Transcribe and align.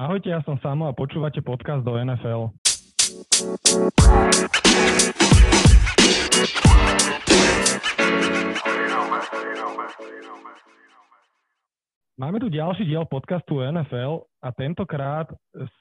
Ahojte, 0.00 0.32
ja 0.32 0.40
som 0.48 0.56
Samo 0.64 0.88
a 0.88 0.96
počúvate 0.96 1.44
podcast 1.44 1.84
do 1.84 1.92
NFL. 1.92 2.48
Máme 12.16 12.40
tu 12.40 12.48
ďalší 12.48 12.88
diel 12.88 13.04
podcastu 13.04 13.60
NFL 13.60 14.24
a 14.40 14.48
tentokrát 14.56 15.28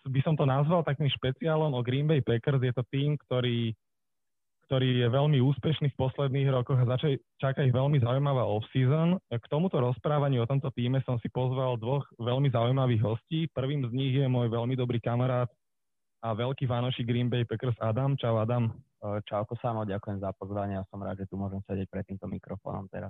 by 0.04 0.20
som 0.28 0.36
to 0.36 0.44
nazval 0.44 0.84
takým 0.84 1.08
špeciálom 1.08 1.72
o 1.72 1.80
Green 1.80 2.04
Bay 2.04 2.20
Packers. 2.20 2.60
Je 2.60 2.76
to 2.76 2.84
tým, 2.92 3.16
ktorý, 3.24 3.72
ktorý 4.70 5.02
je 5.02 5.08
veľmi 5.10 5.42
úspešný 5.42 5.90
v 5.90 5.98
posledných 5.98 6.54
rokoch 6.54 6.78
a 6.78 6.86
začaj, 6.86 7.18
čaká 7.42 7.66
ich 7.66 7.74
veľmi 7.74 7.98
zaujímavá 8.06 8.46
off-season. 8.46 9.18
K 9.34 9.46
tomuto 9.50 9.82
rozprávaniu 9.82 10.46
o 10.46 10.50
tomto 10.50 10.70
týme 10.78 11.02
som 11.10 11.18
si 11.18 11.26
pozval 11.34 11.82
dvoch 11.82 12.06
veľmi 12.22 12.54
zaujímavých 12.54 13.02
hostí. 13.02 13.50
Prvým 13.50 13.82
z 13.90 13.92
nich 13.98 14.14
je 14.14 14.30
môj 14.30 14.46
veľmi 14.46 14.78
dobrý 14.78 15.02
kamarát 15.02 15.50
a 16.22 16.38
veľký 16.38 16.70
fanoši 16.70 17.02
Green 17.02 17.34
Bay 17.34 17.50
Packers 17.50 17.74
Adam. 17.82 18.14
Čau 18.14 18.38
Adam. 18.38 18.70
Čauko 19.26 19.58
Samo, 19.58 19.90
ďakujem 19.90 20.22
za 20.22 20.30
pozvanie 20.38 20.78
a 20.78 20.86
som 20.94 21.02
rád, 21.02 21.26
že 21.26 21.26
tu 21.26 21.34
môžem 21.34 21.66
sedieť 21.66 21.90
pred 21.90 22.06
týmto 22.06 22.30
mikrofónom 22.30 22.86
teraz. 22.94 23.10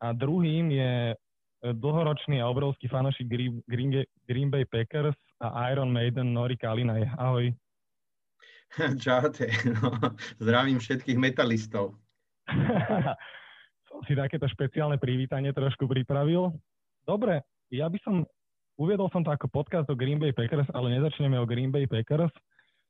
A 0.00 0.16
druhým 0.16 0.72
je 0.72 1.12
dlhoročný 1.58 2.40
a 2.40 2.48
obrovský 2.48 2.88
fanošik 2.88 3.28
Green, 3.28 3.60
Green, 3.68 3.92
Green 4.24 4.48
Bay 4.48 4.64
Packers 4.64 5.18
a 5.44 5.68
Iron 5.68 5.92
Maiden 5.92 6.32
Nori 6.32 6.56
Kalinaj. 6.56 7.12
Ahoj. 7.20 7.52
Čaute. 9.04 9.48
No, 9.78 9.92
zdravím 10.38 10.78
všetkých 10.78 11.18
metalistov. 11.18 11.96
som 13.88 14.00
si 14.04 14.12
takéto 14.14 14.46
špeciálne 14.46 15.00
privítanie 15.00 15.50
trošku 15.50 15.88
pripravil. 15.88 16.52
Dobre, 17.08 17.42
ja 17.72 17.88
by 17.88 17.98
som, 18.04 18.22
uviedol 18.76 19.08
som 19.10 19.24
to 19.24 19.32
ako 19.32 19.48
podcast 19.48 19.88
o 19.88 19.96
Green 19.96 20.20
Bay 20.20 20.30
Packers, 20.30 20.68
ale 20.76 20.92
nezačneme 20.92 21.40
o 21.40 21.48
Green 21.48 21.72
Bay 21.72 21.88
Packers. 21.88 22.32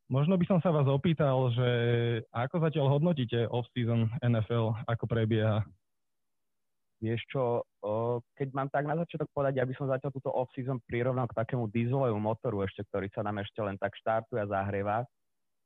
Možno 0.09 0.41
by 0.41 0.45
som 0.49 0.59
sa 0.65 0.73
vás 0.73 0.89
opýtal, 0.89 1.53
že 1.53 1.69
ako 2.33 2.65
zatiaľ 2.65 2.87
hodnotíte 2.97 3.45
off-season 3.53 4.09
NFL, 4.25 4.73
ako 4.89 5.05
prebieha? 5.05 5.63
Vieš 6.99 7.23
čo, 7.31 7.63
keď 8.35 8.49
mám 8.57 8.69
tak 8.75 8.89
na 8.89 8.99
začiatok 8.99 9.31
povedať, 9.31 9.63
ja 9.63 9.69
by 9.69 9.75
som 9.79 9.87
zatiaľ 9.87 10.11
túto 10.11 10.33
off-season 10.35 10.83
prirovnal 10.89 11.31
k 11.31 11.37
takému 11.37 11.71
dieselovému 11.71 12.19
motoru 12.19 12.67
ešte, 12.67 12.83
ktorý 12.91 13.07
sa 13.15 13.23
nám 13.23 13.39
ešte 13.45 13.61
len 13.63 13.79
tak 13.79 13.95
štartuje 14.01 14.43
a 14.43 14.51
zahrieva, 14.51 15.07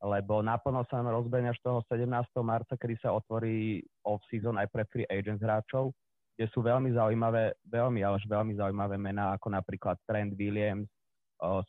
lebo 0.03 0.43
naplno 0.43 0.83
sa 0.91 0.99
nám 0.99 1.15
rozbehne 1.15 1.55
až 1.55 1.59
toho 1.63 1.79
17. 1.87 2.11
marca, 2.43 2.75
kedy 2.75 2.99
sa 2.99 3.15
otvorí 3.15 3.79
off-season 4.03 4.59
aj 4.59 4.67
pre 4.67 4.83
free 4.91 5.07
agents 5.07 5.39
hráčov, 5.39 5.95
kde 6.35 6.51
sú 6.51 6.59
veľmi 6.59 6.91
zaujímavé, 6.91 7.55
veľmi, 7.71 8.03
ale 8.03 8.19
veľmi 8.19 8.59
zaujímavé 8.59 8.99
mená, 8.99 9.39
ako 9.39 9.55
napríklad 9.55 9.95
Trent 10.03 10.35
Williams, 10.35 10.91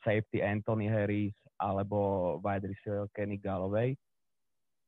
safety 0.03 0.43
Anthony 0.43 0.91
Harris 0.91 1.35
alebo 1.63 2.37
wide 2.43 2.67
receiver 2.67 3.07
Kenny 3.15 3.39
Galloway 3.39 3.95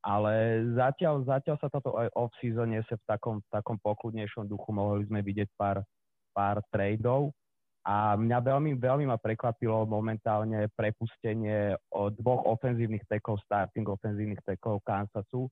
ale 0.07 0.63
zatiaľ, 0.79 1.27
zatiaľ 1.27 1.59
sa 1.59 1.67
toto 1.67 1.99
off-season 2.15 2.79
sa 2.87 2.95
v 2.95 3.05
takom, 3.11 3.43
v 3.43 3.49
takom 3.51 3.75
pokludnejšom 3.83 4.47
duchu. 4.47 4.71
Mohli 4.71 5.11
sme 5.11 5.19
vidieť 5.19 5.51
pár, 5.59 5.83
pár 6.31 6.63
tradeov. 6.71 7.35
A 7.87 8.19
mňa 8.19 8.39
veľmi, 8.43 8.75
veľmi 8.83 9.07
ma 9.07 9.15
prekvapilo 9.15 9.87
momentálne 9.87 10.67
prepustenie 10.75 11.79
dvoch 12.19 12.43
ofenzívnych 12.59 13.07
tekov, 13.07 13.39
starting 13.47 13.87
ofenzívnych 13.87 14.43
tekov 14.43 14.83
Kansasu, 14.83 15.47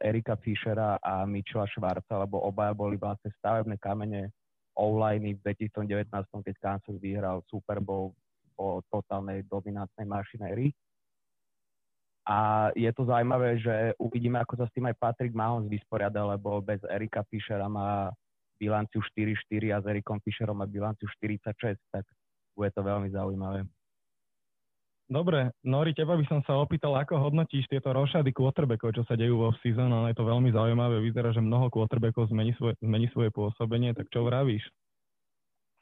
Erika 0.00 0.40
Fischera 0.40 0.96
a 1.04 1.28
Mitchella 1.28 1.68
Schwarza, 1.68 2.16
lebo 2.16 2.40
obaja 2.40 2.72
boli 2.72 2.96
vlastne 2.96 3.28
stavebné 3.36 3.76
kamene 3.76 4.32
online 4.72 5.36
v 5.36 5.52
2019, 5.52 6.08
keď 6.48 6.56
Kansas 6.64 6.96
vyhral 6.96 7.44
Super 7.44 7.84
Bowl 7.84 8.16
po 8.56 8.80
totálnej 8.88 9.44
dominantnej 9.44 10.08
mašinérii. 10.08 10.72
A 12.24 12.68
je 12.72 12.88
to 12.96 13.04
zaujímavé, 13.04 13.60
že 13.60 13.92
uvidíme, 14.00 14.40
ako 14.40 14.64
sa 14.64 14.66
s 14.68 14.72
tým 14.72 14.88
aj 14.88 14.96
Patrick 14.96 15.36
Mahomes 15.36 15.68
vysporiada, 15.68 16.24
lebo 16.24 16.56
bez 16.64 16.80
Erika 16.88 17.20
Fischera 17.28 17.68
má 17.68 18.16
bilanciu 18.60 19.00
4-4 19.00 19.72
a 19.72 19.80
s 19.80 19.88
Erikom 19.88 20.20
Fischerom 20.20 20.60
má 20.60 20.68
bilanciu 20.68 21.08
46, 21.08 21.80
tak 21.88 22.04
bude 22.52 22.68
to 22.76 22.84
veľmi 22.84 23.08
zaujímavé. 23.08 23.64
Dobre, 25.10 25.50
Nori, 25.66 25.90
teba 25.90 26.14
by 26.14 26.22
som 26.30 26.38
sa 26.46 26.54
opýtal, 26.54 26.94
ako 26.94 27.18
hodnotíš 27.18 27.66
tieto 27.66 27.90
rošady 27.90 28.30
quarterbackov, 28.30 28.94
čo 28.94 29.02
sa 29.10 29.18
dejú 29.18 29.42
vo 29.42 29.50
season, 29.58 29.90
ale 29.90 30.14
je 30.14 30.22
to 30.22 30.28
veľmi 30.28 30.54
zaujímavé. 30.54 31.02
Vyzerá, 31.02 31.34
že 31.34 31.42
mnoho 31.42 31.66
quarterbackov 31.66 32.30
zmení 32.30 32.54
svoje, 32.54 32.78
zmení 32.78 33.10
svoje 33.10 33.34
pôsobenie, 33.34 33.90
tak 33.90 34.06
čo 34.14 34.22
vravíš? 34.22 34.62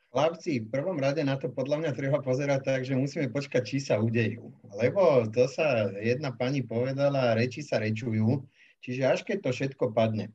Chlapci, 0.08 0.64
v 0.64 0.72
prvom 0.72 0.96
rade 0.96 1.20
na 1.20 1.36
to 1.36 1.52
podľa 1.52 1.84
mňa 1.84 1.92
treba 1.92 2.24
pozerať 2.24 2.60
tak, 2.64 2.80
že 2.88 2.96
musíme 2.96 3.28
počkať, 3.28 3.60
či 3.68 3.76
sa 3.84 4.00
udejú. 4.00 4.48
Lebo 4.80 5.28
to 5.28 5.44
sa 5.44 5.92
jedna 6.00 6.32
pani 6.32 6.64
povedala, 6.64 7.36
reči 7.36 7.60
sa 7.60 7.76
rečujú, 7.76 8.48
čiže 8.80 9.04
až 9.04 9.28
keď 9.28 9.44
to 9.44 9.50
všetko 9.52 9.92
padne. 9.92 10.32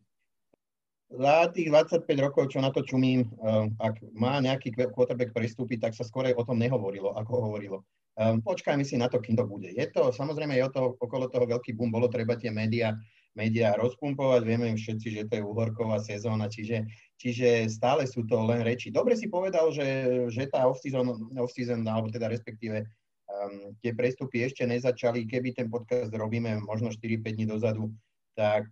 Za 1.13 1.45
tých 1.53 1.69
25 1.69 2.09
rokov, 2.17 2.49
čo 2.49 2.57
na 2.57 2.73
to 2.73 2.81
čumím, 2.81 3.29
eh, 3.29 3.69
ak 3.77 4.01
má 4.17 4.41
nejaký 4.41 4.73
quarterback 4.73 5.29
pristúpiť, 5.29 5.89
tak 5.89 5.93
sa 5.93 6.01
skôr 6.01 6.33
o 6.33 6.43
tom 6.43 6.57
nehovorilo, 6.57 7.13
ako 7.13 7.49
hovorilo. 7.49 7.85
Eh, 8.17 8.41
počkajme 8.41 8.81
si 8.81 8.97
na 8.97 9.05
to, 9.05 9.21
kým 9.21 9.37
to 9.37 9.45
bude. 9.45 9.69
Je 9.69 9.85
to, 9.93 10.09
samozrejme, 10.09 10.57
je 10.57 10.65
to, 10.73 10.97
okolo 10.97 11.29
toho 11.29 11.45
veľký 11.45 11.77
boom, 11.77 11.93
bolo 11.93 12.09
treba 12.09 12.33
tie 12.33 12.49
médiá 12.49 12.97
médiá 13.33 13.73
rozpumpovať. 13.77 14.41
Vieme 14.45 14.77
všetci, 14.77 15.07
že 15.09 15.21
to 15.25 15.41
je 15.41 15.43
uhorková 15.45 15.97
sezóna, 15.97 16.45
čiže, 16.49 16.85
čiže 17.17 17.65
stále 17.65 18.05
sú 18.05 18.25
to 18.29 18.37
len 18.45 18.61
reči. 18.61 18.93
Dobre 18.93 19.17
si 19.17 19.25
povedal, 19.25 19.73
že, 19.73 19.85
že 20.29 20.45
tá 20.49 20.69
off-season, 20.69 21.33
off-season 21.37 21.81
alebo 21.85 22.13
teda 22.13 22.29
respektíve 22.29 22.85
um, 22.85 23.73
tie 23.81 23.91
prestupy 23.97 24.45
ešte 24.45 24.69
nezačali. 24.69 25.25
Keby 25.25 25.57
ten 25.57 25.67
podcast 25.67 26.13
robíme 26.13 26.61
možno 26.61 26.93
4-5 26.93 27.33
dní 27.33 27.45
dozadu, 27.49 27.89
tak, 28.37 28.69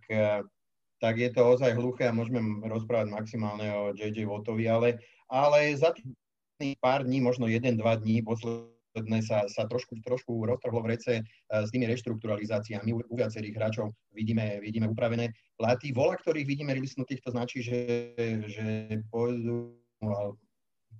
tak 1.02 1.18
je 1.18 1.34
to 1.34 1.42
ozaj 1.42 1.74
hluché 1.74 2.06
a 2.06 2.14
môžeme 2.14 2.62
rozprávať 2.62 3.10
maximálne 3.10 3.66
o 3.74 3.82
JJ 3.90 4.22
Wattovi, 4.30 4.70
ale, 4.70 5.02
ale 5.26 5.74
za 5.74 5.90
tých 6.62 6.78
pár 6.78 7.02
dní, 7.02 7.18
možno 7.18 7.50
1-2 7.50 7.82
dní 7.82 8.22
posledných 8.22 8.72
posledné 8.92 9.24
sa, 9.24 9.48
sa 9.48 9.64
trošku, 9.64 9.96
trošku 10.04 10.44
roztrhlo 10.44 10.84
v 10.84 10.90
rece 10.92 11.12
e, 11.16 11.22
s 11.48 11.72
tými 11.72 11.88
reštrukturalizáciami. 11.88 12.92
U, 12.92 13.00
u 13.00 13.14
viacerých 13.16 13.56
hráčov 13.56 13.96
vidíme, 14.12 14.60
vidíme 14.60 14.84
upravené 14.84 15.32
platy. 15.56 15.96
Vola, 15.96 16.20
ktorých 16.20 16.44
vidíme 16.44 16.76
rilisnutých, 16.76 17.24
to 17.24 17.32
značí, 17.32 17.64
že, 17.64 18.12
že 18.44 19.00
pôjdu, 19.08 19.80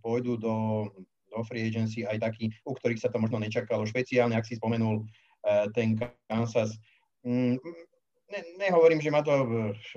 pôjdu 0.01 0.41
do, 0.41 0.89
do 1.29 1.39
free 1.45 1.69
agency 1.69 2.09
aj 2.09 2.25
takí, 2.33 2.49
u 2.65 2.73
ktorých 2.73 3.05
sa 3.05 3.13
to 3.13 3.21
možno 3.21 3.37
nečakalo. 3.37 3.85
Špeciálne, 3.85 4.41
ak 4.41 4.49
si 4.49 4.57
spomenul 4.57 5.05
e, 5.45 5.69
ten 5.77 6.01
Kansas. 6.33 6.81
Ne, 8.33 8.41
nehovorím, 8.57 8.97
že, 9.05 9.13
ma 9.13 9.21
to, 9.21 9.45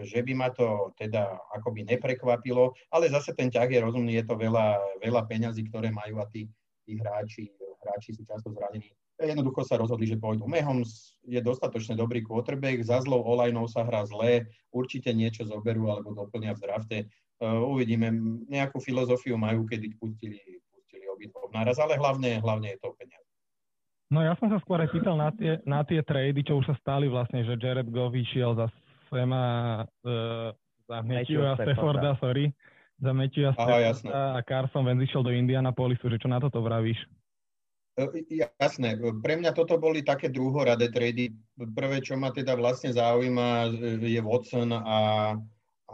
že 0.03 0.19
by 0.19 0.34
ma 0.35 0.51
to 0.51 0.91
teda 1.00 1.40
akoby 1.56 1.88
neprekvapilo, 1.88 2.75
ale 2.91 3.07
zase 3.07 3.31
ten 3.31 3.47
ťah 3.47 3.72
je 3.72 3.79
rozumný, 3.79 4.19
je 4.19 4.28
to 4.28 4.35
veľa, 4.35 4.75
veľa 5.00 5.23
peňazí, 5.23 5.72
ktoré 5.72 5.88
majú 5.88 6.19
a 6.19 6.28
tí, 6.28 6.44
tí 6.84 7.00
hráči 7.00 7.47
hráči 7.85 8.18
sú 8.18 8.25
často 8.25 8.50
zranení. 8.50 8.90
Jednoducho 9.16 9.63
sa 9.63 9.79
rozhodli, 9.79 10.09
že 10.09 10.19
pôjdu. 10.19 10.50
Mahomes 10.50 11.16
je 11.23 11.40
dostatočne 11.40 11.96
dobrý 11.96 12.25
quarterback, 12.25 12.84
za 12.84 13.00
zlou 13.06 13.23
olajnou 13.23 13.69
sa 13.69 13.85
hrá 13.88 14.03
zle, 14.09 14.50
určite 14.73 15.13
niečo 15.16 15.47
zoberú 15.47 15.88
alebo 15.88 16.12
doplnia 16.12 16.57
v 16.57 16.62
drafte. 16.66 16.97
Uh, 17.40 17.63
uvidíme, 17.63 18.12
nejakú 18.52 18.81
filozofiu 18.84 19.40
majú, 19.40 19.63
kedy 19.67 19.96
pustili, 19.96 20.40
pustili 20.67 21.06
obidvoch 21.07 21.52
naraz, 21.56 21.79
ale 21.79 21.96
hlavne, 21.96 22.44
hlavne 22.44 22.75
je 22.75 22.79
to 22.79 22.91
peniaze. 23.00 23.24
No 24.13 24.21
ja 24.21 24.38
som 24.38 24.53
sa 24.53 24.61
skôr 24.61 24.77
aj 24.77 24.93
pýtal 24.93 25.17
na 25.17 25.33
tie, 25.33 25.57
na 25.66 25.81
tie 25.81 26.05
trady, 26.05 26.45
čo 26.45 26.61
už 26.61 26.69
sa 26.69 26.75
stali 26.77 27.09
vlastne, 27.09 27.41
že 27.41 27.57
Jared 27.57 27.89
Goff 27.89 28.13
vyšiel 28.13 28.53
za 28.53 28.69
Sema, 29.09 29.81
uh, 30.05 30.53
za 30.85 30.97
Matthewa 31.01 31.57
Stafforda, 31.57 32.13
sorry, 32.21 32.53
za 33.01 33.11
Matthewa 33.13 33.57
Stafforda 33.57 34.38
a 34.38 34.39
Carson 34.45 34.85
Wentz 34.85 35.09
išiel 35.09 35.25
do 35.25 35.33
Indianapolisu, 35.33 36.05
že 36.09 36.21
čo 36.21 36.29
na 36.29 36.38
toto 36.38 36.61
vravíš? 36.61 37.01
E, 37.95 38.05
jasné, 38.61 38.99
pre 39.23 39.40
mňa 39.40 39.55
toto 39.55 39.79
boli 39.79 40.03
také 40.03 40.28
druhoradé 40.28 40.91
trady. 40.91 41.31
Prvé, 41.55 42.03
čo 42.03 42.19
ma 42.19 42.29
teda 42.29 42.53
vlastne 42.59 42.91
zaujíma, 42.91 43.72
je 44.03 44.22
Watson 44.22 44.69
a, 44.75 44.97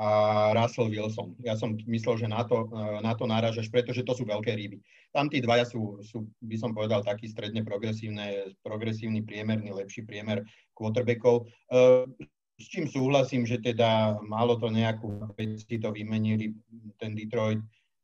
a 0.02 0.10
Russell 0.58 0.90
Wilson. 0.90 1.38
Ja 1.46 1.54
som 1.54 1.78
myslel, 1.86 2.26
že 2.26 2.28
na 2.28 2.42
to, 2.42 2.66
e, 2.74 3.06
na 3.06 3.14
to 3.14 3.30
náražaš, 3.30 3.70
pretože 3.70 4.02
to 4.02 4.18
sú 4.18 4.26
veľké 4.26 4.50
ryby. 4.50 4.82
Tam 5.14 5.30
tí 5.30 5.38
dvaja 5.46 5.70
sú, 5.70 6.02
sú, 6.02 6.26
by 6.42 6.58
som 6.58 6.74
povedal, 6.74 7.06
taký 7.06 7.30
stredne 7.30 7.62
progresívne, 7.62 8.58
progresívny 8.66 9.22
priemerný, 9.22 9.70
lepší 9.70 10.02
priemer 10.02 10.42
quarterbackov. 10.74 11.46
E, 11.46 12.10
s 12.58 12.66
čím 12.66 12.90
súhlasím, 12.90 13.46
že 13.46 13.62
teda 13.62 14.18
malo 14.26 14.58
to 14.58 14.74
nejakú 14.74 15.30
veci, 15.38 15.78
to 15.78 15.94
vymenili 15.94 16.50
ten 16.98 17.14
Detroit 17.14 17.62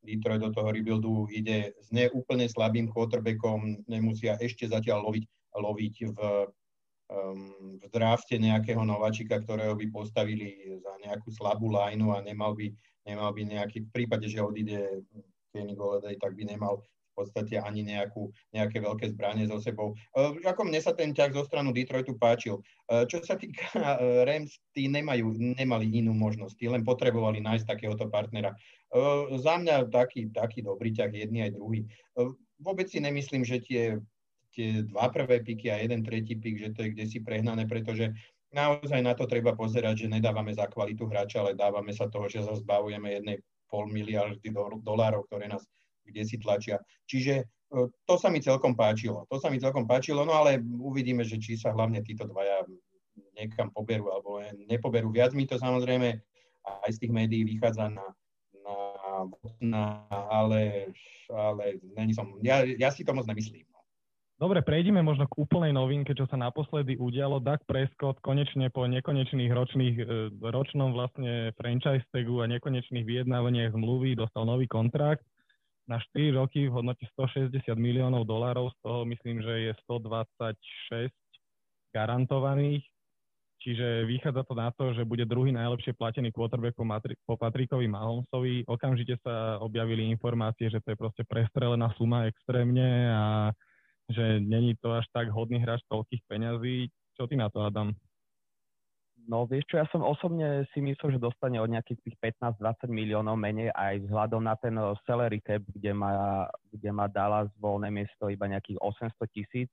Detroit 0.08 0.40
do 0.40 0.56
toho 0.56 0.72
rebuildu 0.72 1.28
ide 1.36 1.76
s 1.84 1.92
neúplne 1.92 2.48
slabým 2.48 2.88
quarterbackom, 2.88 3.84
nemusia 3.92 4.40
ešte 4.40 4.64
zatiaľ 4.70 5.04
loviť, 5.04 5.24
loviť 5.52 5.96
v, 6.16 6.18
um, 7.12 7.80
v 7.80 7.86
drafte 7.92 8.40
nejakého 8.40 8.84
nováčika, 8.84 9.40
ktorého 9.40 9.76
by 9.76 9.86
postavili 9.92 10.80
za 10.80 10.94
nejakú 11.04 11.32
slabú 11.32 11.72
lineu 11.72 12.16
a 12.16 12.24
nemal 12.24 12.56
by, 12.56 12.72
nemal 13.08 13.32
by 13.36 13.44
nejaký, 13.48 13.88
v 13.88 13.92
prípade, 13.92 14.28
že 14.28 14.44
odíde 14.44 15.04
Kenny 15.52 15.76
Golladay, 15.76 16.20
tak 16.20 16.36
by 16.36 16.44
nemal 16.48 16.84
v 17.18 17.26
podstate 17.26 17.58
ani 17.58 17.82
nejakú, 17.82 18.30
nejaké 18.54 18.78
veľké 18.78 19.10
zbranie 19.10 19.50
so 19.50 19.58
sebou. 19.58 19.98
Uh, 20.14 20.38
ako 20.46 20.70
mne 20.70 20.78
sa 20.78 20.94
ten 20.94 21.18
ťah 21.18 21.34
zo 21.34 21.50
stranu 21.50 21.74
Detroitu 21.74 22.14
páčil. 22.14 22.62
Uh, 22.86 23.10
čo 23.10 23.26
sa 23.26 23.34
týka 23.34 23.66
uh, 23.74 24.22
Rams, 24.22 24.62
tí 24.70 24.86
nemajú, 24.86 25.34
nemali 25.34 25.90
inú 25.98 26.14
možnosť, 26.14 26.54
tí 26.62 26.70
len 26.70 26.86
potrebovali 26.86 27.42
nájsť 27.42 27.66
takéhoto 27.66 28.06
partnera. 28.06 28.54
Za 29.42 29.60
mňa 29.60 29.92
taký, 29.92 30.32
taký 30.32 30.64
dobrý 30.64 30.96
ťah, 30.96 31.12
jedný 31.12 31.50
aj 31.50 31.58
druhý. 31.58 31.90
Uh, 32.16 32.32
vôbec 32.62 32.86
si 32.86 33.02
nemyslím, 33.02 33.42
že 33.42 33.66
tie, 33.66 33.98
tie 34.58 34.82
dva 34.90 35.14
prvé 35.14 35.46
piky 35.46 35.70
a 35.70 35.78
jeden 35.78 36.02
tretí 36.02 36.34
pik, 36.34 36.58
že 36.58 36.70
to 36.74 36.82
je 36.82 36.98
kde 36.98 37.06
si 37.06 37.22
prehnané, 37.22 37.70
pretože 37.70 38.10
naozaj 38.50 39.06
na 39.06 39.14
to 39.14 39.30
treba 39.30 39.54
pozerať, 39.54 40.10
že 40.10 40.14
nedávame 40.18 40.50
za 40.58 40.66
kvalitu 40.66 41.06
hráča, 41.06 41.46
ale 41.46 41.54
dávame 41.54 41.94
sa 41.94 42.10
toho, 42.10 42.26
že 42.26 42.42
sa 42.42 42.58
zbavujeme 42.58 43.22
jednej 43.22 43.38
pol 43.70 43.86
miliardy 43.86 44.50
dolárov, 44.82 45.30
ktoré 45.30 45.46
nás 45.46 45.62
kde 46.08 46.24
si 46.24 46.40
tlačia. 46.40 46.80
Čiže 47.04 47.44
e, 47.44 47.46
to 48.08 48.16
sa 48.16 48.32
mi 48.32 48.40
celkom 48.40 48.74
páčilo. 48.74 49.28
To 49.28 49.38
sa 49.44 49.52
mi 49.52 49.60
celkom 49.60 49.84
páčilo, 49.84 50.24
no 50.24 50.32
ale 50.32 50.64
uvidíme, 50.64 51.28
že 51.28 51.36
či 51.36 51.60
sa 51.60 51.76
hlavne 51.76 52.00
títo 52.00 52.24
dvaja 52.24 52.64
niekam 53.36 53.68
poberú 53.76 54.08
alebo 54.08 54.40
nepoberú. 54.72 55.12
Viac 55.12 55.36
mi 55.36 55.44
to 55.44 55.60
samozrejme 55.60 56.16
aj 56.64 56.90
z 56.96 57.00
tých 57.04 57.12
médií 57.12 57.44
vychádza 57.44 57.92
na, 57.92 58.08
na, 58.64 58.76
na 59.60 59.84
ale, 60.32 60.96
ale 61.28 61.84
není 61.84 62.16
som, 62.16 62.40
ja, 62.40 62.64
ja 62.64 62.88
si 62.88 63.04
to 63.04 63.12
moc 63.12 63.28
nemyslím. 63.28 63.67
Dobre, 64.38 64.62
prejdime 64.62 65.02
možno 65.02 65.26
k 65.26 65.34
úplnej 65.34 65.74
novinke, 65.74 66.14
čo 66.14 66.30
sa 66.30 66.38
naposledy 66.38 66.94
udialo. 66.94 67.42
Doug 67.42 67.58
Prescott 67.66 68.22
konečne 68.22 68.70
po 68.70 68.86
nekonečných 68.86 69.50
ročných, 69.50 69.96
e, 69.98 70.06
ročnom 70.54 70.94
vlastne 70.94 71.58
franchise 71.58 72.06
tagu 72.14 72.46
a 72.46 72.46
nekonečných 72.46 73.02
vyjednávaniach 73.02 73.74
zmluvy 73.74 74.14
dostal 74.14 74.46
nový 74.46 74.70
kontrakt 74.70 75.26
na 75.90 75.98
4 75.98 76.38
roky 76.38 76.70
v 76.70 76.76
hodnote 76.78 77.02
160 77.18 77.74
miliónov 77.82 78.30
dolárov, 78.30 78.70
z 78.70 78.78
toho 78.86 79.10
myslím, 79.10 79.42
že 79.42 79.54
je 79.58 79.72
126 79.90 81.10
garantovaných, 81.90 82.86
čiže 83.58 84.06
vychádza 84.06 84.46
to 84.46 84.54
na 84.54 84.70
to, 84.70 84.94
že 84.94 85.08
bude 85.08 85.26
druhý 85.26 85.50
najlepšie 85.50 85.98
platený 85.98 86.30
quarterback 86.30 86.78
po, 86.78 86.86
Matri- 86.86 87.18
po 87.26 87.42
Patrikovi 87.42 87.90
Mahomesovi. 87.90 88.70
Okamžite 88.70 89.18
sa 89.26 89.58
objavili 89.66 90.06
informácie, 90.14 90.70
že 90.70 90.78
to 90.86 90.94
je 90.94 90.98
proste 91.00 91.24
prestrelená 91.26 91.90
suma 91.98 92.30
extrémne 92.30 93.10
a 93.10 93.50
že 94.10 94.40
není 94.40 94.76
to 94.80 94.96
až 94.96 95.06
tak 95.12 95.28
hodný 95.30 95.60
hráč 95.60 95.84
toľkých 95.92 96.24
peňazí. 96.28 96.88
Čo 97.20 97.28
ty 97.28 97.36
na 97.36 97.52
to, 97.52 97.66
Adam? 97.66 97.92
No 99.28 99.44
vieš 99.44 99.68
čo, 99.68 99.76
ja 99.76 99.88
som 99.92 100.08
osobne 100.08 100.64
si 100.72 100.80
myslel, 100.80 101.20
že 101.20 101.26
dostane 101.28 101.60
od 101.60 101.68
nejakých 101.68 102.00
tých 102.00 102.16
15-20 102.40 102.88
miliónov 102.88 103.36
menej 103.36 103.76
aj 103.76 104.08
vzhľadom 104.08 104.40
na 104.40 104.56
ten 104.56 104.72
eh, 104.80 104.96
salary 105.04 105.44
cap, 105.44 105.60
kde 105.68 105.92
má, 105.92 106.48
kde 106.72 106.90
má 106.96 107.12
Dallas 107.12 107.52
voľné 107.60 107.92
miesto 107.92 108.32
iba 108.32 108.48
nejakých 108.48 108.80
800 108.80 109.36
tisíc 109.36 109.68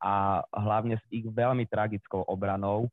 a 0.00 0.40
hlavne 0.48 0.96
s 0.96 1.04
ich 1.12 1.28
veľmi 1.28 1.68
tragickou 1.68 2.24
obranou 2.24 2.88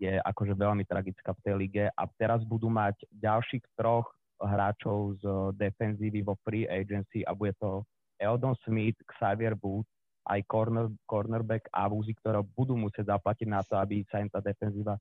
je 0.00 0.16
akože 0.22 0.56
veľmi 0.56 0.86
tragická 0.88 1.36
v 1.36 1.42
tej 1.44 1.54
lige 1.60 1.84
a 1.92 2.02
teraz 2.16 2.40
budú 2.46 2.72
mať 2.72 2.96
ďalších 3.12 3.62
troch 3.76 4.08
hráčov 4.40 5.20
z 5.20 5.24
defenzívy 5.60 6.24
vo 6.24 6.40
free 6.40 6.64
agency 6.64 7.20
a 7.28 7.36
bude 7.36 7.52
to 7.60 7.84
Eldon 8.16 8.56
Smith, 8.64 8.96
Xavier 9.04 9.52
Booth, 9.52 9.88
aj 10.30 10.40
corner, 10.46 10.86
cornerback 11.10 11.66
a 11.74 11.90
Vuzi, 11.90 12.14
ktoré 12.14 12.38
budú 12.54 12.78
musieť 12.78 13.10
zaplatiť 13.10 13.48
na 13.50 13.66
to, 13.66 13.74
aby 13.74 14.06
sa 14.06 14.22
im 14.22 14.30
tá 14.30 14.38
defenzíva 14.38 14.94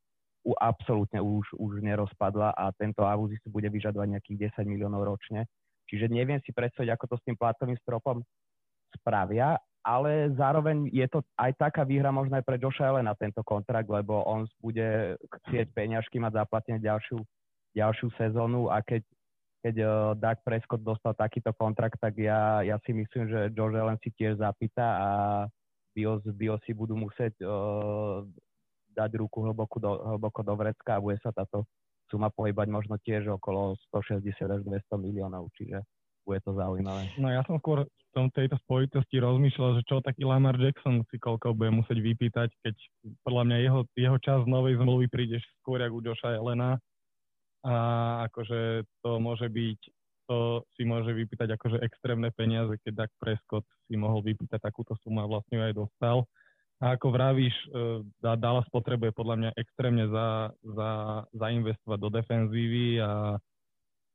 u, 0.43 0.57
absolútne 0.57 1.21
už, 1.21 1.53
už 1.59 1.85
nerozpadla 1.85 2.55
a 2.57 2.73
tento 2.73 3.05
Avuzi 3.05 3.37
si 3.43 3.47
bude 3.51 3.69
vyžadovať 3.69 4.17
nejakých 4.17 4.55
10 4.57 4.65
miliónov 4.65 5.05
ročne. 5.05 5.45
Čiže 5.89 6.09
neviem 6.09 6.41
si 6.45 6.53
predstaviť, 6.53 6.89
ako 6.93 7.05
to 7.09 7.15
s 7.17 7.25
tým 7.25 7.37
platovým 7.37 7.77
stropom 7.81 8.21
spravia, 8.93 9.57
ale 9.85 10.29
zároveň 10.35 10.89
je 10.91 11.07
to 11.07 11.23
aj 11.39 11.55
taká 11.57 11.81
výhra 11.87 12.13
možno 12.13 12.37
aj 12.37 12.45
pre 12.45 12.59
Joša 12.61 12.99
na 13.01 13.15
tento 13.15 13.41
kontrakt, 13.41 13.89
lebo 13.89 14.21
on 14.27 14.45
bude 14.61 15.17
chcieť 15.17 15.71
peňažky 15.73 16.21
mať 16.21 16.45
zaplatené 16.45 16.77
ďalšiu, 16.83 17.17
ďalšiu 17.73 18.07
sezónu 18.19 18.69
a 18.69 18.83
keď, 18.83 19.01
keď 19.59 19.75
uh, 19.83 19.91
Doug 20.15 20.39
Prescott 20.43 20.81
dostal 20.83 21.13
takýto 21.15 21.51
kontrakt, 21.55 21.99
tak 21.99 22.15
ja, 22.15 22.63
ja 22.63 22.79
si 22.87 22.95
myslím, 22.95 23.27
že 23.27 23.51
Josh 23.51 23.75
Allen 23.75 23.99
si 23.99 24.09
tiež 24.15 24.39
zapýta 24.39 24.85
a 24.85 25.09
Bios, 25.91 26.23
Bios 26.31 26.63
budú 26.71 26.95
musieť 26.95 27.35
uh, 27.43 28.23
dať 28.95 29.19
ruku 29.19 29.43
hlboko 29.43 29.77
do, 29.79 29.91
hlboko 30.15 30.41
do 30.43 30.53
vrecka 30.55 30.97
a 30.97 31.03
bude 31.03 31.19
sa 31.19 31.35
táto 31.35 31.67
suma 32.07 32.31
pohybať 32.33 32.67
možno 32.71 32.95
tiež 33.03 33.29
okolo 33.37 33.77
160 33.93 34.33
až 34.33 34.61
200 34.65 34.97
miliónov, 34.97 35.51
čiže 35.53 35.83
bude 36.25 36.39
to 36.45 36.51
zaujímavé. 36.53 37.09
No 37.17 37.29
ja 37.29 37.41
som 37.45 37.57
skôr 37.57 37.85
v 37.85 38.11
tom 38.13 38.29
tejto 38.33 38.57
spojitosti 38.65 39.21
rozmýšľal, 39.21 39.81
že 39.81 39.83
čo 39.85 40.01
taký 40.01 40.25
Lamar 40.25 40.57
Jackson 40.57 41.05
si 41.09 41.17
koľko 41.21 41.53
bude 41.53 41.69
musieť 41.73 42.01
vypýtať, 42.01 42.49
keď 42.65 42.75
podľa 43.21 43.43
mňa 43.45 43.57
jeho, 43.61 43.81
jeho 43.93 44.17
čas 44.21 44.39
novej 44.49 44.81
zmluvy 44.81 45.05
príde 45.09 45.37
skôr 45.61 45.81
ako 45.81 46.01
u 46.01 46.05
Joša 46.09 46.37
Elena 46.37 46.81
a 47.65 47.75
akože 48.31 48.87
to 49.03 49.11
môže 49.19 49.47
byť 49.51 49.79
to 50.29 50.61
si 50.77 50.85
môže 50.85 51.09
vypýtať 51.09 51.57
akože 51.57 51.81
extrémne 51.81 52.29
peniaze, 52.29 52.77
keď 52.85 52.93
Dak 53.05 53.11
Prescott 53.17 53.65
si 53.89 53.97
mohol 53.97 54.21
vypýtať 54.21 54.61
takúto 54.61 54.93
sumu 55.01 55.25
a 55.25 55.29
vlastne 55.29 55.57
ju 55.57 55.63
aj 55.65 55.73
dostal. 55.73 56.17
A 56.79 56.95
ako 56.95 57.11
vravíš, 57.11 57.51
e, 57.51 58.05
Dallas 58.37 58.69
potrebuje 58.69 59.11
podľa 59.11 59.35
mňa 59.35 59.51
extrémne 59.57 60.05
za, 60.05 60.53
za, 60.61 60.89
zainvestovať 61.33 61.97
do 61.99 62.09
defenzívy 62.13 63.01
a 63.01 63.41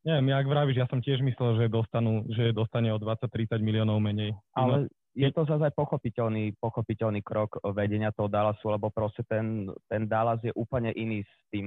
neviem, 0.06 0.32
jak 0.32 0.46
vravíš, 0.46 0.76
ja 0.80 0.88
som 0.88 1.02
tiež 1.02 1.18
myslel, 1.18 1.60
že, 1.60 1.66
dostanú, 1.66 2.24
že 2.30 2.54
dostane 2.54 2.94
o 2.94 3.02
20-30 3.02 3.58
miliónov 3.58 3.98
menej. 3.98 4.38
Ale 4.54 4.86
je 5.14 5.30
to 5.30 5.46
zase 5.46 5.62
aj 5.62 5.74
pochopiteľný, 5.78 6.58
pochopiteľný 6.58 7.22
krok 7.22 7.62
vedenia 7.70 8.10
toho 8.10 8.26
Dallasu, 8.26 8.66
lebo 8.66 8.90
proste 8.90 9.22
ten, 9.30 9.70
ten 9.86 10.10
Dallas 10.10 10.42
je 10.42 10.50
úplne 10.58 10.90
iný 10.90 11.22
s 11.22 11.32
tým 11.54 11.66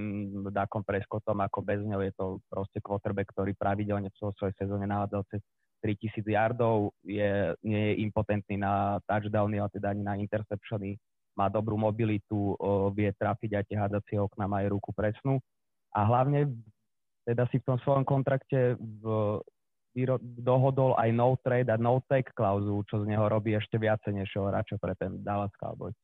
Dakom 0.52 0.84
Prescottom, 0.84 1.40
ako 1.40 1.64
bez 1.64 1.80
neho. 1.88 2.04
Je 2.04 2.12
to 2.12 2.44
proste 2.52 2.84
quarterback, 2.84 3.32
ktorý 3.32 3.56
pravidelne 3.56 4.12
v 4.12 4.36
svojej 4.36 4.56
sezóne 4.60 4.84
nahádzal 4.84 5.24
cez 5.32 5.42
3000 5.80 6.28
yardov, 6.28 6.92
je, 7.08 7.56
nie 7.64 7.82
je 7.94 7.94
impotentný 8.04 8.60
na 8.60 9.00
touchdowny, 9.08 9.64
ale 9.64 9.72
teda 9.72 9.96
ani 9.96 10.04
na 10.04 10.20
interceptiony, 10.20 11.00
má 11.38 11.48
dobrú 11.48 11.78
mobilitu, 11.78 12.58
vie 12.98 13.14
trafiť 13.14 13.52
aj 13.62 13.64
tie 13.70 13.78
hádacie 13.78 14.18
okna, 14.18 14.50
má 14.50 14.66
aj 14.66 14.74
ruku 14.74 14.90
presnú. 14.92 15.38
A 15.94 16.04
hlavne 16.04 16.50
teda 17.24 17.46
si 17.54 17.62
v 17.62 17.68
tom 17.68 17.78
svojom 17.86 18.04
kontrakte 18.04 18.76
v, 18.76 19.04
dohodol 20.22 20.94
aj 21.00 21.10
no 21.16 21.34
trade 21.42 21.74
a 21.74 21.78
no 21.80 22.04
take 22.06 22.30
klauzu, 22.38 22.86
čo 22.86 23.02
z 23.02 23.10
neho 23.10 23.26
robí 23.26 23.58
ešte 23.58 23.82
viacej 23.82 24.14
než 24.14 24.30
hráča 24.38 24.78
pre 24.78 24.94
ten 25.00 25.24
Dallas 25.26 25.54
Cowboys. 25.58 25.98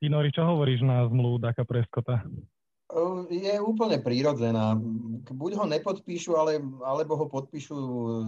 Tinori, 0.00 0.32
čo 0.32 0.48
hovoríš 0.48 0.80
na 0.80 1.04
zmluvu 1.12 1.36
Daka 1.36 1.66
Preskota? 1.68 2.24
je 3.30 3.54
úplne 3.62 4.02
prírodzená. 4.02 4.74
Buď 5.30 5.62
ho 5.62 5.64
nepodpíšu, 5.68 6.34
ale, 6.34 6.58
alebo 6.82 7.14
ho 7.14 7.26
podpíšu 7.30 7.76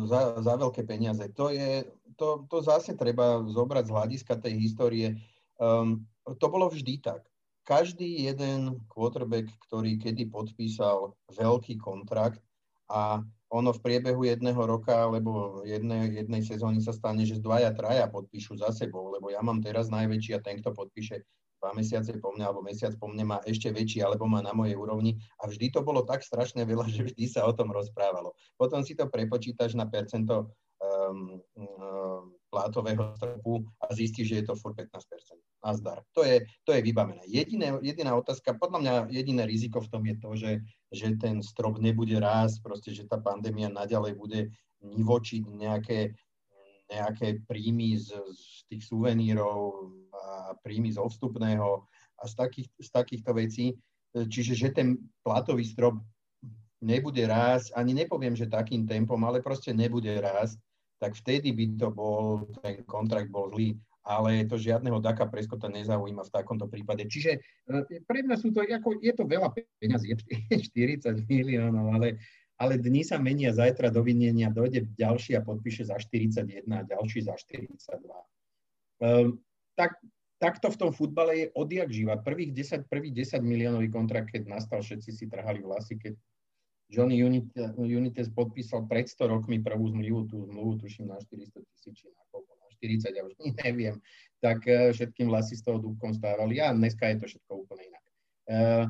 za, 0.06 0.38
za 0.38 0.54
veľké 0.54 0.86
peniaze. 0.86 1.26
To, 1.34 1.50
je, 1.50 1.82
to, 2.14 2.46
to 2.46 2.62
zase 2.62 2.94
treba 2.94 3.42
zobrať 3.42 3.90
z 3.90 3.94
hľadiska 3.94 4.34
tej 4.38 4.54
histórie. 4.62 5.18
Um, 5.58 6.06
to 6.38 6.46
bolo 6.46 6.70
vždy 6.70 7.02
tak. 7.02 7.26
Každý 7.66 8.26
jeden 8.26 8.82
quarterback, 8.90 9.50
ktorý 9.66 9.98
kedy 9.98 10.30
podpísal 10.30 11.14
veľký 11.30 11.78
kontrakt 11.78 12.42
a 12.92 13.24
ono 13.52 13.72
v 13.72 13.80
priebehu 13.84 14.24
jedného 14.24 14.60
roka 14.64 14.92
alebo 14.92 15.60
jednej, 15.64 16.24
jednej 16.24 16.42
sezóny 16.44 16.80
sa 16.80 16.92
stane, 16.92 17.24
že 17.24 17.40
dvaja, 17.40 17.72
traja 17.72 18.08
podpíšu 18.08 18.60
za 18.60 18.72
sebou, 18.72 19.12
lebo 19.12 19.28
ja 19.28 19.40
mám 19.40 19.60
teraz 19.60 19.88
najväčší 19.92 20.36
a 20.36 20.44
ten, 20.44 20.60
kto 20.60 20.72
podpíše 20.72 21.24
dva 21.62 21.70
mesiace 21.78 22.18
po 22.18 22.34
mne 22.34 22.50
alebo 22.50 22.64
mesiac 22.64 22.90
po 22.98 23.06
mne 23.06 23.22
má 23.22 23.38
ešte 23.46 23.70
väčší 23.70 24.02
alebo 24.02 24.26
má 24.26 24.42
na 24.42 24.50
mojej 24.50 24.74
úrovni 24.74 25.22
a 25.38 25.46
vždy 25.46 25.70
to 25.70 25.86
bolo 25.86 26.02
tak 26.02 26.26
strašne 26.26 26.66
veľa, 26.66 26.90
že 26.96 27.06
vždy 27.06 27.24
sa 27.30 27.46
o 27.46 27.52
tom 27.54 27.70
rozprávalo. 27.70 28.34
Potom 28.58 28.82
si 28.82 28.98
to 28.98 29.06
prepočítaš 29.06 29.78
na 29.78 29.86
percento 29.86 30.50
um, 30.82 31.38
um, 31.54 32.34
plátového 32.52 33.16
stropu 33.16 33.64
a 33.80 33.94
zistíš, 33.94 34.26
že 34.28 34.36
je 34.42 34.46
to 34.50 34.54
furt 34.58 34.76
15%. 34.76 34.90
Nazdar. 35.62 36.02
To 36.18 36.26
je, 36.26 36.42
to 36.66 36.74
je 36.74 36.82
vybavené. 36.82 37.22
Jediné, 37.30 37.78
jediná 37.86 38.18
otázka, 38.18 38.58
podľa 38.58 38.78
mňa 38.82 38.94
jediné 39.14 39.46
riziko 39.46 39.78
v 39.78 39.88
tom 39.88 40.02
je 40.02 40.16
to, 40.18 40.30
že, 40.34 40.50
že 40.92 41.16
ten 41.16 41.40
strop 41.40 41.80
nebude 41.80 42.14
rásť, 42.20 42.60
proste, 42.60 42.90
že 42.92 43.08
tá 43.08 43.16
pandémia 43.16 43.72
naďalej 43.72 44.12
bude 44.14 44.40
nivočiť 44.84 45.42
nejaké 45.48 46.12
nejaké 46.92 47.40
príjmy 47.48 47.96
z, 47.96 48.12
z 48.12 48.44
tých 48.68 48.82
suvenírov 48.84 49.88
a 50.12 50.52
príjmy 50.60 50.92
zo 50.92 51.08
vstupného 51.08 51.88
a 52.20 52.22
z, 52.28 52.34
takých, 52.36 52.68
z 52.76 52.88
takýchto 52.92 53.30
vecí. 53.32 53.66
Čiže, 54.12 54.52
že 54.52 54.68
ten 54.76 55.00
platový 55.24 55.64
strop 55.64 55.96
nebude 56.84 57.24
rásť, 57.24 57.72
ani 57.72 57.96
nepoviem, 57.96 58.36
že 58.36 58.50
takým 58.50 58.84
tempom, 58.84 59.16
ale 59.24 59.40
proste 59.40 59.72
nebude 59.72 60.12
rásť, 60.20 60.60
tak 61.00 61.16
vtedy 61.16 61.50
by 61.56 61.64
to 61.80 61.88
bol, 61.88 62.44
ten 62.60 62.84
kontrakt 62.84 63.32
bol 63.32 63.48
zlý, 63.50 63.74
ale 64.02 64.42
to 64.50 64.58
žiadneho 64.58 64.98
Daka 64.98 65.30
Preskota 65.30 65.70
nezaujíma 65.70 66.26
v 66.26 66.34
takomto 66.34 66.66
prípade. 66.66 67.06
Čiže 67.06 67.38
e, 67.38 68.02
pre 68.02 68.26
mňa 68.26 68.36
sú 68.36 68.50
to, 68.50 68.66
ako, 68.66 68.98
je 68.98 69.12
to 69.14 69.24
veľa 69.26 69.54
peniazí, 69.78 70.14
40 70.14 71.22
miliónov, 71.30 71.94
ale 71.94 72.18
ale 72.62 72.78
dni 72.78 73.02
sa 73.02 73.18
menia, 73.18 73.50
zajtra 73.50 73.90
dovinenia 73.90 74.46
dojde 74.46 74.86
ďalší 74.94 75.34
a 75.34 75.42
podpíše 75.42 75.90
za 75.90 75.98
41 75.98 76.62
a 76.70 76.86
ďalší 76.86 77.26
za 77.26 77.34
42. 77.34 77.74
Um, 79.02 79.42
tak, 79.74 79.98
takto 80.38 80.70
v 80.70 80.78
tom 80.78 80.90
futbale 80.94 81.32
je 81.34 81.46
odjak 81.58 81.90
živa. 81.90 82.22
Prvých 82.22 82.54
10, 82.54 82.86
prvý 82.86 83.10
10 83.10 83.42
miliónový 83.42 83.90
kontrakt, 83.90 84.30
keď 84.30 84.46
nastal, 84.46 84.78
všetci 84.78 85.10
si 85.10 85.24
trhali 85.26 85.58
vlasy, 85.58 85.98
keď 85.98 86.14
Johnny 86.92 87.18
Unites 87.82 88.28
podpísal 88.30 88.84
pred 88.86 89.10
100 89.10 89.26
rokmi 89.26 89.58
prvú 89.58 89.90
zmluvu, 89.90 90.28
tú 90.30 90.44
zmluvu 90.46 90.86
tuším 90.86 91.10
na 91.10 91.18
400 91.18 91.66
tisíc, 91.66 92.04
na 92.04 92.22
40, 92.82 93.14
ja 93.14 93.22
už 93.22 93.38
neviem, 93.62 94.02
tak 94.42 94.66
uh, 94.66 94.90
všetkým 94.90 95.30
vlasy 95.30 95.54
z 95.54 95.62
toho 95.62 95.78
dúbkom 95.78 96.10
stávali 96.10 96.58
a 96.58 96.74
dneska 96.74 97.06
je 97.14 97.16
to 97.22 97.26
všetko 97.30 97.62
úplne 97.62 97.86
inak. 97.86 98.04
Uh, 98.50 98.86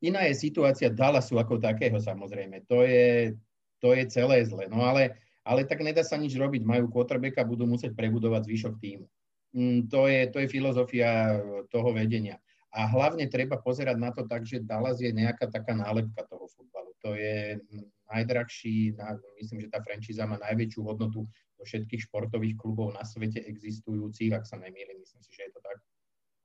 Iná 0.00 0.24
je 0.24 0.34
situácia 0.48 0.88
Dallasu 0.88 1.36
ako 1.36 1.60
takého 1.60 2.00
samozrejme. 2.00 2.64
To 2.72 2.80
je, 2.88 3.36
to 3.84 3.92
je 3.92 4.08
celé 4.08 4.40
zle. 4.48 4.64
No 4.72 4.80
ale, 4.80 5.20
ale 5.44 5.68
tak 5.68 5.84
nedá 5.84 6.00
sa 6.00 6.16
nič 6.16 6.32
robiť. 6.40 6.64
Majú 6.64 6.88
quarterbacka, 6.88 7.44
budú 7.44 7.68
musieť 7.68 7.92
prebudovať 7.92 8.48
zvyšok 8.48 8.74
týmu. 8.80 9.06
Mm, 9.52 9.92
to, 9.92 10.08
je, 10.08 10.20
to 10.32 10.40
je 10.40 10.48
filozofia 10.48 11.36
toho 11.68 11.92
vedenia. 11.92 12.40
A 12.72 12.88
hlavne 12.88 13.28
treba 13.28 13.60
pozerať 13.60 13.96
na 14.00 14.08
to 14.08 14.24
tak, 14.24 14.48
že 14.48 14.64
Dallas 14.64 15.04
je 15.04 15.12
nejaká 15.12 15.52
taká 15.52 15.76
nálepka 15.76 16.24
toho 16.24 16.48
futbalu. 16.48 16.96
To 17.04 17.12
je 17.12 17.60
najdrahší, 18.08 18.96
myslím, 19.42 19.58
že 19.60 19.68
tá 19.68 19.84
franchíza 19.84 20.24
má 20.24 20.40
najväčšiu 20.40 20.80
hodnotu 20.80 21.28
do 21.60 21.68
všetkých 21.68 22.08
športových 22.08 22.56
klubov 22.56 22.96
na 22.96 23.04
svete 23.04 23.44
existujúcich, 23.44 24.32
ak 24.32 24.48
sa 24.48 24.56
nemýlim, 24.56 24.96
myslím 24.96 25.20
si, 25.20 25.30
že 25.36 25.44
je 25.44 25.52
to 25.52 25.60
tak. 25.60 25.78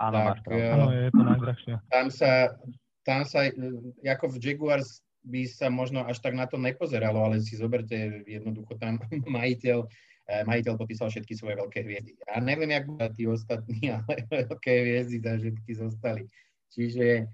Áno, 0.04 0.20
tak, 0.36 0.44
áno 0.52 0.92
je 0.92 1.12
to 1.16 1.24
najdrahšie. 1.24 1.74
Tam 1.88 2.12
sa, 2.12 2.60
tam 3.08 3.24
sa, 3.24 3.48
e, 3.48 3.56
ako 4.04 4.36
v 4.36 4.38
Jaguars 4.44 5.00
by 5.24 5.48
sa 5.48 5.72
možno 5.72 6.04
až 6.04 6.20
tak 6.20 6.36
na 6.36 6.44
to 6.52 6.60
nepozeralo, 6.60 7.24
ale 7.24 7.40
si 7.40 7.56
zoberte 7.56 8.28
jednoducho 8.28 8.76
tam 8.76 9.00
majiteľ, 9.40 9.88
e, 10.28 10.36
majiteľ 10.44 10.76
podpísal 10.76 11.08
všetky 11.08 11.40
svoje 11.40 11.56
veľké 11.64 11.80
hviezdy. 11.88 12.12
Ja 12.28 12.44
neviem, 12.44 12.76
jak 12.76 12.92
budú 12.92 13.08
tí 13.16 13.24
ostatní, 13.24 13.88
ale 13.96 14.28
veľké 14.28 14.74
hviezdy 14.84 15.24
tam 15.24 15.40
všetky 15.40 15.72
zostali. 15.80 16.28
Čiže, 16.76 17.32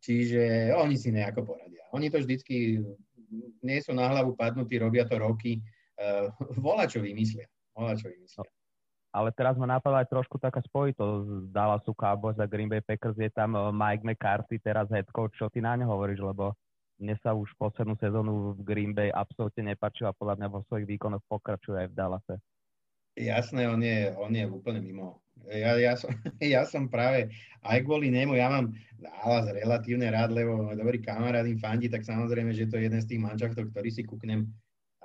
čiže 0.00 0.72
oni 0.72 0.96
si 0.96 1.12
nejako 1.12 1.44
poradia. 1.44 1.84
Oni 1.92 2.08
to 2.08 2.24
vždycky 2.24 2.80
nie 3.60 3.78
sú 3.84 3.92
na 3.92 4.08
hlavu 4.08 4.32
padnutí, 4.32 4.80
robia 4.80 5.04
to 5.04 5.20
roky. 5.20 5.60
Uh, 5.98 6.30
volá, 6.56 6.86
čo 6.86 7.02
vymyslia. 7.02 7.50
Volá, 7.74 7.98
čo 7.98 8.06
vymyslia 8.06 8.46
ale 9.08 9.32
teraz 9.32 9.56
ma 9.56 9.64
napadá 9.64 10.04
aj 10.04 10.12
trošku 10.12 10.36
taká 10.36 10.60
spojitosť 10.60 11.24
z 11.24 11.46
Dallasu 11.50 11.96
Cowboys 11.96 12.36
a 12.36 12.46
Green 12.46 12.68
Bay 12.68 12.84
Packers. 12.84 13.16
Je 13.16 13.32
tam 13.32 13.56
eh, 13.56 13.72
Mike 13.72 14.04
McCarthy, 14.04 14.60
teraz 14.60 14.86
head 14.92 15.08
coach. 15.10 15.32
Čo 15.34 15.48
ty 15.48 15.64
na 15.64 15.74
ne 15.74 15.88
hovoríš? 15.88 16.20
Lebo 16.20 16.52
mne 17.00 17.16
sa 17.22 17.32
už 17.32 17.48
poslednú 17.56 17.96
sezónu 17.96 18.58
v 18.58 18.60
Green 18.66 18.92
Bay 18.92 19.08
absolútne 19.08 19.74
a 19.74 20.12
podľa 20.12 20.34
mňa 20.38 20.48
vo 20.50 20.60
svojich 20.66 20.86
výkonoch 20.86 21.22
pokračuje 21.30 21.86
aj 21.86 21.88
v 21.90 21.96
Dallase. 21.96 22.34
Jasné, 23.18 23.66
on 23.66 23.82
je, 23.82 24.14
on 24.14 24.30
je 24.30 24.46
úplne 24.46 24.78
mimo. 24.78 25.18
Ja, 25.46 25.78
ja, 25.78 25.94
som, 25.94 26.10
ja 26.42 26.62
som 26.66 26.90
práve 26.90 27.30
aj 27.62 27.78
kvôli 27.86 28.10
nemu, 28.10 28.34
ja 28.34 28.50
mám 28.50 28.74
Dallas 28.98 29.46
relatívne 29.50 30.10
rád, 30.10 30.34
lebo 30.34 30.74
dobrý 30.74 30.98
kamarát 30.98 31.46
im 31.46 31.58
fandí, 31.58 31.86
tak 31.86 32.02
samozrejme, 32.02 32.50
že 32.50 32.66
to 32.66 32.78
je 32.78 32.90
jeden 32.90 32.98
z 32.98 33.14
tých 33.14 33.22
mančaftov, 33.22 33.70
ktorý 33.70 33.90
si 33.90 34.02
kúknem 34.02 34.50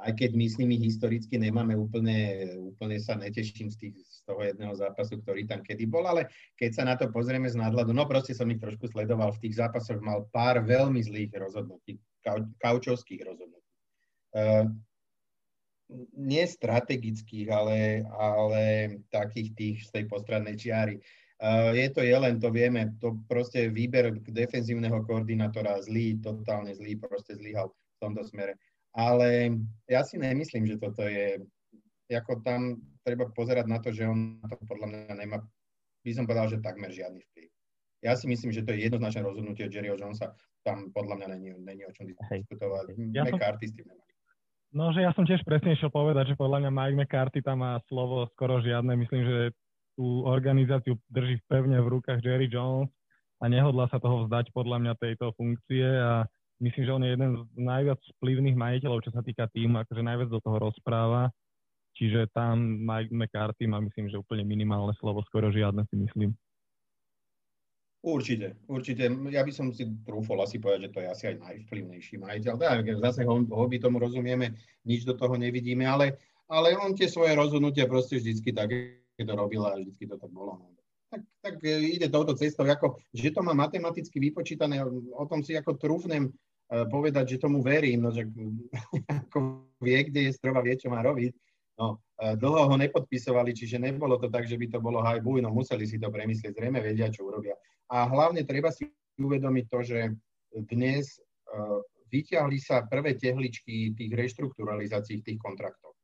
aj 0.02 0.12
keď 0.18 0.32
my 0.34 0.46
s 0.50 0.58
nimi 0.58 0.76
historicky 0.82 1.38
nemáme 1.38 1.78
úplne, 1.78 2.50
úplne 2.58 2.98
sa 2.98 3.14
neteším 3.14 3.70
z, 3.70 3.78
tých, 3.78 3.96
z 4.02 4.20
toho 4.26 4.42
jedného 4.42 4.74
zápasu, 4.74 5.22
ktorý 5.22 5.46
tam 5.46 5.62
kedy 5.62 5.86
bol, 5.86 6.02
ale 6.10 6.34
keď 6.58 6.72
sa 6.74 6.84
na 6.84 6.98
to 6.98 7.14
pozrieme 7.14 7.46
z 7.46 7.56
nadhľadu, 7.62 7.94
no 7.94 8.10
proste 8.10 8.34
som 8.34 8.50
ich 8.50 8.58
trošku 8.58 8.90
sledoval, 8.90 9.30
v 9.38 9.42
tých 9.48 9.62
zápasoch 9.62 10.02
mal 10.02 10.26
pár 10.34 10.66
veľmi 10.66 10.98
zlých 10.98 11.38
rozhodnutí, 11.38 12.02
kau, 12.26 12.42
kaučovských 12.58 13.22
rozhodnutí. 13.22 13.72
Uh, 14.34 14.66
nie 16.18 16.42
strategických, 16.42 17.54
ale, 17.54 18.02
ale 18.18 18.64
takých 19.14 19.50
tých 19.54 19.78
z 19.86 19.90
tej 19.94 20.04
postradnej 20.10 20.58
čiary. 20.58 20.98
Uh, 21.38 21.70
je 21.70 21.86
to 21.94 22.02
len 22.02 22.42
to 22.42 22.50
vieme, 22.50 22.98
to 22.98 23.14
proste 23.30 23.70
výber 23.70 24.10
defenzívneho 24.26 25.06
koordinátora 25.06 25.78
zlý, 25.86 26.18
totálne 26.18 26.74
zlý, 26.74 26.98
proste 26.98 27.38
zlyhal 27.38 27.70
v 27.70 27.98
tomto 28.02 28.26
smere 28.26 28.58
ale 28.94 29.58
ja 29.90 30.06
si 30.06 30.22
nemyslím, 30.22 30.70
že 30.70 30.78
toto 30.78 31.02
je, 31.04 31.42
ako 32.14 32.46
tam 32.46 32.78
treba 33.02 33.28
pozerať 33.34 33.66
na 33.66 33.82
to, 33.82 33.90
že 33.90 34.06
on 34.06 34.40
to 34.46 34.56
podľa 34.70 34.88
mňa 34.90 35.14
nemá, 35.18 35.42
by 36.06 36.12
som 36.14 36.30
povedal, 36.30 36.48
že 36.48 36.62
takmer 36.62 36.94
žiadny 36.94 37.20
vplyv. 37.34 37.50
Ja 38.04 38.14
si 38.20 38.28
myslím, 38.28 38.52
že 38.52 38.62
to 38.68 38.76
je 38.76 38.86
jednoznačné 38.86 39.24
rozhodnutie 39.24 39.72
Jerryho 39.72 39.96
Jonesa, 39.96 40.36
tam 40.64 40.92
podľa 40.92 41.24
mňa 41.24 41.28
není, 41.36 41.50
není 41.60 41.84
o 41.88 41.92
čom 41.96 42.08
diskutovať. 42.08 42.96
Ja 43.16 43.28
McCarthy 43.28 43.68
s 43.68 43.76
tým 43.76 43.88
nemá. 43.88 44.04
No, 44.74 44.90
že 44.90 45.06
ja 45.06 45.14
som 45.14 45.22
tiež 45.22 45.46
presne 45.46 45.78
išiel 45.78 45.94
povedať, 45.94 46.34
že 46.34 46.40
podľa 46.40 46.66
mňa 46.66 46.72
Mike 46.74 46.98
McCarthy 46.98 47.46
tam 47.46 47.62
má 47.62 47.78
slovo 47.86 48.26
skoro 48.34 48.58
žiadne. 48.58 48.98
Myslím, 48.98 49.22
že 49.22 49.38
tú 49.94 50.26
organizáciu 50.26 50.98
drží 51.14 51.38
pevne 51.46 51.78
v 51.78 51.92
rukách 51.94 52.26
Jerry 52.26 52.50
Jones 52.50 52.90
a 53.38 53.46
nehodla 53.46 53.86
sa 53.94 54.02
toho 54.02 54.26
vzdať 54.26 54.50
podľa 54.50 54.82
mňa 54.82 54.94
tejto 54.98 55.30
funkcie 55.38 55.86
a 55.86 56.26
myslím, 56.64 56.84
že 56.88 56.96
on 56.96 57.04
je 57.04 57.12
jeden 57.12 57.32
z 57.36 57.42
najviac 57.60 58.00
vplyvných 58.18 58.56
majiteľov, 58.56 59.04
čo 59.04 59.12
sa 59.12 59.20
týka 59.20 59.52
týmu, 59.52 59.84
akože 59.84 60.00
najviac 60.00 60.30
do 60.32 60.40
toho 60.40 60.58
rozpráva. 60.72 61.30
Čiže 61.94 62.32
tam 62.34 62.82
Mike 62.82 63.14
McCarthy 63.14 63.70
má, 63.70 63.78
myslím, 63.84 64.10
že 64.10 64.18
úplne 64.18 64.42
minimálne 64.48 64.98
slovo, 64.98 65.22
skoro 65.28 65.54
žiadne 65.54 65.86
si 65.92 65.96
myslím. 66.00 66.34
Určite, 68.04 68.60
určite. 68.68 69.08
Ja 69.32 69.48
by 69.48 69.52
som 69.54 69.72
si 69.72 69.88
trúfol 70.04 70.44
asi 70.44 70.60
povedať, 70.60 70.90
že 70.90 70.92
to 70.92 71.00
je 71.00 71.08
asi 71.08 71.24
aj 71.32 71.36
najvplyvnejší 71.40 72.16
majiteľ. 72.20 72.54
Tak, 72.60 72.84
zase 73.00 73.24
ho, 73.24 73.40
by 73.46 73.78
tomu 73.80 74.02
rozumieme, 74.02 74.58
nič 74.84 75.08
do 75.08 75.16
toho 75.16 75.40
nevidíme, 75.40 75.88
ale, 75.88 76.20
ale 76.52 76.76
on 76.76 76.92
tie 76.98 77.08
svoje 77.08 77.32
rozhodnutia 77.38 77.88
proste 77.88 78.20
vždycky 78.20 78.52
tak 78.52 78.74
to 79.16 79.34
robil 79.38 79.64
a 79.64 79.80
vždycky 79.80 80.04
to 80.10 80.20
tak 80.20 80.34
bolo. 80.34 80.60
No. 80.60 80.68
Tak, 81.14 81.22
tak 81.46 81.56
ide 81.64 82.10
touto 82.10 82.34
cestou, 82.34 82.66
ako, 82.66 82.98
že 83.14 83.30
to 83.30 83.46
má 83.46 83.54
matematicky 83.54 84.18
vypočítané, 84.18 84.82
o 85.14 85.24
tom 85.30 85.46
si 85.46 85.54
ako 85.54 85.78
trúfnem 85.78 86.34
E, 86.34 86.53
povedať, 86.90 87.38
že 87.38 87.42
tomu 87.44 87.62
verím, 87.62 88.06
no 88.06 88.10
že 88.10 88.26
ako 89.26 89.70
vie, 89.84 90.00
kde 90.10 90.30
je 90.30 90.38
strova, 90.38 90.66
vie, 90.66 90.74
čo 90.74 90.90
má 90.90 91.06
robiť. 91.06 91.34
No, 91.74 92.06
e, 92.22 92.38
dlho 92.38 92.70
ho 92.70 92.76
nepodpisovali, 92.78 93.54
čiže 93.54 93.82
nebolo 93.82 94.22
to 94.22 94.30
tak, 94.30 94.46
že 94.46 94.58
by 94.58 94.70
to 94.70 94.80
bolo 94.82 95.02
haj 95.02 95.22
buj, 95.26 95.42
no 95.42 95.50
museli 95.50 95.90
si 95.90 95.98
to 95.98 96.14
premyslieť, 96.14 96.54
zrejme 96.54 96.80
vedia, 96.82 97.10
čo 97.10 97.26
urobia. 97.26 97.58
A 97.90 98.06
hlavne 98.06 98.46
treba 98.46 98.70
si 98.70 98.90
uvedomiť 99.18 99.66
to, 99.70 99.80
že 99.82 100.00
dnes 100.70 101.18
uh, 101.18 101.82
vyťahli 102.14 102.58
sa 102.62 102.86
prvé 102.86 103.18
tehličky 103.18 103.94
tých 103.98 104.12
reštrukturalizácií 104.14 105.26
tých 105.26 105.42
kontraktov. 105.42 105.98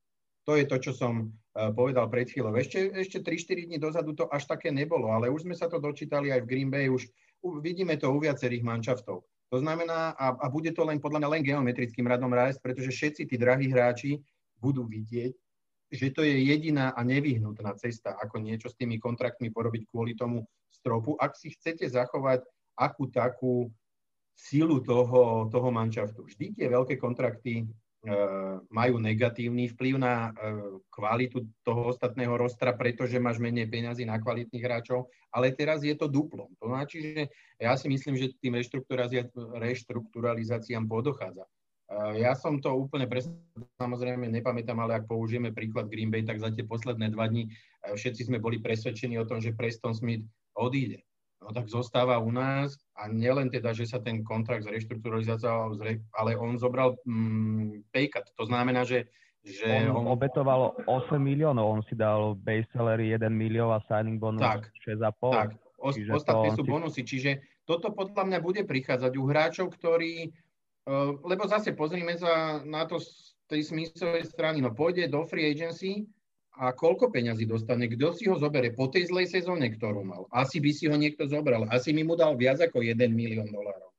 To 0.50 0.58
je 0.58 0.66
to, 0.66 0.82
čo 0.82 0.92
som 0.98 1.30
uh, 1.30 1.70
povedal 1.70 2.10
pred 2.10 2.26
chvíľou. 2.26 2.58
Ešte, 2.58 2.90
ešte 2.98 3.22
3-4 3.22 3.70
dní 3.70 3.78
dozadu 3.78 4.18
to 4.18 4.26
až 4.30 4.50
také 4.50 4.74
nebolo, 4.74 5.14
ale 5.14 5.30
už 5.30 5.46
sme 5.46 5.54
sa 5.54 5.70
to 5.70 5.78
dočítali 5.78 6.34
aj 6.34 6.46
v 6.46 6.50
Green 6.50 6.70
Bay, 6.74 6.90
už 6.90 7.06
vidíme 7.62 7.94
to 8.02 8.10
u 8.10 8.18
viacerých 8.18 8.66
manšaftov. 8.66 9.22
To 9.50 9.58
znamená, 9.58 10.14
a, 10.14 10.38
a 10.38 10.46
bude 10.50 10.70
to 10.70 10.86
len 10.86 11.02
podľa 11.02 11.26
mňa 11.26 11.30
len 11.34 11.42
geometrickým 11.42 12.06
radom 12.06 12.30
rásť, 12.30 12.62
pretože 12.62 12.94
všetci 12.94 13.26
tí 13.26 13.36
drahí 13.36 13.66
hráči 13.66 14.22
budú 14.62 14.86
vidieť, 14.86 15.34
že 15.90 16.08
to 16.14 16.22
je 16.22 16.38
jediná 16.54 16.94
a 16.94 17.02
nevyhnutná 17.02 17.74
cesta, 17.82 18.14
ako 18.14 18.38
niečo 18.38 18.70
s 18.70 18.78
tými 18.78 19.02
kontraktmi 19.02 19.50
porobiť 19.50 19.90
kvôli 19.90 20.14
tomu 20.14 20.46
stropu. 20.70 21.18
Ak 21.18 21.34
si 21.34 21.50
chcete 21.50 21.90
zachovať 21.90 22.46
akú 22.78 23.10
takú 23.10 23.74
silu 24.40 24.80
toho, 24.80 25.52
toho 25.52 25.68
manšaftu. 25.68 26.24
Vždy 26.24 26.46
tie 26.56 26.68
veľké 26.72 26.96
kontrakty 26.96 27.68
majú 28.72 28.96
negatívny 28.96 29.68
vplyv 29.76 30.00
na 30.00 30.32
e, 30.32 30.52
kvalitu 30.88 31.44
toho 31.68 31.92
ostatného 31.92 32.32
rostra, 32.40 32.72
pretože 32.72 33.20
máš 33.20 33.44
menej 33.44 33.68
peňazí 33.68 34.08
na 34.08 34.16
kvalitných 34.16 34.64
hráčov, 34.64 35.12
ale 35.36 35.52
teraz 35.52 35.84
je 35.84 35.92
to 36.00 36.08
duplom. 36.08 36.48
To 36.64 36.72
znači, 36.72 36.98
že 37.04 37.22
ja 37.60 37.76
si 37.76 37.92
myslím, 37.92 38.16
že 38.16 38.32
tým 38.40 38.56
reštrukturalizáciám 39.60 40.88
podochádza. 40.88 41.44
E, 41.44 42.24
ja 42.24 42.40
som 42.40 42.64
to 42.64 42.72
úplne 42.72 43.04
presne, 43.04 43.36
samozrejme 43.76 44.32
nepamätám, 44.32 44.80
ale 44.80 45.04
ak 45.04 45.12
použijeme 45.12 45.52
príklad 45.52 45.92
Green 45.92 46.08
Bay, 46.08 46.24
tak 46.24 46.40
za 46.40 46.56
tie 46.56 46.64
posledné 46.64 47.12
dva 47.12 47.28
dní 47.28 47.52
všetci 47.84 48.32
sme 48.32 48.40
boli 48.40 48.64
presvedčení 48.64 49.20
o 49.20 49.28
tom, 49.28 49.44
že 49.44 49.52
Preston 49.52 49.92
Smith 49.92 50.24
odíde 50.56 51.04
no 51.40 51.50
tak 51.56 51.72
zostáva 51.72 52.20
u 52.20 52.32
nás 52.32 52.76
a 52.96 53.08
nielen 53.08 53.48
teda, 53.48 53.72
že 53.72 53.88
sa 53.88 54.00
ten 54.04 54.22
kontrakt 54.24 54.68
zreštrukturalizoval, 54.68 55.80
ale 56.16 56.32
on 56.36 56.60
zobral 56.60 57.00
mm, 57.08 57.90
paycut. 57.96 58.28
To 58.36 58.46
znamená, 58.46 58.84
že 58.84 59.08
že 59.40 59.88
on, 59.88 60.04
on 60.04 60.08
obetoval 60.12 60.76
8 60.84 61.16
miliónov, 61.16 61.80
on 61.80 61.82
si 61.88 61.96
dal 61.96 62.36
base 62.36 62.68
salary 62.76 63.16
1 63.16 63.24
milión 63.32 63.72
a 63.72 63.80
signing 63.88 64.20
bonus 64.20 64.44
tak, 64.44 64.68
6,5. 64.84 65.32
Tak, 65.32 65.50
o, 65.80 65.90
ostatné 65.96 66.48
sú 66.60 66.64
si... 66.68 66.70
bonusy, 66.70 67.02
čiže 67.08 67.32
toto 67.64 67.96
podľa 67.96 68.28
mňa 68.28 68.40
bude 68.44 68.62
prichádzať 68.68 69.14
u 69.16 69.24
hráčov, 69.32 69.72
ktorí, 69.80 70.28
uh, 70.92 71.16
lebo 71.24 71.48
zase 71.48 71.72
pozrime 71.72 72.20
sa 72.20 72.60
na 72.68 72.84
to 72.84 73.00
z 73.00 73.40
tej 73.48 73.72
smyslovej 73.72 74.28
strany, 74.28 74.60
no 74.60 74.76
pôjde 74.76 75.08
do 75.08 75.24
free 75.24 75.48
agency, 75.48 76.04
a 76.60 76.76
koľko 76.76 77.08
peňazí 77.08 77.48
dostane, 77.48 77.88
kto 77.88 78.12
si 78.12 78.28
ho 78.28 78.36
zoberie 78.36 78.76
po 78.76 78.92
tej 78.92 79.08
zlej 79.08 79.32
sezóne, 79.32 79.72
ktorú 79.72 80.04
mal. 80.04 80.28
Asi 80.28 80.60
by 80.60 80.72
si 80.76 80.92
ho 80.92 80.96
niekto 81.00 81.24
zobral. 81.24 81.64
Asi 81.72 81.96
by 81.96 82.04
mu 82.04 82.20
dal 82.20 82.36
viac 82.36 82.60
ako 82.60 82.84
1 82.84 83.00
milión 83.16 83.48
dolárov. 83.48 83.96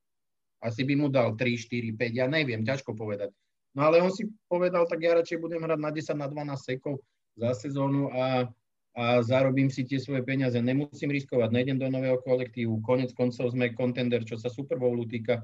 Asi 0.61 0.85
by 0.85 0.93
mu 0.93 1.09
dal 1.09 1.41
3, 1.41 1.57
4, 1.57 1.97
5, 1.97 2.21
ja 2.21 2.29
neviem, 2.29 2.61
ťažko 2.61 2.93
povedať. 2.93 3.33
No 3.73 3.89
ale 3.89 4.05
on 4.05 4.13
si 4.13 4.29
povedal, 4.45 4.85
tak 4.85 5.01
ja 5.01 5.17
radšej 5.17 5.41
budem 5.41 5.65
hrať 5.65 5.81
na 5.81 5.89
10, 5.89 6.21
na 6.21 6.29
12 6.29 6.61
sekov 6.61 7.01
za 7.41 7.57
sezónu 7.57 8.13
a, 8.13 8.45
a 8.93 9.05
zarobím 9.25 9.73
si 9.73 9.89
tie 9.89 9.97
svoje 9.97 10.21
peniaze. 10.21 10.61
Nemusím 10.61 11.17
riskovať, 11.17 11.49
nejdem 11.49 11.81
do 11.81 11.89
nového 11.89 12.21
kolektívu, 12.21 12.85
konec 12.85 13.17
koncov 13.17 13.57
sme 13.57 13.73
contender, 13.73 14.21
čo 14.29 14.37
sa 14.37 14.53
Super 14.53 14.77
Bowlu 14.77 15.09
týka. 15.09 15.41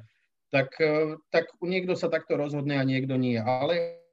Tak, 0.53 0.69
e, 0.85 1.17
tak 1.33 1.49
niekto 1.65 1.97
sa 1.97 2.13
takto 2.13 2.37
rozhodne 2.37 2.77
a 2.77 2.85
niekto 2.85 3.17
nie. 3.17 3.41
Ale, 3.41 4.05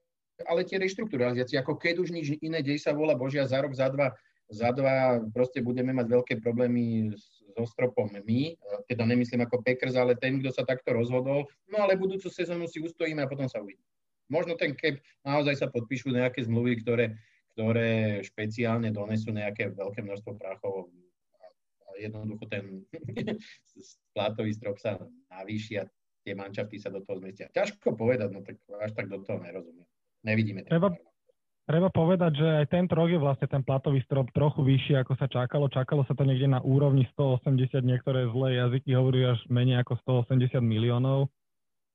ale 0.47 0.67
tie 0.67 0.77
reštrukturalizácie, 0.79 1.59
ako 1.59 1.79
keď 1.79 1.95
už 2.03 2.09
nič 2.11 2.37
iné 2.39 2.59
dej 2.63 2.79
sa 2.79 2.95
volá 2.95 3.15
Božia 3.15 3.47
za 3.47 3.59
rok, 3.59 3.73
za 3.75 3.89
dva, 3.89 4.13
za 4.51 4.69
dva 4.75 5.23
proste 5.31 5.63
budeme 5.63 5.95
mať 5.95 6.07
veľké 6.07 6.33
problémy 6.43 7.11
so 7.53 7.63
stropom 7.69 8.09
my, 8.09 8.57
teda 8.89 9.05
nemyslím 9.05 9.45
ako 9.45 9.61
Packers, 9.61 9.93
ale 9.93 10.17
ten, 10.17 10.41
kto 10.41 10.49
sa 10.49 10.65
takto 10.65 10.93
rozhodol, 10.93 11.45
no 11.69 11.77
ale 11.81 11.99
budúcu 11.99 12.27
sezónu 12.27 12.65
si 12.65 12.81
ustojíme 12.81 13.21
a 13.21 13.29
potom 13.29 13.45
sa 13.45 13.61
uvidí. 13.61 13.81
Možno 14.31 14.57
ten 14.57 14.73
cap, 14.73 14.97
naozaj 15.21 15.61
sa 15.61 15.67
podpíšu 15.69 16.09
nejaké 16.09 16.41
zmluvy, 16.47 16.81
ktoré, 16.81 17.13
ktoré 17.53 18.23
špeciálne 18.25 18.89
donesú 18.89 19.29
nejaké 19.29 19.69
veľké 19.69 20.01
množstvo 20.01 20.33
prachov 20.41 20.89
a 21.85 21.89
jednoducho 22.01 22.49
ten 22.49 22.81
plátový 24.17 24.51
strop 24.57 24.81
sa 24.81 24.97
navýši 25.29 25.83
a 25.83 25.85
tie 26.23 26.33
mančafty 26.33 26.79
sa 26.79 26.89
do 26.89 27.03
toho 27.03 27.19
zmestia. 27.19 27.51
Ťažko 27.51 27.93
povedať, 27.93 28.29
no 28.31 28.41
tak 28.41 28.57
až 28.79 28.91
tak 28.95 29.11
do 29.11 29.21
toho 29.21 29.43
nerozumiem. 29.43 29.85
Nevidíme. 30.23 30.63
Treba, 30.65 30.95
treba 31.67 31.91
povedať, 31.91 32.31
že 32.39 32.47
aj 32.63 32.65
tento 32.71 32.95
rok 32.95 33.11
je 33.11 33.19
vlastne 33.19 33.47
ten 33.47 33.63
platový 33.63 33.99
strop 34.07 34.31
trochu 34.31 34.63
vyšší, 34.63 35.03
ako 35.03 35.13
sa 35.19 35.27
čakalo. 35.27 35.67
Čakalo 35.67 36.07
sa 36.07 36.15
to 36.15 36.23
niekde 36.23 36.47
na 36.47 36.63
úrovni 36.63 37.03
180, 37.11 37.83
niektoré 37.83 38.31
zlé 38.31 38.63
jazyky 38.63 38.95
hovorí 38.95 39.27
až 39.27 39.39
menej 39.51 39.83
ako 39.83 40.25
180 40.27 40.63
miliónov 40.63 41.27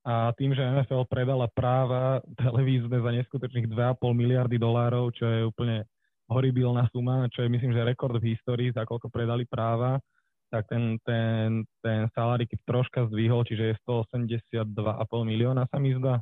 a 0.09 0.33
tým, 0.37 0.57
že 0.57 0.65
NFL 0.65 1.05
predala 1.11 1.49
práva 1.53 2.25
televízne 2.41 2.97
za 2.97 3.11
neskutočných 3.13 3.69
2,5 3.69 4.01
miliardy 4.17 4.57
dolárov, 4.57 5.13
čo 5.13 5.25
je 5.29 5.41
úplne 5.45 5.85
horibilná 6.29 6.89
suma, 6.93 7.29
čo 7.33 7.45
je 7.45 7.53
myslím, 7.53 7.73
že 7.73 7.89
rekord 7.89 8.17
v 8.21 8.37
histórii, 8.37 8.73
za 8.73 8.85
koľko 8.85 9.09
predali 9.09 9.49
práva, 9.49 9.97
tak 10.49 10.69
ten, 10.69 10.97
ten, 11.05 11.65
ten 11.85 12.09
salary 12.17 12.49
troška 12.65 13.09
zdvihol, 13.09 13.45
čiže 13.45 13.73
je 13.73 13.75
182,5 13.85 14.65
milióna 15.25 15.69
sa 15.69 15.77
mi 15.81 15.93
zdá. 15.97 16.21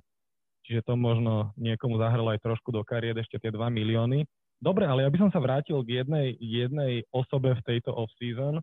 Čiže 0.67 0.83
to 0.83 0.99
možno 0.99 1.55
niekomu 1.55 1.97
zahralo 2.03 2.35
aj 2.35 2.43
trošku 2.43 2.75
do 2.75 2.83
kariet 2.83 3.15
ešte 3.15 3.39
tie 3.39 3.55
2 3.55 3.71
milióny. 3.71 4.27
Dobre, 4.59 4.83
ale 4.89 5.07
ja 5.07 5.11
by 5.13 5.19
som 5.23 5.31
sa 5.31 5.39
vrátil 5.39 5.79
k 5.87 6.03
jednej, 6.03 6.35
jednej 6.43 7.07
osobe 7.15 7.55
v 7.55 7.63
tejto 7.63 7.95
off-season. 7.95 8.59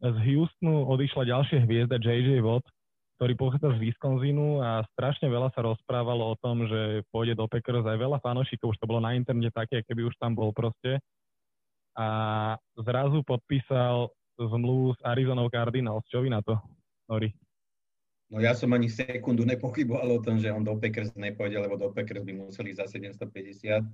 Z 0.00 0.16
Houstonu 0.16 0.88
odišla 0.88 1.28
ďalšia 1.28 1.62
hviezda 1.68 2.00
JJ 2.00 2.40
Watt, 2.40 2.64
ktorý 3.20 3.38
pochádza 3.38 3.76
z 3.76 3.90
Wisconsinu 3.90 4.64
a 4.64 4.82
strašne 4.96 5.30
veľa 5.30 5.52
sa 5.54 5.62
rozprávalo 5.62 6.32
o 6.32 6.38
tom, 6.40 6.66
že 6.66 7.06
pôjde 7.12 7.38
do 7.38 7.46
Packers 7.46 7.86
aj 7.86 7.98
veľa 8.00 8.18
fanošikov, 8.18 8.74
už 8.74 8.80
to 8.82 8.88
bolo 8.88 8.98
na 8.98 9.14
internete 9.14 9.54
také, 9.54 9.84
keby 9.86 10.10
už 10.10 10.16
tam 10.18 10.34
bol 10.34 10.50
proste. 10.50 10.98
A 11.94 12.56
zrazu 12.80 13.20
podpísal 13.22 14.08
zmluvu 14.40 14.96
s 14.96 15.00
Arizona 15.04 15.44
Cardinals. 15.52 16.06
Čo 16.08 16.24
vy 16.24 16.32
na 16.32 16.40
to, 16.40 16.56
Nori? 17.06 17.30
No 18.32 18.40
ja 18.40 18.56
som 18.56 18.72
ani 18.72 18.88
sekundu 18.88 19.44
nepochyboval 19.44 20.08
o 20.16 20.24
tom, 20.24 20.40
že 20.40 20.48
on 20.48 20.64
do 20.64 20.72
Packers 20.80 21.12
nepôjde, 21.12 21.60
lebo 21.60 21.76
do 21.76 21.92
Packers 21.92 22.24
by 22.24 22.32
museli 22.32 22.72
za 22.72 22.88
750, 22.88 23.84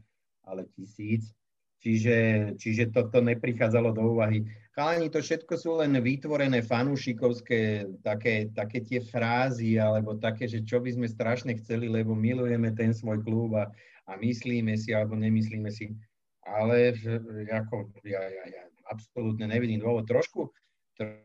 ale 0.47 0.63
tisíc. 0.79 1.35
Čiže, 1.79 2.17
čiže 2.59 2.91
toto 2.91 3.23
neprichádzalo 3.23 3.95
do 3.95 4.15
úvahy. 4.15 4.47
Chalani, 4.75 5.11
to 5.11 5.23
všetko 5.23 5.55
sú 5.59 5.79
len 5.79 5.95
vytvorené 5.99 6.63
fanúšikovské 6.63 7.87
také, 8.03 8.51
také 8.51 8.83
tie 8.83 8.99
frázy, 9.03 9.79
alebo 9.79 10.19
také, 10.19 10.51
že 10.51 10.63
čo 10.63 10.83
by 10.83 10.91
sme 10.95 11.07
strašne 11.07 11.55
chceli, 11.59 11.87
lebo 11.87 12.19
milujeme 12.19 12.75
ten 12.75 12.91
svoj 12.95 13.23
klub 13.23 13.59
a, 13.59 13.71
a 14.11 14.19
myslíme 14.19 14.75
si, 14.75 14.91
alebo 14.91 15.15
nemyslíme 15.19 15.71
si. 15.71 15.95
Ale 16.47 16.95
ako, 17.47 17.91
ja, 18.07 18.23
ja, 18.27 18.45
ja 18.51 18.63
absolútne 18.91 19.47
nevidím 19.47 19.83
dôvod. 19.83 20.07
Trošku, 20.07 20.51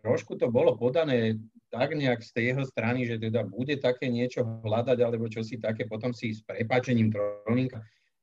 trošku 0.05 0.37
to 0.37 0.53
bolo 0.53 0.77
podané 0.77 1.41
tak 1.73 1.97
nejak 1.97 2.21
z 2.21 2.31
tej 2.31 2.45
jeho 2.53 2.63
strany, 2.69 3.09
že 3.09 3.17
teda 3.17 3.41
bude 3.49 3.73
také 3.81 4.05
niečo 4.07 4.45
hľadať, 4.45 4.97
alebo 5.01 5.25
čo 5.25 5.41
si 5.41 5.57
také, 5.57 5.89
potom 5.89 6.13
si 6.13 6.37
s 6.37 6.45
prepáčením 6.45 7.09
trollinga 7.09 7.81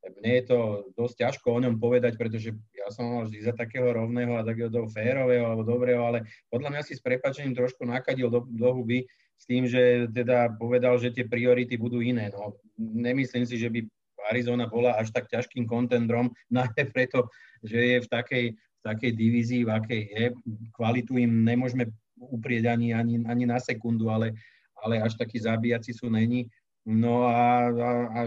mne 0.09 0.33
je 0.41 0.45
to 0.49 0.59
dosť 0.97 1.17
ťažko 1.21 1.47
o 1.53 1.63
ňom 1.63 1.77
povedať, 1.77 2.17
pretože 2.17 2.57
ja 2.73 2.89
som 2.89 3.05
mal 3.09 3.29
vždy 3.29 3.45
za 3.45 3.53
takého 3.53 3.93
rovného 3.93 4.41
a 4.41 4.47
takého 4.47 4.73
férového 4.89 5.45
alebo 5.45 5.63
dobrého, 5.63 6.01
ale 6.01 6.25
podľa 6.49 6.73
mňa 6.73 6.83
si 6.85 6.97
s 6.97 7.05
prepačením 7.05 7.53
trošku 7.53 7.85
nakadil 7.85 8.33
do, 8.33 8.49
do 8.49 8.69
huby 8.73 9.05
s 9.37 9.45
tým, 9.45 9.69
že 9.69 10.09
teda 10.13 10.57
povedal, 10.57 10.97
že 10.97 11.13
tie 11.13 11.25
priority 11.29 11.77
budú 11.77 12.01
iné. 12.01 12.33
No, 12.33 12.57
nemyslím 12.77 13.45
si, 13.45 13.57
že 13.61 13.69
by 13.69 13.85
Arizona 14.33 14.69
bola 14.69 14.97
až 15.01 15.13
tak 15.13 15.29
ťažkým 15.29 15.65
kontendrom, 15.65 16.33
najmä 16.53 16.89
preto, 16.93 17.29
že 17.61 17.77
je 17.77 17.99
v 18.01 18.09
takej, 18.09 18.45
takej 18.81 19.13
divízii, 19.13 19.63
v 19.65 19.71
akej 19.71 20.03
je. 20.09 20.25
Kvalitu 20.73 21.21
im 21.21 21.45
nemôžeme 21.45 21.89
uprieť 22.17 22.73
ani, 22.73 22.93
ani, 22.93 23.25
ani 23.25 23.45
na 23.49 23.57
sekundu, 23.57 24.13
ale, 24.13 24.37
ale 24.77 25.01
až 25.01 25.17
takí 25.17 25.41
zabíjaci 25.41 25.97
sú 25.97 26.13
není. 26.13 26.49
No 26.85 27.29
a, 27.29 27.69
a, 27.69 27.91
a 28.09 28.21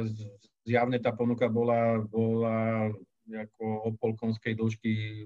zjavne 0.66 0.98
tá 1.02 1.14
ponuka 1.14 1.50
bola, 1.50 2.02
bola 2.06 2.90
ako 3.30 3.64
o 3.64 3.90
polkonskej 3.98 4.54
dĺžky 4.58 5.26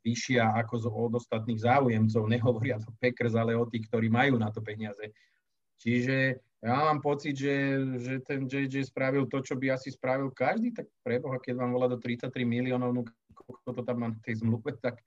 vyššia 0.00 0.56
ako 0.64 0.88
od 0.88 1.12
ostatných 1.20 1.60
záujemcov, 1.60 2.24
nehovoria 2.24 2.80
to 2.80 2.88
Packers, 2.96 3.36
ale 3.36 3.52
o 3.52 3.68
tých, 3.68 3.84
ktorí 3.88 4.08
majú 4.08 4.40
na 4.40 4.48
to 4.48 4.64
peniaze. 4.64 5.12
Čiže 5.80 6.40
ja 6.60 6.76
mám 6.76 7.00
pocit, 7.00 7.36
že, 7.36 7.56
že 8.00 8.20
ten 8.20 8.44
JJ 8.44 8.92
spravil 8.92 9.28
to, 9.28 9.40
čo 9.40 9.56
by 9.56 9.76
asi 9.76 9.92
spravil 9.92 10.32
každý, 10.32 10.72
tak 10.76 10.88
preboha, 11.04 11.40
keď 11.40 11.56
vám 11.56 11.72
volá 11.72 11.88
do 11.88 11.96
33 11.96 12.32
miliónov, 12.44 12.92
no 12.92 13.02
koľko 13.44 13.70
to 13.76 13.82
tam 13.86 13.96
má 14.00 14.08
na 14.12 14.18
tej 14.20 14.40
zmluve, 14.44 14.76
tak, 14.78 15.00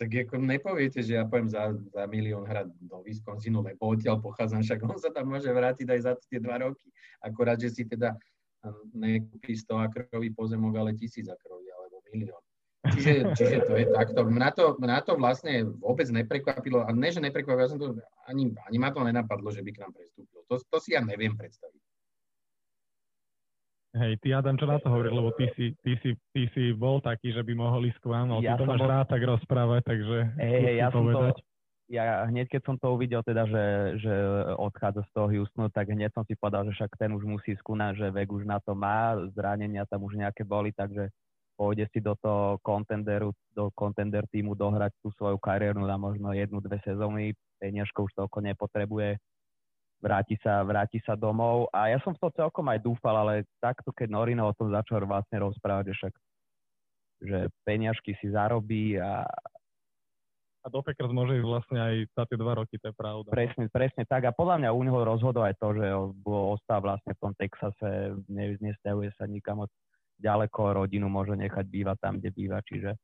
tak 0.00 0.10
ako 0.10 0.40
nepoviete, 0.40 1.04
že 1.04 1.20
ja 1.20 1.24
poviem 1.28 1.48
za, 1.48 1.72
za 1.92 2.02
milión 2.10 2.44
hrať 2.48 2.72
do 2.82 3.04
Wisconsinu, 3.04 3.62
lebo 3.62 3.92
odtiaľ 3.94 4.18
pochádzam, 4.20 4.64
však 4.64 4.80
on 4.84 4.98
sa 4.98 5.10
tam 5.12 5.30
môže 5.30 5.48
vrátiť 5.50 5.86
aj 5.90 6.00
za 6.00 6.12
tie 6.28 6.40
dva 6.40 6.60
roky. 6.64 6.88
Akorát, 7.22 7.60
že 7.60 7.70
si 7.70 7.84
teda 7.84 8.16
nekúpi 8.96 9.52
100 9.52 9.92
akrový 9.92 10.32
pozemok, 10.32 10.72
ale 10.80 10.96
tisíc 10.96 11.28
akrový 11.28 11.68
alebo 11.72 12.00
milión. 12.08 12.40
Čiže, 12.84 13.32
čiže 13.32 13.56
to 13.64 13.74
je 13.80 13.86
takto. 13.88 14.28
Mňa 14.28 14.50
to, 14.52 14.76
mňa 14.76 14.98
to 15.08 15.12
vlastne 15.16 15.64
vôbec 15.80 16.04
neprekvapilo. 16.12 16.84
A 16.84 16.92
ne, 16.92 17.08
že 17.08 17.20
neprekvapilo, 17.20 17.64
ja 17.64 17.72
som 17.72 17.80
to, 17.80 17.96
ani, 18.28 18.52
ani 18.68 18.76
ma 18.76 18.92
to 18.92 19.00
nenapadlo, 19.00 19.48
že 19.48 19.64
by 19.64 19.70
k 19.72 19.80
nám 19.80 19.92
prestúpil. 19.96 20.44
To, 20.52 20.60
to 20.60 20.78
si 20.80 20.92
ja 20.92 21.00
neviem 21.00 21.32
predstaviť. 21.32 21.80
Hej, 23.94 24.18
ty 24.26 24.34
Adam, 24.34 24.58
čo 24.58 24.66
na 24.66 24.82
to 24.82 24.90
hovoríš, 24.90 25.14
lebo 25.14 25.30
ty 25.38 25.46
si, 25.54 25.70
ty, 25.86 25.94
si, 26.02 26.18
ty 26.34 26.50
si 26.50 26.74
bol 26.74 26.98
taký, 26.98 27.30
že 27.30 27.46
by 27.46 27.54
mohol 27.54 27.86
ísť 27.86 28.02
k 28.02 28.10
vám, 28.10 28.26
ale 28.34 28.42
ja 28.42 28.58
ty 28.58 28.66
to 28.66 28.66
máš 28.66 28.82
bol... 28.82 28.90
rád 28.90 29.06
tak 29.06 29.22
rozprávať, 29.22 29.82
takže 29.86 30.18
hey, 30.34 30.58
hey, 30.66 30.74
ja 30.82 30.90
som 30.90 31.06
to, 31.06 31.30
ja 31.86 32.26
hneď 32.26 32.50
keď 32.50 32.62
som 32.66 32.76
to 32.80 32.90
uvidel 32.90 33.22
teda, 33.22 33.46
že, 33.46 33.64
že 34.02 34.14
odchádza 34.58 35.06
z 35.06 35.10
toho 35.14 35.28
Houstonu, 35.30 35.70
tak 35.70 35.94
hneď 35.94 36.10
som 36.10 36.26
si 36.26 36.34
povedal, 36.34 36.66
že 36.66 36.74
však 36.74 36.90
ten 36.98 37.14
už 37.14 37.22
musí 37.22 37.54
skúnať, 37.54 38.02
že 38.02 38.06
vek 38.10 38.34
už 38.34 38.42
na 38.42 38.58
to 38.58 38.74
má, 38.74 39.14
zranenia 39.30 39.86
tam 39.86 40.02
už 40.02 40.18
nejaké 40.18 40.42
boli, 40.42 40.74
takže 40.74 41.14
pôjde 41.54 41.86
si 41.94 42.02
do 42.02 42.18
toho 42.18 42.58
contenderu, 42.66 43.30
do 43.54 43.70
contender 43.78 44.26
týmu 44.26 44.58
dohrať 44.58 44.90
tú 45.06 45.14
svoju 45.14 45.38
kariéru 45.38 45.86
na 45.86 45.94
možno 45.94 46.34
jednu, 46.34 46.58
dve 46.58 46.82
sezóny, 46.82 47.38
peniažko 47.62 48.10
už 48.10 48.12
toľko 48.18 48.42
nepotrebuje, 48.42 49.22
vráti 50.02 50.38
sa, 50.40 50.64
vráti 50.64 51.02
sa 51.02 51.18
domov 51.18 51.68
a 51.74 51.90
ja 51.90 51.98
som 52.02 52.12
v 52.14 52.20
to 52.22 52.28
celkom 52.34 52.66
aj 52.70 52.80
dúfal, 52.82 53.14
ale 53.14 53.48
takto 53.58 53.90
keď 53.90 54.08
Norino 54.10 54.48
o 54.48 54.56
tom 54.56 54.70
začal 54.70 55.04
vlastne 55.04 55.42
rozprávať, 55.42 55.90
že 55.90 55.94
však 55.98 56.14
že 57.24 57.38
peniažky 57.64 58.12
si 58.20 58.28
zarobí 58.28 59.00
a, 59.00 59.24
a 60.64 60.66
do 60.68 60.80
Packers 60.84 61.12
môže 61.12 61.40
ísť 61.40 61.48
vlastne 61.48 61.78
aj 61.80 61.94
za 62.12 62.24
tie 62.28 62.36
dva 62.36 62.52
roky, 62.56 62.76
to 62.76 62.92
je 62.92 62.96
pravda. 62.96 63.28
Presne, 63.32 63.64
presne 63.72 64.04
tak. 64.04 64.28
A 64.28 64.36
podľa 64.36 64.60
mňa 64.60 64.70
u 64.76 64.82
neho 64.84 65.00
rozhodol 65.00 65.48
aj 65.48 65.56
to, 65.56 65.72
že 65.72 65.86
ostal 66.28 66.84
vlastne 66.84 67.16
v 67.16 67.20
tom 67.20 67.32
Texase, 67.36 68.16
ne, 68.28 68.60
nesťahuje 68.60 69.16
sa 69.16 69.24
nikam 69.24 69.64
od 69.64 69.72
ďaleko, 70.20 70.84
rodinu 70.84 71.08
môže 71.10 71.34
nechať 71.34 71.64
bývať 71.68 71.96
tam, 72.00 72.20
kde 72.20 72.30
býva, 72.30 72.60
čiže, 72.62 72.94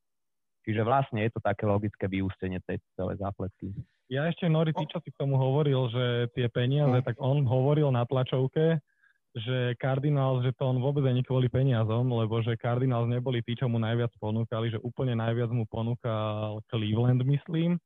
čiže 0.64 0.82
vlastne 0.84 1.24
je 1.24 1.32
to 1.32 1.40
také 1.40 1.64
logické 1.64 2.06
vyústenie 2.06 2.60
tej 2.64 2.80
celej 2.96 3.20
zápletky. 3.20 3.72
Ja 4.10 4.26
ešte, 4.26 4.50
Nori, 4.50 4.74
ty, 4.74 4.84
čo 4.90 4.98
si 5.00 5.14
k 5.14 5.20
tomu 5.22 5.38
hovoril, 5.38 5.86
že 5.94 6.04
tie 6.34 6.50
peniaze, 6.50 6.98
hm. 6.98 7.06
tak 7.06 7.16
on 7.22 7.46
hovoril 7.46 7.94
na 7.94 8.02
tlačovke, 8.02 8.82
že 9.30 9.78
Cardinals, 9.78 10.42
že 10.42 10.50
to 10.58 10.66
on 10.66 10.82
vôbec 10.82 11.06
ani 11.06 11.22
kvôli 11.22 11.46
peniazom, 11.46 12.10
lebo 12.10 12.42
že 12.42 12.58
Cardinals 12.58 13.06
neboli 13.06 13.38
tí, 13.46 13.54
čo 13.54 13.70
mu 13.70 13.78
najviac 13.78 14.10
ponúkali, 14.18 14.74
že 14.74 14.82
úplne 14.82 15.14
najviac 15.14 15.54
mu 15.54 15.62
ponúkal 15.70 16.58
Cleveland, 16.66 17.22
myslím, 17.22 17.78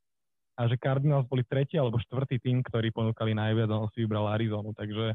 a 0.56 0.64
že 0.64 0.80
Cardinals 0.80 1.28
boli 1.28 1.44
tretí 1.44 1.76
alebo 1.76 2.00
štvrtý 2.00 2.40
tým, 2.40 2.64
ktorí 2.64 2.94
ponúkali 2.94 3.36
najviac, 3.36 3.68
on 3.68 3.92
si 3.92 4.08
vybral 4.08 4.32
Arizonu, 4.32 4.72
takže 4.72 5.12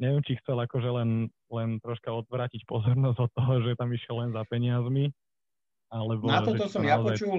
neviem, 0.00 0.24
či 0.24 0.40
chcel 0.40 0.56
akože 0.64 0.88
len, 0.88 1.28
len 1.52 1.76
troška 1.84 2.08
odvrátiť 2.08 2.64
pozornosť 2.64 3.18
od 3.20 3.30
toho, 3.36 3.52
že 3.60 3.76
tam 3.76 3.92
išiel 3.92 4.16
len 4.24 4.30
za 4.32 4.42
peniazmi, 4.48 5.12
alebo... 5.90 6.30
Na 6.30 6.40
toto 6.40 6.70
som 6.70 6.80
naozaj... 6.80 6.90
ja 6.90 6.96
počul, 7.02 7.38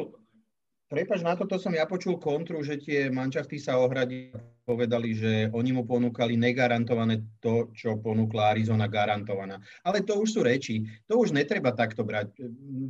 Prepač, 0.92 1.24
na 1.24 1.40
toto 1.40 1.56
som 1.56 1.72
ja 1.72 1.88
počul 1.88 2.20
kontru, 2.20 2.60
že 2.68 2.76
tie 2.76 3.08
mančafty 3.08 3.56
sa 3.56 3.80
ohradili 3.80 4.36
povedali, 4.72 5.16
že 5.16 5.32
oni 5.52 5.72
mu 5.76 5.84
ponúkali 5.84 6.40
negarantované 6.40 7.24
to, 7.44 7.72
čo 7.76 8.00
ponúkla 8.00 8.56
Arizona 8.56 8.88
garantovaná. 8.88 9.60
Ale 9.84 10.06
to 10.06 10.22
už 10.22 10.30
sú 10.36 10.40
reči, 10.46 10.88
to 11.08 11.20
už 11.20 11.36
netreba 11.36 11.76
takto 11.76 12.06
brať. 12.08 12.32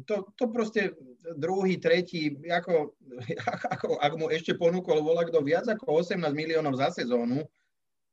To, 0.06 0.30
to 0.36 0.46
proste 0.54 0.94
druhý, 1.38 1.82
tretí, 1.82 2.38
ako, 2.46 2.98
ako, 3.74 3.88
ak 3.98 4.14
mu 4.18 4.30
ešte 4.30 4.54
ponúkol 4.54 5.02
volá 5.02 5.26
kto 5.26 5.42
viac 5.42 5.66
ako 5.70 6.06
18 6.06 6.22
miliónov 6.36 6.78
za 6.78 6.94
sezónu, 6.94 7.46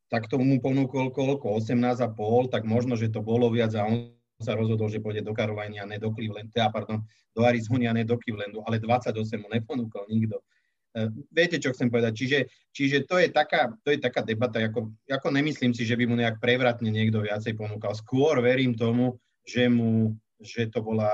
tak 0.09 0.25
to 0.33 0.41
mu 0.41 0.57
ponúkol 0.57 1.13
koľko? 1.13 1.61
18,5, 1.61 2.49
tak 2.49 2.65
možno, 2.65 2.97
že 2.97 3.13
to 3.13 3.21
bolo 3.21 3.53
viac 3.53 3.77
a 3.77 3.85
on 3.85 4.18
sa 4.39 4.55
rozhodol, 4.55 4.87
že 4.87 5.03
pôjde 5.03 5.27
do 5.27 5.35
Caroliny 5.35 5.83
a 5.83 5.85
ne 5.87 5.99
do 5.99 6.15
Cleveland, 6.15 6.55
teda, 6.55 6.71
pardon, 6.71 7.03
do 7.35 7.43
Arizony 7.43 7.91
a 7.91 7.93
ne 7.93 8.07
do 8.07 8.15
Clevelandu, 8.15 8.63
ale 8.63 8.79
28 8.79 9.19
mu 9.43 9.51
neponúkol 9.51 10.07
nikto. 10.07 10.39
Uh, 10.95 11.11
viete, 11.35 11.59
čo 11.59 11.75
chcem 11.75 11.91
povedať? 11.91 12.15
Čiže, 12.15 12.39
čiže 12.71 12.99
to, 13.05 13.19
je 13.19 13.29
taká, 13.35 13.75
to 13.83 13.91
je 13.91 13.99
taká 13.99 14.23
debata, 14.23 14.63
ako, 14.63 14.95
ako 15.11 15.29
nemyslím 15.35 15.75
si, 15.75 15.83
že 15.83 15.99
by 15.99 16.07
mu 16.07 16.15
nejak 16.15 16.39
prevratne 16.39 16.89
niekto 16.89 17.21
viacej 17.21 17.59
ponúkal. 17.59 17.99
Skôr 17.99 18.39
verím 18.39 18.79
tomu, 18.79 19.19
že, 19.43 19.67
mu, 19.67 20.15
že 20.39 20.71
to 20.71 20.81
bola 20.87 21.11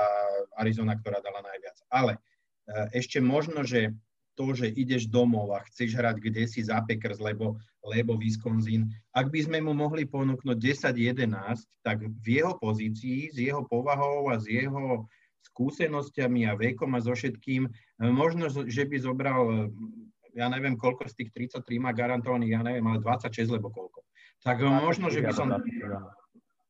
Arizona, 0.61 0.95
ktorá 0.95 1.17
dala 1.19 1.41
najviac. 1.41 1.81
Ale 1.89 2.21
uh, 2.21 2.87
ešte 2.93 3.17
možno, 3.19 3.65
že 3.65 3.89
to, 4.37 4.53
že 4.53 4.69
ideš 4.69 5.09
domov 5.09 5.49
a 5.55 5.65
chceš 5.65 5.97
hrať 5.97 6.21
kde 6.21 6.43
si 6.45 6.61
za 6.61 6.83
Packers, 6.85 7.17
lebo, 7.17 7.57
lebo 7.85 8.17
Wisconsin, 8.17 8.89
ak 9.13 9.29
by 9.29 9.45
sme 9.45 9.61
mu 9.61 9.77
mohli 9.77 10.09
ponúknuť 10.09 10.57
10-11, 10.57 11.29
tak 11.85 12.01
v 12.01 12.27
jeho 12.41 12.57
pozícii, 12.57 13.29
s 13.29 13.37
jeho 13.37 13.61
povahou 13.69 14.33
a 14.33 14.41
s 14.41 14.49
jeho 14.49 15.05
skúsenosťami 15.53 16.49
a 16.49 16.57
vekom 16.57 16.97
a 16.97 16.99
so 16.99 17.13
všetkým, 17.13 17.69
možno, 18.01 18.49
že 18.49 18.83
by 18.89 18.97
zobral, 18.97 19.69
ja 20.33 20.49
neviem, 20.49 20.75
koľko 20.75 21.05
z 21.07 21.23
tých 21.23 21.53
33 21.53 21.79
má 21.79 21.93
garantovaných, 21.93 22.51
ja 22.57 22.61
neviem, 22.65 22.85
ale 22.89 22.99
26, 22.99 23.55
lebo 23.55 23.69
koľko. 23.69 24.01
Tak 24.41 24.59
možno, 24.65 25.13
že 25.13 25.21
by 25.21 25.31
som... 25.31 25.53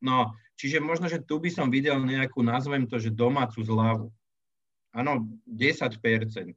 No, 0.03 0.35
čiže 0.59 0.83
možno, 0.83 1.07
že 1.09 1.23
tu 1.23 1.39
by 1.39 1.49
som 1.49 1.71
videl 1.71 1.97
nejakú, 1.97 2.43
nazvem 2.43 2.85
to, 2.85 2.99
že 2.99 3.15
domácu 3.15 3.63
zľavu 3.63 4.11
áno, 4.95 5.27
10%, 5.43 5.99
15%, 5.99 6.55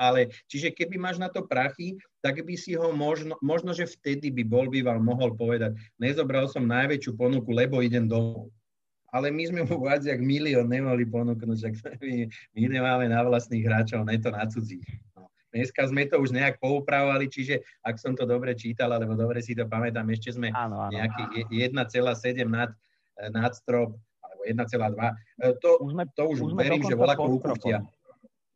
ale 0.00 0.32
čiže 0.48 0.72
keby 0.72 0.96
máš 0.96 1.20
na 1.20 1.28
to 1.28 1.44
prachy, 1.44 2.00
tak 2.24 2.40
by 2.40 2.56
si 2.56 2.72
ho 2.72 2.96
možno, 2.96 3.36
možno 3.44 3.76
že 3.76 3.84
vtedy 3.84 4.32
by 4.32 4.42
bol 4.42 4.66
býval 4.72 4.96
mohol 4.96 5.36
povedať, 5.36 5.76
nezobral 6.00 6.48
som 6.48 6.64
najväčšiu 6.64 7.12
ponuku, 7.14 7.52
lebo 7.52 7.84
idem 7.84 8.08
domov. 8.08 8.48
Ale 9.14 9.30
my 9.30 9.46
sme 9.46 9.62
mu 9.62 9.78
viac 9.78 10.02
jak 10.02 10.18
milión 10.18 10.66
nemali 10.66 11.06
ponúknuť, 11.06 11.56
že 11.60 11.68
my, 12.02 12.26
my 12.56 12.60
nemáme 12.66 13.06
na 13.06 13.22
vlastných 13.22 13.62
hráčov, 13.62 14.08
ne 14.08 14.18
to 14.18 14.34
na 14.34 14.42
cudzích. 14.48 14.82
No. 15.14 15.30
Dneska 15.54 15.86
sme 15.86 16.10
to 16.10 16.18
už 16.18 16.34
nejak 16.34 16.58
poupravovali, 16.58 17.30
čiže 17.30 17.62
ak 17.86 17.94
som 18.00 18.18
to 18.18 18.26
dobre 18.26 18.58
čítal, 18.58 18.90
alebo 18.90 19.14
dobre 19.14 19.38
si 19.38 19.54
to 19.54 19.70
pamätám, 19.70 20.10
ešte 20.10 20.34
sme 20.34 20.50
áno, 20.50 20.82
áno. 20.82 20.90
nejakých 20.90 21.46
1,7 21.78 22.42
nad, 22.48 22.74
nad 23.30 23.54
strop 23.54 23.94
1,2. 24.44 24.60
E, 24.60 25.56
to 25.58 25.70
už, 25.80 25.90
sme, 25.96 26.04
to 26.12 26.22
už, 26.28 26.38
už 26.44 26.52
verím, 26.52 26.84
že 26.84 26.94
volá 26.94 27.16
ukúftia. 27.16 27.80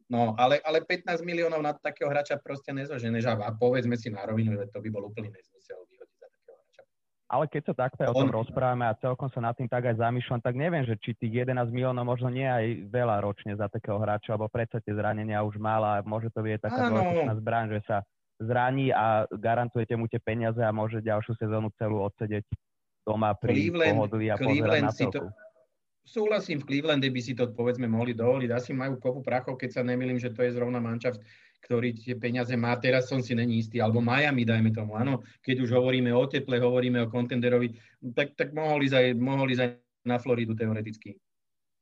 No, 0.09 0.33
ale, 0.40 0.57
ale 0.64 0.81
15 0.81 1.20
miliónov 1.20 1.61
na 1.61 1.77
takého 1.77 2.09
hráča 2.09 2.40
proste 2.40 2.72
nezoženeš 2.72 3.29
a 3.29 3.53
povedzme 3.53 3.92
si 4.01 4.09
na 4.09 4.24
rovinu, 4.24 4.57
že 4.57 4.64
to 4.72 4.81
by 4.81 4.88
bol 4.88 5.05
úplný 5.05 5.29
nezmysel 5.29 5.85
vyhodiť 5.85 6.16
za 6.16 6.29
takého 6.33 6.57
hráča. 6.57 6.83
Ale 7.29 7.44
keď 7.44 7.62
sa 7.68 7.74
takto 7.77 8.09
o 8.09 8.16
tom 8.16 8.33
rozprávame 8.33 8.88
a 8.88 8.96
celkom 8.96 9.29
sa 9.29 9.44
nad 9.44 9.53
tým 9.53 9.68
tak 9.68 9.85
aj 9.85 10.01
zamýšľam, 10.01 10.40
tak 10.40 10.57
neviem, 10.57 10.88
že 10.88 10.96
či 10.96 11.12
tých 11.12 11.44
11 11.44 11.68
miliónov 11.68 12.09
možno 12.09 12.33
nie 12.33 12.48
aj 12.48 12.88
veľa 12.88 13.20
ročne 13.20 13.53
za 13.53 13.68
takého 13.68 14.01
hráča, 14.01 14.33
alebo 14.33 14.48
predsa 14.48 14.81
tie 14.81 14.96
zranenia 14.96 15.44
už 15.44 15.61
mal 15.61 15.85
a 15.85 16.01
môže 16.01 16.33
to 16.33 16.40
byť 16.40 16.57
taká 16.57 16.88
dôležitá 16.88 17.35
zbraň, 17.37 17.64
že 17.77 17.81
sa 17.85 17.96
zraní 18.40 18.88
a 18.94 19.29
garantujete 19.29 19.92
mu 19.92 20.09
tie 20.09 20.22
peniaze 20.22 20.62
a 20.64 20.72
môže 20.72 21.05
ďalšiu 21.05 21.37
sezónu 21.37 21.68
celú 21.77 22.01
odsedeť 22.01 22.48
doma 23.05 23.37
pri 23.37 23.53
Cleveland, 23.68 23.92
pohodlí 23.92 24.27
a 24.33 24.37
Cleveland 24.40 24.88
na 24.88 24.92
to, 24.94 25.09
súhlasím, 26.08 26.64
v 26.64 26.68
Clevelande 26.72 27.12
by 27.12 27.20
si 27.20 27.36
to 27.36 27.52
povedzme 27.52 27.84
mohli 27.84 28.16
dovoliť. 28.16 28.48
Asi 28.48 28.72
majú 28.72 28.96
kopu 28.96 29.20
prachov, 29.20 29.60
keď 29.60 29.70
sa 29.78 29.82
nemýlim, 29.84 30.16
že 30.16 30.32
to 30.32 30.40
je 30.40 30.56
zrovna 30.56 30.80
mančaft, 30.80 31.20
ktorý 31.60 31.92
tie 31.92 32.16
peniaze 32.16 32.56
má. 32.56 32.72
Teraz 32.80 33.12
som 33.12 33.20
si 33.20 33.36
není 33.36 33.60
istý. 33.60 33.84
Alebo 33.84 34.00
Miami, 34.00 34.48
dajme 34.48 34.72
tomu. 34.72 34.96
Áno, 34.96 35.20
keď 35.44 35.68
už 35.68 35.70
hovoríme 35.76 36.08
o 36.16 36.24
teple, 36.24 36.56
hovoríme 36.56 37.04
o 37.04 37.12
kontenderovi, 37.12 37.76
tak, 38.16 38.32
tak 38.40 38.56
mohol 38.56 38.80
ísť 38.88 38.96
aj, 38.96 39.06
mohol 39.20 39.52
aj 39.52 39.76
na 40.08 40.16
Floridu 40.16 40.56
teoreticky. 40.56 41.20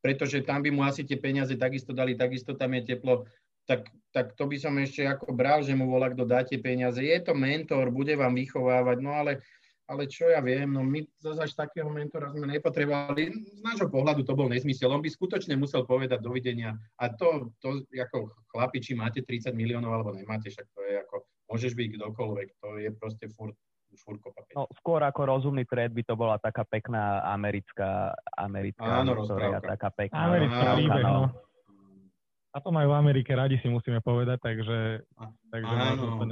Pretože 0.03 0.43
tam 0.43 0.67
by 0.67 0.71
mu 0.75 0.83
asi 0.83 1.07
tie 1.07 1.19
peniaze 1.19 1.55
takisto 1.55 1.95
dali, 1.95 2.19
takisto 2.19 2.59
tam 2.59 2.75
je 2.75 2.95
teplo. 2.95 3.27
Tak, 3.67 3.91
tak 4.15 4.39
to 4.39 4.47
by 4.47 4.57
som 4.59 4.79
ešte 4.79 5.03
ako 5.03 5.35
bral, 5.35 5.63
že 5.63 5.75
mu 5.75 5.91
volá, 5.91 6.11
kto 6.11 6.23
dá 6.23 6.47
tie 6.47 6.59
peniaze. 6.59 7.03
Je 7.03 7.19
to 7.23 7.35
mentor, 7.35 7.91
bude 7.91 8.15
vám 8.15 8.39
vychovávať, 8.39 8.99
no 9.03 9.11
ale 9.11 9.43
ale 9.87 10.11
čo 10.11 10.27
ja 10.27 10.43
viem, 10.43 10.67
no 10.67 10.83
my 10.83 11.07
zase 11.23 11.47
až 11.47 11.53
takého 11.55 11.87
mentora 11.87 12.35
sme 12.35 12.51
nepotrebovali. 12.51 13.31
Z 13.31 13.63
nášho 13.63 13.87
pohľadu 13.87 14.27
to 14.27 14.35
bol 14.35 14.51
nezmysel. 14.51 14.91
On 14.91 15.03
by 15.03 15.07
skutočne 15.07 15.55
musel 15.55 15.87
povedať 15.87 16.19
dovidenia. 16.19 16.75
A 16.99 17.15
to, 17.15 17.55
to 17.63 17.87
ako 17.95 18.35
chlapi, 18.51 18.83
či 18.83 18.99
máte 18.99 19.23
30 19.23 19.55
miliónov 19.55 19.95
alebo 19.95 20.11
nemáte, 20.11 20.51
však 20.51 20.67
to 20.75 20.81
je 20.83 20.95
ako, 21.07 21.17
môžeš 21.55 21.73
byť 21.79 21.89
kdokoľvek, 21.99 22.49
to 22.59 22.69
je 22.83 22.91
proste 22.99 23.27
furt, 23.39 23.55
furt 24.03 24.19
kopa 24.19 24.43
No, 24.59 24.67
skôr 24.83 25.01
ako 25.07 25.23
rozumný 25.23 25.63
trade 25.63 25.95
by 25.95 26.03
to 26.03 26.19
bola 26.19 26.37
taká 26.43 26.67
pekná 26.67 27.23
americká, 27.31 28.11
americká 28.35 29.07
Áno, 29.07 29.23
história, 29.23 29.63
taká 29.63 29.95
pekná. 29.95 30.19
Americká 30.19 30.67
príbeh, 30.75 31.07
no. 31.07 31.31
A 32.51 32.59
to 32.59 32.73
majú 32.73 32.89
v 32.89 32.97
Amerike 32.97 33.37
radi, 33.37 33.61
si 33.61 33.69
musíme 33.69 34.01
povedať, 34.01 34.41
takže... 34.41 35.05
takže 35.53 35.75
áno 35.77 36.25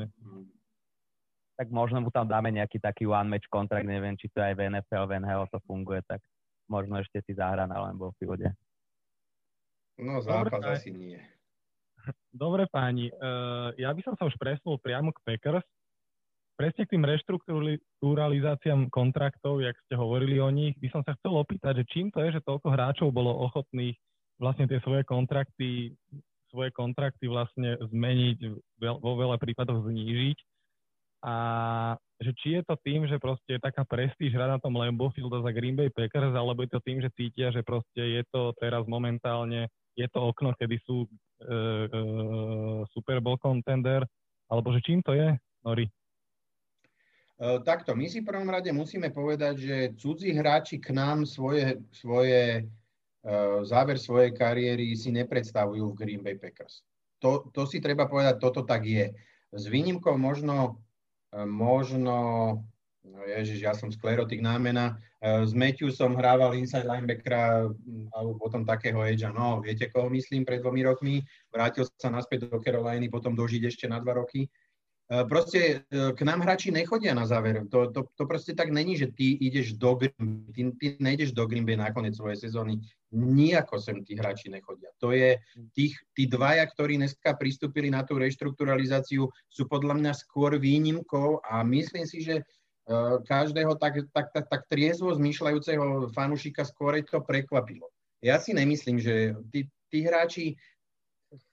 tak 1.54 1.70
možno 1.70 2.02
mu 2.02 2.10
tam 2.10 2.26
dáme 2.26 2.50
nejaký 2.50 2.82
taký 2.82 3.06
one 3.06 3.30
match 3.30 3.46
kontrakt, 3.46 3.86
neviem, 3.86 4.18
či 4.18 4.26
to 4.34 4.42
aj 4.42 4.58
v 4.58 4.74
NFL, 4.74 5.06
v 5.06 5.22
NHL 5.22 5.46
to 5.50 5.58
funguje, 5.66 6.02
tak 6.06 6.18
možno 6.66 6.98
ešte 6.98 7.22
si 7.22 7.32
zahrá 7.34 7.64
na 7.70 7.78
len 7.88 7.94
v 7.94 8.10
vode. 8.26 8.50
No 9.94 10.18
zápas 10.18 10.58
Dobre, 10.58 10.74
asi 10.74 10.90
nie. 10.90 11.18
Dobre 12.34 12.66
páni, 12.66 13.14
uh, 13.14 13.70
ja 13.78 13.94
by 13.94 14.02
som 14.02 14.14
sa 14.18 14.26
už 14.26 14.34
presunul 14.34 14.82
priamo 14.82 15.14
k 15.14 15.22
Packers. 15.22 15.66
Presne 16.54 16.86
k 16.86 16.94
tým 16.94 17.02
reštrukturalizáciám 17.02 18.86
kontraktov, 18.86 19.58
jak 19.58 19.74
ste 19.86 19.98
hovorili 19.98 20.38
o 20.38 20.50
nich, 20.54 20.78
by 20.78 20.86
som 20.90 21.02
sa 21.02 21.18
chcel 21.18 21.34
opýtať, 21.34 21.82
že 21.82 21.90
čím 21.90 22.14
to 22.14 22.22
je, 22.22 22.38
že 22.38 22.46
toľko 22.46 22.70
hráčov 22.70 23.10
bolo 23.10 23.34
ochotných 23.50 23.98
vlastne 24.38 24.70
tie 24.70 24.78
svoje 24.82 25.02
kontrakty 25.02 25.94
svoje 26.54 26.70
kontrakty 26.70 27.26
vlastne 27.26 27.74
zmeniť, 27.82 28.38
vo 28.78 29.12
veľa 29.18 29.42
prípadoch 29.42 29.90
znížiť 29.90 30.38
a 31.24 31.34
že 32.20 32.36
či 32.36 32.60
je 32.60 32.62
to 32.68 32.76
tým, 32.84 33.08
že 33.08 33.16
proste 33.16 33.56
je 33.56 33.64
taká 33.64 33.80
prestíž 33.80 34.36
hrať 34.36 34.50
na 34.56 34.60
tom 34.60 34.76
Lambeau 34.76 35.08
Field 35.08 35.32
za 35.32 35.52
Green 35.56 35.72
Bay 35.72 35.88
Packers, 35.88 36.36
alebo 36.36 36.60
je 36.60 36.76
to 36.76 36.84
tým, 36.84 37.00
že 37.00 37.08
cítia, 37.16 37.48
že 37.48 37.64
proste 37.64 38.20
je 38.20 38.22
to 38.28 38.52
teraz 38.60 38.84
momentálne, 38.84 39.72
je 39.96 40.06
to 40.12 40.20
okno, 40.20 40.52
kedy 40.52 40.76
sú 40.84 41.08
uh, 41.08 41.88
uh, 41.88 42.80
Super 42.92 43.24
Bowl 43.24 43.40
contender, 43.40 44.04
alebo 44.52 44.68
že 44.76 44.84
čím 44.84 45.00
to 45.00 45.16
je, 45.16 45.32
Nori? 45.64 45.88
Uh, 47.40 47.58
takto, 47.64 47.96
my 47.96 48.04
si 48.04 48.20
v 48.20 48.28
prvom 48.28 48.46
rade 48.52 48.68
musíme 48.68 49.08
povedať, 49.08 49.54
že 49.58 49.76
cudzí 49.96 50.28
hráči 50.36 50.76
k 50.76 50.92
nám 50.92 51.24
svoje, 51.24 51.80
svoje 51.88 52.68
uh, 52.68 53.64
záver 53.64 53.96
svojej 53.96 54.36
kariéry 54.36 54.92
si 54.92 55.08
nepredstavujú 55.08 55.88
v 55.88 55.98
Green 55.98 56.22
Bay 56.22 56.36
Packers. 56.36 56.84
To, 57.24 57.48
to 57.48 57.64
si 57.64 57.80
treba 57.80 58.04
povedať, 58.04 58.36
toto 58.38 58.60
tak 58.60 58.84
je. 58.84 59.08
S 59.56 59.64
výnimkou 59.66 60.20
možno 60.20 60.83
možno, 61.42 62.14
no 63.02 63.20
ježiš, 63.26 63.58
ja 63.66 63.74
som 63.74 63.90
sklerotik 63.90 64.38
námena, 64.38 65.02
e, 65.18 65.42
s 65.42 65.50
Matthewsom 65.50 66.14
hrával 66.14 66.54
inside 66.54 66.86
linebackera 66.86 67.66
alebo 68.14 68.38
potom 68.38 68.62
takého 68.62 69.02
edgea, 69.02 69.34
no 69.34 69.58
viete 69.58 69.90
koho 69.90 70.06
myslím, 70.14 70.46
pred 70.46 70.62
dvomi 70.62 70.86
rokmi, 70.86 71.14
vrátil 71.50 71.90
sa 71.98 72.14
naspäť 72.14 72.46
do 72.46 72.62
Caroliny, 72.62 73.10
potom 73.10 73.34
dožiť 73.34 73.66
ešte 73.66 73.90
na 73.90 73.98
dva 73.98 74.22
roky. 74.22 74.46
E, 75.14 75.24
proste 75.30 75.86
e, 75.86 76.12
k 76.12 76.20
nám 76.26 76.42
hráči 76.42 76.74
nechodia 76.74 77.14
na 77.14 77.22
záver. 77.22 77.62
To, 77.70 77.86
to, 77.94 78.10
to 78.18 78.24
proste 78.26 78.58
tak 78.58 78.74
není, 78.74 78.98
že 78.98 79.14
ty 79.14 79.38
ideš 79.38 79.78
do 79.78 79.94
Green 79.94 80.50
ty, 80.50 80.74
ty 80.74 80.86
nejdeš 80.98 81.30
do 81.30 81.46
Green 81.46 81.62
Bay 81.62 81.78
na 81.78 81.94
koniec 81.94 82.18
svojej 82.18 82.42
sezóny. 82.42 82.82
Nijako 83.14 83.78
sem 83.78 84.02
tí 84.02 84.18
hráči 84.18 84.50
nechodia. 84.50 84.90
To 84.98 85.14
je 85.14 85.38
tých, 85.70 85.94
tí 86.18 86.26
dvaja, 86.26 86.66
ktorí 86.66 86.98
dneska 86.98 87.38
pristúpili 87.38 87.94
na 87.94 88.02
tú 88.02 88.18
reštrukturalizáciu, 88.18 89.30
sú 89.46 89.62
podľa 89.70 90.02
mňa 90.02 90.12
skôr 90.18 90.58
výnimkou 90.58 91.38
a 91.46 91.62
myslím 91.62 92.10
si, 92.10 92.26
že 92.26 92.42
uh, 92.42 93.22
každého 93.22 93.78
tak, 93.78 94.02
tak, 94.10 94.34
tak, 94.34 94.50
tak 94.50 94.62
triezvo 94.66 95.14
zmýšľajúceho 95.14 96.10
fanúšika 96.10 96.66
skôr 96.66 96.98
to 97.06 97.22
prekvapilo. 97.22 97.86
Ja 98.18 98.42
si 98.42 98.50
nemyslím, 98.50 98.98
že 98.98 99.38
tí, 99.54 99.70
tí 99.94 100.02
hráči 100.02 100.58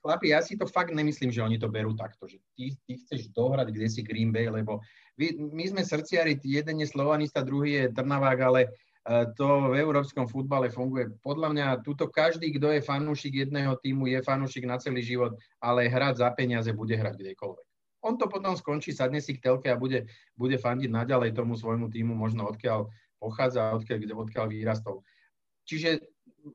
chlapi, 0.02 0.34
ja 0.34 0.40
si 0.42 0.54
to 0.54 0.66
fakt 0.68 0.94
nemyslím, 0.94 1.30
že 1.32 1.42
oni 1.42 1.58
to 1.58 1.66
berú 1.70 1.96
takto, 1.96 2.28
že 2.28 2.38
ty, 2.54 2.74
ty 2.86 3.00
chceš 3.00 3.30
dohrať 3.34 3.70
kde 3.74 3.86
si 3.88 4.00
Green 4.02 4.30
Bay, 4.30 4.50
lebo 4.50 4.80
vy, 5.18 5.36
my 5.36 5.64
sme 5.68 5.82
srdciari, 5.84 6.40
jeden 6.42 6.80
je 6.80 6.88
Slovanista, 6.88 7.44
druhý 7.44 7.84
je 7.84 7.84
Trnavák, 7.92 8.38
ale 8.40 8.60
to 9.34 9.74
v 9.74 9.82
európskom 9.82 10.30
futbale 10.30 10.70
funguje. 10.70 11.10
Podľa 11.26 11.48
mňa, 11.50 11.66
tuto 11.82 12.06
každý, 12.06 12.54
kto 12.54 12.70
je 12.70 12.86
fanúšik 12.86 13.34
jedného 13.34 13.74
týmu, 13.82 14.06
je 14.06 14.22
fanúšik 14.22 14.62
na 14.62 14.78
celý 14.78 15.02
život, 15.02 15.34
ale 15.58 15.90
hrať 15.90 16.22
za 16.22 16.30
peniaze 16.30 16.70
bude 16.70 16.94
hrať 16.94 17.18
kdekoľvek. 17.18 17.66
On 18.02 18.14
to 18.18 18.30
potom 18.30 18.54
skončí, 18.54 18.94
sadne 18.94 19.18
si 19.18 19.34
k 19.34 19.42
telke 19.42 19.70
a 19.70 19.78
bude, 19.78 20.06
bude 20.38 20.58
fandiť 20.58 20.90
naďalej 20.90 21.34
tomu 21.34 21.58
svojmu 21.58 21.90
týmu, 21.90 22.14
možno 22.14 22.46
odkiaľ 22.46 22.90
pochádza, 23.18 23.74
odkiaľ, 23.74 24.26
odkiaľ 24.26 24.46
vyrastol. 24.50 25.02
Čiže 25.66 26.02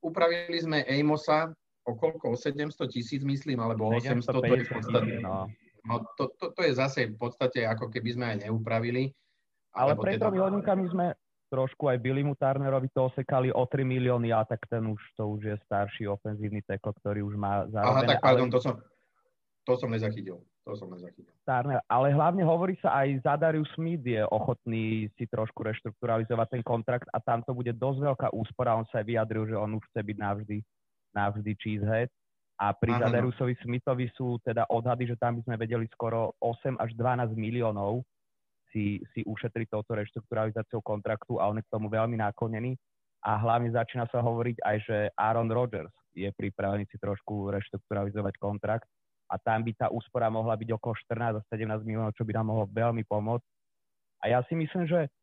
upravili 0.04 0.60
sme 0.60 0.84
Amosa 0.88 1.52
o 1.88 1.96
koľko? 1.96 2.26
O 2.34 2.36
700 2.36 2.92
tisíc, 2.92 3.24
myslím, 3.24 3.64
alebo 3.64 3.88
800, 3.96 4.28
to 4.28 4.44
je 4.44 4.64
v 4.68 4.72
podstate, 4.76 5.14
no. 5.24 5.48
No, 5.88 6.04
to, 6.20 6.36
to, 6.36 6.52
to 6.52 6.62
je 6.68 6.76
zase 6.76 7.08
v 7.08 7.16
podstate 7.16 7.64
ako 7.64 7.88
keby 7.88 8.10
sme 8.12 8.26
aj 8.36 8.38
neupravili. 8.44 9.16
Ale 9.72 9.96
pred 9.96 10.20
teda... 10.20 10.36
hodínkami 10.36 10.84
sme 10.92 11.16
trošku 11.48 11.88
aj 11.88 12.04
Billymu 12.04 12.36
Turnerovi 12.36 12.92
to 12.92 13.08
osekali 13.08 13.48
o 13.56 13.64
3 13.64 13.88
milióny 13.88 14.36
a 14.36 14.44
tak 14.44 14.68
ten 14.68 14.84
už, 14.84 15.00
to 15.16 15.24
už 15.32 15.42
je 15.48 15.56
starší 15.64 16.12
ofenzívny 16.12 16.60
teko, 16.68 16.92
ktorý 16.92 17.24
už 17.24 17.40
má 17.40 17.64
zarobené. 17.72 17.88
Aha, 17.88 18.02
tak 18.04 18.20
pardon, 18.20 18.52
ale... 18.52 18.56
to 18.56 18.60
som, 18.60 18.74
to 19.64 19.74
som 19.80 19.90
nezachytil. 19.92 20.44
To 20.68 20.76
som 20.76 20.92
nezachytil. 20.92 21.32
Turner, 21.48 21.80
ale 21.88 22.12
hlavne 22.12 22.44
hovorí 22.44 22.76
sa 22.84 23.00
aj 23.00 23.24
Zadarius 23.24 23.72
Smith 23.72 24.04
je 24.04 24.20
ochotný 24.28 25.08
si 25.16 25.24
trošku 25.24 25.64
reštrukturalizovať 25.64 26.60
ten 26.60 26.64
kontrakt 26.68 27.08
a 27.16 27.24
tam 27.24 27.40
to 27.48 27.56
bude 27.56 27.72
dosť 27.72 28.00
veľká 28.04 28.28
úspora. 28.36 28.76
On 28.76 28.84
sa 28.92 29.00
aj 29.00 29.08
vyjadril, 29.08 29.48
že 29.48 29.56
on 29.56 29.80
už 29.80 29.88
chce 29.88 30.04
byť 30.04 30.18
navždy, 30.20 30.60
navždy 31.16 31.54
cheesehead. 31.60 32.10
A 32.58 32.74
pri 32.74 32.90
Zadarusovi 32.98 33.54
Smithovi 33.62 34.10
sú 34.18 34.42
teda 34.42 34.66
odhady, 34.74 35.06
že 35.14 35.20
tam 35.22 35.38
by 35.38 35.46
sme 35.46 35.56
vedeli 35.62 35.86
skoro 35.94 36.34
8 36.42 36.82
až 36.82 36.90
12 36.98 37.38
miliónov 37.38 38.02
si, 38.74 38.98
si 39.14 39.22
ušetriť 39.22 39.70
touto 39.70 39.94
reštrukturalizáciou 39.94 40.82
kontraktu 40.82 41.38
a 41.38 41.54
on 41.54 41.62
je 41.62 41.66
k 41.66 41.74
tomu 41.74 41.88
veľmi 41.94 42.18
náklonený. 42.18 42.74
A 43.22 43.38
hlavne 43.38 43.70
začína 43.70 44.10
sa 44.10 44.26
hovoriť 44.26 44.58
aj, 44.66 44.78
že 44.90 44.98
Aaron 45.14 45.54
Rodgers 45.54 45.94
je 46.18 46.30
pripravený 46.34 46.90
si 46.90 46.98
trošku 46.98 47.54
reštrukturalizovať 47.54 48.34
kontrakt 48.42 48.90
a 49.30 49.38
tam 49.38 49.62
by 49.62 49.72
tá 49.78 49.88
úspora 49.94 50.32
mohla 50.32 50.56
byť 50.58 50.70
okolo 50.74 50.94
14 51.14 51.42
až 51.42 51.46
17 51.54 51.86
miliónov, 51.86 52.16
čo 52.18 52.26
by 52.26 52.34
nám 52.42 52.50
mohlo 52.50 52.66
veľmi 52.72 53.04
pomôcť. 53.06 53.48
A 54.26 54.34
ja 54.34 54.40
si 54.50 54.58
myslím, 54.58 54.90
že 54.90 55.14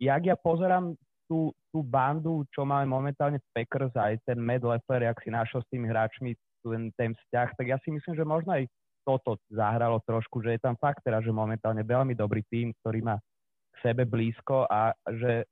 jak 0.00 0.22
ja 0.26 0.34
pozerám 0.34 0.96
tú, 1.30 1.54
tú 1.70 1.86
bandu, 1.86 2.42
čo 2.50 2.66
máme 2.66 2.90
momentálne 2.90 3.38
v 3.38 3.50
Packers, 3.54 3.94
aj 3.94 4.18
ten 4.26 4.42
Matt 4.42 4.66
Leffler, 4.66 5.06
jak 5.06 5.22
si 5.22 5.30
našiel 5.30 5.62
s 5.62 5.70
tými 5.70 5.86
hráčmi 5.86 6.34
ten, 6.66 6.90
ten 6.98 7.14
vzťah, 7.14 7.48
tak 7.54 7.66
ja 7.70 7.78
si 7.86 7.94
myslím, 7.94 8.18
že 8.18 8.26
možno 8.26 8.58
aj 8.58 8.66
toto 9.06 9.38
zahralo 9.46 10.02
trošku, 10.02 10.42
že 10.42 10.58
je 10.58 10.60
tam 10.60 10.74
fakt 10.76 11.06
teda, 11.06 11.22
že 11.22 11.30
momentálne 11.30 11.86
veľmi 11.86 12.18
dobrý 12.18 12.42
tým, 12.50 12.74
ktorý 12.82 13.06
má 13.06 13.16
k 13.70 13.76
sebe 13.80 14.04
blízko 14.04 14.66
a 14.66 14.90
že, 15.06 15.46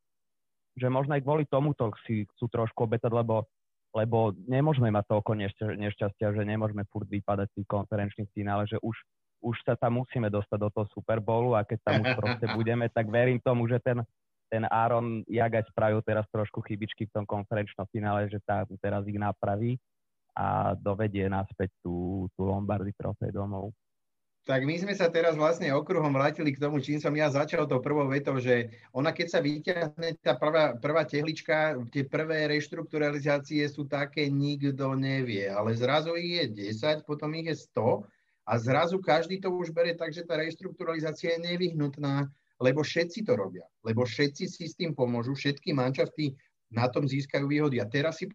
že 0.75 0.91
možno 0.91 1.15
aj 1.15 1.23
kvôli 1.23 1.47
tomuto 1.47 1.95
si 2.05 2.27
chcú 2.35 2.51
trošku 2.51 2.91
obetať, 2.91 3.09
lebo, 3.15 3.47
lebo 3.95 4.35
nemôžeme 4.51 4.91
mať 4.91 5.15
toľko 5.15 5.33
nešťastia, 5.79 6.35
že 6.35 6.43
nemôžeme 6.43 6.85
furt 6.91 7.07
vypadať 7.07 7.55
v 7.55 7.71
konferenčných 7.71 8.35
finále, 8.35 8.67
že 8.69 8.77
už, 8.83 8.99
už 9.47 9.57
sa 9.63 9.79
tam 9.79 10.03
musíme 10.03 10.29
dostať 10.29 10.59
do 10.59 10.69
toho 10.75 10.87
Super 10.93 11.23
Bowlu 11.23 11.55
a 11.55 11.65
keď 11.65 11.79
tam 11.87 12.03
už 12.05 12.11
proste 12.19 12.47
budeme, 12.59 12.91
tak 12.93 13.09
verím 13.09 13.41
tomu, 13.41 13.65
že 13.65 13.81
ten, 13.81 14.05
ten 14.49 14.65
Aaron 14.69 15.23
Jagaj 15.29 15.69
spravil 15.71 16.01
teraz 16.03 16.25
trošku 16.33 16.65
chybičky 16.65 17.07
v 17.07 17.15
tom 17.15 17.25
konferenčnom 17.29 17.85
finále, 17.93 18.27
že 18.33 18.41
tá, 18.43 18.65
teraz 18.81 19.05
ich 19.05 19.21
napraví 19.21 19.77
a 20.33 20.73
dovedie 20.75 21.29
naspäť 21.29 21.71
tú, 21.85 22.27
tú 22.35 22.49
Lombardy 22.49 22.95
trofej 22.97 23.31
domov. 23.31 23.71
Tak 24.49 24.65
my 24.65 24.81
sme 24.81 24.97
sa 24.97 25.13
teraz 25.13 25.37
vlastne 25.37 25.69
okruhom 25.77 26.09
vrátili 26.09 26.57
k 26.57 26.63
tomu, 26.63 26.81
čím 26.81 26.97
som 26.97 27.13
ja 27.13 27.29
začal 27.29 27.69
tou 27.69 27.85
prvou 27.85 28.09
vetou, 28.09 28.41
že 28.41 28.73
ona 28.97 29.13
keď 29.13 29.27
sa 29.29 29.45
vyťahne 29.45 30.17
tá 30.25 30.41
prvá, 30.41 30.73
prvá 30.73 31.05
tehlička, 31.05 31.77
tie 31.93 32.09
prvé 32.09 32.49
reštrukturalizácie 32.49 33.61
sú 33.69 33.85
také, 33.85 34.33
nikto 34.33 34.97
nevie, 34.97 35.53
ale 35.53 35.77
zrazu 35.77 36.17
ich 36.17 36.49
je 36.49 36.73
10, 36.73 37.05
potom 37.05 37.29
ich 37.37 37.53
je 37.53 37.61
100 37.77 38.09
a 38.49 38.53
zrazu 38.57 38.97
každý 39.05 39.37
to 39.37 39.53
už 39.53 39.69
bere 39.69 39.93
tak, 39.93 40.17
že 40.17 40.25
tá 40.25 40.41
reštrukturalizácia 40.41 41.37
je 41.37 41.45
nevyhnutná, 41.45 42.33
lebo 42.59 42.83
všetci 42.83 43.23
to 43.23 43.39
robia, 43.39 43.65
lebo 43.87 44.03
všetci 44.03 44.45
si 44.51 44.65
s 44.67 44.75
tým 44.75 44.95
pomôžu, 44.95 45.35
všetky 45.35 45.71
mančafty 45.75 46.35
na 46.75 46.91
tom 46.91 47.07
získajú 47.07 47.47
výhody. 47.47 47.79
A 47.79 47.87
teraz 47.87 48.19
si 48.19 48.29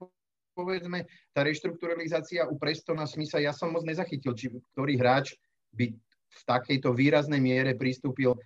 povedzme, 0.53 1.05
tá 1.33 1.41
reštrukturalizácia 1.43 2.45
u 2.47 2.55
Prestona 2.55 3.09
Smitha, 3.09 3.41
ja 3.41 3.51
som 3.51 3.73
moc 3.73 3.83
nezachytil, 3.83 4.33
či 4.37 4.53
ktorý 4.73 4.95
hráč 5.01 5.35
by 5.73 5.91
v 6.33 6.41
takejto 6.45 6.93
výraznej 6.93 7.41
miere 7.41 7.73
pristúpil 7.77 8.37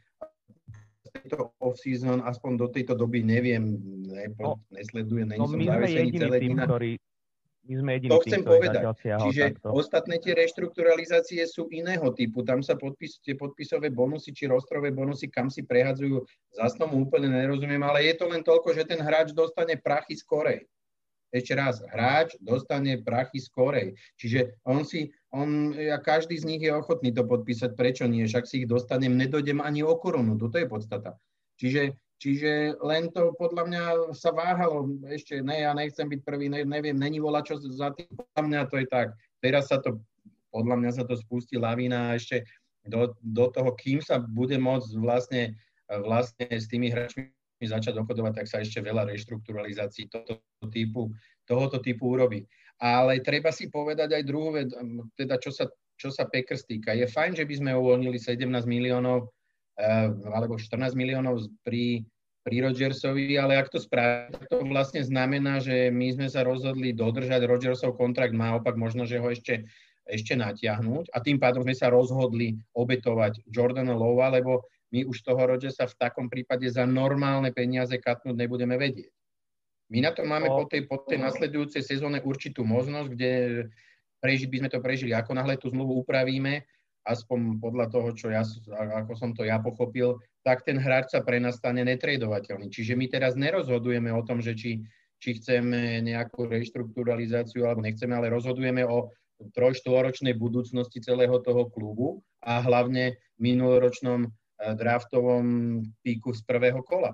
tejto 1.08 1.56
off-season, 1.60 2.24
aspoň 2.24 2.52
do 2.60 2.68
tejto 2.72 2.94
doby 2.96 3.24
neviem, 3.24 3.80
nepo, 4.08 4.44
no, 4.44 4.52
nesledujem, 4.72 5.28
není 5.36 5.40
no, 5.40 5.50
som 5.50 5.60
zavesený 5.60 6.10
celé 6.16 6.38
tým, 6.44 6.56
ktorý, 6.60 6.92
my 7.68 7.76
sme 7.84 7.92
jediný 8.00 8.12
to 8.16 8.24
chcem 8.24 8.42
tým, 8.42 8.48
povedať. 8.48 8.82
Čiže 8.98 9.44
takto. 9.54 9.68
ostatné 9.76 10.16
tie 10.24 10.34
reštrukturalizácie 10.34 11.44
sú 11.44 11.68
iného 11.68 12.08
typu. 12.16 12.42
Tam 12.48 12.64
sa 12.64 12.80
podpis, 12.80 13.20
tie 13.20 13.36
podpisové 13.36 13.92
bonusy 13.92 14.32
či 14.32 14.48
rostrové 14.48 14.96
bonusy, 14.96 15.28
kam 15.28 15.52
si 15.52 15.68
prehadzujú, 15.68 16.24
zase 16.56 16.76
tomu 16.80 17.04
úplne 17.04 17.28
nerozumiem, 17.28 17.84
ale 17.84 18.08
je 18.08 18.16
to 18.16 18.26
len 18.32 18.42
toľko, 18.42 18.72
že 18.72 18.88
ten 18.88 19.04
hráč 19.04 19.36
dostane 19.36 19.76
prachy 19.76 20.16
skorej 20.16 20.64
ešte 21.28 21.54
raz, 21.60 21.84
hráč 21.92 22.40
dostane 22.40 23.04
prachy 23.04 23.44
skorej. 23.44 24.00
Čiže 24.16 24.64
on 24.64 24.88
si, 24.88 25.12
on, 25.36 25.76
ja 25.76 26.00
každý 26.00 26.40
z 26.40 26.48
nich 26.48 26.64
je 26.64 26.72
ochotný 26.72 27.12
to 27.12 27.28
podpísať, 27.28 27.76
prečo 27.76 28.08
nie, 28.08 28.24
však 28.24 28.48
si 28.48 28.64
ich 28.64 28.68
dostanem, 28.70 29.20
nedojdem 29.20 29.60
ani 29.60 29.84
o 29.84 29.92
korunu, 30.00 30.40
toto 30.40 30.56
je 30.56 30.68
podstata. 30.72 31.20
Čiže, 31.60 31.98
čiže 32.18 32.78
len 32.82 33.10
to 33.14 33.34
podľa 33.38 33.64
mňa 33.70 33.84
sa 34.18 34.34
váhalo, 34.34 34.90
ešte 35.10 35.42
ne, 35.42 35.66
ja 35.66 35.72
nechcem 35.74 36.10
byť 36.10 36.22
prvý, 36.26 36.50
ne, 36.50 36.66
neviem, 36.66 36.98
není 36.98 37.22
vola 37.22 37.46
čo 37.46 37.58
za 37.62 37.94
tým, 37.94 38.10
podľa 38.14 38.44
mňa 38.44 38.62
to 38.70 38.76
je 38.82 38.88
tak. 38.90 39.08
Teraz 39.42 39.70
sa 39.70 39.78
to, 39.78 40.02
podľa 40.50 40.76
mňa 40.82 40.92
sa 40.98 41.04
to 41.06 41.14
spustí 41.14 41.56
lavína 41.58 42.12
a 42.12 42.16
ešte 42.18 42.46
do, 42.88 43.14
do 43.22 43.46
toho, 43.52 43.72
kým 43.76 44.00
sa 44.02 44.18
bude 44.18 44.56
môcť 44.58 44.92
vlastne, 44.98 45.54
vlastne 45.88 46.48
s 46.48 46.66
tými 46.72 46.90
hráčmi 46.90 47.30
začať 47.62 47.98
obchodovať, 47.98 48.44
tak 48.44 48.48
sa 48.50 48.62
ešte 48.62 48.82
veľa 48.82 49.10
reštrukturalizácií 49.10 50.10
tohoto 50.10 50.42
typu, 50.70 51.10
tohoto 51.46 51.78
typu 51.82 52.14
urobí. 52.14 52.46
Ale 52.78 53.22
treba 53.26 53.50
si 53.50 53.74
povedať 53.74 54.14
aj 54.14 54.24
druhú 54.30 54.54
vec, 54.54 54.70
teda 55.18 55.42
čo 55.42 55.50
sa, 55.50 55.66
čo 55.98 56.14
sa 56.14 56.30
Packers 56.30 56.70
týka. 56.70 56.94
Je 56.94 57.10
fajn, 57.10 57.42
že 57.42 57.46
by 57.50 57.54
sme 57.58 57.72
uvoľnili 57.74 58.22
17 58.22 58.46
miliónov 58.70 59.34
alebo 60.26 60.58
14 60.58 60.98
miliónov 60.98 61.46
pri, 61.62 62.02
pri 62.42 62.56
Rodgersovi, 62.66 63.38
ale 63.38 63.62
ak 63.62 63.70
to 63.70 63.78
spraví, 63.78 64.34
tak 64.34 64.50
to 64.50 64.66
vlastne 64.66 65.06
znamená, 65.06 65.62
že 65.62 65.94
my 65.94 66.18
sme 66.18 66.28
sa 66.28 66.42
rozhodli 66.42 66.98
dodržať 66.98 67.46
Rodgersov 67.46 67.94
kontrakt, 67.94 68.34
naopak 68.34 68.74
možno, 68.74 69.06
že 69.06 69.22
ho 69.22 69.30
ešte, 69.30 69.70
ešte 70.10 70.34
natiahnuť 70.34 71.14
a 71.14 71.18
tým 71.22 71.38
pádom 71.38 71.62
sme 71.62 71.78
sa 71.78 71.94
rozhodli 71.94 72.58
obetovať 72.74 73.46
Jordana 73.54 73.94
Lowa, 73.94 74.34
lebo 74.34 74.66
my 74.90 75.04
už 75.06 75.22
toho 75.22 75.44
Rodgersa 75.44 75.86
v 75.86 76.00
takom 76.00 76.32
prípade 76.32 76.66
za 76.72 76.88
normálne 76.88 77.52
peniaze 77.52 77.94
katnúť 78.00 78.34
nebudeme 78.40 78.80
vedieť. 78.80 79.12
My 79.88 80.04
na 80.04 80.12
to 80.12 80.28
máme 80.28 80.52
po 80.52 80.68
tej, 80.68 80.84
po 80.84 81.00
tej 81.00 81.20
nasledujúcej 81.20 81.80
sezóne 81.80 82.20
určitú 82.20 82.68
možnosť, 82.68 83.08
kde 83.16 83.32
prežiť 84.20 84.48
by 84.52 84.58
sme 84.64 84.70
to 84.72 84.80
prežili. 84.84 85.12
Ako 85.16 85.32
náhle 85.32 85.56
tú 85.56 85.72
zmluvu 85.72 86.04
upravíme, 86.04 86.68
aspoň 87.08 87.64
podľa 87.64 87.88
toho, 87.88 88.10
čo 88.12 88.28
ja, 88.28 88.44
ako 89.00 89.14
som 89.16 89.32
to 89.32 89.48
ja 89.48 89.58
pochopil, 89.64 90.20
tak 90.44 90.68
ten 90.68 90.76
hráč 90.76 91.16
sa 91.16 91.24
pre 91.24 91.40
nás 91.40 91.56
stane 91.56 91.82
netradovateľný. 91.88 92.68
Čiže 92.68 93.00
my 93.00 93.06
teraz 93.08 93.40
nerozhodujeme 93.40 94.12
o 94.12 94.22
tom, 94.28 94.44
že 94.44 94.54
či, 94.54 94.84
či 95.24 95.40
chceme 95.40 96.04
nejakú 96.04 96.52
reštrukturalizáciu 96.52 97.64
alebo 97.64 97.84
nechceme, 97.88 98.12
ale 98.12 98.32
rozhodujeme 98.32 98.84
o 98.84 99.12
trojštvoročnej 99.38 100.36
budúcnosti 100.36 101.00
celého 101.00 101.40
toho 101.40 101.70
klubu 101.72 102.26
a 102.44 102.60
hlavne 102.60 103.16
minuloročnom 103.38 104.28
Eh, 104.58 104.74
draftovom 104.74 105.46
píku 106.02 106.34
z 106.34 106.42
prvého 106.42 106.82
kola, 106.82 107.14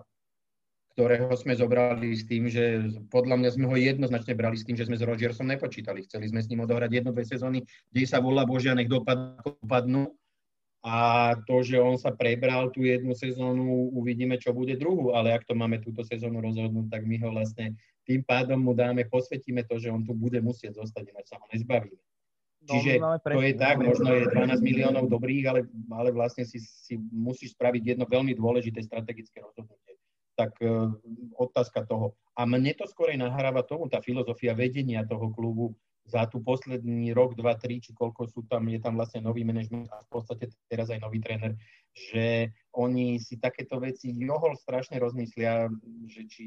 ktorého 0.93 1.33
sme 1.33 1.57
zobrali 1.57 2.13
s 2.13 2.29
tým, 2.29 2.45
že 2.45 2.85
podľa 3.09 3.41
mňa 3.41 3.49
sme 3.57 3.65
ho 3.65 3.73
jednoznačne 3.73 4.37
brali 4.37 4.61
s 4.61 4.65
tým, 4.65 4.77
že 4.77 4.85
sme 4.85 4.93
s 4.93 5.01
Rodgersom 5.01 5.49
nepočítali. 5.49 6.05
Chceli 6.05 6.29
sme 6.29 6.45
s 6.45 6.49
ním 6.53 6.69
odohrať 6.69 7.01
jednu, 7.01 7.09
dve 7.09 7.25
sezóny, 7.25 7.65
kde 7.89 8.05
sa 8.05 8.21
volá 8.21 8.45
Božia, 8.45 8.77
nech 8.77 8.89
dopadnú. 8.89 10.13
A 10.83 11.33
to, 11.47 11.63
že 11.63 11.79
on 11.79 11.95
sa 11.95 12.11
prebral 12.11 12.69
tú 12.69 12.83
jednu 12.83 13.15
sezónu, 13.15 13.89
uvidíme, 13.95 14.37
čo 14.37 14.53
bude 14.53 14.77
druhú. 14.77 15.17
Ale 15.17 15.33
ak 15.33 15.49
to 15.49 15.57
máme 15.57 15.81
túto 15.81 16.05
sezónu 16.05 16.43
rozhodnúť, 16.43 16.91
tak 16.93 17.07
my 17.09 17.17
ho 17.23 17.33
vlastne 17.33 17.73
tým 18.03 18.21
pádom 18.21 18.59
mu 18.61 18.75
dáme, 18.75 19.07
posvetíme 19.07 19.63
to, 19.65 19.79
že 19.79 19.89
on 19.89 20.03
tu 20.03 20.13
bude 20.13 20.37
musieť 20.43 20.77
zostať, 20.77 21.03
ináč 21.09 21.25
sa 21.31 21.39
ho 21.39 21.47
nezbavíme. 21.49 22.03
Čiže 22.63 22.91
to 23.27 23.41
je 23.43 23.55
tak, 23.59 23.75
možno 23.79 24.07
je 24.15 24.23
12 24.31 24.63
miliónov 24.63 25.11
dobrých, 25.11 25.45
ale, 25.51 25.61
ale 25.91 26.15
vlastne 26.15 26.47
si, 26.47 26.63
si 26.63 26.95
musíš 26.95 27.59
spraviť 27.59 27.95
jedno 27.95 28.05
veľmi 28.07 28.31
dôležité 28.35 28.79
strategické 28.83 29.43
rozhodnutie. 29.43 29.99
Tak 30.33 30.57
e, 30.61 30.89
otázka 31.37 31.85
toho. 31.85 32.17
A 32.33 32.49
mne 32.49 32.73
to 32.73 32.89
skorej 32.89 33.21
nahráva 33.21 33.61
tomu, 33.61 33.85
tá 33.85 34.01
filozofia 34.01 34.57
vedenia 34.57 35.05
toho 35.05 35.29
klubu 35.29 35.77
za 36.03 36.27
tú 36.27 36.43
posledný 36.43 37.15
rok, 37.15 37.37
dva, 37.39 37.55
tri, 37.55 37.79
či 37.79 37.95
koľko 37.95 38.27
sú 38.27 38.43
tam, 38.49 38.67
je 38.67 38.79
tam 38.81 38.99
vlastne 38.99 39.23
nový 39.23 39.47
manažment 39.47 39.87
a 39.87 40.03
v 40.03 40.09
podstate 40.11 40.51
teraz 40.67 40.91
aj 40.91 40.99
nový 40.99 41.23
tréner, 41.23 41.55
že 41.95 42.51
oni 42.75 43.21
si 43.23 43.39
takéto 43.39 43.79
veci 43.79 44.11
johol 44.11 44.59
strašne 44.59 44.99
rozmyslia, 44.99 45.71
že 46.09 46.21
či 46.27 46.43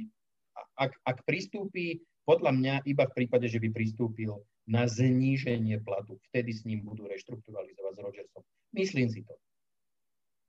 ak, 0.77 0.93
ak 1.05 1.19
pristúpi, 1.25 2.05
podľa 2.27 2.53
mňa 2.53 2.75
iba 2.91 3.05
v 3.07 3.17
prípade, 3.23 3.47
že 3.47 3.63
by 3.63 3.71
pristúpil 3.71 4.35
na 4.67 4.85
zníženie 4.91 5.79
platu, 5.87 6.19
vtedy 6.31 6.51
s 6.53 6.67
ním 6.67 6.83
budú 6.83 7.07
reštrukturalizovať 7.07 7.93
s 7.95 8.03
Rodgersom. 8.03 8.43
Myslím 8.75 9.09
si 9.09 9.23
to. 9.23 9.39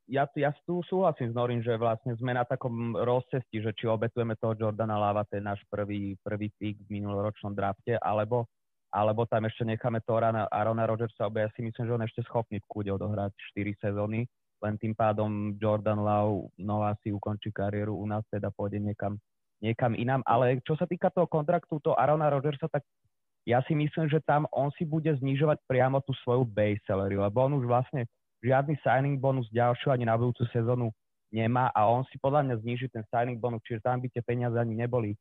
Ja, 0.08 0.24
ja 0.39 0.56
tu 0.63 0.80
súhlasím 0.88 1.32
s 1.32 1.36
Norim, 1.36 1.60
že 1.60 1.76
vlastne 1.76 2.15
sme 2.15 2.32
na 2.32 2.48
takom 2.48 2.96
rozcesti, 2.96 3.60
že 3.60 3.76
či 3.76 3.91
obetujeme 3.91 4.39
toho 4.39 4.56
Jordana 4.56 4.96
Lava, 4.96 5.28
ten 5.28 5.43
náš 5.43 5.60
prvý, 5.67 6.15
prvý 6.24 6.48
pík 6.56 6.80
v 6.88 7.00
minuloročnom 7.00 7.52
drafte, 7.52 8.00
alebo, 8.00 8.48
alebo 8.88 9.28
tam 9.28 9.43
ešte 9.52 9.67
necháme 9.67 10.00
toho 10.08 10.24
Arona 10.48 10.88
Rodgersa, 10.88 11.28
lebo 11.28 11.43
ja 11.43 11.52
si 11.52 11.60
myslím, 11.60 11.84
že 11.84 11.96
on 11.96 12.08
ešte 12.08 12.24
schopný 12.24 12.63
v 12.63 12.70
kúde 12.72 12.89
odohrať 12.96 13.36
4 13.52 13.84
sezóny 13.84 14.24
len 14.62 14.76
tým 14.82 14.93
pádom 14.98 15.54
Jordan 15.58 16.02
Lau 16.02 16.50
no 16.58 16.82
asi 16.82 17.13
ukončí 17.13 17.54
kariéru 17.54 17.93
u 17.93 18.06
nás, 18.10 18.26
teda 18.34 18.50
pôjde 18.50 18.82
niekam, 18.82 19.22
niekam 19.62 19.93
inám. 19.93 20.26
Ale 20.26 20.58
čo 20.65 20.74
sa 20.74 20.89
týka 20.89 21.13
toho 21.13 21.30
kontraktu, 21.30 21.78
to 21.82 21.93
Arona 21.93 22.30
Rodgersa, 22.34 22.65
tak 22.70 22.82
ja 23.48 23.63
si 23.63 23.78
myslím, 23.78 24.12
že 24.12 24.20
tam 24.26 24.50
on 24.52 24.74
si 24.76 24.84
bude 24.84 25.08
znižovať 25.08 25.63
priamo 25.70 26.04
tú 26.04 26.12
svoju 26.26 26.43
base 26.43 26.84
salary, 26.84 27.15
lebo 27.15 27.38
on 27.48 27.56
už 27.62 27.65
vlastne 27.70 28.10
žiadny 28.43 28.78
signing 28.86 29.17
bonus 29.17 29.50
ďalšiu 29.54 29.93
ani 29.93 30.06
na 30.06 30.17
budúcu 30.17 30.45
sezónu 30.54 30.93
nemá 31.34 31.69
a 31.76 31.89
on 31.89 32.08
si 32.08 32.15
podľa 32.21 32.47
mňa 32.47 32.56
zniží 32.63 32.88
ten 32.88 33.04
signing 33.12 33.38
bonus, 33.38 33.63
čiže 33.67 33.84
tam 33.84 34.00
by 34.00 34.08
tie 34.08 34.23
peniaze 34.23 34.56
ani 34.56 34.76
neboli 34.78 35.12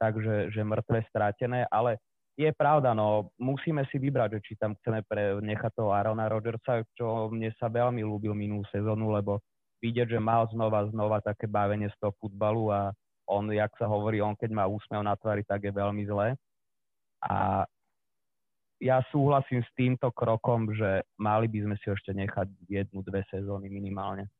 takže 0.00 0.48
že 0.48 0.64
mŕtve 0.64 1.04
strátené, 1.12 1.68
ale 1.68 2.00
je 2.40 2.48
pravda, 2.56 2.96
no 2.96 3.28
musíme 3.36 3.84
si 3.92 4.00
vybrať, 4.00 4.40
že 4.40 4.44
či 4.48 4.52
tam 4.56 4.72
chceme 4.80 5.04
pre, 5.04 5.36
nechať 5.44 5.76
toho 5.76 5.92
Arona 5.92 6.24
Rodgersa, 6.24 6.80
čo 6.96 7.28
mne 7.28 7.52
sa 7.60 7.68
veľmi 7.68 8.00
ľúbil 8.00 8.32
minulú 8.32 8.64
sezónu, 8.72 9.12
lebo 9.12 9.44
vidieť, 9.84 10.16
že 10.16 10.20
mal 10.20 10.48
znova, 10.48 10.88
znova 10.88 11.20
také 11.20 11.44
bavenie 11.44 11.92
z 11.92 11.96
toho 12.00 12.16
futbalu 12.16 12.72
a 12.72 12.96
on, 13.28 13.44
jak 13.52 13.68
sa 13.76 13.84
hovorí, 13.84 14.24
on 14.24 14.32
keď 14.32 14.56
má 14.56 14.64
úsmev 14.64 15.04
na 15.04 15.12
tvári, 15.20 15.44
tak 15.44 15.68
je 15.68 15.72
veľmi 15.72 16.08
zlé. 16.08 16.32
A 17.20 17.68
ja 18.80 19.04
súhlasím 19.12 19.60
s 19.60 19.70
týmto 19.76 20.08
krokom, 20.10 20.72
že 20.72 21.04
mali 21.20 21.46
by 21.46 21.68
sme 21.68 21.76
si 21.78 21.86
ešte 21.92 22.16
nechať 22.16 22.48
jednu, 22.66 23.04
dve 23.04 23.22
sezóny 23.28 23.68
minimálne. 23.68 24.32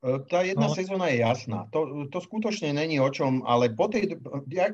E, 0.00 0.24
tá 0.26 0.40
jedna 0.40 0.72
no. 0.72 0.74
sezóna 0.74 1.12
je 1.12 1.20
jasná. 1.20 1.68
To, 1.70 2.08
to 2.08 2.18
skutočne 2.24 2.72
není 2.72 2.96
o 2.96 3.12
čom, 3.12 3.44
ale 3.44 3.68
po 3.76 3.92
tej, 3.92 4.16
ja, 4.48 4.72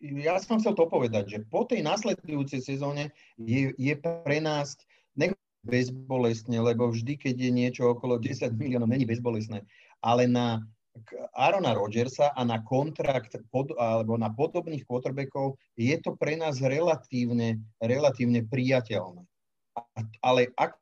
ja 0.00 0.34
som 0.40 0.56
chcel 0.56 0.72
to 0.72 0.88
povedať, 0.88 1.24
že 1.28 1.38
po 1.52 1.68
tej 1.68 1.84
nasledujúcej 1.84 2.64
sezóne 2.64 3.12
je, 3.36 3.76
je 3.76 3.94
pre 4.00 4.40
nás 4.40 4.74
bezbolestne, 5.68 6.58
lebo 6.62 6.88
vždy, 6.88 7.20
keď 7.20 7.34
je 7.36 7.50
niečo 7.52 7.82
okolo 7.92 8.16
10 8.16 8.56
miliónov, 8.56 8.88
není 8.88 9.04
bezbolestné, 9.04 9.66
ale 10.00 10.24
na 10.24 10.64
Arona 11.34 11.74
Rodgersa 11.74 12.34
a 12.34 12.42
na 12.42 12.62
kontrakt 12.62 13.38
pod, 13.54 13.70
alebo 13.78 14.18
na 14.18 14.32
podobných 14.34 14.82
quarterbackov 14.82 15.54
je 15.78 15.94
to 16.02 16.18
pre 16.18 16.34
nás 16.34 16.58
relatívne, 16.58 17.62
relatívne 17.78 18.42
priateľné. 18.46 19.22
Ale 20.24 20.50
ak 20.58 20.74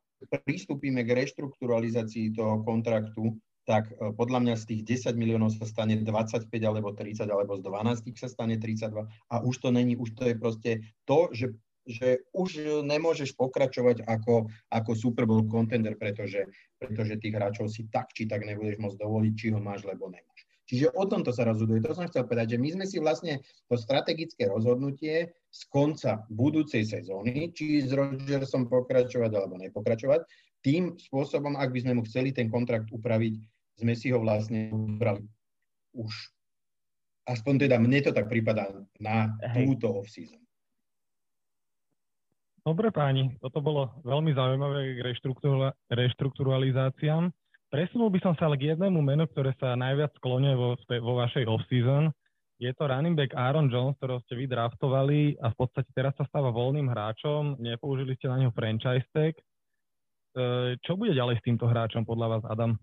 pristúpime 0.45 1.05
k 1.05 1.13
reštrukturalizácii 1.13 2.33
toho 2.33 2.65
kontraktu, 2.65 3.37
tak 3.67 3.91
e, 3.91 4.15
podľa 4.15 4.39
mňa 4.41 4.55
z 4.57 4.63
tých 4.73 4.81
10 5.11 5.19
miliónov 5.19 5.51
sa 5.53 5.67
stane 5.67 5.99
25 5.99 6.49
alebo 6.63 6.95
30, 6.95 7.27
alebo 7.27 7.59
z 7.59 7.61
12 7.67 8.15
sa 8.15 8.31
stane 8.31 8.55
32 8.55 9.05
a 9.05 9.35
už 9.43 9.55
to 9.59 9.69
není, 9.69 9.99
už 9.99 10.15
to 10.15 10.23
je 10.31 10.35
proste 10.39 10.71
to, 11.03 11.27
že, 11.35 11.51
že 11.87 12.27
už 12.35 12.83
nemôžeš 12.83 13.33
pokračovať 13.39 14.03
ako, 14.03 14.51
ako 14.69 14.91
Super 14.93 15.23
Bowl 15.23 15.47
contender, 15.47 15.95
pretože, 15.95 16.45
pretože 16.77 17.17
tých 17.17 17.33
hráčov 17.33 17.71
si 17.71 17.87
tak 17.87 18.11
či 18.11 18.27
tak 18.27 18.43
nebudeš 18.43 18.77
môcť 18.77 18.99
dovoliť, 18.99 19.33
či 19.33 19.47
ho 19.55 19.59
máš, 19.63 19.87
lebo 19.87 20.11
nemáš. 20.11 20.43
Čiže 20.67 20.91
o 20.99 21.07
tomto 21.07 21.31
sa 21.31 21.47
rozhoduje. 21.47 21.79
To 21.87 21.95
som 21.95 22.11
chcel 22.11 22.27
povedať, 22.27 22.59
že 22.59 22.61
my 22.61 22.69
sme 22.75 22.85
si 22.85 22.99
vlastne 22.99 23.39
to 23.71 23.79
strategické 23.79 24.51
rozhodnutie 24.51 25.31
z 25.47 25.61
konca 25.71 26.27
budúcej 26.27 26.83
sezóny, 26.83 27.55
či 27.55 27.79
s 27.79 27.95
Rodgersom 27.95 28.67
pokračovať 28.67 29.31
alebo 29.31 29.55
nepokračovať, 29.63 30.27
tým 30.59 30.99
spôsobom, 30.99 31.55
ak 31.55 31.71
by 31.71 31.79
sme 31.87 31.93
mu 31.95 32.03
chceli 32.03 32.35
ten 32.35 32.51
kontrakt 32.51 32.91
upraviť 32.91 33.39
sme 33.77 33.93
si 33.93 34.09
ho 34.11 34.19
vlastne 34.19 34.73
ubrali 34.73 35.23
už. 35.93 36.11
Aspoň 37.27 37.67
teda 37.67 37.77
mne 37.77 37.99
to 38.03 38.11
tak 38.11 38.27
prípada 38.27 38.71
na 38.97 39.37
Hej. 39.53 39.71
túto 39.71 39.87
off-season. 40.01 40.41
Dobre 42.67 42.91
páni, 42.91 43.31
toto 43.39 43.63
bolo 43.63 43.95
veľmi 44.03 44.35
zaujímavé 44.35 44.99
k 44.99 45.15
reštrukturalizáciám. 45.87 47.31
Presunul 47.71 48.11
by 48.11 48.19
som 48.19 48.35
sa 48.35 48.51
ale 48.51 48.59
k 48.59 48.75
jednému 48.75 48.99
menu, 48.99 49.23
ktoré 49.31 49.55
sa 49.55 49.79
najviac 49.79 50.11
skloňuje 50.19 50.55
vo, 50.59 50.75
vo 50.75 51.13
vašej 51.15 51.47
off-season. 51.47 52.11
Je 52.59 52.67
to 52.75 52.91
running 52.91 53.15
back 53.15 53.31
Aaron 53.39 53.71
Jones, 53.71 53.95
ktorého 54.03 54.19
ste 54.27 54.35
vy 54.35 54.51
draftovali 54.51 55.39
a 55.39 55.47
v 55.47 55.55
podstate 55.55 55.87
teraz 55.95 56.11
sa 56.19 56.27
stáva 56.27 56.51
voľným 56.51 56.91
hráčom. 56.91 57.55
Nepoužili 57.55 58.19
ste 58.19 58.27
na 58.27 58.43
neho 58.43 58.51
franchise 58.51 59.07
tag. 59.15 59.39
E, 59.39 59.43
čo 60.83 60.99
bude 60.99 61.15
ďalej 61.15 61.39
s 61.39 61.45
týmto 61.47 61.71
hráčom 61.71 62.03
podľa 62.03 62.35
vás, 62.35 62.43
Adam? 62.51 62.75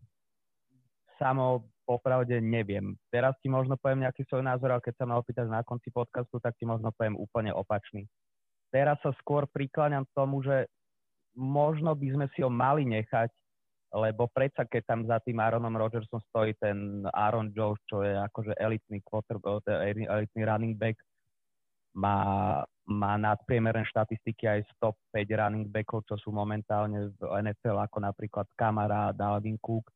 samo 1.19 1.65
popravde 1.85 2.41
neviem. 2.41 2.97
Teraz 3.13 3.37
ti 3.41 3.49
možno 3.49 3.77
poviem 3.77 4.05
nejaký 4.09 4.25
svoj 4.27 4.43
názor, 4.43 4.73
ale 4.75 4.83
keď 4.83 4.95
sa 5.01 5.05
ma 5.05 5.21
opýtaš 5.21 5.49
na 5.49 5.61
konci 5.63 5.93
podcastu, 5.93 6.41
tak 6.41 6.57
ti 6.57 6.65
možno 6.65 6.91
poviem 6.97 7.17
úplne 7.17 7.53
opačný. 7.53 8.09
Teraz 8.75 8.99
sa 9.07 9.15
skôr 9.23 9.47
prikláňam 9.47 10.03
tomu, 10.19 10.43
že 10.43 10.67
možno 11.39 11.95
by 11.95 12.09
sme 12.11 12.27
si 12.35 12.43
ho 12.43 12.51
mali 12.51 12.83
nechať, 12.83 13.31
lebo 13.95 14.27
predsa 14.27 14.67
keď 14.67 14.83
tam 14.83 15.01
za 15.07 15.23
tým 15.23 15.39
Aaronom 15.39 15.79
Rodgersom 15.79 16.19
stojí 16.27 16.59
ten 16.59 17.07
Aaron 17.15 17.55
Jones, 17.55 17.79
čo 17.87 18.03
je 18.03 18.19
akože 18.19 18.59
elitný 18.59 18.99
quarterback, 19.07 19.63
elitný 19.87 20.43
running 20.43 20.75
back, 20.75 20.99
má, 21.95 22.19
má 22.91 23.15
nadpriemerné 23.15 23.87
štatistiky 23.87 24.51
aj 24.51 24.67
z 24.67 24.71
top 24.83 24.99
5 25.15 25.23
running 25.39 25.71
backov, 25.71 26.03
čo 26.11 26.19
sú 26.19 26.35
momentálne 26.35 27.15
v 27.15 27.23
NFL, 27.23 27.79
ako 27.79 28.03
napríklad 28.03 28.51
Kamara, 28.59 29.15
Dalvin 29.15 29.55
Cook 29.63 29.87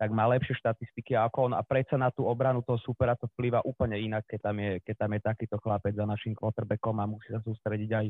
tak 0.00 0.10
má 0.10 0.26
lepšie 0.26 0.58
štatistiky 0.58 1.14
ako 1.14 1.52
on 1.52 1.54
a 1.54 1.62
predsa 1.62 1.94
na 1.94 2.10
tú 2.10 2.26
obranu 2.26 2.64
toho 2.64 2.80
supera 2.82 3.14
to 3.14 3.30
vplýva 3.36 3.62
úplne 3.62 3.96
inak, 4.00 4.26
keď 4.26 4.40
tam 4.50 4.56
je, 4.58 4.72
keď 4.82 4.94
tam 4.98 5.10
je 5.14 5.20
takýto 5.22 5.56
chlapec 5.62 5.94
za 5.94 6.06
našim 6.08 6.34
quarterbackom 6.34 6.96
a 6.98 7.06
musí 7.06 7.30
sa 7.30 7.38
sústrediť 7.44 7.90
aj 7.92 8.06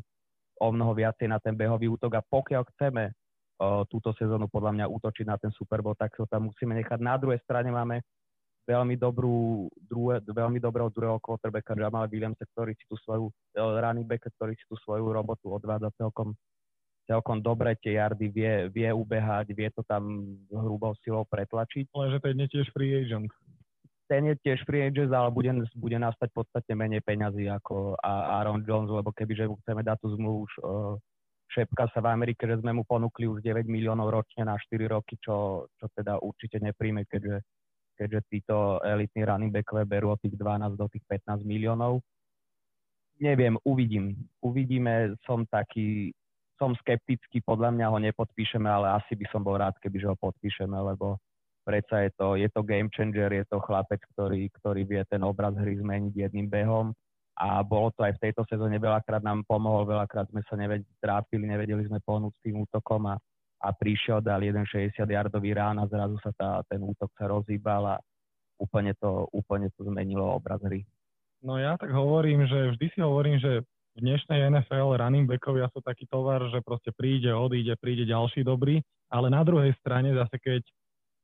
o 0.62 0.68
mnoho 0.70 0.94
viacej 0.94 1.26
na 1.26 1.42
ten 1.42 1.58
behový 1.58 1.90
útok 1.90 2.16
a 2.16 2.22
pokiaľ 2.22 2.62
chceme 2.74 3.10
uh, 3.10 3.82
túto 3.90 4.14
sezónu 4.14 4.46
podľa 4.46 4.72
mňa 4.78 4.86
útočiť 4.88 5.26
na 5.26 5.36
ten 5.36 5.50
Super 5.52 5.82
Bowl, 5.82 5.98
tak 5.98 6.14
sa 6.14 6.24
tam 6.30 6.48
musíme 6.48 6.72
nechať. 6.78 7.02
Na 7.02 7.18
druhej 7.18 7.42
strane 7.42 7.74
máme 7.74 8.00
veľmi, 8.62 8.94
dobrú, 8.94 9.66
druhé, 9.74 10.22
veľmi 10.22 10.62
dobrého 10.62 10.86
druhého 10.86 11.18
quarterbacka 11.18 11.74
Jamal 11.74 12.06
Williamsa, 12.06 12.46
ktorý 12.54 12.78
si 12.78 12.84
tú 12.86 12.94
svoju, 13.02 13.26
uh, 13.58 13.82
running 13.82 14.06
back, 14.06 14.22
ktorý 14.22 14.54
si 14.54 14.64
tú 14.70 14.78
svoju 14.86 15.10
robotu 15.10 15.50
odvádza 15.50 15.90
celkom 15.98 16.32
celkom 17.06 17.42
dobre 17.42 17.74
tie 17.82 17.98
jardy 17.98 18.26
vie, 18.30 18.52
vie 18.70 18.90
ubehať, 18.90 19.50
vie 19.52 19.68
to 19.74 19.82
tam 19.84 20.22
hrubou 20.50 20.94
silou 21.02 21.26
pretlačiť. 21.26 21.90
Ale 21.94 22.14
že 22.14 22.18
ten 22.22 22.36
je 22.38 22.48
tiež 22.58 22.66
free 22.70 22.92
agent. 22.94 23.30
Ten 24.06 24.28
je 24.28 24.36
tiež 24.44 24.62
free 24.68 24.86
agent, 24.86 25.10
ale 25.10 25.32
bude, 25.32 25.50
bude 25.74 25.98
nastať 25.98 26.30
v 26.30 26.36
podstate 26.44 26.72
menej 26.76 27.00
peňazí 27.02 27.48
ako 27.48 27.96
Aaron 28.04 28.62
Jones, 28.62 28.92
lebo 28.92 29.10
kebyže 29.10 29.48
mu 29.48 29.56
chceme 29.64 29.80
dať 29.80 29.98
tú 30.04 30.08
zmluvu 30.14 30.38
už 30.46 30.52
uh, 30.60 30.94
šepka 31.52 31.92
sa 31.92 32.00
v 32.00 32.08
Amerike, 32.08 32.48
že 32.48 32.58
sme 32.64 32.72
mu 32.72 32.82
ponúkli 32.88 33.28
už 33.28 33.44
9 33.44 33.68
miliónov 33.68 34.08
ročne 34.08 34.48
na 34.48 34.56
4 34.56 34.88
roky, 34.88 35.20
čo, 35.20 35.68
čo 35.76 35.86
teda 35.92 36.16
určite 36.24 36.56
nepríjme, 36.56 37.04
keďže, 37.04 37.44
keďže 38.00 38.20
títo 38.32 38.80
elitní 38.80 39.28
running 39.28 39.52
backové 39.52 39.84
berú 39.84 40.16
od 40.16 40.20
tých 40.24 40.34
12 40.40 40.80
do 40.80 40.86
tých 40.88 41.04
15 41.04 41.44
miliónov. 41.44 42.00
Neviem, 43.20 43.60
uvidím. 43.68 44.16
Uvidíme, 44.40 45.14
som 45.28 45.44
taký, 45.46 46.10
som 46.62 46.78
skeptický, 46.78 47.42
podľa 47.42 47.74
mňa 47.74 47.86
ho 47.90 47.98
nepodpíšeme, 47.98 48.70
ale 48.70 48.94
asi 49.02 49.18
by 49.18 49.26
som 49.34 49.42
bol 49.42 49.58
rád, 49.58 49.74
keby 49.82 49.98
ho 50.06 50.14
podpíšeme, 50.14 50.78
lebo 50.78 51.18
predsa 51.66 52.06
je 52.06 52.10
to, 52.14 52.38
je 52.38 52.46
to 52.54 52.62
game 52.62 52.86
changer, 52.94 53.34
je 53.34 53.42
to 53.50 53.58
chlapec, 53.66 53.98
ktorý, 54.14 54.46
ktorý 54.62 54.86
vie 54.86 55.02
ten 55.10 55.26
obraz 55.26 55.58
hry 55.58 55.74
zmeniť 55.74 56.14
jedným 56.14 56.46
behom 56.46 56.94
a 57.34 57.66
bolo 57.66 57.90
to 57.98 58.06
aj 58.06 58.14
v 58.14 58.22
tejto 58.30 58.46
sezóne, 58.46 58.78
veľakrát 58.78 59.26
nám 59.26 59.42
pomohol, 59.42 59.88
veľakrát 59.88 60.30
sme 60.30 60.46
sa 60.46 60.54
nevedeli, 60.54 60.86
trápili, 61.02 61.44
nevedeli 61.50 61.82
sme 61.90 61.98
pohnúť 61.98 62.38
s 62.38 62.42
tým 62.46 62.62
útokom 62.62 63.10
a, 63.10 63.18
a 63.58 63.68
prišiel, 63.74 64.22
dal 64.22 64.38
jeden 64.44 64.62
60-yardový 64.62 65.58
rán 65.58 65.82
a 65.82 65.90
zrazu 65.90 66.14
sa 66.22 66.30
tá, 66.38 66.62
ten 66.70 66.78
útok 66.78 67.10
sa 67.18 67.26
rozhýbal 67.26 67.82
a 67.88 67.96
úplne 68.62 68.94
to, 69.00 69.26
úplne 69.34 69.72
to 69.74 69.82
zmenilo 69.82 70.22
obraz 70.22 70.62
hry. 70.62 70.86
No 71.42 71.58
ja 71.58 71.74
tak 71.74 71.90
hovorím, 71.90 72.46
že 72.46 72.78
vždy 72.78 72.86
si 72.94 73.00
hovorím, 73.02 73.42
že 73.42 73.66
v 73.92 73.98
dnešnej 74.00 74.48
NFL 74.48 74.96
running 74.96 75.28
backovia 75.28 75.68
sú 75.68 75.84
taký 75.84 76.08
tovar, 76.08 76.40
že 76.48 76.64
proste 76.64 76.96
príde, 76.96 77.28
odíde, 77.28 77.76
príde 77.76 78.08
ďalší 78.08 78.40
dobrý, 78.40 78.80
ale 79.12 79.28
na 79.28 79.44
druhej 79.44 79.76
strane 79.84 80.16
zase 80.16 80.40
keď, 80.40 80.64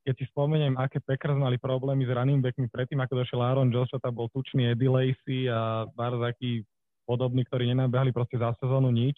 keď 0.04 0.14
si 0.20 0.24
spomeniem, 0.28 0.76
aké 0.76 1.00
Packers 1.00 1.40
mali 1.40 1.56
problémy 1.56 2.04
s 2.04 2.12
running 2.12 2.44
backmi 2.44 2.68
predtým, 2.68 3.00
ako 3.00 3.24
došiel 3.24 3.40
Aaron 3.40 3.72
Josh, 3.72 3.96
tam 3.96 4.12
bol 4.12 4.28
tučný 4.28 4.68
Eddie 4.68 4.92
Lacy 4.92 5.48
a 5.48 5.88
Barzaký 5.96 6.68
podobný, 7.08 7.48
ktorí 7.48 7.72
nenabehali 7.72 8.12
proste 8.12 8.36
za 8.36 8.52
sezónu 8.60 8.92
nič, 8.92 9.16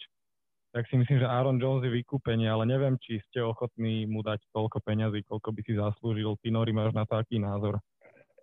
tak 0.71 0.87
si 0.87 0.95
myslím, 0.95 1.19
že 1.19 1.27
Aaron 1.27 1.59
Jones 1.59 1.83
je 1.83 1.91
vykúpenie, 1.91 2.47
ale 2.47 2.63
neviem, 2.63 2.95
či 3.03 3.19
ste 3.27 3.43
ochotní 3.43 4.07
mu 4.07 4.23
dať 4.23 4.39
toľko 4.55 4.79
peňazí, 4.79 5.27
koľko 5.27 5.51
by 5.51 5.61
si 5.67 5.75
zaslúžil. 5.75 6.39
Ty, 6.39 6.55
Nori, 6.55 6.71
máš 6.71 6.95
na 6.95 7.03
to 7.03 7.19
aký 7.19 7.43
názor? 7.43 7.83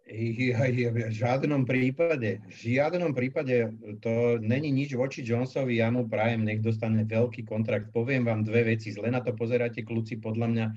V 0.09 1.13
žiadnom 1.13 1.69
prípade, 1.69 2.41
v 2.49 2.53
žiadnom 2.57 3.13
prípade 3.13 3.77
to 4.01 4.41
není 4.41 4.73
nič 4.73 4.97
voči 4.97 5.21
Jonesovi, 5.21 5.85
ja 5.85 5.93
mu 5.93 6.09
prajem, 6.09 6.49
nech 6.49 6.65
dostane 6.65 7.05
veľký 7.05 7.45
kontrakt. 7.45 7.93
Poviem 7.93 8.25
vám 8.25 8.41
dve 8.41 8.73
veci, 8.73 8.89
zle 8.89 9.13
na 9.13 9.21
to 9.21 9.37
pozeráte, 9.37 9.85
kľúci, 9.85 10.17
podľa 10.17 10.47
mňa 10.49 10.67
e, 10.67 10.75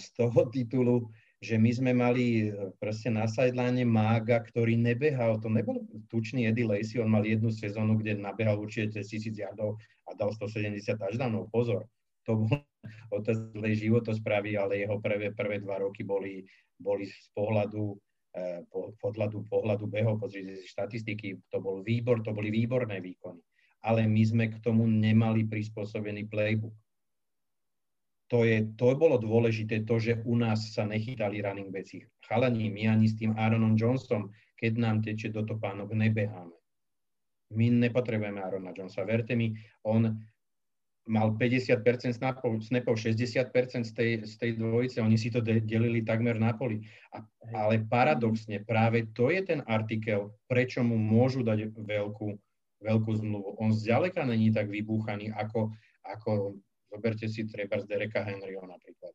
z 0.00 0.04
toho 0.16 0.48
titulu, 0.54 0.96
že 1.44 1.60
my 1.60 1.70
sme 1.76 1.92
mali 1.92 2.48
e, 2.48 2.72
proste 2.80 3.12
na 3.12 3.28
sideline 3.28 3.84
mága, 3.84 4.40
ktorý 4.40 4.80
nebehal, 4.80 5.36
to 5.44 5.52
nebol 5.52 5.84
tučný 6.08 6.48
Eddie 6.48 6.64
Lacey, 6.64 7.04
on 7.04 7.12
mal 7.12 7.28
jednu 7.28 7.52
sezónu, 7.52 8.00
kde 8.00 8.16
nabehal 8.16 8.56
určite 8.56 9.04
1000 9.04 9.28
yardov 9.36 9.76
a 10.08 10.16
dal 10.16 10.32
170 10.32 10.80
touchdownov. 10.96 11.52
Pozor, 11.52 11.84
to 12.24 12.48
bol 12.48 12.64
otec 13.20 13.36
zlej 13.52 13.76
životospravy, 13.76 14.56
ale 14.56 14.88
jeho 14.88 14.96
prvé, 15.04 15.36
prvé 15.36 15.60
dva 15.60 15.84
roky 15.84 16.00
boli, 16.00 16.48
boli 16.80 17.04
z 17.04 17.28
pohľadu 17.36 17.92
Eh, 18.34 18.66
podľadu, 18.98 19.46
pohľadu 19.46 19.86
behov, 19.86 20.18
pozrite 20.18 20.58
si 20.58 20.66
štatistiky, 20.66 21.38
to 21.54 21.62
bol 21.62 21.86
výbor, 21.86 22.18
to 22.18 22.34
boli 22.34 22.50
výborné 22.50 22.98
výkony. 22.98 23.38
Ale 23.86 24.10
my 24.10 24.22
sme 24.26 24.44
k 24.50 24.58
tomu 24.58 24.90
nemali 24.90 25.46
prispôsobený 25.46 26.26
playbook. 26.26 26.74
To, 28.34 28.42
je, 28.42 28.74
to 28.74 28.90
bolo 28.98 29.22
dôležité, 29.22 29.86
to, 29.86 30.02
že 30.02 30.18
u 30.26 30.34
nás 30.34 30.74
sa 30.74 30.82
nechytali 30.82 31.38
running 31.46 31.70
veci. 31.70 32.02
Chalani, 32.26 32.74
my 32.74 32.90
ani 32.90 33.06
s 33.06 33.14
tým 33.14 33.38
Aaronom 33.38 33.78
Johnsonom, 33.78 34.34
keď 34.58 34.72
nám 34.82 35.06
teče 35.06 35.30
do 35.30 35.46
topánok, 35.46 35.94
nebeháme. 35.94 36.58
My 37.54 37.70
nepotrebujeme 37.70 38.42
Aarona 38.42 38.74
Jonesa. 38.74 39.06
Verte 39.06 39.38
mi, 39.38 39.54
on 39.86 40.10
mal 41.04 41.36
50% 41.36 42.16
snapov, 42.16 42.64
snapov 42.64 42.96
60% 42.96 43.84
z 43.84 43.92
tej, 43.92 44.10
z 44.24 44.34
tej 44.40 44.50
dvojice, 44.56 45.04
oni 45.04 45.20
si 45.20 45.28
to 45.28 45.44
de- 45.44 45.60
delili 45.60 46.00
takmer 46.00 46.40
na 46.40 46.56
poli. 46.56 46.80
A, 47.12 47.20
ale 47.52 47.84
paradoxne 47.84 48.64
práve 48.64 49.12
to 49.12 49.28
je 49.28 49.44
ten 49.44 49.60
artikel, 49.68 50.32
prečo 50.48 50.80
mu 50.80 50.96
môžu 50.96 51.44
dať 51.44 51.76
veľkú, 51.76 52.28
veľkú 52.80 53.10
zmluvu. 53.20 53.60
On 53.60 53.70
zďaleka 53.72 54.24
není 54.24 54.48
tak 54.48 54.72
vybúchaný, 54.72 55.28
ako, 55.36 55.76
ako 56.08 56.56
zoberte 56.88 57.28
si 57.28 57.44
treba 57.44 57.76
z 57.80 57.84
Dereka 57.84 58.24
Henryho 58.24 58.64
napríklad. 58.64 59.12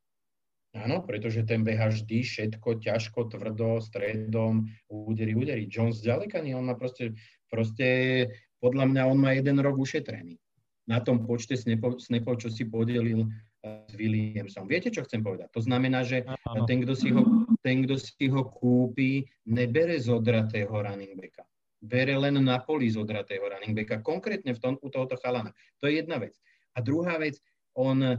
Áno, 0.77 1.01
pretože 1.01 1.41
ten 1.49 1.65
beha 1.65 1.89
vždy 1.89 2.21
všetko 2.21 2.85
ťažko, 2.85 3.33
tvrdo, 3.33 3.81
stredom, 3.81 4.69
údery, 4.85 5.33
údery. 5.33 5.65
Jones 5.65 6.05
zďaleka 6.05 6.45
nie, 6.45 6.53
on 6.53 6.69
má 6.69 6.77
proste, 6.77 7.17
proste 7.49 8.29
podľa 8.61 8.85
mňa 8.85 9.01
on 9.09 9.17
má 9.17 9.33
jeden 9.33 9.57
rok 9.65 9.81
ušetrený 9.81 10.37
na 10.89 10.97
tom 10.97 11.21
počte 11.21 11.53
snapov, 11.53 12.01
snapov 12.01 12.41
čo 12.41 12.49
si 12.49 12.65
podelil 12.65 13.29
eh, 13.29 13.85
s 13.85 13.93
Williamsom. 13.93 14.65
Viete, 14.65 14.89
čo 14.89 15.05
chcem 15.05 15.21
povedať? 15.21 15.53
To 15.53 15.61
znamená, 15.61 16.01
že 16.01 16.25
ten, 16.65 16.81
kto 16.81 16.97
si 16.97 17.13
ho, 17.13 17.21
ten, 17.61 17.85
kto 17.85 17.95
si 18.01 18.25
ho 18.25 18.49
kúpi, 18.49 19.29
nebere 19.45 20.01
zodratého 20.01 20.73
running 20.73 21.13
backa. 21.13 21.45
Bere 21.79 22.17
len 22.17 22.41
na 22.41 22.59
poli 22.59 22.89
zodratého 22.89 23.45
running 23.45 23.77
backa, 23.77 24.01
konkrétne 24.01 24.57
v 24.57 24.59
tom, 24.59 24.73
u 24.81 24.89
tohoto 24.89 25.13
chalana. 25.21 25.53
To 25.79 25.85
je 25.85 26.01
jedna 26.01 26.17
vec. 26.17 26.33
A 26.73 26.81
druhá 26.81 27.21
vec, 27.21 27.37
on, 27.77 28.01
eh, 28.01 28.17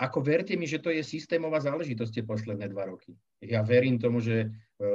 ako 0.00 0.18
verte 0.22 0.54
mi, 0.54 0.70
že 0.70 0.78
to 0.80 0.94
je 0.94 1.02
systémová 1.02 1.60
záležitosť 1.60 2.12
tie 2.14 2.24
posledné 2.24 2.70
dva 2.72 2.88
roky. 2.88 3.18
Ja 3.42 3.66
verím 3.66 3.98
tomu, 3.98 4.22
že 4.22 4.46
eh, 4.46 4.52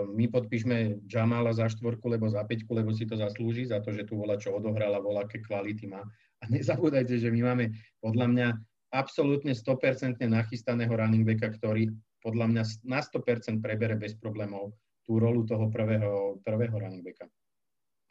my 0.08 0.32
podpíšme 0.32 1.04
Jamala 1.04 1.52
za 1.52 1.68
štvorku, 1.68 2.08
lebo 2.08 2.32
za 2.32 2.48
peťku, 2.48 2.72
lebo 2.72 2.96
si 2.96 3.04
to 3.04 3.20
zaslúži, 3.20 3.68
za 3.68 3.84
to, 3.84 3.92
že 3.92 4.08
tu 4.08 4.16
volá, 4.16 4.40
čo 4.40 4.56
odohrala, 4.56 5.04
volá, 5.04 5.28
aké 5.28 5.44
kvality 5.44 5.92
má 5.92 6.00
a 6.46 6.48
nezabúdajte, 6.54 7.18
že 7.18 7.34
my 7.34 7.42
máme 7.42 7.74
podľa 7.98 8.28
mňa 8.30 8.48
absolútne 8.94 9.58
100% 9.58 10.22
nachystaného 10.22 10.94
running 10.94 11.26
backa, 11.26 11.50
ktorý 11.58 11.90
podľa 12.22 12.46
mňa 12.54 12.64
na 12.86 13.02
100% 13.02 13.66
prebere 13.66 13.98
bez 13.98 14.14
problémov 14.14 14.78
tú 15.02 15.18
rolu 15.18 15.46
toho 15.46 15.70
prvého, 15.74 16.38
prvého 16.46 16.76
running 16.78 17.02
backa. 17.02 17.26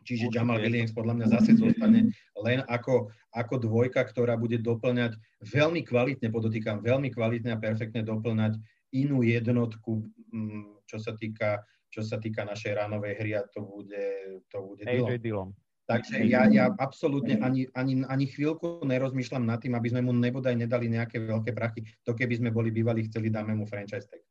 Čiže 0.05 0.29
Jamal 0.29 0.61
Williams 0.61 0.93
podľa 0.93 1.17
mňa 1.17 1.27
zase 1.33 1.57
zostane 1.57 2.13
len 2.45 2.61
ako, 2.69 3.09
ako 3.33 3.55
dvojka, 3.57 4.05
ktorá 4.05 4.37
bude 4.37 4.61
doplňať 4.61 5.17
veľmi 5.41 5.81
kvalitne, 5.81 6.29
podotýkam, 6.29 6.85
veľmi 6.85 7.09
kvalitne 7.09 7.57
a 7.57 7.63
perfektne 7.63 8.05
doplňať 8.05 8.61
inú 8.93 9.25
jednotku, 9.25 10.05
mm, 10.29 10.85
čo 10.85 11.01
sa 11.01 11.17
týka, 11.17 11.65
čo 11.89 12.05
sa 12.05 12.21
týka 12.21 12.45
našej 12.45 12.77
ránovej 12.77 13.17
hry 13.17 13.33
a 13.41 13.43
to 13.49 13.65
bude, 13.65 14.05
to 14.53 14.59
bude 14.61 14.85
AJ 14.85 15.25
Dillon. 15.25 15.57
Takže 15.85 16.25
ja, 16.25 16.49
ja 16.49 16.73
absolútne 16.81 17.45
ani, 17.45 17.69
ani, 17.77 18.09
ani 18.09 18.25
chvíľku 18.25 18.81
nerozmýšľam 18.89 19.45
nad 19.45 19.61
tým, 19.61 19.77
aby 19.77 19.93
sme 19.93 20.01
mu 20.01 20.17
nebodaj 20.17 20.57
nedali 20.57 20.89
nejaké 20.89 21.21
veľké 21.21 21.53
prachy. 21.53 21.85
To 22.09 22.17
keby 22.17 22.41
sme 22.41 22.49
boli 22.49 22.73
bývali, 22.73 23.05
chceli, 23.05 23.29
dáme 23.29 23.53
mu 23.53 23.69
franchise 23.69 24.09
tag. 24.09 24.25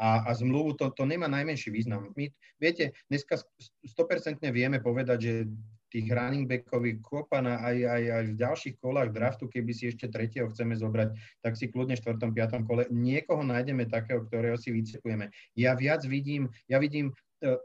A, 0.00 0.24
a 0.24 0.30
zmluvu 0.32 0.78
to, 0.78 0.94
to 0.94 1.04
nemá 1.04 1.28
najmenší 1.28 1.68
význam. 1.68 2.14
My, 2.16 2.32
viete, 2.56 2.96
dneska 3.12 3.36
100% 3.84 4.40
vieme 4.48 4.80
povedať, 4.80 5.18
že 5.20 5.32
tých 5.88 6.06
running 6.12 6.44
backových 6.44 7.00
kopana 7.00 7.64
aj, 7.64 7.76
aj, 7.84 8.02
aj 8.12 8.24
v 8.28 8.34
ďalších 8.38 8.74
kolách 8.80 9.10
draftu, 9.12 9.48
keby 9.48 9.72
si 9.72 9.88
ešte 9.88 10.08
tretieho 10.12 10.48
chceme 10.52 10.76
zobrať, 10.76 11.16
tak 11.40 11.56
si 11.56 11.72
kľudne 11.72 11.96
v 11.96 12.04
4. 12.04 12.28
5. 12.30 12.68
kole 12.68 12.84
niekoho 12.92 13.40
nájdeme 13.40 13.88
takého, 13.88 14.24
ktorého 14.28 14.60
si 14.60 14.72
vycepujeme. 14.72 15.32
Ja 15.56 15.72
viac 15.74 16.04
vidím, 16.04 16.52
ja 16.68 16.76
vidím, 16.76 17.16
uh, 17.42 17.56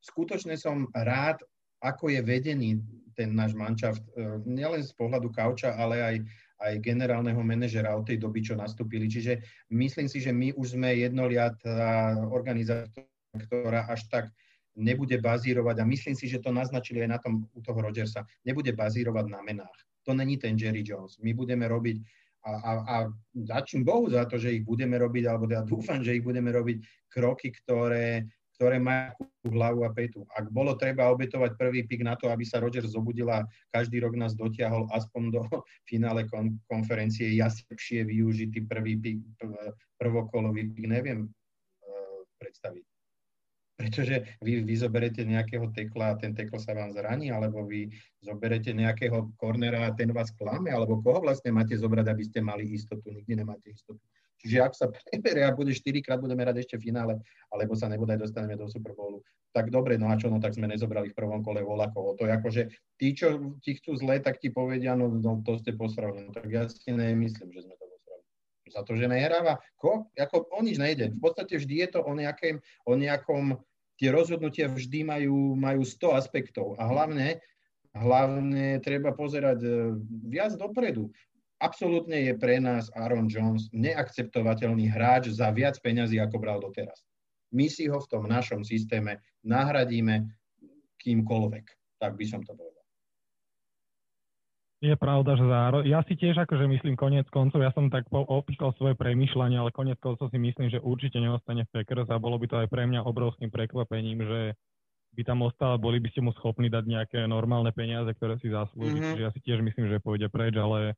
skutočne 0.00 0.54
som 0.54 0.86
rád 0.94 1.42
ako 1.82 2.12
je 2.12 2.20
vedený 2.22 2.70
ten 3.16 3.32
náš 3.32 3.56
manšaft, 3.56 4.04
e, 4.12 4.44
nielen 4.44 4.84
z 4.84 4.92
pohľadu 4.92 5.32
kauča, 5.32 5.72
ale 5.72 5.96
aj, 6.04 6.16
aj 6.60 6.72
generálneho 6.84 7.40
manažera 7.40 7.96
od 7.96 8.04
tej 8.04 8.20
doby, 8.20 8.44
čo 8.44 8.54
nastúpili. 8.54 9.08
Čiže 9.08 9.40
myslím 9.72 10.06
si, 10.06 10.20
že 10.20 10.36
my 10.36 10.52
už 10.52 10.76
sme 10.76 11.00
jednoliatá 11.00 12.12
organizácia, 12.28 13.08
ktorá 13.32 13.88
až 13.88 14.04
tak 14.12 14.24
nebude 14.76 15.16
bazírovať, 15.16 15.80
a 15.80 15.88
myslím 15.88 16.12
si, 16.12 16.28
že 16.28 16.44
to 16.44 16.52
naznačili 16.52 17.00
aj 17.08 17.10
na 17.16 17.18
tom 17.20 17.48
u 17.56 17.60
toho 17.64 17.80
Rodgersa, 17.80 18.28
nebude 18.44 18.76
bazírovať 18.76 19.24
na 19.32 19.40
menách. 19.40 19.78
To 20.04 20.12
není 20.12 20.36
ten 20.36 20.52
Jerry 20.54 20.84
Jones. 20.84 21.16
My 21.24 21.32
budeme 21.32 21.64
robiť 21.64 22.04
a, 22.46 22.52
a, 22.52 22.72
a 22.86 22.96
dačím 23.34 23.82
Bohu 23.82 24.06
za 24.06 24.22
to, 24.30 24.38
že 24.38 24.54
ich 24.54 24.62
budeme 24.62 24.94
robiť, 24.94 25.24
alebo 25.26 25.50
ja 25.50 25.66
dúfam, 25.66 25.98
že 25.98 26.14
ich 26.14 26.22
budeme 26.22 26.54
robiť 26.54 26.78
kroky, 27.10 27.50
ktoré, 27.50 28.22
ktoré 28.56 28.80
majú 28.80 29.28
hlavu 29.44 29.84
a 29.84 29.92
petu. 29.92 30.24
Ak 30.32 30.48
bolo 30.48 30.74
treba 30.80 31.12
obetovať 31.12 31.60
prvý 31.60 31.84
pik 31.84 32.02
na 32.02 32.16
to, 32.16 32.32
aby 32.32 32.42
sa 32.42 32.58
Roger 32.58 32.82
zobudil 32.88 33.28
a 33.28 33.44
každý 33.68 34.00
rok 34.00 34.16
nás 34.16 34.32
dotiahol 34.32 34.88
aspoň 34.96 35.22
do 35.28 35.40
finále 35.90 36.24
kon- 36.26 36.56
konferencie, 36.66 37.36
ja 37.36 37.52
lepšie 37.52 38.08
využitý 38.08 38.64
prvý 38.64 38.96
pik, 38.96 39.18
prvokolový 40.00 40.72
pik, 40.72 40.84
neviem 40.88 41.28
uh, 41.28 42.20
predstaviť. 42.40 42.84
Pretože 43.76 44.40
vy, 44.40 44.64
vy 44.64 44.74
zoberete 44.80 45.20
nejakého 45.20 45.68
tekla 45.76 46.16
a 46.16 46.18
ten 46.18 46.32
tekl 46.32 46.56
sa 46.56 46.72
vám 46.72 46.96
zraní, 46.96 47.28
alebo 47.28 47.60
vy 47.68 47.92
zoberete 48.24 48.72
nejakého 48.72 49.36
kornera 49.36 49.84
a 49.84 49.92
ten 49.92 50.08
vás 50.16 50.32
klame, 50.32 50.72
alebo 50.72 51.04
koho 51.04 51.20
vlastne 51.20 51.52
máte 51.52 51.76
zobrať, 51.76 52.08
aby 52.08 52.24
ste 52.24 52.40
mali 52.40 52.72
istotu. 52.72 53.12
Nikdy 53.12 53.36
nemáte 53.36 53.68
istotu. 53.68 54.00
Čiže 54.40 54.56
ak 54.62 54.72
sa 54.76 54.86
preberie 55.08 55.44
a 55.44 55.54
bude 55.54 55.72
4 55.72 55.82
krát, 56.04 56.20
budeme 56.20 56.44
rať 56.44 56.64
ešte 56.64 56.76
v 56.76 56.92
finále, 56.92 57.14
alebo 57.52 57.72
sa 57.74 57.88
nebodaj 57.88 58.20
dostaneme 58.20 58.56
do 58.56 58.68
Super 58.68 58.92
Bowlu, 58.92 59.24
tak 59.56 59.72
dobre, 59.72 59.96
no 59.96 60.12
a 60.12 60.20
čo, 60.20 60.28
no 60.28 60.36
tak 60.36 60.52
sme 60.52 60.68
nezobrali 60.68 61.10
v 61.10 61.16
prvom 61.16 61.40
kole 61.40 61.64
volakovo. 61.64 62.12
To 62.20 62.28
je 62.28 62.32
ako, 62.36 62.48
že 62.52 62.62
tí, 63.00 63.16
čo 63.16 63.56
ti 63.64 63.80
chcú 63.80 63.96
zle, 63.96 64.20
tak 64.20 64.36
ti 64.36 64.52
povedia, 64.52 64.92
no, 64.92 65.08
no 65.08 65.40
to 65.40 65.56
ste 65.56 65.72
posrali. 65.72 66.28
No, 66.28 66.30
tak 66.36 66.44
ja 66.52 66.68
si 66.68 66.92
nemyslím, 66.92 67.48
že 67.56 67.64
sme 67.64 67.74
to 67.80 67.84
posrali. 67.88 68.22
Za 68.68 68.84
to, 68.84 68.92
že 69.00 69.08
nehráva, 69.08 69.56
ko, 69.80 70.12
ako 70.12 70.52
o 70.52 70.60
nič 70.60 70.76
nejde. 70.76 71.08
V 71.16 71.20
podstate 71.24 71.56
vždy 71.56 71.88
je 71.88 71.88
to 71.88 72.00
o 72.04 72.12
nejakém, 72.12 72.60
o 72.84 72.92
nejakom, 73.00 73.56
tie 73.96 74.12
rozhodnutia 74.12 74.68
vždy 74.68 75.08
majú, 75.08 75.56
majú 75.56 75.80
100 75.88 76.20
aspektov 76.20 76.76
a 76.76 76.84
hlavne 76.84 77.40
hlavne 77.96 78.76
treba 78.84 79.16
pozerať 79.16 79.58
e, 79.64 79.68
viac 80.28 80.52
dopredu 80.60 81.08
absolútne 81.62 82.18
je 82.30 82.32
pre 82.36 82.60
nás 82.60 82.88
Aaron 82.92 83.28
Jones 83.30 83.68
neakceptovateľný 83.72 84.88
hráč 84.90 85.32
za 85.32 85.48
viac 85.52 85.76
peňazí, 85.80 86.20
ako 86.20 86.36
bral 86.40 86.58
doteraz. 86.60 87.04
My 87.54 87.70
si 87.70 87.86
ho 87.86 88.02
v 88.02 88.10
tom 88.10 88.26
našom 88.26 88.66
systéme 88.66 89.22
nahradíme 89.46 90.26
kýmkoľvek. 91.00 91.64
Tak 92.02 92.12
by 92.18 92.24
som 92.28 92.42
to 92.44 92.52
povedal. 92.52 92.76
Je 94.84 94.92
pravda, 94.92 95.40
že 95.40 95.44
záro... 95.48 95.80
Ja 95.88 96.04
si 96.04 96.20
tiež 96.20 96.36
akože 96.36 96.68
myslím 96.68 97.00
konec 97.00 97.24
koncov, 97.32 97.64
ja 97.64 97.72
som 97.72 97.88
tak 97.88 98.04
opísal 98.12 98.76
svoje 98.76 98.92
premyšľanie, 99.00 99.56
ale 99.56 99.72
konec 99.72 99.96
koncov 100.04 100.28
si 100.28 100.36
myslím, 100.36 100.68
že 100.68 100.84
určite 100.84 101.16
neostane 101.16 101.64
v 101.64 101.72
Packers 101.80 102.12
a 102.12 102.20
bolo 102.20 102.36
by 102.36 102.46
to 102.46 102.56
aj 102.60 102.68
pre 102.68 102.84
mňa 102.84 103.08
obrovským 103.08 103.48
prekvapením, 103.48 104.20
že 104.20 104.40
by 105.16 105.22
tam 105.24 105.48
ostal, 105.48 105.80
boli 105.80 105.96
by 105.96 106.12
ste 106.12 106.20
mu 106.20 106.36
schopní 106.36 106.68
dať 106.68 106.84
nejaké 106.84 107.18
normálne 107.24 107.72
peniaze, 107.72 108.12
ktoré 108.20 108.36
si 108.36 108.52
zaslúži. 108.52 109.00
Mm-hmm. 109.00 109.12
Čiže 109.16 109.24
ja 109.24 109.30
si 109.32 109.40
tiež 109.40 109.64
myslím, 109.64 109.88
že 109.88 110.04
pôjde 110.04 110.28
preč, 110.28 110.52
ale 110.60 110.92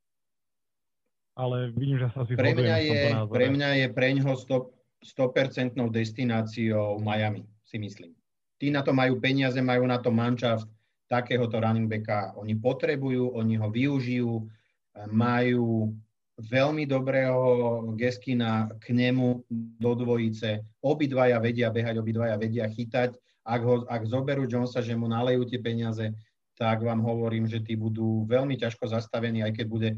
ale 1.38 1.70
vidím, 1.70 2.02
že 2.02 2.10
sa 2.10 2.26
si 2.26 2.34
pre 2.34 2.50
mňa 2.50 2.76
je, 2.82 3.00
Pre 3.30 3.46
mňa 3.46 3.68
je 3.80 3.86
pre 3.94 4.08
ňoho 4.18 4.34
100%, 4.34 4.74
100% 5.06 5.78
destináciou 5.94 6.98
Miami, 6.98 7.46
si 7.62 7.78
myslím. 7.78 8.10
Tí 8.58 8.74
na 8.74 8.82
to 8.82 8.90
majú 8.90 9.22
peniaze, 9.22 9.62
majú 9.62 9.86
na 9.86 10.02
to 10.02 10.10
manšaft 10.10 10.66
takéhoto 11.06 11.62
running 11.62 11.86
backa. 11.86 12.34
Oni 12.34 12.58
potrebujú, 12.58 13.38
oni 13.38 13.54
ho 13.54 13.70
využijú, 13.70 14.42
majú, 15.14 15.94
veľmi 16.38 16.86
dobrého 16.86 17.42
Geskina 17.98 18.70
k 18.78 18.94
nemu 18.94 19.42
do 19.82 19.92
dvojice. 19.98 20.62
Obidvaja 20.78 21.42
vedia 21.42 21.66
behať, 21.68 21.98
obidvaja 21.98 22.38
vedia 22.38 22.70
chytať. 22.70 23.18
Ak, 23.42 23.62
ho, 23.66 23.82
ak 23.90 24.06
zoberú 24.06 24.46
Jonesa, 24.46 24.78
že 24.78 24.94
mu 24.94 25.10
nalejú 25.10 25.42
tie 25.50 25.58
peniaze, 25.58 26.14
tak 26.54 26.82
vám 26.82 27.02
hovorím, 27.02 27.50
že 27.50 27.62
tí 27.62 27.74
budú 27.74 28.22
veľmi 28.26 28.54
ťažko 28.54 28.86
zastavení, 28.86 29.42
aj 29.42 29.52
keď 29.58 29.66
bude, 29.66 29.90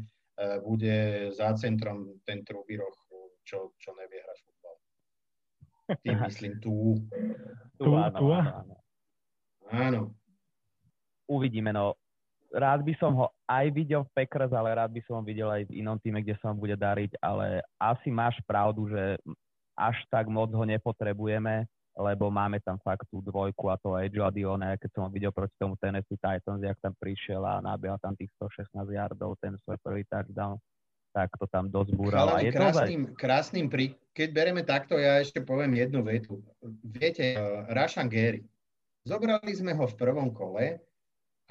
bude 0.63 1.29
za 1.35 1.53
centrom 1.57 2.21
ten 2.25 2.41
trúby 2.45 2.77
roh, 2.79 2.95
čo, 3.45 3.73
čo 3.77 3.91
nevie 3.97 4.21
hrať 4.21 4.37
futbal. 4.45 4.75
Tým 6.05 6.17
myslím 6.27 6.53
tu. 6.63 6.97
Tu, 7.75 7.89
áno, 7.91 8.19
áno. 8.37 8.75
Áno. 9.71 10.01
Uvidíme, 11.27 11.71
no 11.71 11.95
rád 12.51 12.83
by 12.83 12.93
som 12.99 13.15
ho 13.15 13.27
aj 13.47 13.71
videl 13.71 14.03
v 14.03 14.13
Packers, 14.13 14.51
ale 14.51 14.75
rád 14.75 14.91
by 14.91 15.01
som 15.07 15.19
ho 15.19 15.23
videl 15.23 15.47
aj 15.47 15.71
v 15.71 15.79
inom 15.79 15.95
týme, 15.97 16.19
kde 16.19 16.35
sa 16.39 16.51
mu 16.51 16.67
bude 16.67 16.75
dariť, 16.75 17.15
ale 17.23 17.63
asi 17.79 18.11
máš 18.11 18.35
pravdu, 18.43 18.91
že 18.91 19.17
až 19.75 19.97
tak 20.11 20.27
moc 20.27 20.51
ho 20.51 20.63
nepotrebujeme, 20.67 21.65
lebo 21.95 22.31
máme 22.31 22.63
tam 22.63 22.79
fakt 22.79 23.03
tú 23.11 23.19
dvojku 23.19 23.67
a 23.67 23.75
to 23.75 23.99
aj 23.99 24.07
Joe 24.11 24.31
Dione, 24.31 24.79
keď 24.79 24.89
som 24.95 25.01
ho 25.07 25.09
videl 25.11 25.35
proti 25.35 25.51
tomu 25.59 25.75
Tennessee 25.75 26.15
Titans, 26.15 26.63
jak 26.63 26.79
tam 26.79 26.95
prišiel 26.95 27.43
a 27.43 27.59
nabíjal 27.59 27.99
tam 27.99 28.15
tých 28.15 28.31
116 28.39 28.71
yardov, 28.95 29.35
ten 29.43 29.59
svoj 29.67 29.75
prvý 29.83 30.07
touchdown, 30.07 30.55
tak 31.11 31.27
to 31.35 31.45
tam 31.51 31.67
dosť 31.67 31.91
búral. 31.99 32.39
je 32.39 32.55
krásnym, 32.55 33.01
to 33.11 33.15
krásnym 33.19 33.67
pri... 33.67 33.99
Keď 34.15 34.29
bereme 34.31 34.63
takto, 34.63 34.95
ja 34.95 35.19
ešte 35.19 35.43
poviem 35.43 35.75
jednu 35.75 36.03
vetu. 36.03 36.39
Viete, 36.83 37.35
uh, 37.35 37.67
Rashan 37.71 38.07
Gary, 38.07 38.43
zobrali 39.03 39.51
sme 39.51 39.75
ho 39.75 39.87
v 39.87 39.95
prvom 39.99 40.31
kole 40.31 40.79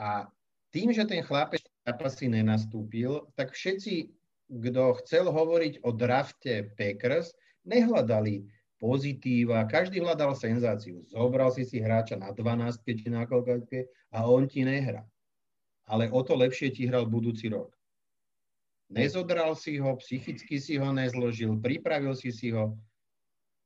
a 0.01 0.28
tým, 0.72 0.93
že 0.93 1.05
ten 1.05 1.20
chlapec 1.20 1.61
zápasy 1.84 2.32
nenastúpil, 2.32 3.28
tak 3.36 3.53
všetci, 3.53 4.09
kto 4.49 4.97
chcel 5.05 5.28
hovoriť 5.28 5.84
o 5.84 5.91
drafte 5.93 6.72
Packers, 6.76 7.36
nehľadali 7.64 8.49
pozitíva, 8.81 9.68
každý 9.68 10.01
hľadal 10.01 10.33
senzáciu. 10.33 11.05
Zobral 11.12 11.53
si 11.53 11.68
si 11.68 11.78
hráča 11.78 12.16
na 12.16 12.33
12 12.33 12.81
či 12.83 13.07
na 13.12 13.28
koľkátke 13.28 13.87
a 14.11 14.24
on 14.24 14.49
ti 14.49 14.64
nehrá. 14.64 15.05
Ale 15.85 16.09
o 16.09 16.24
to 16.24 16.35
lepšie 16.35 16.72
ti 16.72 16.89
hral 16.89 17.05
budúci 17.05 17.53
rok. 17.53 17.76
Nezodral 18.91 19.55
si 19.55 19.78
ho, 19.78 19.95
psychicky 20.01 20.59
si 20.59 20.81
ho 20.81 20.91
nezložil, 20.91 21.61
pripravil 21.61 22.16
si 22.16 22.35
si 22.35 22.51
ho. 22.51 22.74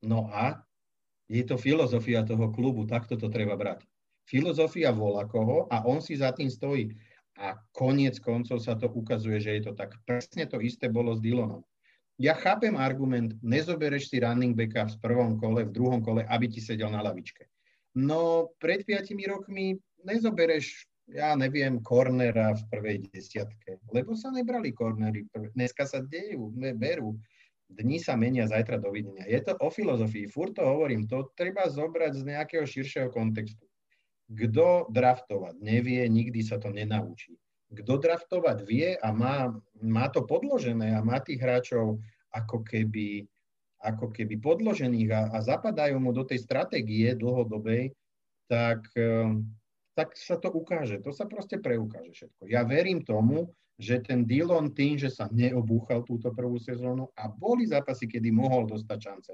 No 0.05 0.29
a 0.29 0.61
je 1.25 1.41
to 1.41 1.57
filozofia 1.57 2.21
toho 2.21 2.53
klubu, 2.53 2.85
takto 2.85 3.17
to 3.17 3.31
treba 3.31 3.57
brať 3.57 3.81
filozofia 4.25 4.89
volá 4.91 5.29
koho 5.29 5.69
a 5.69 5.85
on 5.85 6.01
si 6.01 6.17
za 6.17 6.33
tým 6.33 6.49
stojí. 6.49 6.91
A 7.35 7.59
koniec 7.75 8.17
koncov 8.23 8.63
sa 8.63 8.79
to 8.79 8.87
ukazuje, 8.89 9.43
že 9.43 9.59
je 9.59 9.61
to 9.69 9.73
tak. 9.75 9.93
Presne 10.07 10.47
to 10.47 10.63
isté 10.63 10.87
bolo 10.87 11.13
s 11.13 11.21
Dylanom. 11.21 11.61
Ja 12.15 12.31
chápem 12.31 12.79
argument, 12.79 13.35
nezobereš 13.43 14.07
si 14.07 14.23
running 14.23 14.55
backa 14.55 14.87
v 14.87 14.95
prvom 15.03 15.35
kole, 15.35 15.67
v 15.67 15.75
druhom 15.75 15.99
kole, 15.99 16.23
aby 16.31 16.47
ti 16.47 16.63
sedel 16.63 16.87
na 16.87 17.03
lavičke. 17.03 17.43
No 17.95 18.51
pred 18.59 18.87
piatimi 18.87 19.27
rokmi 19.27 19.75
nezobereš, 20.07 20.87
ja 21.11 21.35
neviem, 21.35 21.83
cornera 21.83 22.55
v 22.55 22.63
prvej 22.71 22.97
desiatke, 23.11 23.83
lebo 23.91 24.15
sa 24.15 24.31
nebrali 24.31 24.71
cornery. 24.71 25.27
Dneska 25.55 25.83
sa 25.83 25.99
dejú, 25.99 26.55
berú. 26.79 27.19
Dni 27.65 27.97
sa 27.97 28.15
menia, 28.15 28.47
zajtra 28.47 28.77
dovidenia. 28.77 29.25
Je 29.27 29.41
to 29.41 29.57
o 29.57 29.67
filozofii, 29.73 30.29
furt 30.29 30.55
to 30.55 30.63
hovorím, 30.63 31.09
to 31.09 31.33
treba 31.33 31.65
zobrať 31.67 32.13
z 32.13 32.23
nejakého 32.31 32.63
širšieho 32.63 33.09
kontextu. 33.09 33.65
Kto 34.29 34.87
draftovať 34.93 35.59
nevie, 35.59 36.05
nikdy 36.07 36.45
sa 36.45 36.61
to 36.61 36.69
nenaučí. 36.69 37.35
Kto 37.75 37.99
draftovať 37.99 38.57
vie 38.63 38.95
a 38.95 39.09
má, 39.11 39.51
má 39.83 40.05
to 40.07 40.23
podložené 40.23 40.95
a 40.95 41.03
má 41.03 41.19
tých 41.19 41.43
hráčov 41.43 41.99
ako 42.31 42.63
keby, 42.63 43.27
ako 43.83 44.11
keby 44.11 44.39
podložených 44.39 45.09
a, 45.11 45.21
a 45.35 45.37
zapadajú 45.43 45.99
mu 45.99 46.15
do 46.15 46.23
tej 46.23 46.43
stratégie 46.43 47.11
dlhodobej, 47.15 47.91
tak, 48.47 48.87
ehm, 48.95 49.43
tak 49.95 50.15
sa 50.15 50.39
to 50.39 50.51
ukáže. 50.51 51.03
To 51.03 51.11
sa 51.11 51.27
proste 51.27 51.59
preukáže 51.59 52.11
všetko. 52.15 52.47
Ja 52.47 52.63
verím 52.63 53.03
tomu, 53.03 53.51
že 53.75 53.99
ten 53.99 54.23
Dillon 54.23 54.71
tým, 54.71 54.95
že 54.95 55.11
sa 55.11 55.27
neobúchal 55.27 56.07
túto 56.07 56.31
prvú 56.31 56.55
sezónu 56.55 57.11
a 57.19 57.27
boli 57.27 57.67
zápasy, 57.67 58.07
kedy 58.07 58.31
mohol 58.31 58.71
dostať 58.71 58.97
šance, 59.03 59.33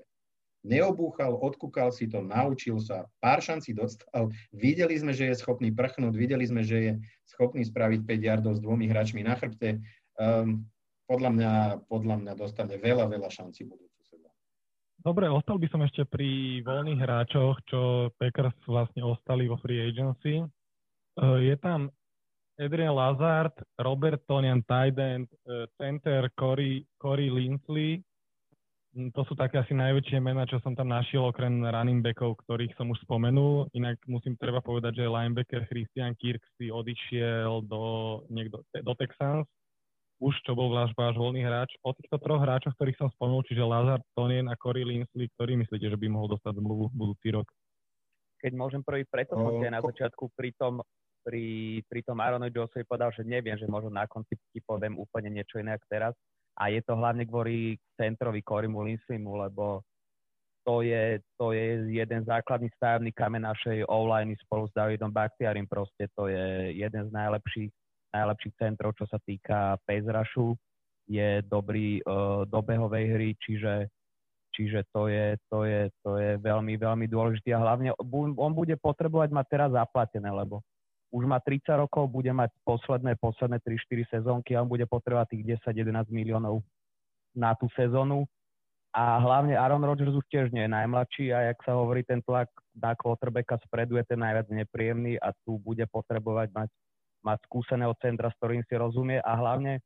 neobúchal, 0.61 1.33
odkúkal 1.33 1.89
si 1.89 2.05
to, 2.05 2.21
naučil 2.21 2.77
sa, 2.77 3.09
pár 3.17 3.41
šancí 3.41 3.73
dostal, 3.73 4.29
videli 4.53 4.93
sme, 4.97 5.11
že 5.13 5.33
je 5.33 5.35
schopný 5.41 5.73
prchnúť, 5.73 6.13
videli 6.13 6.45
sme, 6.45 6.61
že 6.61 6.77
je 6.77 6.91
schopný 7.25 7.65
spraviť 7.65 8.05
5 8.05 8.27
yardov 8.29 8.53
s 8.57 8.63
dvomi 8.63 8.85
hráčmi 8.85 9.25
na 9.25 9.33
chrbte. 9.37 9.81
Um, 10.21 10.69
podľa, 11.09 11.31
mňa, 11.33 11.53
podľa 11.91 12.15
mňa 12.23 12.33
dostane 12.37 12.77
veľa, 12.77 13.09
veľa 13.09 13.27
šancí 13.27 13.67
budúcu 13.67 13.99
sezónu. 14.05 14.37
Dobre, 15.01 15.27
ostal 15.27 15.59
by 15.59 15.67
som 15.67 15.81
ešte 15.83 16.07
pri 16.07 16.61
voľných 16.63 17.01
hráčoch, 17.01 17.57
čo 17.67 18.13
Packers 18.15 18.55
vlastne 18.69 19.03
ostali 19.03 19.49
vo 19.49 19.59
free 19.59 19.81
agency. 19.81 20.45
Uh, 21.19 21.41
je 21.41 21.57
tam 21.59 21.89
Adrian 22.61 22.93
Lazard, 22.93 23.57
Robert 23.81 24.21
Tonian, 24.29 24.61
end, 24.61 25.27
uh, 25.49 25.65
center 25.81 26.29
Corey, 26.37 26.85
Corey 27.01 27.33
Lindsley, 27.33 27.99
Mm, 27.99 28.10
to 28.91 29.21
sú 29.23 29.39
také 29.39 29.55
asi 29.55 29.71
najväčšie 29.71 30.19
mená, 30.19 30.43
čo 30.43 30.59
som 30.59 30.75
tam 30.75 30.91
našiel, 30.91 31.23
okrem 31.23 31.63
running 31.63 32.03
backov, 32.03 32.35
ktorých 32.43 32.75
som 32.75 32.91
už 32.91 32.99
spomenul. 33.07 33.71
Inak 33.71 33.95
musím 34.03 34.35
treba 34.35 34.59
povedať, 34.59 34.99
že 34.99 35.07
linebacker 35.07 35.63
Christian 35.71 36.11
Kirk 36.19 36.43
si 36.59 36.67
odišiel 36.67 37.63
do, 37.71 37.83
niekdo, 38.27 38.59
do 38.67 38.93
Texans, 38.99 39.47
už 40.19 40.35
čo 40.43 40.51
bol 40.59 40.75
váš, 40.75 40.91
váš 40.99 41.15
voľný 41.15 41.39
hráč. 41.39 41.71
O 41.87 41.95
týchto 41.95 42.19
troch 42.19 42.43
hráčoch, 42.43 42.75
ktorých 42.75 42.99
som 42.99 43.09
spomenul, 43.15 43.47
čiže 43.47 43.63
Lazar, 43.63 44.03
Tonien 44.11 44.51
a 44.51 44.59
Corey 44.59 44.83
Linsley, 44.83 45.31
ktorý 45.39 45.55
myslíte, 45.63 45.87
že 45.87 45.95
by 45.95 46.07
mohol 46.11 46.35
dostať 46.35 46.59
zmluvu 46.59 46.91
budúci 46.91 47.31
rok? 47.31 47.47
Keď 48.43 48.51
môžem 48.59 48.83
prvý, 48.83 49.07
preto 49.07 49.39
som 49.39 49.55
si 49.55 49.71
na 49.71 49.79
začiatku 49.79 50.35
pri 50.35 50.51
tom, 50.59 50.83
pri, 51.23 51.79
pri 51.87 52.01
tom 52.03 52.19
Aaronovi 52.19 52.51
Josevi 52.51 52.83
povedal, 52.83 53.15
že 53.15 53.23
neviem, 53.23 53.55
že 53.55 53.69
možno 53.71 53.93
na 53.93 54.03
konci 54.09 54.35
ti 54.51 54.59
poviem 54.59 54.99
úplne 54.99 55.31
niečo 55.31 55.61
iné 55.61 55.77
ako 55.77 55.85
teraz 55.87 56.13
a 56.61 56.69
je 56.69 56.81
to 56.85 56.93
hlavne 56.93 57.25
kvôli 57.25 57.73
centrovi 57.97 58.45
Korimu 58.45 58.85
Linslimu, 58.85 59.33
lebo 59.49 59.81
to 60.61 60.85
je, 60.85 61.17
to 61.41 61.57
je 61.57 61.89
jeden 61.89 62.21
základný 62.21 62.69
stavebný 62.77 63.09
kamen 63.17 63.41
našej 63.41 63.81
online 63.89 64.37
spolu 64.45 64.69
s 64.69 64.73
Davidom 64.77 65.09
Bakhtiarim. 65.09 65.65
Proste 65.65 66.05
to 66.13 66.29
je 66.29 66.77
jeden 66.77 67.09
z 67.09 67.11
najlepších, 67.11 67.71
najlepších 68.13 68.53
centrov, 68.61 68.93
čo 68.93 69.09
sa 69.09 69.17
týka 69.25 69.81
rushu. 69.89 70.53
Je 71.09 71.41
dobrý 71.49 71.97
uh, 72.05 72.45
do 72.45 72.61
behovej 72.61 73.05
hry, 73.09 73.29
čiže, 73.41 73.89
čiže 74.53 74.85
to, 74.93 75.09
je, 75.09 75.33
to, 75.49 75.65
je, 75.65 75.81
to 76.05 76.21
je 76.21 76.37
veľmi, 76.37 76.77
veľmi 76.77 77.09
dôležité. 77.09 77.57
A 77.57 77.65
hlavne 77.65 77.97
on 78.37 78.53
bude 78.53 78.77
potrebovať 78.77 79.33
mať 79.33 79.45
teraz 79.49 79.69
zaplatené, 79.73 80.29
lebo 80.29 80.61
už 81.11 81.23
má 81.27 81.43
30 81.43 81.67
rokov, 81.75 82.07
bude 82.07 82.31
mať 82.31 82.55
posledné, 82.63 83.19
posledné 83.19 83.59
3-4 83.59 84.19
sezónky 84.19 84.55
a 84.55 84.63
on 84.63 84.71
bude 84.71 84.87
potrebovať 84.87 85.35
tých 85.35 85.59
10-11 85.67 86.07
miliónov 86.07 86.63
na 87.35 87.51
tú 87.55 87.67
sezónu. 87.75 88.23
A 88.91 89.23
hlavne 89.23 89.55
Aaron 89.55 89.83
Rodgers 89.87 90.11
už 90.11 90.27
tiež 90.27 90.51
nie 90.51 90.67
je 90.67 90.75
najmladší 90.75 91.31
a 91.31 91.51
jak 91.51 91.63
sa 91.63 91.79
hovorí, 91.79 92.03
ten 92.03 92.19
tlak 92.27 92.51
na 92.75 92.91
quarterbacka 92.91 93.55
spredu 93.63 93.95
je 93.95 94.03
ten 94.03 94.19
najviac 94.19 94.51
nepríjemný 94.51 95.15
a 95.15 95.31
tu 95.47 95.55
bude 95.63 95.83
potrebovať 95.87 96.51
mať, 96.51 96.69
mať 97.23 97.39
skúseného 97.47 97.95
centra, 98.03 98.27
s 98.27 98.35
ktorým 98.43 98.63
si 98.67 98.75
rozumie 98.75 99.23
a 99.23 99.31
hlavne 99.31 99.79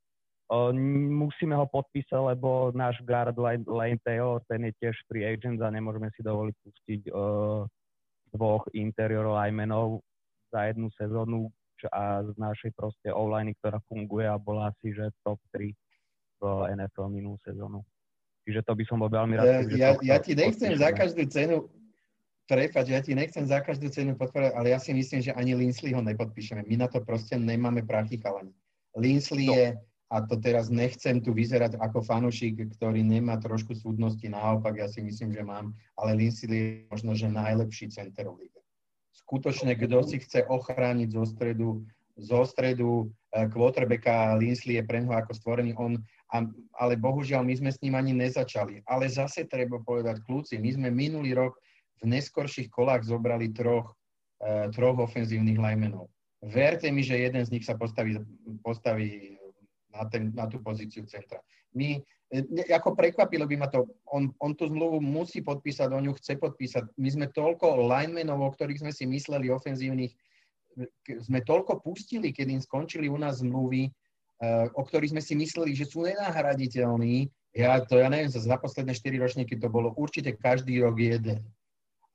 o, 0.50 0.74
musíme 1.22 1.54
ho 1.54 1.70
podpísať, 1.70 2.18
lebo 2.18 2.74
náš 2.74 2.98
guard 3.06 3.38
Lane 3.70 4.02
Taylor, 4.02 4.42
ten 4.50 4.66
je 4.66 4.74
tiež 4.82 4.98
free 5.06 5.22
agent 5.22 5.62
a 5.62 5.70
nemôžeme 5.70 6.10
si 6.18 6.26
dovoliť 6.26 6.56
pustiť 6.66 7.02
o, 7.14 7.22
dvoch 8.34 8.66
interior 8.74 9.30
linemenov 9.30 10.02
za 10.56 10.72
jednu 10.72 10.88
sezónu 10.96 11.52
a 11.92 12.24
z 12.24 12.32
našej 12.40 12.72
proste 12.72 13.12
online, 13.12 13.52
ktorá 13.60 13.84
funguje 13.92 14.24
a 14.24 14.40
bola 14.40 14.72
asi, 14.72 14.96
že 14.96 15.12
top 15.28 15.38
3 15.52 15.76
v 16.40 16.44
NFL 16.72 17.12
minulú 17.12 17.36
sezónu. 17.44 17.84
Čiže 18.48 18.64
to 18.64 18.74
by 18.78 18.84
som 18.88 19.04
bol 19.04 19.12
veľmi 19.12 19.36
rád. 19.36 19.68
Ja, 19.76 19.92
ja, 20.00 20.16
ja 20.16 20.18
ti 20.24 20.38
nechcem 20.38 20.78
za 20.78 20.96
každú 20.96 21.28
cenu, 21.28 21.68
prepač, 22.48 22.86
ja 22.94 23.02
ti 23.04 23.18
nechcem 23.18 23.44
za 23.44 23.60
každú 23.60 23.92
cenu 23.92 24.16
podporovať, 24.16 24.54
ale 24.56 24.72
ja 24.72 24.80
si 24.80 24.96
myslím, 24.96 25.20
že 25.20 25.36
ani 25.36 25.58
Linsley 25.58 25.92
ho 25.92 26.02
nepodpíšeme. 26.06 26.64
My 26.64 26.86
na 26.86 26.88
to 26.88 27.04
proste 27.04 27.36
nemáme 27.36 27.84
prachy 27.84 28.22
chalani. 28.22 28.54
Linsley 28.96 29.50
no. 29.50 29.54
je, 29.58 29.66
a 30.14 30.16
to 30.24 30.38
teraz 30.38 30.70
nechcem 30.70 31.20
tu 31.20 31.34
vyzerať 31.34 31.82
ako 31.82 32.06
fanušik, 32.06 32.78
ktorý 32.78 33.02
nemá 33.02 33.42
trošku 33.42 33.74
súdnosti, 33.74 34.24
naopak 34.30 34.78
ja 34.78 34.88
si 34.88 35.02
myslím, 35.02 35.34
že 35.34 35.42
mám, 35.42 35.74
ale 35.98 36.16
Linsley 36.16 36.56
je 36.56 36.66
možno, 36.94 37.12
že 37.18 37.28
najlepší 37.28 37.90
center 37.92 38.30
v 38.30 38.46
skutočne, 39.24 39.78
kto 39.80 40.04
si 40.04 40.20
chce 40.20 40.44
ochrániť 40.48 41.10
zo 41.16 41.24
stredu, 41.24 41.70
zo 42.20 42.42
stredu 42.44 43.12
eh, 43.32 43.48
quarterbacka 43.48 44.36
Linsley 44.36 44.80
je 44.80 44.84
pre 44.84 45.04
neho 45.04 45.16
ako 45.16 45.32
stvorený 45.32 45.72
on, 45.80 46.00
ale 46.76 47.00
bohužiaľ 47.00 47.48
my 47.48 47.56
sme 47.56 47.72
s 47.72 47.80
ním 47.80 47.96
ani 47.96 48.12
nezačali. 48.12 48.84
Ale 48.90 49.08
zase 49.08 49.48
treba 49.48 49.80
povedať 49.80 50.20
kľúci, 50.28 50.60
my 50.60 50.70
sme 50.76 50.88
minulý 50.92 51.32
rok 51.38 51.56
v 52.04 52.12
neskorších 52.12 52.68
kolách 52.68 53.08
zobrali 53.08 53.56
troch, 53.56 53.96
eh, 54.44 54.68
troch 54.76 55.00
ofenzívnych 55.00 55.56
linemenov. 55.56 56.12
Verte 56.46 56.92
mi, 56.94 57.02
že 57.02 57.18
jeden 57.18 57.42
z 57.42 57.50
nich 57.50 57.66
sa 57.66 57.74
postaví, 57.74 58.22
postaví 58.62 59.40
na, 59.96 60.04
ten, 60.12 60.36
na 60.36 60.46
tú 60.52 60.60
pozíciu 60.60 61.08
centra. 61.08 61.40
My, 61.72 62.04
e, 62.32 62.44
ako 62.72 62.94
prekvapilo 62.94 63.48
by 63.48 63.56
ma 63.56 63.68
to, 63.72 63.88
on, 64.12 64.36
on 64.44 64.52
tú 64.52 64.68
zmluvu 64.68 65.00
musí 65.00 65.40
podpísať, 65.40 65.96
on 65.96 66.12
ju 66.12 66.14
chce 66.20 66.36
podpísať. 66.36 66.84
My 67.00 67.10
sme 67.10 67.26
toľko 67.32 67.88
linemenov, 67.88 68.44
o 68.44 68.52
ktorých 68.52 68.84
sme 68.84 68.92
si 68.92 69.08
mysleli 69.08 69.48
ofenzívnych, 69.48 70.12
sme 71.24 71.40
toľko 71.40 71.80
pustili, 71.80 72.36
keď 72.36 72.60
im 72.60 72.62
skončili 72.62 73.08
u 73.08 73.16
nás 73.16 73.40
zmluvy, 73.40 73.88
e, 73.88 73.92
o 74.76 74.84
ktorých 74.84 75.16
sme 75.16 75.24
si 75.24 75.34
mysleli, 75.40 75.72
že 75.72 75.88
sú 75.88 76.04
nenahraditeľní. 76.04 77.32
Ja 77.56 77.80
to, 77.80 77.96
ja 77.96 78.12
neviem, 78.12 78.28
za 78.28 78.60
posledné 78.60 78.92
4 78.92 79.16
ročníky 79.16 79.56
to 79.56 79.72
bolo 79.72 79.96
určite 79.96 80.36
každý 80.36 80.84
rok 80.84 81.00
jeden. 81.00 81.40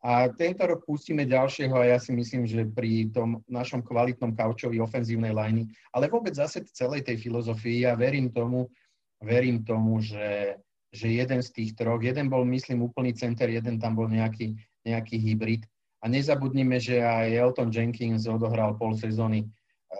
A 0.00 0.32
tento 0.32 0.64
rok 0.64 0.88
pustíme 0.88 1.28
ďalšieho 1.28 1.76
a 1.76 1.92
ja 1.92 1.98
si 2.00 2.16
myslím, 2.16 2.48
že 2.48 2.64
pri 2.64 3.12
tom 3.12 3.44
našom 3.44 3.84
kvalitnom 3.84 4.32
kaučovi 4.32 4.80
ofenzívnej 4.80 5.36
liney, 5.36 5.68
ale 5.92 6.08
vôbec 6.08 6.32
zase 6.32 6.64
celej 6.72 7.04
tej 7.04 7.20
filozofii, 7.20 7.84
ja 7.84 7.92
verím 7.92 8.32
tomu, 8.32 8.72
verím 9.20 9.60
tomu, 9.60 10.00
že, 10.00 10.56
že 10.88 11.12
jeden 11.12 11.44
z 11.44 11.48
tých 11.52 11.70
troch, 11.76 12.00
jeden 12.00 12.32
bol, 12.32 12.48
myslím, 12.48 12.80
úplný 12.80 13.12
center, 13.12 13.52
jeden 13.52 13.76
tam 13.76 13.92
bol 13.92 14.08
nejaký, 14.08 14.56
nejaký 14.88 15.20
hybrid. 15.20 15.68
A 16.00 16.08
nezabudnime, 16.08 16.80
že 16.80 17.04
aj 17.04 17.36
Elton 17.36 17.68
Jenkins 17.68 18.24
odohral 18.24 18.80
pol 18.80 18.96
sezóny 18.96 19.44
e, 19.44 19.48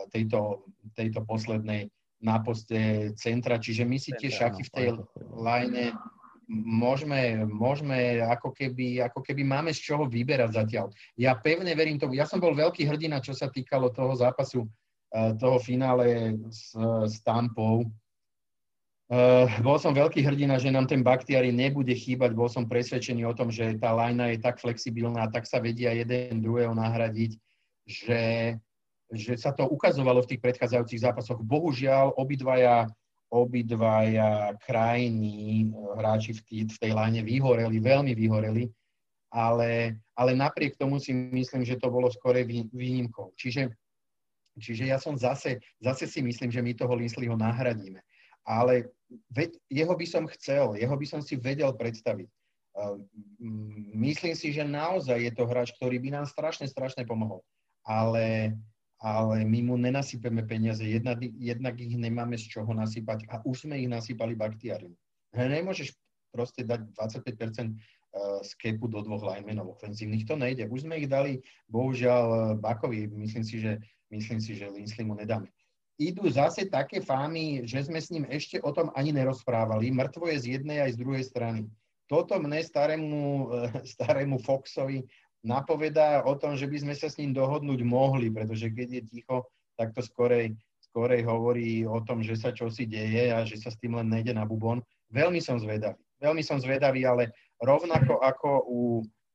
tejto, 0.08 0.64
tejto 0.96 1.28
poslednej 1.28 1.92
na 2.24 2.40
poste 2.40 3.12
centra, 3.20 3.60
čiže 3.60 3.84
my 3.84 4.00
si 4.00 4.16
tie 4.16 4.32
šaky 4.32 4.64
v 4.64 4.72
tej 4.72 4.88
line 5.36 5.92
môžeme, 6.50 7.46
môžeme 7.46 8.18
ako, 8.26 8.50
keby, 8.50 9.06
ako 9.06 9.22
keby 9.22 9.46
máme 9.46 9.70
z 9.70 9.86
čoho 9.86 10.10
vyberať 10.10 10.50
zatiaľ. 10.58 10.90
Ja 11.14 11.38
pevne 11.38 11.70
verím 11.78 11.96
tomu. 11.96 12.18
Ja 12.18 12.26
som 12.26 12.42
bol 12.42 12.58
veľký 12.58 12.82
hrdina, 12.90 13.22
čo 13.22 13.30
sa 13.30 13.46
týkalo 13.46 13.94
toho 13.94 14.10
zápasu, 14.18 14.66
eh, 15.14 15.32
toho 15.38 15.62
finále 15.62 16.34
s, 16.50 16.74
s 17.06 17.22
Tampou. 17.22 17.86
Uh, 19.10 19.50
bol 19.66 19.74
som 19.74 19.90
veľký 19.90 20.22
hrdina, 20.22 20.54
že 20.54 20.70
nám 20.70 20.86
ten 20.86 21.02
baktiari 21.02 21.50
nebude 21.50 21.90
chýbať. 21.90 22.30
Bol 22.30 22.46
som 22.46 22.70
presvedčený 22.70 23.26
o 23.26 23.34
tom, 23.34 23.50
že 23.50 23.74
tá 23.74 23.90
lajna 23.90 24.30
je 24.30 24.38
tak 24.38 24.62
flexibilná, 24.62 25.26
tak 25.26 25.50
sa 25.50 25.58
vedia 25.58 25.90
jeden 25.90 26.38
druhého 26.38 26.70
nahradiť, 26.78 27.34
že, 27.90 28.54
že 29.10 29.34
sa 29.34 29.50
to 29.50 29.66
ukazovalo 29.66 30.22
v 30.22 30.30
tých 30.30 30.42
predchádzajúcich 30.46 31.02
zápasoch. 31.02 31.42
Bohužiaľ, 31.42 32.14
obidvaja 32.22 32.86
obidvaja 33.30 34.58
krajní 34.66 35.70
eh, 35.70 35.96
hráči 35.96 36.34
v, 36.36 36.40
tý, 36.44 36.56
v 36.66 36.78
tej 36.78 36.92
line 36.92 37.22
vyhoreli, 37.22 37.78
veľmi 37.78 38.12
vyhoreli, 38.14 38.66
ale, 39.30 39.94
ale 40.18 40.32
napriek 40.34 40.74
tomu 40.74 40.98
si 40.98 41.14
myslím, 41.14 41.62
že 41.62 41.78
to 41.78 41.86
bolo 41.86 42.10
skore 42.10 42.42
výnimkou. 42.74 43.30
Čiže, 43.38 43.70
čiže 44.58 44.90
ja 44.90 44.98
som 44.98 45.14
zase, 45.14 45.62
zase 45.78 46.10
si 46.10 46.18
myslím, 46.18 46.50
že 46.50 46.58
my 46.58 46.74
toho 46.74 46.98
Linsleyho 46.98 47.38
nahradíme. 47.38 48.02
Ale 48.42 48.90
veď, 49.30 49.54
jeho 49.70 49.94
by 49.94 50.06
som 50.06 50.26
chcel, 50.34 50.74
jeho 50.74 50.96
by 50.98 51.06
som 51.06 51.22
si 51.22 51.38
vedel 51.38 51.70
predstaviť. 51.78 52.26
Uh, 52.70 52.98
myslím 53.94 54.34
si, 54.34 54.50
že 54.50 54.66
naozaj 54.66 55.18
je 55.30 55.32
to 55.34 55.46
hráč, 55.46 55.74
ktorý 55.78 56.02
by 56.02 56.18
nám 56.18 56.26
strašne, 56.26 56.66
strašne 56.66 57.06
pomohol. 57.06 57.42
Ale 57.86 58.54
ale 59.00 59.48
my 59.48 59.60
mu 59.64 59.74
nenasypeme 59.80 60.44
peniaze, 60.44 60.84
jednak, 60.84 61.24
jednak 61.40 61.80
ich 61.80 61.96
nemáme 61.96 62.36
z 62.36 62.52
čoho 62.52 62.68
nasypať 62.76 63.24
a 63.32 63.40
už 63.48 63.64
sme 63.64 63.80
ich 63.80 63.88
nasypali 63.88 64.36
baktiarium. 64.36 64.92
Nemôžeš 65.32 65.96
proste 66.30 66.62
dať 66.62 66.92
25% 66.94 67.80
z 68.42 68.50
kepu 68.58 68.90
do 68.90 69.02
dvoch 69.06 69.22
linemenov 69.22 69.78
ofenzívnych, 69.78 70.26
to 70.26 70.34
nejde. 70.34 70.66
Už 70.66 70.82
sme 70.82 70.98
ich 70.98 71.06
dali, 71.06 71.38
bohužiaľ, 71.70 72.24
e, 72.26 72.38
Bakovi, 72.58 73.06
myslím 73.06 73.44
si, 73.46 73.62
že, 73.62 73.78
myslím 74.10 74.42
si, 74.42 74.58
že 74.58 74.66
Linsley 74.66 75.06
mu 75.06 75.14
nedáme. 75.14 75.46
Idú 76.00 76.26
zase 76.26 76.66
také 76.66 77.04
fámy, 77.04 77.68
že 77.68 77.86
sme 77.86 78.00
s 78.00 78.10
ním 78.10 78.26
ešte 78.26 78.58
o 78.64 78.72
tom 78.72 78.90
ani 78.96 79.14
nerozprávali. 79.14 79.92
Mŕtvo 79.92 80.26
je 80.32 80.42
z 80.42 80.46
jednej 80.58 80.80
aj 80.82 80.96
z 80.96 81.00
druhej 81.06 81.24
strany. 81.28 81.60
Toto 82.10 82.34
mne 82.42 82.58
starému, 82.58 83.22
e, 83.22 83.86
starému 83.94 84.42
Foxovi 84.42 85.06
napovedá 85.40 86.24
o 86.24 86.36
tom, 86.36 86.56
že 86.56 86.68
by 86.68 86.76
sme 86.84 86.94
sa 86.96 87.08
s 87.08 87.16
ním 87.16 87.32
dohodnúť 87.32 87.80
mohli, 87.84 88.28
pretože 88.28 88.68
keď 88.68 88.88
je 89.00 89.02
ticho, 89.08 89.36
tak 89.76 89.96
to 89.96 90.04
skorej, 90.04 90.52
skorej 90.92 91.24
hovorí 91.24 91.88
o 91.88 92.00
tom, 92.04 92.20
že 92.20 92.36
sa 92.36 92.52
čosi 92.52 92.84
deje 92.84 93.32
a 93.32 93.44
že 93.48 93.56
sa 93.56 93.72
s 93.72 93.80
tým 93.80 93.96
len 93.96 94.12
nejde 94.12 94.36
na 94.36 94.44
bubon. 94.44 94.84
Veľmi 95.08 95.40
som 95.40 95.56
zvedavý. 95.56 95.96
Veľmi 96.20 96.44
som 96.44 96.60
zvedavý, 96.60 97.08
ale 97.08 97.32
rovnako 97.64 98.20
ako 98.20 98.50
u 98.68 98.80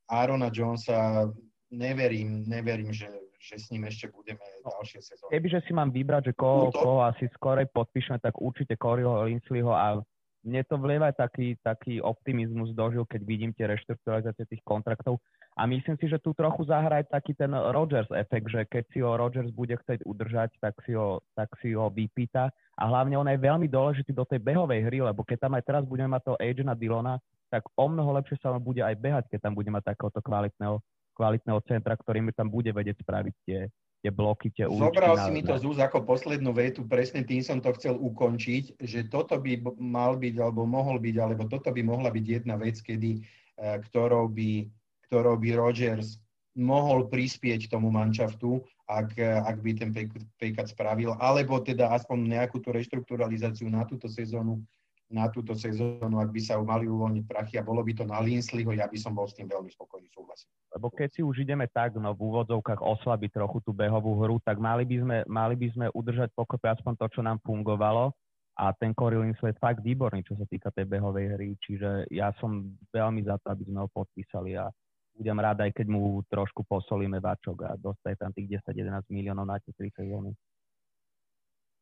Arona 0.06 0.54
Jonesa 0.54 1.26
neverím, 1.74 2.46
neverím, 2.46 2.94
že, 2.94 3.10
že 3.42 3.58
s 3.58 3.74
ním 3.74 3.90
ešte 3.90 4.14
budeme 4.14 4.46
ďalšie 4.62 5.02
sezóny. 5.02 5.34
Kebyže 5.34 5.66
si 5.66 5.74
mám 5.74 5.90
vybrať, 5.90 6.30
že 6.30 6.34
koho, 6.38 6.70
no 6.70 6.74
to... 6.74 6.78
koho 6.78 7.02
asi 7.02 7.26
skorej 7.34 7.66
podpíšeme, 7.74 8.22
tak 8.22 8.38
určite 8.38 8.78
Coreyho 8.78 9.26
Linsleyho 9.26 9.74
a 9.74 9.98
mne 10.46 10.62
to 10.70 10.78
vlieva 10.78 11.10
taký, 11.10 11.58
taký 11.66 11.98
optimizmus 12.00 12.72
dožil, 12.78 13.04
keď 13.10 13.22
vidím 13.26 13.52
tie 13.52 13.66
reštrukturalizácie 13.66 14.46
tých 14.46 14.62
kontraktov. 14.62 15.18
A 15.58 15.66
myslím 15.66 15.98
si, 15.98 16.06
že 16.06 16.22
tu 16.22 16.38
trochu 16.38 16.70
zahra 16.70 17.02
aj 17.02 17.10
taký 17.10 17.34
ten 17.34 17.50
Rogers 17.50 18.08
efekt, 18.14 18.54
že 18.54 18.62
keď 18.70 18.84
si 18.94 19.00
ho 19.02 19.18
Rogers 19.18 19.50
bude 19.50 19.74
chcieť 19.74 20.06
udržať, 20.06 20.54
tak 20.62 20.78
si 20.86 20.94
ho, 20.94 21.26
tak 21.34 21.50
si 21.64 21.74
ho 21.74 21.90
vypýta. 21.90 22.54
A 22.78 22.84
hlavne 22.86 23.18
on 23.18 23.26
je 23.26 23.40
veľmi 23.40 23.66
dôležitý 23.66 24.14
do 24.14 24.28
tej 24.28 24.44
behovej 24.44 24.86
hry, 24.86 25.02
lebo 25.02 25.26
keď 25.26 25.50
tam 25.50 25.58
aj 25.58 25.64
teraz 25.66 25.84
budeme 25.88 26.14
mať 26.14 26.22
toho 26.30 26.38
Agena 26.38 26.78
Dylona, 26.78 27.18
tak 27.50 27.66
o 27.74 27.86
mnoho 27.88 28.20
lepšie 28.20 28.38
sa 28.44 28.54
bude 28.60 28.84
aj 28.84 29.00
behať, 29.00 29.24
keď 29.32 29.50
tam 29.50 29.54
bude 29.56 29.72
mať 29.72 29.96
takéhoto 29.96 30.20
kvalitného, 30.20 30.78
kvalitného 31.16 31.60
centra, 31.66 31.96
ktorý 31.96 32.20
mi 32.20 32.36
tam 32.36 32.52
bude 32.52 32.70
vedieť 32.76 33.00
spraviť 33.00 33.36
tie, 33.48 33.72
tie 34.06 34.14
bloky, 34.14 34.54
tie 34.54 34.70
uličky. 34.70 34.86
Zobral 34.86 35.18
si 35.18 35.30
mi 35.34 35.42
to 35.42 35.58
z 35.58 35.66
úz 35.66 35.82
ako 35.82 36.06
poslednú 36.06 36.54
vetu, 36.54 36.86
presne 36.86 37.26
tým 37.26 37.42
som 37.42 37.58
to 37.58 37.74
chcel 37.74 37.98
ukončiť, 37.98 38.78
že 38.78 39.10
toto 39.10 39.42
by 39.42 39.66
mal 39.82 40.14
byť, 40.14 40.38
alebo 40.38 40.70
mohol 40.70 41.02
byť, 41.02 41.16
alebo 41.18 41.50
toto 41.50 41.74
by 41.74 41.82
mohla 41.82 42.14
byť 42.14 42.26
jedna 42.30 42.54
vec, 42.62 42.78
kedy, 42.78 43.26
eh, 43.58 43.78
ktorou 43.82 44.30
by, 44.30 44.70
ktorou 45.10 45.42
by 45.42 45.50
Rogers 45.58 46.22
mohol 46.54 47.10
prispieť 47.10 47.68
tomu 47.74 47.90
manšaftu, 47.90 48.62
ak, 48.86 49.18
ak 49.18 49.58
by 49.66 49.72
ten 49.74 49.90
paycut 50.38 50.70
spravil, 50.70 51.18
alebo 51.18 51.58
teda 51.58 51.90
aspoň 51.98 52.38
nejakú 52.38 52.62
tú 52.62 52.70
reštrukturalizáciu 52.70 53.66
na 53.66 53.82
túto 53.90 54.06
sezónu 54.06 54.62
na 55.06 55.30
túto 55.30 55.54
sezónu, 55.54 56.18
ak 56.18 56.34
by 56.34 56.42
sa 56.42 56.58
mali 56.58 56.90
uvoľniť 56.90 57.26
prachy 57.30 57.56
a 57.62 57.66
bolo 57.66 57.86
by 57.86 57.94
to 57.94 58.04
na 58.10 58.18
Linsleyho, 58.18 58.74
ja 58.74 58.90
by 58.90 58.98
som 58.98 59.14
bol 59.14 59.30
s 59.30 59.38
tým 59.38 59.46
veľmi 59.46 59.70
spokojný, 59.70 60.10
súhlasím. 60.10 60.50
Lebo 60.76 60.92
keď 60.92 61.10
si 61.16 61.22
už 61.24 61.48
ideme 61.48 61.72
tak, 61.72 61.96
no 61.96 62.12
v 62.12 62.20
úvodzovkách 62.20 62.84
oslabiť 62.84 63.40
trochu 63.40 63.64
tú 63.64 63.72
behovú 63.72 64.20
hru, 64.20 64.44
tak 64.44 64.60
mali 64.60 64.84
by 64.84 64.98
sme, 65.00 65.18
mali 65.24 65.56
by 65.56 65.68
sme 65.72 65.86
udržať 65.96 66.36
pokope 66.36 66.68
aspoň 66.68 67.00
to, 67.00 67.08
čo 67.16 67.22
nám 67.24 67.40
fungovalo 67.48 68.12
a 68.56 68.72
ten 68.72 68.96
Corey 68.96 69.20
Linsley 69.20 69.52
je 69.52 69.60
fakt 69.60 69.84
výborný, 69.84 70.24
čo 70.24 70.36
sa 70.40 70.48
týka 70.48 70.72
tej 70.72 70.88
behovej 70.88 71.36
hry, 71.36 71.50
čiže 71.60 72.08
ja 72.08 72.32
som 72.40 72.72
veľmi 72.92 73.24
za 73.28 73.36
to, 73.44 73.52
aby 73.52 73.68
sme 73.68 73.84
ho 73.84 73.90
podpísali 73.92 74.56
a 74.56 74.72
budem 75.16 75.36
rád, 75.40 75.64
aj 75.64 75.72
keď 75.76 75.88
mu 75.92 76.24
trošku 76.28 76.64
posolíme 76.64 77.20
vačok 77.20 77.68
a 77.68 77.72
dostaje 77.76 78.16
tam 78.16 78.32
tých 78.32 78.64
10-11 78.64 79.12
miliónov 79.12 79.48
na 79.48 79.60
tie 79.60 79.76
3 79.76 79.92
sezóny. 79.92 80.32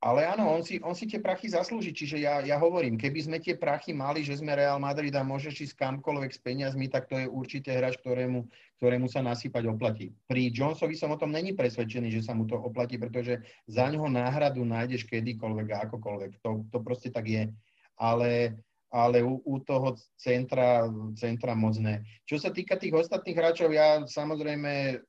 Ale 0.03 0.27
áno, 0.27 0.51
on 0.51 0.59
si, 0.59 0.83
on 0.83 0.91
si 0.91 1.07
tie 1.07 1.23
prachy 1.23 1.47
zaslúži. 1.47 1.95
Čiže 1.95 2.19
ja, 2.19 2.43
ja 2.43 2.59
hovorím, 2.59 2.99
keby 2.99 3.23
sme 3.23 3.37
tie 3.39 3.55
prachy 3.55 3.95
mali, 3.95 4.19
že 4.19 4.35
sme 4.35 4.51
Real 4.51 4.75
Madrid 4.75 5.15
a 5.15 5.23
môžeš 5.23 5.71
ísť 5.71 5.79
kamkoľvek 5.79 6.31
s 6.35 6.43
peniazmi, 6.43 6.91
tak 6.91 7.07
to 7.07 7.15
je 7.15 7.23
určite 7.23 7.71
hráč, 7.71 7.95
ktorému, 8.03 8.43
ktorému 8.83 9.07
sa 9.07 9.23
nasypať 9.23 9.63
oplatí. 9.71 10.11
Pri 10.27 10.51
Jonesovi 10.51 10.99
som 10.99 11.15
o 11.15 11.19
tom 11.19 11.31
není 11.31 11.55
presvedčený, 11.55 12.19
že 12.19 12.27
sa 12.27 12.35
mu 12.35 12.43
to 12.43 12.59
oplatí, 12.59 12.99
pretože 12.99 13.39
za 13.63 13.87
ňoho 13.87 14.11
náhradu 14.11 14.67
nájdeš 14.67 15.07
kedykoľvek 15.07 15.67
a 15.71 15.87
akokoľvek. 15.87 16.43
To, 16.43 16.67
to 16.67 16.77
proste 16.83 17.15
tak 17.15 17.23
je. 17.23 17.47
Ale, 17.95 18.59
ale 18.91 19.23
u, 19.23 19.39
u 19.39 19.55
toho 19.63 19.95
centra, 20.19 20.83
centra 21.15 21.55
moc 21.55 21.79
ne. 21.79 22.03
Čo 22.27 22.43
sa 22.43 22.51
týka 22.51 22.75
tých 22.75 22.91
ostatných 22.91 23.39
hráčov, 23.39 23.71
ja 23.71 24.03
samozrejme 24.03 24.99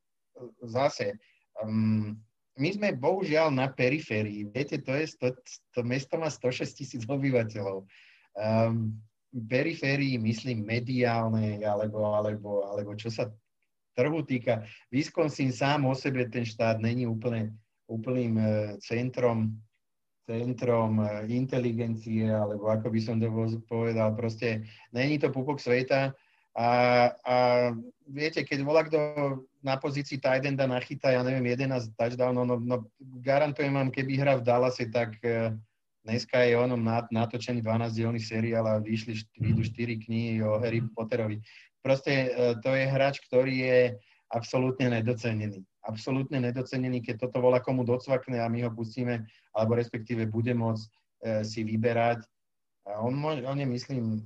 zase... 0.62 1.18
Um, 1.59 2.22
my 2.55 2.68
sme 2.70 2.94
bohužiaľ 2.94 3.50
na 3.50 3.66
periférii. 3.66 4.46
Viete, 4.46 4.78
to, 4.78 4.94
je, 4.94 5.11
to, 5.18 5.34
to 5.74 5.80
mesto 5.82 6.14
má 6.14 6.30
106 6.30 6.78
tisíc 6.78 7.02
obyvateľov. 7.02 7.82
Um, 8.38 8.94
periférii, 9.34 10.14
myslím, 10.22 10.62
mediálnej, 10.62 11.66
alebo, 11.66 12.14
alebo, 12.14 12.62
alebo 12.70 12.94
čo 12.94 13.11
sa 13.11 13.26
trhu 13.98 14.22
týka. 14.22 14.62
Wisconsin 14.94 15.50
sám 15.50 15.86
o 15.90 15.94
sebe, 15.98 16.30
ten 16.30 16.46
štát, 16.46 16.78
není 16.78 17.11
úplne, 17.11 17.50
úplným 17.90 18.34
uh, 18.38 18.46
centrom, 18.78 19.59
centrom 20.30 21.02
uh, 21.02 21.26
inteligencie, 21.26 22.30
alebo 22.30 22.70
ako 22.70 22.86
by 22.94 23.00
som 23.02 23.18
to 23.18 23.26
povedal, 23.66 24.14
proste 24.14 24.62
není 24.94 25.18
to 25.18 25.34
pupok 25.34 25.59
sveta. 25.59 26.14
A, 26.55 26.70
a 27.26 27.36
viete, 28.07 28.46
keď 28.46 28.62
volá 28.62 28.86
kto 28.86 28.98
na 29.64 29.80
pozícii 29.80 30.20
Tidenda 30.20 30.68
nachytá, 30.68 31.16
ja 31.16 31.24
neviem, 31.24 31.56
11 31.56 31.96
touchdownov, 31.96 32.44
no, 32.44 32.56
no 32.60 32.76
garantujem 33.24 33.72
vám, 33.72 33.88
keby 33.88 34.20
hra 34.20 34.36
v 34.36 34.44
Dallase, 34.44 34.92
tak 34.92 35.16
uh, 35.24 35.56
dneska 36.04 36.44
je 36.44 36.52
onom 36.52 36.84
natočený 37.08 37.64
12-dielný 37.64 38.20
seriál 38.20 38.68
a 38.68 38.84
vyšli, 38.84 39.24
vyjdú 39.40 39.64
4 39.64 40.04
knihy 40.04 40.44
o 40.44 40.60
Harry 40.60 40.84
Potterovi. 40.84 41.40
Proste 41.80 42.12
uh, 42.12 42.60
to 42.60 42.76
je 42.76 42.84
hráč, 42.84 43.24
ktorý 43.24 43.54
je 43.64 43.78
absolútne 44.28 44.92
nedocenený. 44.92 45.64
Absolútne 45.80 46.44
nedocenený, 46.44 47.00
keď 47.00 47.28
toto 47.28 47.40
volá 47.40 47.64
komu 47.64 47.88
docvakne 47.88 48.44
a 48.44 48.48
my 48.52 48.68
ho 48.68 48.70
pustíme, 48.72 49.24
alebo 49.56 49.76
respektíve 49.76 50.28
bude 50.28 50.52
môcť 50.56 50.84
si 51.44 51.60
vyberať. 51.60 52.24
A 52.88 53.04
on, 53.04 53.16
on 53.20 53.56
je, 53.56 53.68
myslím, 53.68 54.24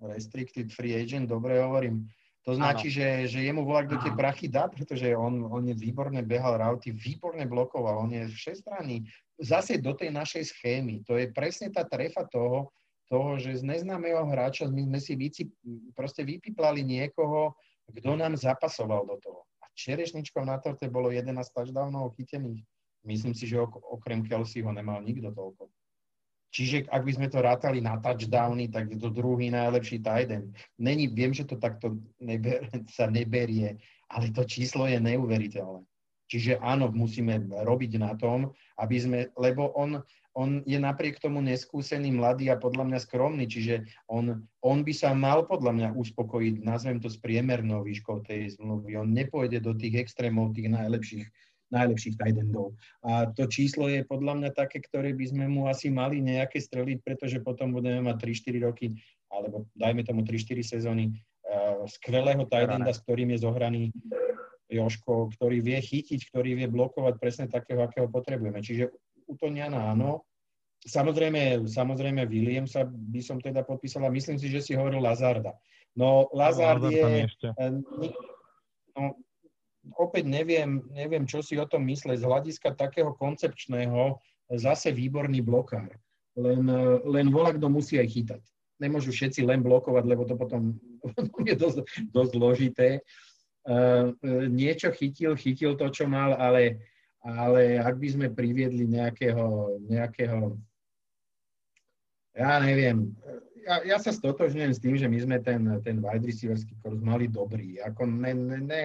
restricted 0.00 0.70
free 0.70 0.94
agent, 0.94 1.30
dobre 1.30 1.58
hovorím. 1.58 2.06
To 2.48 2.56
značí, 2.56 2.88
že, 2.88 3.28
že 3.28 3.44
jemu 3.44 3.60
volá, 3.60 3.84
kto 3.84 4.00
tie 4.00 4.08
prachy 4.16 4.48
dá, 4.48 4.72
pretože 4.72 5.04
on, 5.12 5.52
on 5.52 5.68
je 5.68 5.76
výborne 5.76 6.16
behal 6.24 6.56
rauty, 6.56 6.96
výborne 6.96 7.44
blokoval, 7.44 8.08
on 8.08 8.08
je 8.08 8.24
všestranný. 8.24 9.04
Zase 9.36 9.76
do 9.76 9.92
tej 9.92 10.08
našej 10.16 10.56
schémy. 10.56 11.04
To 11.04 11.20
je 11.20 11.28
presne 11.28 11.68
tá 11.68 11.84
trefa 11.84 12.24
toho, 12.24 12.72
toho 13.04 13.36
že 13.36 13.60
z 13.60 13.68
neznámeho 13.68 14.24
hráča 14.24 14.64
my 14.64 14.80
sme 14.80 14.96
si 14.96 15.12
vyci, 15.12 15.42
proste 15.92 16.24
vypiplali 16.24 16.80
niekoho, 16.80 17.52
kto 17.92 18.16
nám 18.16 18.32
zapasoval 18.32 19.04
do 19.04 19.20
toho. 19.20 19.44
A 19.60 19.68
čerešničkou 19.76 20.40
na 20.40 20.56
torte 20.56 20.88
bolo 20.88 21.12
11 21.12 21.28
touchdownov 21.52 22.16
chytených. 22.16 22.64
Myslím 23.04 23.36
si, 23.36 23.44
že 23.44 23.60
okrem 23.60 24.24
Kelseyho 24.24 24.72
nemal 24.72 25.04
nikto 25.04 25.36
toľko. 25.36 25.68
Čiže 26.48 26.88
ak 26.88 27.04
by 27.04 27.12
sme 27.12 27.28
to 27.28 27.44
rátali 27.44 27.84
na 27.84 28.00
touchdowny, 28.00 28.72
tak 28.72 28.88
je 28.88 28.98
to 28.98 29.12
druhý 29.12 29.52
najlepší 29.52 30.00
tight 30.00 30.32
end. 30.32 30.56
Není, 30.80 31.12
viem, 31.12 31.36
že 31.36 31.44
to 31.44 31.60
takto 31.60 32.00
neber, 32.20 32.64
sa 32.96 33.04
neberie, 33.08 33.76
ale 34.08 34.32
to 34.32 34.44
číslo 34.48 34.88
je 34.88 34.96
neuveriteľné. 34.96 35.84
Čiže 36.28 36.60
áno, 36.60 36.92
musíme 36.92 37.40
robiť 37.64 37.96
na 37.96 38.12
tom, 38.12 38.52
aby 38.76 38.96
sme, 39.00 39.18
lebo 39.32 39.72
on, 39.72 40.04
on 40.36 40.60
je 40.68 40.76
napriek 40.76 41.16
tomu 41.16 41.40
neskúsený, 41.40 42.12
mladý 42.12 42.52
a 42.52 42.60
podľa 42.60 42.84
mňa 42.84 42.98
skromný, 43.00 43.48
čiže 43.48 43.88
on, 44.12 44.44
on 44.60 44.84
by 44.84 44.92
sa 44.92 45.16
mal 45.16 45.48
podľa 45.48 45.72
mňa 45.72 45.88
uspokojiť, 45.96 46.54
nazvem 46.60 47.00
to 47.00 47.08
s 47.08 47.16
priemernou 47.16 47.80
výškou 47.80 48.28
tej 48.28 48.60
zmluvy. 48.60 49.00
On 49.00 49.08
nepôjde 49.08 49.64
do 49.64 49.72
tých 49.72 50.04
extrémov, 50.04 50.52
tých 50.52 50.68
najlepších 50.68 51.24
najlepších 51.68 52.16
tight 52.16 52.36
endov. 52.36 52.76
A 53.04 53.28
to 53.28 53.44
číslo 53.48 53.88
je 53.88 54.04
podľa 54.04 54.40
mňa 54.40 54.50
také, 54.56 54.80
ktoré 54.80 55.12
by 55.12 55.24
sme 55.28 55.44
mu 55.48 55.68
asi 55.68 55.92
mali 55.92 56.20
nejaké 56.20 56.60
streliť, 56.60 57.04
pretože 57.04 57.38
potom 57.44 57.72
budeme 57.72 58.08
mať 58.08 58.16
3-4 58.24 58.66
roky, 58.68 58.86
alebo 59.28 59.68
dajme 59.76 60.02
tomu 60.04 60.24
3-4 60.24 60.64
sezóny 60.64 61.12
uh, 61.12 61.84
skvelého 61.84 62.48
tight 62.48 62.72
enda, 62.72 62.92
s 62.92 63.04
ktorým 63.04 63.36
je 63.36 63.38
zohraný 63.44 63.82
Joško, 64.68 65.32
ktorý 65.36 65.64
vie 65.64 65.80
chytiť, 65.80 66.28
ktorý 66.28 66.60
vie 66.60 66.68
blokovať 66.68 67.14
presne 67.16 67.46
takého, 67.48 67.80
akého 67.80 68.08
potrebujeme. 68.08 68.60
Čiže 68.60 68.92
u 69.28 69.34
Toniana 69.36 69.92
áno. 69.92 70.28
Samozrejme, 70.78 71.66
samozrejme 71.66 72.28
Williamsa 72.30 72.86
by 72.86 73.20
som 73.24 73.42
teda 73.42 73.66
podpísal 73.66 74.06
a 74.06 74.14
myslím 74.14 74.38
si, 74.38 74.46
že 74.46 74.62
si 74.62 74.72
hovoril 74.78 75.02
Lazarda. 75.02 75.56
No 75.98 76.30
Lazard 76.30 76.86
je... 76.86 77.26
Eh, 77.26 77.72
no, 78.94 79.18
opäť 79.96 80.28
neviem, 80.28 80.84
neviem, 80.92 81.24
čo 81.24 81.40
si 81.40 81.56
o 81.56 81.64
tom 81.64 81.86
mysleť. 81.88 82.20
Z 82.20 82.28
hľadiska 82.28 82.76
takého 82.76 83.14
koncepčného 83.16 84.20
zase 84.52 84.92
výborný 84.92 85.40
blokár. 85.40 85.92
Len, 86.38 86.62
len 87.04 87.26
volá, 87.32 87.56
kto 87.56 87.66
musí 87.72 87.98
aj 87.98 88.08
chytať. 88.08 88.42
Nemôžu 88.78 89.10
všetci 89.10 89.42
len 89.42 89.64
blokovať, 89.64 90.04
lebo 90.06 90.22
to 90.22 90.38
potom 90.38 90.78
je 91.48 91.54
dosť, 91.56 91.82
dosť 92.14 92.30
zložité. 92.36 92.88
Uh, 93.68 94.16
niečo 94.48 94.88
chytil, 94.94 95.36
chytil 95.36 95.76
to, 95.76 95.92
čo 95.92 96.08
mal, 96.08 96.32
ale, 96.38 96.80
ale 97.20 97.76
ak 97.76 98.00
by 98.00 98.08
sme 98.08 98.26
priviedli 98.32 98.88
nejakého, 98.88 99.76
nejakého 99.84 100.56
ja 102.38 102.62
neviem, 102.62 103.18
ja, 103.66 103.82
ja 103.84 103.96
sa 104.00 104.14
stotožňujem 104.14 104.72
s 104.72 104.80
tým, 104.80 104.94
že 104.96 105.10
my 105.10 105.18
sme 105.20 105.36
ten, 105.42 105.60
ten 105.82 105.98
wide 106.00 106.24
receiverský 106.24 106.72
kurz 106.80 107.02
mali 107.02 107.28
dobrý. 107.28 107.82
Ako 107.84 108.06
ne, 108.08 108.32
ne, 108.32 108.58
ne, 108.62 108.80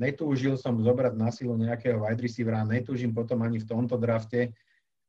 Netúžil 0.00 0.56
som 0.56 0.80
zobrať 0.80 1.12
na 1.12 1.28
silu 1.28 1.52
nejakého 1.60 2.00
wide 2.00 2.24
receivera, 2.24 2.64
netúžim 2.64 3.12
potom 3.12 3.44
ani 3.44 3.60
v 3.60 3.68
tomto 3.68 4.00
drafte. 4.00 4.56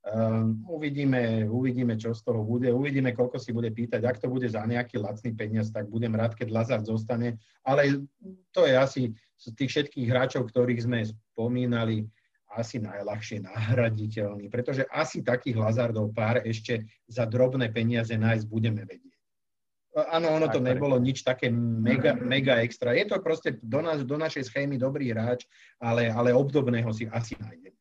Um, 0.01 0.65
uvidíme, 0.67 1.47
uvidíme, 1.47 1.95
čo 1.95 2.11
z 2.11 2.25
toho 2.27 2.43
bude. 2.43 2.67
Uvidíme, 2.73 3.15
koľko 3.15 3.39
si 3.39 3.55
bude 3.55 3.71
pýtať. 3.71 4.03
Ak 4.03 4.19
to 4.19 4.27
bude 4.27 4.49
za 4.51 4.67
nejaký 4.67 4.99
lacný 4.99 5.31
peniaz, 5.31 5.71
tak 5.71 5.87
budem 5.87 6.11
rád, 6.11 6.35
keď 6.35 6.51
Lazard 6.51 6.83
zostane. 6.83 7.39
Ale 7.63 8.03
to 8.51 8.67
je 8.67 8.75
asi 8.75 9.01
z 9.39 9.45
tých 9.55 9.69
všetkých 9.71 10.11
hráčov, 10.11 10.51
ktorých 10.51 10.83
sme 10.83 11.07
spomínali, 11.07 12.11
asi 12.51 12.83
najľahšie 12.83 13.47
nahraditeľný, 13.47 14.51
pretože 14.51 14.83
asi 14.91 15.23
takých 15.23 15.55
Lazardov 15.55 16.11
pár 16.11 16.43
ešte 16.43 16.83
za 17.07 17.23
drobné 17.23 17.71
peniaze 17.71 18.11
nájsť 18.11 18.45
budeme 18.51 18.83
vedieť. 18.83 19.10
Áno, 19.91 20.39
ono 20.39 20.47
to 20.47 20.63
nebolo 20.63 20.95
nič 20.95 21.19
také 21.19 21.51
mega, 21.51 22.15
mega 22.15 22.63
extra. 22.63 22.95
Je 22.95 23.03
to 23.03 23.19
proste 23.19 23.59
do, 23.59 23.83
nás, 23.83 23.99
do 24.07 24.15
našej 24.15 24.47
schémy 24.47 24.79
dobrý 24.79 25.11
hráč, 25.11 25.43
ale, 25.83 26.07
ale 26.07 26.31
obdobného 26.31 26.87
si 26.95 27.11
asi 27.11 27.35
nájdeme. 27.35 27.75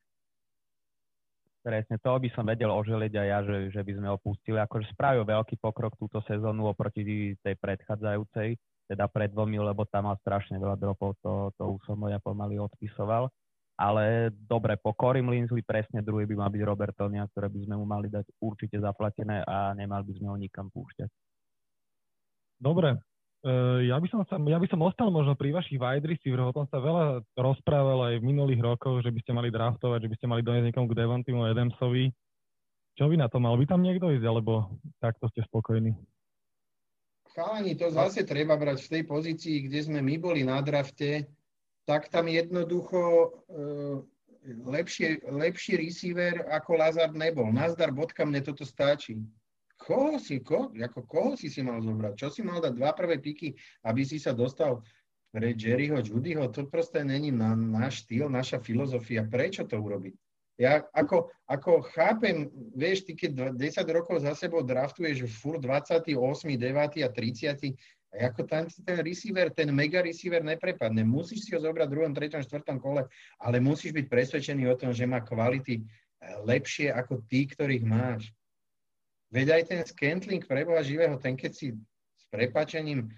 Presne, 1.60 2.00
to 2.00 2.10
by 2.10 2.28
som 2.32 2.48
vedel 2.48 2.72
oželiť 2.72 3.12
aj 3.14 3.26
ja, 3.28 3.38
že, 3.44 3.56
že 3.70 3.80
by 3.84 3.92
sme 3.94 4.08
opustili. 4.10 4.58
Akože 4.58 4.90
spravil 4.90 5.22
veľký 5.22 5.60
pokrok 5.60 5.94
túto 6.00 6.18
sezónu 6.24 6.66
oproti 6.66 7.36
tej 7.36 7.54
predchádzajúcej, 7.60 8.58
teda 8.90 9.04
pred 9.06 9.30
dvomi, 9.30 9.60
lebo 9.62 9.86
tam 9.86 10.10
mal 10.10 10.16
strašne 10.18 10.58
veľa 10.58 10.80
dropov, 10.80 11.14
to, 11.22 11.54
to 11.54 11.62
už 11.78 11.80
som 11.84 12.00
ja 12.10 12.18
pomaly 12.18 12.58
odpisoval. 12.58 13.30
Ale 13.78 14.34
dobre, 14.34 14.76
po 14.76 14.92
Corim 14.92 15.30
Linsley 15.30 15.62
presne 15.62 16.02
druhý 16.02 16.26
by 16.26 16.36
mal 16.36 16.50
byť 16.52 16.62
Robertonia, 16.64 17.24
ktoré 17.32 17.48
by 17.48 17.60
sme 17.64 17.74
mu 17.80 17.86
mali 17.88 18.12
dať 18.12 18.28
určite 18.42 18.76
zaplatené 18.76 19.40
a 19.46 19.72
nemali 19.72 20.04
by 20.04 20.12
sme 20.16 20.28
ho 20.32 20.36
nikam 20.36 20.68
púšťať. 20.68 21.08
Dobre, 22.60 23.00
Uh, 23.40 23.80
ja, 23.88 23.96
by 23.96 24.04
som 24.12 24.20
sa, 24.28 24.36
ja 24.36 24.60
by 24.60 24.68
som 24.68 24.84
ostal 24.84 25.08
možno 25.08 25.32
pri 25.32 25.48
vašich 25.56 25.80
wide 25.80 26.04
receiveroch, 26.04 26.52
o 26.52 26.56
tom 26.60 26.68
sa 26.68 26.76
veľa 26.76 27.24
rozprával 27.40 28.12
aj 28.12 28.14
v 28.20 28.28
minulých 28.36 28.60
rokoch, 28.60 29.00
že 29.00 29.08
by 29.08 29.16
ste 29.24 29.32
mali 29.32 29.48
draftovať, 29.48 30.04
že 30.04 30.10
by 30.12 30.16
ste 30.20 30.26
mali 30.28 30.44
doniesť 30.44 30.68
niekomu 30.68 30.92
k 30.92 30.98
Devontimu 31.00 31.48
Adamsovi. 31.48 32.12
Čo 33.00 33.08
by 33.08 33.16
na 33.16 33.32
to 33.32 33.40
mal 33.40 33.56
by 33.56 33.64
tam 33.64 33.80
niekto 33.80 34.12
ísť, 34.12 34.28
alebo 34.28 34.76
takto 35.00 35.24
ste 35.32 35.40
spokojní? 35.48 35.96
Chalani, 37.32 37.72
to 37.80 37.88
zase 37.88 38.28
treba 38.28 38.60
brať 38.60 38.84
v 38.84 38.92
tej 38.92 39.02
pozícii, 39.08 39.56
kde 39.72 39.88
sme 39.88 40.04
my 40.04 40.20
boli 40.20 40.44
na 40.44 40.60
drafte, 40.60 41.24
tak 41.88 42.12
tam 42.12 42.28
jednoducho 42.28 43.00
uh, 43.00 44.04
lepšie, 44.68 45.24
lepší 45.32 45.80
receiver 45.80 46.44
ako 46.52 46.76
Lazard 46.76 47.16
nebol. 47.16 47.48
Nazdar 47.48 47.88
bodka, 47.88 48.28
mne 48.28 48.44
toto 48.44 48.68
stáči 48.68 49.16
koho 49.90 50.22
si, 50.22 50.38
ko, 50.38 50.70
ako 50.70 51.00
koho 51.02 51.32
si 51.34 51.50
si 51.50 51.66
mal 51.66 51.82
zobrať? 51.82 52.14
Čo 52.14 52.30
si 52.30 52.46
mal 52.46 52.62
dať 52.62 52.78
dva 52.78 52.94
prvé 52.94 53.18
piky, 53.18 53.58
aby 53.82 54.06
si 54.06 54.22
sa 54.22 54.30
dostal 54.30 54.86
pre 55.34 55.50
Jerryho, 55.50 55.98
Judyho? 55.98 56.46
To 56.54 56.70
proste 56.70 57.02
není 57.02 57.34
na, 57.34 57.58
náš 57.58 58.06
štýl, 58.06 58.30
naša 58.30 58.62
filozofia. 58.62 59.26
Prečo 59.26 59.66
to 59.66 59.74
urobiť? 59.82 60.14
Ja 60.60 60.84
ako, 60.92 61.32
ako 61.48 61.82
chápem, 61.90 62.52
vieš, 62.76 63.08
ty 63.08 63.16
keď 63.16 63.56
10 63.56 63.96
rokov 63.96 64.22
za 64.22 64.36
sebou 64.36 64.60
draftuješ 64.60 65.24
fur 65.26 65.56
28, 65.56 66.04
9 66.12 67.00
a 67.00 67.08
30, 67.08 67.74
a 68.10 68.26
ako 68.28 68.42
tam 68.44 68.66
ten 68.68 68.98
receiver, 69.00 69.48
ten 69.54 69.70
mega 69.70 70.02
receiver 70.02 70.42
neprepadne. 70.42 71.06
Musíš 71.06 71.46
si 71.46 71.50
ho 71.54 71.62
zobrať 71.62 71.86
v 71.88 71.94
druhom, 71.94 72.12
treťom, 72.12 72.42
štvrtom 72.42 72.76
kole, 72.82 73.06
ale 73.38 73.56
musíš 73.62 73.94
byť 73.94 74.06
presvedčený 74.10 74.66
o 74.68 74.78
tom, 74.78 74.90
že 74.90 75.08
má 75.08 75.22
kvality 75.22 75.80
eh, 75.80 75.86
lepšie 76.44 76.92
ako 76.92 77.24
tí, 77.30 77.48
ktorých 77.48 77.86
máš. 77.86 78.28
Veď 79.30 79.46
aj 79.56 79.62
ten 79.70 79.80
Scantling 79.86 80.42
preboha 80.42 80.82
živého, 80.82 81.14
ten 81.22 81.38
keď 81.38 81.52
si 81.54 81.66
s 82.18 82.24
prepačením 82.34 83.06
e, 83.06 83.08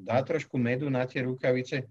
dá 0.00 0.24
trošku 0.24 0.56
medu 0.56 0.88
na 0.88 1.04
tie 1.04 1.20
rukavice, 1.22 1.84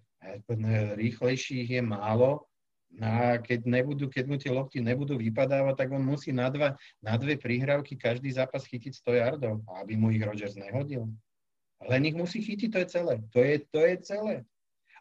rýchlejších 0.98 1.80
je 1.80 1.82
málo, 1.82 2.50
a 2.98 3.38
keď, 3.38 3.70
nebudú, 3.70 4.10
keď 4.10 4.26
mu 4.26 4.36
tie 4.42 4.50
lopty 4.50 4.82
nebudú 4.82 5.14
vypadávať, 5.22 5.78
tak 5.78 5.90
on 5.94 6.02
musí 6.02 6.34
na, 6.34 6.50
dva, 6.50 6.74
na 7.06 7.14
dve 7.22 7.38
prihrávky 7.38 7.94
každý 7.94 8.34
zápas 8.34 8.66
chytiť 8.66 8.98
100 9.06 9.22
yardov, 9.22 9.62
aby 9.78 9.94
mu 9.94 10.10
ich 10.10 10.26
Rodgers 10.26 10.58
nehodil. 10.58 11.06
Len 11.86 12.02
ich 12.10 12.18
musí 12.18 12.42
chytiť, 12.42 12.70
to 12.74 12.80
je 12.82 12.88
celé. 12.90 13.16
To 13.30 13.40
je, 13.40 13.56
to 13.70 13.80
je 13.86 13.96
celé. 14.04 14.36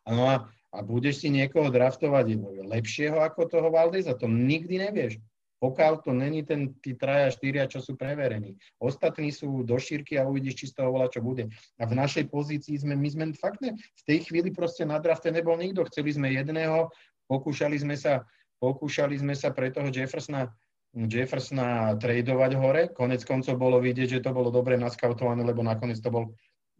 No 0.04 0.28
a, 0.28 0.46
a 0.68 0.78
budeš 0.84 1.24
si 1.24 1.32
niekoho 1.32 1.72
draftovať 1.72 2.38
lepšieho 2.68 3.18
ako 3.24 3.48
toho 3.48 3.68
Valdeza, 3.72 4.12
to 4.14 4.28
nikdy 4.28 4.78
nevieš 4.78 5.16
pokiaľ 5.58 6.06
to 6.06 6.14
není 6.14 6.46
ten, 6.46 6.74
tí 6.78 6.94
traja, 6.94 7.34
štyria, 7.34 7.66
čo 7.66 7.82
sú 7.82 7.98
preverení. 7.98 8.54
Ostatní 8.78 9.34
sú 9.34 9.66
do 9.66 9.74
šírky 9.74 10.14
a 10.14 10.26
uvidíš, 10.26 10.54
či 10.54 10.66
z 10.70 10.74
toho 10.78 10.94
volá, 10.94 11.10
čo 11.10 11.18
bude. 11.18 11.50
A 11.78 11.84
v 11.86 11.98
našej 11.98 12.30
pozícii 12.30 12.78
sme, 12.78 12.94
my 12.94 13.08
sme 13.10 13.24
fakt 13.34 13.58
ne, 13.58 13.74
v 13.74 14.02
tej 14.06 14.30
chvíli 14.30 14.54
proste 14.54 14.86
na 14.86 15.02
drafte 15.02 15.34
nebol 15.34 15.58
nikto. 15.58 15.82
Chceli 15.90 16.14
sme 16.14 16.30
jedného, 16.30 16.94
pokúšali 17.26 17.74
sme 17.74 17.98
sa, 17.98 18.22
pokúšali 18.62 19.18
sme 19.18 19.34
sa 19.34 19.50
pre 19.50 19.74
toho 19.74 19.90
Jeffersona, 19.90 20.54
Jeffersona 20.94 21.98
tradovať 21.98 22.52
hore. 22.54 22.82
Konec 22.94 23.26
koncov 23.26 23.58
bolo 23.58 23.82
vidieť, 23.82 24.18
že 24.18 24.24
to 24.24 24.30
bolo 24.30 24.54
dobre 24.54 24.78
naskautované, 24.78 25.42
lebo 25.42 25.66
nakoniec 25.66 25.98
to 25.98 26.14
bol 26.14 26.30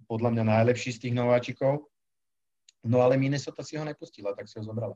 podľa 0.07 0.39
mňa 0.39 0.45
najlepší 0.55 0.95
z 0.95 1.01
tých 1.11 1.15
nováčikov. 1.19 1.91
No 2.87 3.03
ale 3.03 3.19
Minnesota 3.19 3.67
si 3.67 3.75
ho 3.75 3.83
nepustila, 3.83 4.33
tak 4.39 4.47
si 4.47 4.57
ho 4.57 4.65
zobrala. 4.65 4.95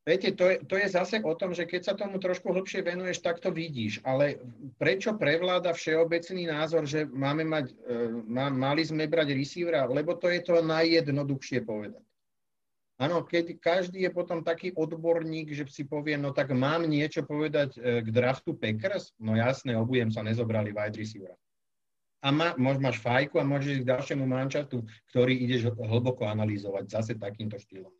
Viete, 0.00 0.32
to 0.32 0.48
je, 0.48 0.56
to 0.64 0.80
je 0.80 0.88
zase 0.88 1.20
o 1.20 1.34
tom, 1.36 1.52
že 1.52 1.68
keď 1.68 1.80
sa 1.84 1.92
tomu 1.92 2.16
trošku 2.16 2.48
hlbšie 2.48 2.80
venuješ, 2.80 3.20
tak 3.20 3.36
to 3.36 3.52
vidíš. 3.52 4.00
Ale 4.00 4.40
prečo 4.80 5.12
prevláda 5.12 5.76
všeobecný 5.76 6.48
názor, 6.48 6.88
že 6.88 7.04
máme 7.04 7.44
mať, 7.44 7.68
e, 7.68 8.08
má, 8.24 8.48
mali 8.48 8.80
sme 8.80 9.04
brať 9.04 9.36
receivera? 9.36 9.84
Lebo 9.84 10.16
to 10.16 10.32
je 10.32 10.40
to 10.40 10.64
najjednoduchšie 10.64 11.60
povedať. 11.68 12.00
Áno, 13.00 13.24
keď 13.28 13.60
každý 13.60 14.08
je 14.08 14.12
potom 14.12 14.40
taký 14.40 14.72
odborník, 14.72 15.52
že 15.52 15.68
si 15.68 15.84
povie, 15.84 16.16
no 16.16 16.32
tak 16.32 16.52
mám 16.56 16.84
niečo 16.88 17.20
povedať 17.20 17.76
e, 17.76 18.00
k 18.00 18.08
draftu 18.08 18.56
Packers? 18.56 19.12
No 19.20 19.36
jasné, 19.36 19.76
obujem 19.76 20.08
sa 20.08 20.24
nezobrali 20.24 20.72
wide 20.72 20.96
receiver. 20.96 21.36
A 22.24 22.28
má, 22.32 22.52
máš 22.56 23.00
fajku 23.00 23.40
a 23.40 23.48
môžeš 23.48 23.80
ísť 23.80 23.82
k 23.84 23.90
ďalšiemu 23.96 24.24
mančatu, 24.28 24.84
ktorý 25.12 25.32
ideš 25.32 25.72
hlboko 25.72 26.28
analýzovať 26.28 26.88
zase 26.88 27.12
takýmto 27.16 27.56
štýlom. 27.56 27.92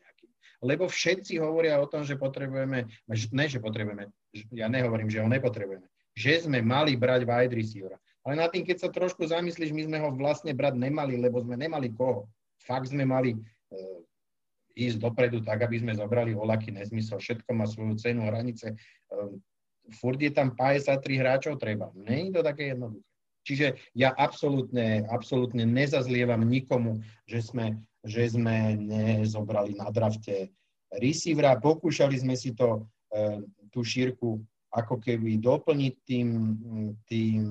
Lebo 0.61 0.89
všetci 0.89 1.41
hovoria 1.41 1.81
o 1.81 1.89
tom, 1.89 2.05
že 2.05 2.21
potrebujeme, 2.21 2.85
ne, 3.09 3.47
že 3.49 3.59
potrebujeme, 3.59 4.13
ja 4.53 4.69
nehovorím, 4.69 5.09
že 5.09 5.25
ho 5.25 5.29
nepotrebujeme, 5.29 5.89
že 6.13 6.45
sme 6.45 6.61
mali 6.61 7.01
brať 7.01 7.25
wide 7.25 7.57
receiver. 7.57 7.97
Ale 8.21 8.37
na 8.37 8.47
tým, 8.53 8.69
keď 8.69 8.77
sa 8.85 8.89
trošku 8.93 9.25
zamyslíš, 9.25 9.73
my 9.73 9.83
sme 9.89 9.99
ho 10.05 10.13
vlastne 10.13 10.53
brať 10.53 10.77
nemali, 10.77 11.17
lebo 11.17 11.41
sme 11.41 11.57
nemali 11.57 11.89
koho. 11.89 12.29
Fakt 12.61 12.93
sme 12.93 13.09
mali 13.09 13.33
uh, 13.33 14.01
ísť 14.77 15.01
dopredu 15.01 15.41
tak, 15.41 15.65
aby 15.65 15.81
sme 15.81 15.97
zobrali 15.97 16.37
voľaký 16.37 16.77
nezmysel. 16.77 17.17
Všetko 17.17 17.51
má 17.57 17.65
svoju 17.65 17.97
cenu, 17.97 18.29
hranice. 18.29 18.77
Ehm, 19.11 19.41
furt 19.97 20.21
je 20.21 20.31
tam 20.31 20.53
53 20.53 21.21
hráčov 21.21 21.57
treba. 21.57 21.89
Je 22.05 22.31
to 22.31 22.45
také 22.45 22.77
jednoduché. 22.77 23.09
Čiže 23.41 23.67
ja 23.97 24.13
absolútne, 24.13 25.09
absolútne 25.09 25.65
nezazlievam 25.65 26.45
nikomu, 26.45 27.01
že 27.25 27.41
sme, 27.41 27.81
že 28.05 28.33
sme 28.33 28.77
nezobrali 28.77 29.77
na 29.77 29.93
drafte 29.93 30.53
receivera. 30.91 31.61
Pokúšali 31.61 32.17
sme 32.17 32.35
si 32.35 32.57
to, 32.57 32.89
ehm, 33.13 33.47
tú 33.71 33.85
šírku 33.85 34.41
ako 34.71 35.03
keby 35.03 35.43
doplniť 35.43 35.95
tým, 36.07 36.29
tým 37.07 37.43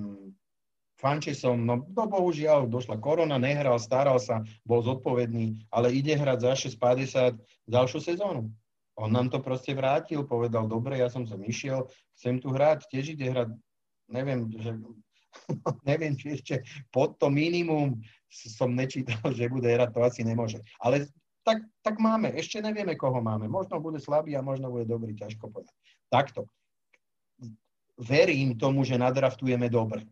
Fančesom, 1.00 1.64
no, 1.64 1.88
no 1.96 2.04
bohužiaľ, 2.12 2.68
došla 2.68 3.00
korona, 3.00 3.40
nehral, 3.40 3.80
staral 3.80 4.20
sa, 4.20 4.44
bol 4.68 4.84
zodpovedný, 4.84 5.56
ale 5.72 5.96
ide 5.96 6.12
hrať 6.12 6.40
za 6.44 6.54
6,50 6.76 7.40
ďalšiu 7.72 8.00
sezónu. 8.04 8.52
On 9.00 9.08
nám 9.08 9.32
to 9.32 9.40
proste 9.40 9.72
vrátil, 9.72 10.28
povedal, 10.28 10.68
dobre, 10.68 11.00
ja 11.00 11.08
som 11.08 11.24
sem 11.24 11.40
išiel, 11.48 11.88
chcem 12.20 12.36
tu 12.44 12.52
hrať, 12.52 12.84
tiež 12.92 13.16
ide 13.16 13.32
hrať, 13.32 13.50
neviem, 14.12 14.52
že, 14.60 14.76
neviem, 15.88 16.20
či 16.20 16.36
ešte 16.36 16.68
pod 16.92 17.16
to 17.16 17.32
minimum 17.32 18.04
som 18.30 18.72
nečítal, 18.72 19.20
že 19.38 19.50
bude 19.50 19.68
hrať, 19.68 19.90
to 19.94 20.02
asi 20.06 20.22
nemôže. 20.22 20.62
Ale 20.78 21.10
tak, 21.44 21.66
tak 21.82 21.98
máme, 21.98 22.30
ešte 22.38 22.62
nevieme, 22.62 22.94
koho 22.94 23.18
máme. 23.24 23.50
Možno 23.50 23.82
bude 23.82 23.98
slabý 23.98 24.38
a 24.38 24.46
možno 24.46 24.70
bude 24.70 24.86
dobrý, 24.86 25.18
ťažko 25.18 25.50
povedať. 25.50 25.74
Takto. 26.14 26.46
Verím 28.00 28.56
tomu, 28.56 28.86
že 28.86 29.02
nadraftujeme 29.02 29.68
dobre 29.68 30.06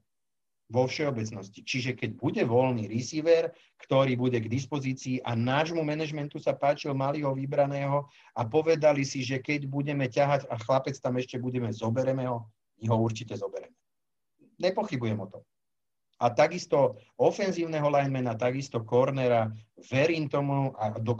vo 0.67 0.83
všeobecnosti. 0.83 1.63
Čiže 1.63 1.95
keď 1.95 2.09
bude 2.19 2.43
voľný 2.43 2.91
receiver, 2.91 3.55
ktorý 3.87 4.19
bude 4.19 4.35
k 4.43 4.51
dispozícii 4.51 5.23
a 5.23 5.31
nášmu 5.31 5.79
manažmentu 5.79 6.43
sa 6.43 6.51
páčil, 6.51 6.91
mali 6.91 7.23
ho 7.23 7.31
vybraného 7.31 8.03
a 8.35 8.41
povedali 8.43 9.07
si, 9.07 9.23
že 9.23 9.39
keď 9.39 9.63
budeme 9.71 10.11
ťahať 10.11 10.43
a 10.51 10.59
chlapec 10.59 10.99
tam 10.99 11.15
ešte 11.15 11.39
budeme, 11.39 11.71
zobereme 11.71 12.27
ho, 12.27 12.43
my 12.83 12.85
ho 12.91 12.97
určite 12.99 13.39
zobereme. 13.39 13.75
Nepochybujem 14.59 15.19
o 15.23 15.27
tom. 15.31 15.43
A 16.17 16.33
takisto 16.33 16.97
ofenzívneho 17.21 17.87
linemana, 17.93 18.33
takisto 18.33 18.81
cornera, 18.81 19.53
verím 19.89 20.25
tomu, 20.25 20.73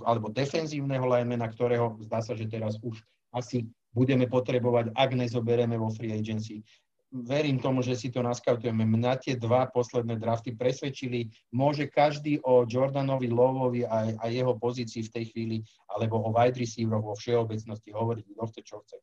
alebo 0.06 0.34
defenzívneho 0.34 1.06
linemana, 1.06 1.48
ktorého 1.54 2.02
zdá 2.02 2.22
sa, 2.22 2.34
že 2.34 2.50
teraz 2.50 2.82
už 2.82 2.98
asi 3.30 3.70
budeme 3.94 4.26
potrebovať, 4.26 4.94
ak 4.98 5.10
nezoberieme 5.14 5.78
vo 5.78 5.94
free 5.94 6.14
agency 6.18 6.66
verím 7.12 7.60
tomu, 7.60 7.80
že 7.80 7.96
si 7.96 8.12
to 8.12 8.20
naskautujeme. 8.20 8.84
Na 9.00 9.16
tie 9.16 9.40
dva 9.40 9.72
posledné 9.72 10.20
drafty 10.20 10.52
presvedčili, 10.52 11.32
môže 11.56 11.88
každý 11.88 12.44
o 12.44 12.68
Jordanovi 12.68 13.32
Lovovi 13.32 13.88
a, 13.88 14.12
a 14.20 14.26
jeho 14.28 14.60
pozícii 14.60 15.08
v 15.08 15.14
tej 15.14 15.26
chvíli, 15.32 15.58
alebo 15.88 16.20
o 16.20 16.30
wide 16.36 16.60
receiveroch 16.60 17.04
vo 17.04 17.16
všeobecnosti 17.16 17.90
hovoriť, 17.96 18.26
kto 18.36 18.44
chce, 18.52 18.62
čo 18.64 18.78
chce. 18.84 18.98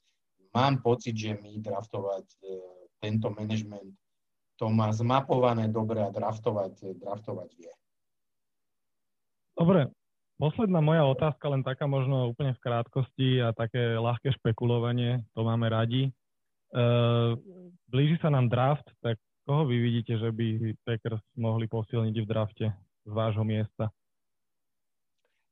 Mám 0.53 0.85
pocit, 0.85 1.17
že 1.17 1.35
my 1.41 1.59
draftovať 1.59 2.27
e, 2.29 2.37
tento 3.03 3.33
management 3.33 3.91
to 4.59 4.71
má 4.71 4.91
zmapované 4.95 5.67
dobre 5.67 5.99
a 6.03 6.11
draftovať, 6.11 6.99
draftovať 7.03 7.51
vie. 7.59 7.73
Dobre, 9.55 9.91
posledná 10.39 10.83
moja 10.83 11.07
otázka, 11.07 11.47
len 11.47 11.63
taká 11.63 11.87
možno 11.87 12.31
úplne 12.31 12.55
v 12.59 12.63
krátkosti 12.63 13.43
a 13.43 13.55
také 13.55 13.95
ľahké 13.99 14.35
špekulovanie, 14.43 15.23
to 15.35 15.41
máme 15.47 15.71
radi. 15.71 16.11
Uh, 16.75 17.39
blíži 17.87 18.19
sa 18.19 18.35
nám 18.35 18.51
draft, 18.51 18.87
tak 18.99 19.15
koho 19.47 19.63
vy 19.69 19.79
vidíte, 19.79 20.19
že 20.19 20.35
by 20.35 20.75
Packers 20.83 21.23
mohli 21.39 21.71
posilniť 21.71 22.17
v 22.19 22.27
drafte 22.27 22.67
z 23.07 23.13
vášho 23.15 23.47
miesta? 23.47 23.95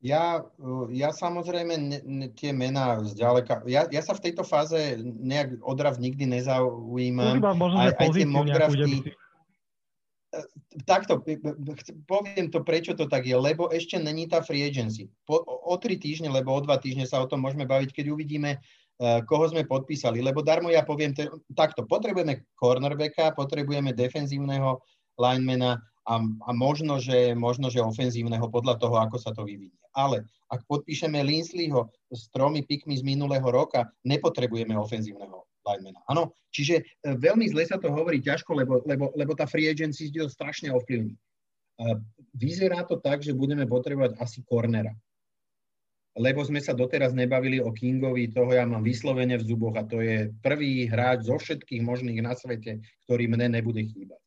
Ja, 0.02 0.42
ja 0.90 1.14
samozrejme 1.14 1.74
ne, 1.78 1.98
ne, 2.02 2.26
tie 2.34 2.50
mená 2.50 2.98
zďaleka, 3.06 3.62
ja, 3.70 3.86
ja 3.86 4.02
sa 4.02 4.18
v 4.18 4.26
tejto 4.26 4.42
fáze 4.42 4.98
nejak 4.98 5.62
o 5.62 5.72
draft 5.78 6.02
nikdy 6.02 6.26
nezaujímam. 6.26 7.38
Možno, 7.38 7.78
aj, 7.78 7.94
aj 8.02 8.08
tie 8.10 8.26
mock 8.26 8.50
drafty, 8.50 8.82
si... 8.82 9.14
Takto, 10.88 11.20
poviem 12.08 12.48
to, 12.50 12.64
prečo 12.64 12.96
to 12.96 13.04
tak 13.06 13.28
je, 13.28 13.36
lebo 13.36 13.68
ešte 13.70 14.00
není 14.00 14.26
tá 14.26 14.42
free 14.42 14.64
agency. 14.64 15.06
Po, 15.22 15.38
o, 15.38 15.70
o 15.70 15.74
tri 15.78 15.94
týždne, 16.00 16.32
lebo 16.32 16.50
o 16.50 16.60
dva 16.64 16.80
týždne 16.82 17.06
sa 17.06 17.22
o 17.22 17.28
tom 17.28 17.44
môžeme 17.44 17.68
baviť, 17.68 17.92
keď 17.92 18.10
uvidíme, 18.10 18.58
Eh, 19.02 19.20
koho 19.26 19.50
sme 19.50 19.66
podpísali. 19.66 20.22
Lebo 20.22 20.46
darmo 20.46 20.70
ja 20.70 20.86
poviem 20.86 21.10
te, 21.10 21.26
takto, 21.58 21.82
potrebujeme 21.82 22.46
cornerbacka, 22.54 23.34
potrebujeme 23.34 23.90
defenzívneho 23.90 24.78
linemana 25.18 25.82
a, 26.02 26.14
a 26.18 26.50
možno, 26.50 26.98
že, 26.98 27.34
možno, 27.38 27.70
že 27.70 27.82
ofenzívneho 27.82 28.46
podľa 28.50 28.78
toho, 28.78 28.98
ako 28.98 29.16
sa 29.18 29.30
to 29.30 29.46
vyvinie. 29.46 29.76
Ale 29.94 30.26
ak 30.50 30.66
podpíšeme 30.66 31.20
Linsleyho 31.22 31.88
s 32.10 32.26
tromi 32.32 32.66
pikmi 32.66 32.98
z 32.98 33.04
minulého 33.06 33.44
roka, 33.46 33.86
nepotrebujeme 34.02 34.74
ofenzívneho 34.74 35.46
linemana. 35.62 36.02
Áno, 36.10 36.34
čiže 36.50 36.82
eh, 36.82 37.14
veľmi 37.14 37.46
zle 37.54 37.62
sa 37.62 37.78
to 37.78 37.86
hovorí 37.94 38.18
ťažko, 38.18 38.50
lebo, 38.58 38.82
lebo, 38.82 39.14
lebo 39.14 39.32
tá 39.38 39.46
free 39.46 39.70
agency 39.70 40.10
to 40.10 40.26
strašne 40.26 40.74
ovplyvní. 40.74 41.14
Eh, 41.14 41.96
vyzerá 42.34 42.82
to 42.82 42.98
tak, 42.98 43.22
že 43.22 43.36
budeme 43.36 43.62
potrebovať 43.66 44.18
asi 44.18 44.42
cornera 44.42 44.90
lebo 46.12 46.44
sme 46.44 46.60
sa 46.60 46.76
doteraz 46.76 47.16
nebavili 47.16 47.56
o 47.56 47.72
Kingovi, 47.72 48.28
toho 48.28 48.52
ja 48.52 48.68
mám 48.68 48.84
vyslovene 48.84 49.40
v 49.40 49.46
zuboch 49.48 49.72
a 49.80 49.88
to 49.88 50.04
je 50.04 50.28
prvý 50.44 50.84
hráč 50.84 51.24
zo 51.24 51.40
všetkých 51.40 51.80
možných 51.80 52.20
na 52.20 52.36
svete, 52.36 52.84
ktorý 53.08 53.32
mne 53.32 53.56
nebude 53.56 53.80
chýbať. 53.80 54.21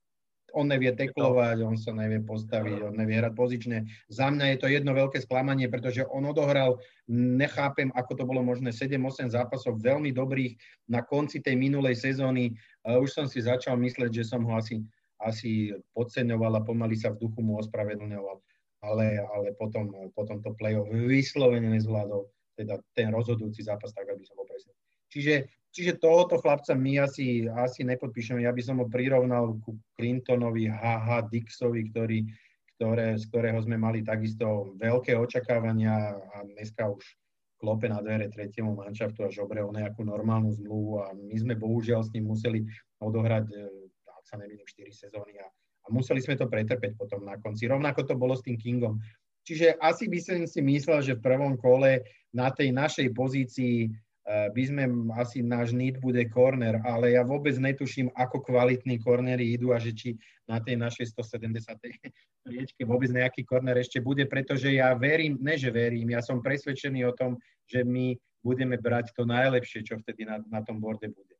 On 0.55 0.63
nevie 0.63 0.95
teklovať, 0.95 1.67
on 1.67 1.75
sa 1.75 1.91
nevie 1.91 2.23
postaviť, 2.23 2.87
on 2.87 2.95
nevie 2.95 3.19
hrať 3.19 3.33
pozične. 3.35 3.77
Za 4.07 4.31
mňa 4.31 4.55
je 4.55 4.57
to 4.63 4.67
jedno 4.71 4.95
veľké 4.95 5.19
sklamanie, 5.19 5.67
pretože 5.67 6.07
on 6.07 6.23
odohral, 6.23 6.79
nechápem, 7.11 7.91
ako 7.91 8.11
to 8.15 8.23
bolo 8.23 8.39
možné, 8.39 8.71
7-8 8.71 9.35
zápasov 9.35 9.83
veľmi 9.83 10.15
dobrých 10.15 10.55
na 10.87 11.03
konci 11.03 11.43
tej 11.43 11.59
minulej 11.59 11.99
sezóny. 11.99 12.55
Už 12.87 13.11
som 13.11 13.27
si 13.27 13.43
začal 13.43 13.75
mysleť, 13.75 14.15
že 14.15 14.23
som 14.23 14.47
ho 14.47 14.55
asi, 14.55 14.79
asi 15.19 15.75
podceňoval 15.91 16.57
a 16.57 16.65
pomaly 16.65 16.95
sa 16.95 17.11
v 17.11 17.27
duchu 17.27 17.43
mu 17.43 17.59
ospravedlňoval 17.59 18.39
ale, 18.85 19.17
ale 19.17 19.47
potom, 19.57 19.89
potom 20.13 20.41
to 20.45 20.53
play-off 20.61 20.85
vyslovene 20.93 21.73
nezvládol, 21.73 22.29
teda 22.53 22.77
ten 22.93 23.09
rozhodujúci 23.09 23.65
zápas, 23.65 23.89
tak 23.89 24.05
aby 24.13 24.21
som 24.21 24.37
bol 24.37 24.45
presný. 24.45 24.73
Čiže, 25.09 25.49
čiže 25.75 25.99
tohoto 25.99 26.39
chlapca 26.39 26.71
my 26.71 27.03
asi, 27.03 27.51
asi 27.51 27.83
nepodpíšeme. 27.83 28.47
Ja 28.47 28.55
by 28.55 28.63
som 28.63 28.79
ho 28.79 28.87
prirovnal 28.87 29.59
ku 29.59 29.75
Clintonovi, 29.99 30.71
HH 30.71 31.27
Dixovi, 31.27 31.91
ktorý, 31.91 32.23
ktoré, 32.79 33.19
z 33.19 33.27
ktorého 33.27 33.59
sme 33.59 33.75
mali 33.75 33.99
takisto 33.99 34.71
veľké 34.79 35.19
očakávania 35.19 36.15
a 36.15 36.47
dneska 36.47 36.87
už 36.87 37.03
klope 37.59 37.91
na 37.91 37.99
dvere 37.99 38.31
tretiemu 38.31 38.71
manšaftu 38.79 39.27
a 39.27 39.35
žobre 39.35 39.59
o 39.59 39.75
nejakú 39.75 40.07
normálnu 40.07 40.55
zmluvu 40.55 41.03
a 41.03 41.11
my 41.11 41.35
sme 41.35 41.59
bohužiaľ 41.59 42.07
s 42.07 42.11
ním 42.15 42.31
museli 42.31 42.63
odohrať, 43.03 43.45
eh, 43.51 43.67
ak 44.15 44.23
sa 44.23 44.39
neviem, 44.39 44.63
4 44.63 44.95
sezóny 44.95 45.35
a 45.43 45.47
a 45.85 45.87
museli 45.93 46.17
sme 46.21 46.33
to 46.33 46.49
pretrpeť 46.49 46.97
potom 46.97 47.21
na 47.21 47.37
konci. 47.37 47.69
Rovnako 47.69 48.09
to 48.09 48.15
bolo 48.17 48.33
s 48.33 48.41
tým 48.41 48.57
Kingom. 48.57 48.97
Čiže 49.45 49.77
asi 49.77 50.09
by 50.09 50.19
som 50.19 50.41
si 50.49 50.57
myslel, 50.65 51.05
že 51.05 51.13
v 51.13 51.25
prvom 51.25 51.53
kole 51.53 52.01
na 52.33 52.49
tej 52.49 52.73
našej 52.73 53.13
pozícii 53.13 53.93
by 54.25 54.63
sme, 54.65 54.83
asi 55.21 55.45
náš 55.45 55.71
need 55.77 56.01
bude 56.01 56.25
corner, 56.33 56.81
ale 56.81 57.13
ja 57.13 57.21
vôbec 57.21 57.53
netuším, 57.61 58.09
ako 58.17 58.41
kvalitní 58.41 58.97
cornery 58.97 59.53
idú 59.53 59.69
a 59.69 59.77
že 59.77 59.93
či 59.93 60.09
na 60.49 60.57
tej 60.57 60.81
našej 60.81 61.13
170. 61.13 61.53
priečke 62.45 62.81
vôbec 62.85 63.09
nejaký 63.13 63.45
corner 63.45 63.77
ešte 63.77 64.01
bude, 64.01 64.25
pretože 64.25 64.73
ja 64.73 64.93
verím, 64.97 65.37
ne 65.41 65.57
že 65.57 65.69
verím, 65.69 66.13
ja 66.13 66.21
som 66.25 66.41
presvedčený 66.41 67.05
o 67.05 67.13
tom, 67.13 67.37
že 67.69 67.85
my 67.85 68.17
budeme 68.45 68.77
brať 68.77 69.13
to 69.17 69.25
najlepšie, 69.25 69.81
čo 69.81 69.97
vtedy 70.01 70.25
na, 70.25 70.41
na 70.49 70.61
tom 70.61 70.77
borde 70.77 71.09
bude 71.09 71.35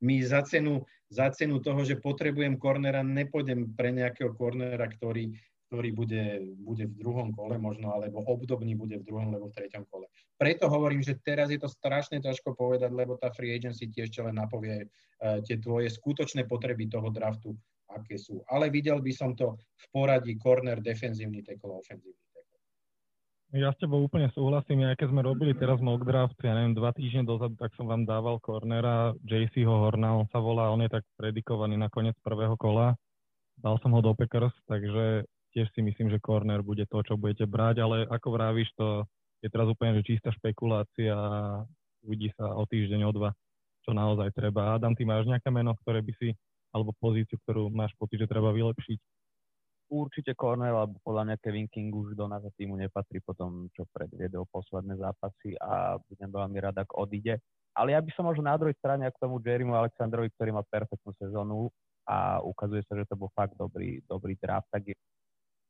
my 0.00 0.22
za 0.22 0.42
cenu, 0.42 0.84
za 1.08 1.30
cenu 1.30 1.60
toho, 1.60 1.84
že 1.84 1.96
potrebujem 1.96 2.60
kornera, 2.60 3.00
nepôjdem 3.00 3.72
pre 3.72 3.92
nejakého 3.92 4.34
kornera, 4.36 4.84
ktorý, 4.84 5.32
ktorý 5.66 5.90
bude, 5.90 6.24
bude 6.62 6.86
v 6.86 6.94
druhom 6.94 7.34
kole 7.34 7.58
možno, 7.58 7.90
alebo 7.90 8.22
obdobný 8.22 8.78
bude 8.78 9.02
v 9.02 9.06
druhom, 9.06 9.34
alebo 9.34 9.50
v 9.50 9.56
treťom 9.58 9.84
kole. 9.90 10.06
Preto 10.38 10.70
hovorím, 10.70 11.02
že 11.02 11.18
teraz 11.18 11.50
je 11.50 11.58
to 11.58 11.66
strašne 11.66 12.22
ťažko 12.22 12.54
povedať, 12.54 12.94
lebo 12.94 13.18
tá 13.18 13.34
free 13.34 13.50
agency 13.50 13.90
tiež 13.90 14.14
len 14.22 14.38
napovie 14.38 14.86
uh, 14.86 15.42
tie 15.42 15.58
tvoje 15.58 15.90
skutočné 15.90 16.46
potreby 16.46 16.86
toho 16.86 17.10
draftu, 17.10 17.50
aké 17.90 18.14
sú. 18.14 18.46
Ale 18.46 18.70
videl 18.70 19.02
by 19.02 19.12
som 19.14 19.34
to 19.34 19.58
v 19.58 19.86
poradí 19.90 20.38
corner, 20.38 20.78
defenzívny 20.78 21.42
tackle, 21.42 21.82
ofenzívny. 21.82 22.26
Ja 23.54 23.70
s 23.70 23.78
tebou 23.78 24.02
úplne 24.02 24.26
súhlasím, 24.34 24.90
aj 24.90 24.98
keď 24.98 25.08
sme 25.14 25.22
robili 25.22 25.54
teraz 25.54 25.78
mock 25.78 26.02
draft, 26.02 26.34
ja 26.42 26.50
neviem, 26.50 26.74
dva 26.74 26.90
týždne 26.90 27.22
dozadu, 27.22 27.54
tak 27.54 27.70
som 27.78 27.86
vám 27.86 28.02
dával 28.02 28.42
cornera 28.42 29.14
JCho 29.22 29.86
Horna, 29.86 30.18
on 30.18 30.26
sa 30.34 30.42
volá, 30.42 30.74
on 30.74 30.82
je 30.82 30.90
tak 30.90 31.06
predikovaný 31.14 31.78
na 31.78 31.86
koniec 31.86 32.18
prvého 32.26 32.58
kola. 32.58 32.98
Dal 33.56 33.78
som 33.80 33.94
ho 33.94 34.02
do 34.02 34.12
Packers, 34.18 34.52
takže 34.66 35.24
tiež 35.56 35.72
si 35.72 35.80
myslím, 35.80 36.12
že 36.12 36.20
corner 36.20 36.60
bude 36.60 36.84
to, 36.84 37.00
čo 37.00 37.16
budete 37.16 37.48
brať, 37.48 37.80
ale 37.80 38.04
ako 38.04 38.28
vravíš, 38.36 38.68
to 38.76 39.08
je 39.40 39.48
teraz 39.48 39.64
úplne 39.64 39.96
že 39.96 40.12
čistá 40.12 40.28
špekulácia 40.36 41.16
a 41.16 41.64
uvidí 42.04 42.28
sa 42.36 42.52
o 42.52 42.68
týždeň, 42.68 43.00
o 43.08 43.12
dva, 43.16 43.32
čo 43.80 43.96
naozaj 43.96 44.36
treba. 44.36 44.76
Adam, 44.76 44.92
ty 44.92 45.08
máš 45.08 45.24
nejaké 45.24 45.48
meno, 45.48 45.72
ktoré 45.80 46.04
by 46.04 46.12
si, 46.20 46.36
alebo 46.76 46.92
pozíciu, 47.00 47.40
ktorú 47.48 47.72
máš 47.72 47.96
pocit, 47.96 48.20
že 48.20 48.28
treba 48.28 48.52
vylepšiť? 48.52 49.00
určite 49.90 50.34
Cornell, 50.34 50.74
alebo 50.74 50.98
podľa 51.02 51.30
mňa 51.30 51.36
Kevin 51.42 51.68
King 51.70 51.94
už 51.94 52.18
do 52.18 52.26
nášho 52.26 52.50
týmu 52.58 52.74
nepatrí 52.74 53.22
po 53.22 53.32
tom, 53.38 53.70
čo 53.70 53.86
predviedol 53.94 54.46
posledné 54.50 54.98
zápasy 54.98 55.54
a 55.62 55.98
budem 56.10 56.30
veľmi 56.30 56.58
rád, 56.58 56.82
ak 56.82 56.90
odíde. 56.98 57.38
Ale 57.76 57.92
ja 57.94 58.00
by 58.00 58.10
som 58.16 58.26
možno 58.26 58.48
na 58.48 58.56
druhej 58.56 58.74
strane 58.80 59.06
k 59.06 59.20
tomu 59.20 59.38
Jerrymu 59.38 59.76
Alexandrovi, 59.76 60.32
ktorý 60.34 60.50
má 60.56 60.62
perfektnú 60.66 61.12
sezónu 61.20 61.68
a 62.08 62.40
ukazuje 62.40 62.82
sa, 62.88 62.96
že 62.96 63.06
to 63.06 63.18
bol 63.18 63.30
fakt 63.36 63.54
dobrý, 63.54 64.00
dobrý 64.08 64.34
draft, 64.40 64.66
tak 64.72 64.90
je 64.90 64.94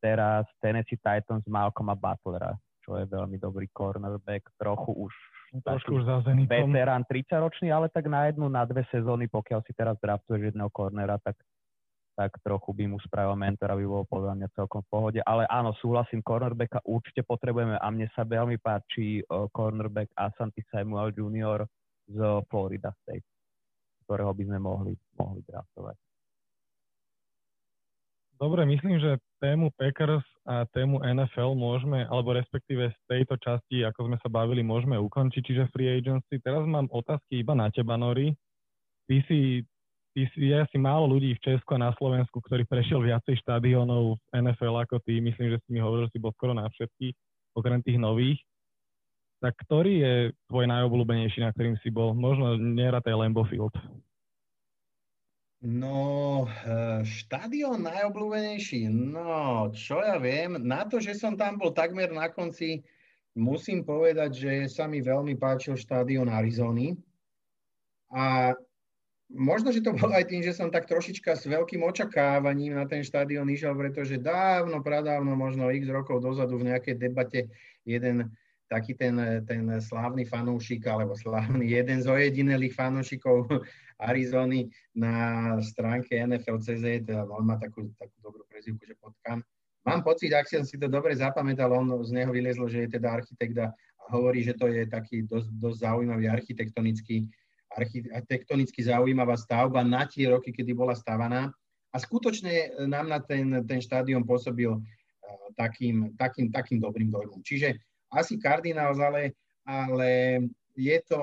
teraz 0.01 0.45
Tennessee 0.61 0.99
Titans 0.99 1.45
Malcolma 1.49 1.97
Butlera, 1.97 2.53
čo 2.85 2.97
je 2.97 3.05
veľmi 3.09 3.37
dobrý 3.41 3.67
cornerback, 3.73 4.47
trochu 4.57 4.93
už 4.93 5.13
trošku 5.63 6.03
už 6.03 6.03
zazený 6.03 6.43
veterán 6.43 7.07
30 7.07 7.39
ročný, 7.39 7.71
ale 7.71 7.87
tak 7.87 8.11
na 8.11 8.27
jednu, 8.27 8.51
na 8.51 8.67
dve 8.67 8.83
sezóny, 8.91 9.31
pokiaľ 9.31 9.63
si 9.63 9.71
teraz 9.71 9.95
draftuješ 10.03 10.51
jedného 10.51 10.67
cornera, 10.75 11.15
tak 11.23 11.39
tak 12.17 12.33
trochu 12.41 12.73
by 12.73 12.89
mu 12.89 12.97
spravil 12.97 13.37
mentora, 13.37 13.77
by 13.77 13.85
bolo 13.85 14.01
podľa 14.09 14.33
mňa 14.41 14.47
celkom 14.57 14.81
v 14.81 14.89
pohode. 14.89 15.19
Ale 15.21 15.45
áno, 15.53 15.77
súhlasím, 15.77 16.25
cornerbacka 16.25 16.81
určite 16.81 17.21
potrebujeme 17.21 17.77
a 17.77 17.87
mne 17.93 18.09
sa 18.17 18.25
veľmi 18.25 18.57
páči 18.57 19.21
uh, 19.21 19.45
cornerback 19.53 20.09
Asante 20.17 20.65
Samuel 20.73 21.13
Jr. 21.13 21.61
z 22.09 22.17
Florida 22.49 22.89
State, 23.05 23.21
ktorého 24.09 24.33
by 24.33 24.43
sme 24.49 24.57
mohli, 24.57 24.97
mohli 25.13 25.45
draftovať. 25.45 26.06
Dobre, 28.37 28.69
myslím, 28.69 29.01
že 29.01 29.17
tému 29.41 29.73
Packers 29.73 30.21
a 30.45 30.69
tému 30.69 31.01
NFL 31.01 31.57
môžeme, 31.57 32.05
alebo 32.05 32.37
respektíve 32.37 32.93
z 32.93 32.99
tejto 33.09 33.33
časti, 33.41 33.81
ako 33.81 34.13
sme 34.13 34.17
sa 34.21 34.29
bavili, 34.29 34.61
môžeme 34.61 34.93
ukončiť, 34.93 35.41
čiže 35.41 35.73
free 35.73 35.89
agency. 35.89 36.37
Teraz 36.45 36.61
mám 36.69 36.85
otázky 36.93 37.41
iba 37.41 37.57
na 37.57 37.73
teba, 37.73 37.97
Nori. 37.97 38.37
Ty 39.09 39.25
si 39.25 39.65
je 40.17 40.53
asi 40.53 40.77
málo 40.77 41.09
ľudí 41.09 41.33
v 41.33 41.43
Česku 41.45 41.77
a 41.77 41.81
na 41.81 41.91
Slovensku, 41.97 42.41
ktorý 42.41 42.65
prešiel 42.65 43.01
viacej 43.01 43.41
štadiónov 43.41 44.17
v 44.17 44.21
NFL 44.33 44.85
ako 44.85 45.01
ty. 45.01 45.17
Myslím, 45.17 45.53
že 45.53 45.61
si 45.65 45.73
mi 45.73 45.81
hovoril, 45.81 46.09
že 46.09 46.17
si 46.17 46.21
bol 46.21 46.33
skoro 46.33 46.53
na 46.53 46.69
všetkých, 46.69 47.13
okrem 47.57 47.81
tých 47.85 47.97
nových. 47.97 48.41
Tak 49.41 49.53
ktorý 49.65 49.93
je 50.01 50.13
tvoj 50.49 50.65
najobľúbenejší, 50.65 51.45
na 51.45 51.53
ktorým 51.53 51.77
si 51.85 51.93
bol? 51.93 52.17
Možno 52.17 52.57
neratej 52.57 53.13
Lambo 53.13 53.45
Field. 53.45 53.73
No, 55.65 56.45
eh, 56.45 57.01
štadión 57.01 57.81
najobľúbenejší? 57.81 58.89
No, 58.93 59.73
čo 59.73 60.05
ja 60.05 60.21
viem. 60.21 60.61
Na 60.61 60.85
to, 60.85 61.01
že 61.01 61.17
som 61.17 61.33
tam 61.33 61.57
bol 61.57 61.73
takmer 61.73 62.13
na 62.13 62.29
konci, 62.29 62.85
musím 63.33 63.81
povedať, 63.81 64.31
že 64.37 64.51
sa 64.69 64.85
mi 64.85 65.01
veľmi 65.01 65.33
páčil 65.33 65.73
štadión 65.73 66.29
Arizony. 66.29 66.93
A 68.13 68.53
Možno, 69.27 69.75
že 69.75 69.83
to 69.83 69.91
bolo 69.91 70.15
aj 70.15 70.31
tým, 70.31 70.39
že 70.39 70.55
som 70.55 70.71
tak 70.71 70.87
trošička 70.87 71.35
s 71.35 71.51
veľkým 71.51 71.83
očakávaním 71.83 72.79
na 72.79 72.87
ten 72.87 73.03
štadión 73.03 73.51
išiel, 73.51 73.75
pretože 73.75 74.15
dávno, 74.15 74.79
pradávno, 74.79 75.35
možno 75.35 75.67
x 75.67 75.83
rokov 75.91 76.23
dozadu 76.23 76.55
v 76.55 76.71
nejakej 76.71 76.95
debate 76.95 77.51
jeden 77.83 78.31
taký 78.67 78.93
ten, 78.93 79.15
ten 79.47 79.63
slávny 79.81 80.27
fanúšik, 80.27 80.83
alebo 80.87 81.15
slávny, 81.15 81.67
jeden 81.79 82.03
z 82.03 82.07
ojedinelých 82.07 82.75
fanúšikov 82.75 83.47
Arizony 83.97 84.69
na 84.93 85.57
stránke 85.63 86.19
NFL.cz, 86.19 87.07
on 87.09 87.43
má 87.43 87.57
takú, 87.57 87.89
takú 87.97 88.15
dobrú 88.21 88.43
prezivku, 88.45 88.85
že 88.85 88.93
potkan. 88.99 89.41
Mám 89.87 90.03
pocit, 90.03 90.35
ak 90.35 90.51
som 90.51 90.67
si 90.67 90.75
to 90.75 90.91
dobre 90.91 91.15
zapamätal, 91.15 91.71
on 91.71 92.03
z 92.03 92.11
neho 92.11 92.29
vylezlo, 92.29 92.67
že 92.67 92.85
je 92.85 92.99
teda 92.99 93.15
architekt 93.15 93.55
a 93.55 93.71
hovorí, 94.11 94.43
že 94.43 94.53
to 94.53 94.67
je 94.67 94.83
taký 94.83 95.23
dosť, 95.23 95.49
dosť 95.55 95.77
zaujímavý 95.87 96.27
architektonický 96.27 97.31
architektonicky 97.77 98.79
zaujímavá 98.83 99.37
stavba 99.37 99.83
na 99.83 100.07
tie 100.07 100.31
roky, 100.31 100.49
kedy 100.49 100.73
bola 100.73 100.95
stavaná. 100.95 101.51
A 101.93 101.97
skutočne 101.99 102.83
nám 102.89 103.07
na 103.07 103.19
ten, 103.21 103.63
ten 103.63 103.79
štádion 103.79 104.25
pôsobil 104.25 104.71
uh, 104.71 104.81
takým, 105.55 106.13
takým, 106.17 106.51
takým 106.51 106.79
dobrým 106.81 107.09
dojmom. 107.09 107.41
Čiže 107.43 107.79
asi 108.11 108.39
Cardinals, 108.39 108.99
ale, 108.99 109.35
ale 109.67 110.41
je 110.75 110.97
to, 111.07 111.21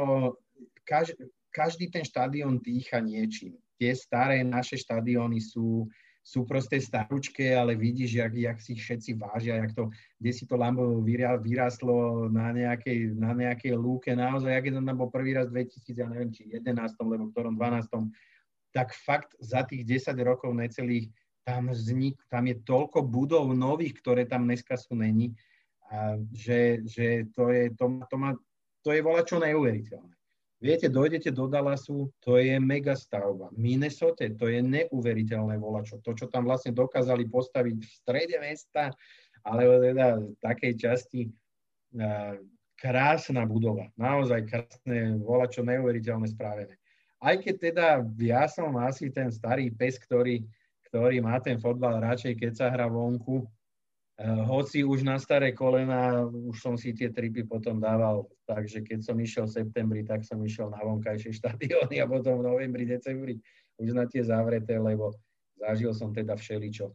kaž, 0.85 1.17
každý 1.55 1.89
ten 1.89 2.05
štádion 2.05 2.59
dýcha 2.59 3.01
niečím. 3.01 3.55
Tie 3.79 3.95
staré 3.95 4.43
naše 4.43 4.79
štadióny 4.79 5.39
sú, 5.39 5.87
sú 6.25 6.49
proste 6.49 6.81
staručké, 6.81 7.53
ale 7.53 7.77
vidíš, 7.77 8.17
jak, 8.17 8.33
jak 8.35 8.59
si 8.61 8.73
všetci 8.75 9.11
vážia, 9.15 9.61
jak 9.61 9.77
to, 9.77 9.93
kde 10.19 10.31
si 10.33 10.45
to 10.49 10.57
Lambo 10.57 11.05
vyrástlo 11.43 12.27
na 12.33 12.49
nejakej, 12.51 13.13
na 13.19 13.37
nejakej 13.37 13.77
lúke, 13.77 14.17
naozaj, 14.17 14.51
jak 14.51 14.65
je 14.71 14.75
to 14.75 14.83
tam 14.83 14.97
bol 14.97 15.11
prvý 15.13 15.37
raz 15.37 15.53
2000, 15.53 15.95
ja 15.95 16.09
neviem, 16.09 16.31
či 16.33 16.49
11. 16.49 16.97
alebo 16.97 17.29
ktorom 17.31 17.55
12. 17.61 18.09
Tak 18.75 18.91
fakt 18.95 19.37
za 19.39 19.63
tých 19.63 19.87
10 19.87 20.17
rokov 20.25 20.51
necelých 20.51 21.13
tam 21.45 21.69
vznik, 21.69 22.17
tam 22.33 22.49
je 22.49 22.57
toľko 22.65 23.05
budov 23.05 23.53
nových, 23.53 24.01
ktoré 24.01 24.25
tam 24.25 24.49
dneska 24.49 24.81
sú 24.81 24.97
není, 24.97 25.37
a 25.91 26.17
že, 26.33 26.81
že 26.89 27.29
to 27.37 27.53
je, 27.53 27.71
to, 27.77 27.85
to, 28.09 28.17
má, 28.17 28.33
to 28.81 28.91
je 28.93 29.01
vola 29.05 29.21
čo 29.25 29.37
neuveriteľné. 29.41 30.15
Viete, 30.65 30.89
dojdete 30.89 31.29
do 31.29 31.45
Dallasu, 31.45 32.09
to 32.25 32.41
je 32.41 32.57
mega 32.57 32.97
stavba. 32.97 33.53
Minnesota, 33.53 34.25
to 34.33 34.49
je 34.49 34.65
neuveriteľné 34.65 35.61
volačo. 35.61 36.01
To, 36.01 36.17
čo 36.17 36.25
tam 36.33 36.49
vlastne 36.49 36.73
dokázali 36.73 37.29
postaviť 37.29 37.77
v 37.77 37.93
strede 37.93 38.37
mesta, 38.41 38.89
alebo 39.45 39.77
teda 39.85 40.25
v 40.25 40.33
takej 40.41 40.73
časti, 40.81 41.21
krásna 42.81 43.45
budova. 43.45 43.93
Naozaj 44.01 44.41
krásne, 44.49 45.21
volačo 45.21 45.61
neuveriteľné 45.63 46.33
správené. 46.33 46.75
Aj 47.21 47.37
keď 47.37 47.55
teda 47.61 47.87
ja 48.21 48.49
som 48.49 48.73
asi 48.81 49.13
ten 49.13 49.29
starý 49.29 49.69
pes, 49.69 50.01
ktorý, 50.01 50.45
ktorý 50.89 51.21
má 51.21 51.41
ten 51.45 51.61
fotbal 51.61 52.01
radšej, 52.01 52.41
keď 52.41 52.53
sa 52.57 52.67
hrá 52.69 52.89
vonku, 52.89 53.45
hoci 54.23 54.87
už 54.87 55.03
na 55.03 55.19
staré 55.19 55.51
kolena, 55.51 56.23
už 56.23 56.63
som 56.63 56.75
si 56.79 56.95
tie 56.95 57.11
tripy 57.11 57.43
potom 57.43 57.83
dával, 57.83 58.31
takže 58.47 58.87
keď 58.87 59.03
som 59.03 59.19
išiel 59.19 59.51
v 59.51 59.57
septembri, 59.59 60.07
tak 60.07 60.23
som 60.23 60.39
išiel 60.39 60.71
na 60.71 60.79
vonkajšie 60.87 61.35
štadióny 61.43 61.99
a 61.99 62.07
potom 62.07 62.39
v 62.39 62.47
novembri, 62.47 62.87
decembri 62.87 63.43
už 63.83 63.91
na 63.91 64.07
tie 64.07 64.23
zavreté, 64.23 64.79
lebo 64.79 65.11
zažil 65.59 65.91
som 65.91 66.15
teda 66.15 66.39
všeličo. 66.39 66.95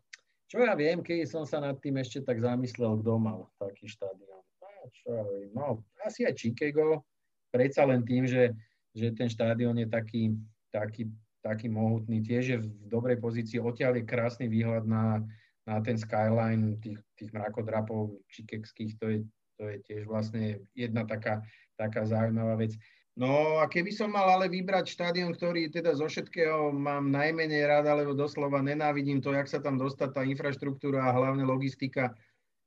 Čo 0.49 0.57
ja 0.63 0.73
viem, 0.73 1.03
keď 1.03 1.27
som 1.27 1.43
sa 1.43 1.59
nad 1.59 1.77
tým 1.77 1.99
ešte 1.99 2.23
tak 2.23 2.39
zamyslel, 2.39 3.03
kto 3.03 3.19
mal 3.19 3.51
taký 3.59 3.85
štadión. 3.85 4.41
No, 4.63 4.69
čo 4.89 5.11
no, 5.53 5.67
asi 6.01 6.23
aj 6.23 6.39
Chicago, 6.39 7.03
predsa 7.51 7.83
len 7.83 8.01
tým, 8.01 8.25
že, 8.25 8.55
že 8.95 9.11
ten 9.11 9.27
štádion 9.27 9.75
je 9.75 9.87
taký, 9.91 10.33
taký, 10.71 11.11
taký 11.43 11.67
mohutný, 11.67 12.23
tiež 12.23 12.43
je 12.47 12.57
v 12.63 12.67
dobrej 12.87 13.19
pozícii, 13.19 13.59
odtiaľ 13.59 13.99
je 14.01 14.09
krásny 14.09 14.47
výhľad 14.47 14.87
na, 14.87 15.21
na 15.69 15.77
ten 15.85 16.01
skyline 16.01 16.81
tých, 16.81 16.97
tých 17.13 17.29
mrakodrapov 17.29 18.17
čikekských, 18.33 18.97
to 18.97 19.05
je, 19.13 19.19
to 19.61 19.63
je 19.69 19.77
tiež 19.85 20.03
vlastne 20.09 20.65
jedna 20.73 21.05
taká, 21.05 21.45
taká 21.77 22.09
zaujímavá 22.09 22.57
vec. 22.57 22.73
No 23.19 23.59
a 23.59 23.67
keby 23.67 23.91
som 23.91 24.15
mal 24.15 24.25
ale 24.31 24.47
vybrať 24.49 24.95
štadión, 24.95 25.35
ktorý 25.35 25.69
teda 25.69 25.91
zo 25.93 26.07
všetkého 26.07 26.71
mám 26.71 27.11
najmenej 27.11 27.67
rád, 27.67 27.85
alebo 27.91 28.15
doslova 28.15 28.63
nenávidím 28.63 29.19
to, 29.21 29.35
jak 29.35 29.45
sa 29.45 29.59
tam 29.59 29.77
dostať 29.77 30.09
tá 30.15 30.21
infraštruktúra 30.23 31.03
a 31.03 31.15
hlavne 31.15 31.43
logistika, 31.43 32.15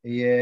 je 0.03 0.37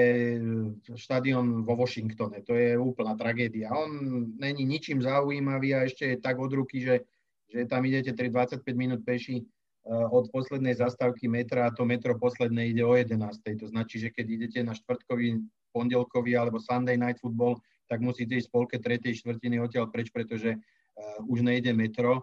štadión 0.96 1.62
vo 1.68 1.76
Washingtone. 1.76 2.40
To 2.48 2.56
je 2.56 2.80
úplná 2.80 3.12
tragédia. 3.12 3.68
On 3.70 4.24
není 4.40 4.64
ničím 4.64 5.04
zaujímavý 5.04 5.76
a 5.76 5.84
ešte 5.84 6.16
je 6.16 6.16
tak 6.16 6.40
od 6.40 6.48
ruky, 6.48 6.80
že, 6.80 7.04
že 7.52 7.68
tam 7.68 7.84
idete 7.84 8.16
3-25 8.16 8.64
minút 8.72 9.04
peši 9.04 9.44
od 9.88 10.28
poslednej 10.28 10.76
zastávky 10.76 11.24
metra 11.24 11.66
a 11.66 11.74
to 11.74 11.88
metro 11.88 12.12
posledné 12.12 12.76
ide 12.76 12.84
o 12.84 12.92
11. 12.92 13.16
To 13.60 13.66
značí, 13.66 13.96
že 13.96 14.12
keď 14.12 14.26
idete 14.28 14.60
na 14.60 14.76
štvrtkový, 14.76 15.40
pondelkový 15.72 16.36
alebo 16.36 16.60
Sunday 16.60 17.00
night 17.00 17.16
football, 17.16 17.56
tak 17.88 18.04
musíte 18.04 18.36
ísť 18.36 18.52
polke 18.52 18.76
tretej 18.76 19.18
štvrtiny 19.24 19.58
odtiaľ 19.58 19.88
preč, 19.88 20.12
pretože 20.12 20.54
uh, 20.54 21.30
už 21.32 21.42
nejde 21.42 21.72
metro 21.72 22.22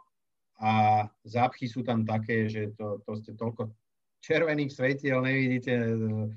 a 0.62 1.06
zápchy 1.26 1.68
sú 1.68 1.82
tam 1.82 2.06
také, 2.06 2.48
že 2.48 2.72
to, 2.78 3.02
to 3.04 3.12
ste 3.20 3.34
toľko 3.36 3.74
červených 4.22 4.72
svetiel 4.74 5.20
nevidíte 5.26 5.74
uh, 5.74 6.30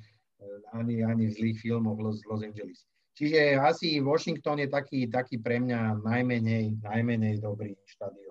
ani, 0.72 1.04
ani 1.04 1.28
v 1.28 1.36
zlých 1.36 1.58
filmoch 1.60 2.00
Los, 2.00 2.24
Los 2.26 2.42
Angeles. 2.42 2.88
Čiže 3.14 3.60
asi 3.60 4.00
Washington 4.00 4.64
je 4.64 4.68
taký, 4.72 5.04
taký 5.12 5.36
pre 5.36 5.60
mňa 5.60 6.00
najmenej, 6.00 6.80
najmenej 6.80 7.44
dobrý 7.44 7.76
štadión. 7.84 8.29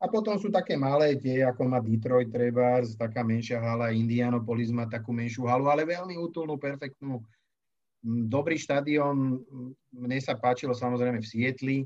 A 0.00 0.08
potom 0.08 0.40
sú 0.40 0.48
také 0.48 0.80
malé 0.80 1.12
tie, 1.20 1.44
ako 1.44 1.68
má 1.68 1.76
Detroit 1.76 2.32
treba, 2.32 2.80
taká 2.96 3.20
menšia 3.20 3.60
hala, 3.60 3.92
Indianapolis 3.92 4.72
má 4.72 4.88
takú 4.88 5.12
menšiu 5.12 5.44
halu, 5.44 5.68
ale 5.68 5.84
veľmi 5.84 6.16
útulnú, 6.16 6.56
perfektnú. 6.56 7.20
Dobrý 8.00 8.56
štadión, 8.56 9.44
mne 9.92 10.18
sa 10.24 10.40
páčilo 10.40 10.72
samozrejme 10.72 11.20
v 11.20 11.28
Sietli, 11.28 11.78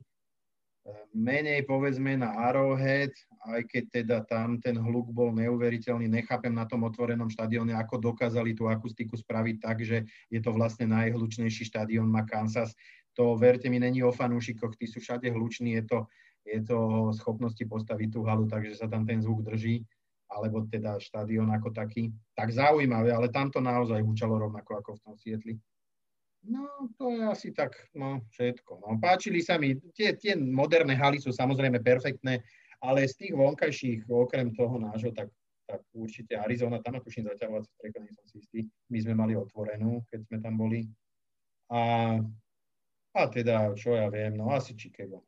menej 1.11 1.67
povedzme 1.67 2.15
na 2.15 2.31
Arrowhead, 2.39 3.11
aj 3.51 3.67
keď 3.67 3.85
teda 3.91 4.17
tam 4.31 4.61
ten 4.61 4.77
hluk 4.77 5.11
bol 5.11 5.33
neuveriteľný. 5.33 6.07
Nechápem 6.07 6.53
na 6.53 6.69
tom 6.69 6.85
otvorenom 6.85 7.33
štadióne, 7.33 7.75
ako 7.75 8.15
dokázali 8.15 8.55
tú 8.55 8.69
akustiku 8.69 9.17
spraviť 9.17 9.57
tak, 9.59 9.83
že 9.83 10.05
je 10.31 10.41
to 10.45 10.53
vlastne 10.53 10.87
najhlučnejší 10.93 11.67
štadión 11.67 12.07
má 12.07 12.23
Kansas. 12.23 12.77
To 13.17 13.35
verte 13.35 13.67
mi, 13.67 13.81
není 13.81 14.07
o 14.07 14.13
fanúšikoch, 14.13 14.77
tí 14.77 14.87
sú 14.87 15.01
všade 15.01 15.31
hluční, 15.31 15.81
je 15.81 15.85
to, 15.89 15.99
je 16.45 16.61
to 16.61 17.11
schopnosti 17.17 17.65
postaviť 17.65 18.09
tú 18.13 18.21
halu, 18.29 18.45
takže 18.45 18.77
sa 18.77 18.87
tam 18.87 19.09
ten 19.09 19.19
zvuk 19.19 19.43
drží 19.43 19.83
alebo 20.35 20.67
teda 20.67 20.99
štadión 20.99 21.53
ako 21.53 21.71
taký. 21.71 22.11
Tak 22.35 22.51
zaujímavé, 22.51 23.13
ale 23.13 23.31
tam 23.31 23.51
to 23.53 23.63
naozaj 23.63 24.03
hučalo 24.03 24.41
rovnako 24.41 24.81
ako 24.81 24.91
v 24.97 25.03
tom 25.05 25.15
Sietli. 25.17 25.55
No, 26.45 26.93
to 27.01 27.09
je 27.09 27.25
asi 27.25 27.49
tak, 27.57 27.73
no, 27.97 28.21
všetko. 28.37 28.85
No, 28.85 29.01
páčili 29.01 29.41
sa 29.41 29.57
mi, 29.57 29.81
tie, 29.97 30.13
tie 30.13 30.37
moderné 30.37 30.93
haly 30.93 31.17
sú 31.17 31.33
samozrejme 31.33 31.81
perfektné, 31.81 32.45
ale 32.85 33.09
z 33.09 33.17
tých 33.17 33.33
vonkajších, 33.33 34.05
okrem 34.13 34.53
toho 34.53 34.77
nášho, 34.77 35.09
tak, 35.17 35.33
tak 35.65 35.81
určite 35.97 36.37
Arizona, 36.37 36.85
tam 36.85 37.01
tuším 37.01 37.33
zaťahovací 37.33 37.73
strecha, 37.81 37.99
nie 38.05 38.13
som 38.13 38.27
si 38.29 38.45
istý. 38.45 38.61
My 38.93 38.99
sme 39.01 39.15
mali 39.17 39.33
otvorenú, 39.33 40.05
keď 40.13 40.21
sme 40.29 40.37
tam 40.45 40.61
boli. 40.61 40.85
A, 41.73 41.81
a 43.17 43.23
teda, 43.33 43.73
čo 43.73 43.97
ja 43.97 44.13
viem, 44.13 44.37
no 44.37 44.53
asi 44.53 44.77
Chicago. 44.77 45.25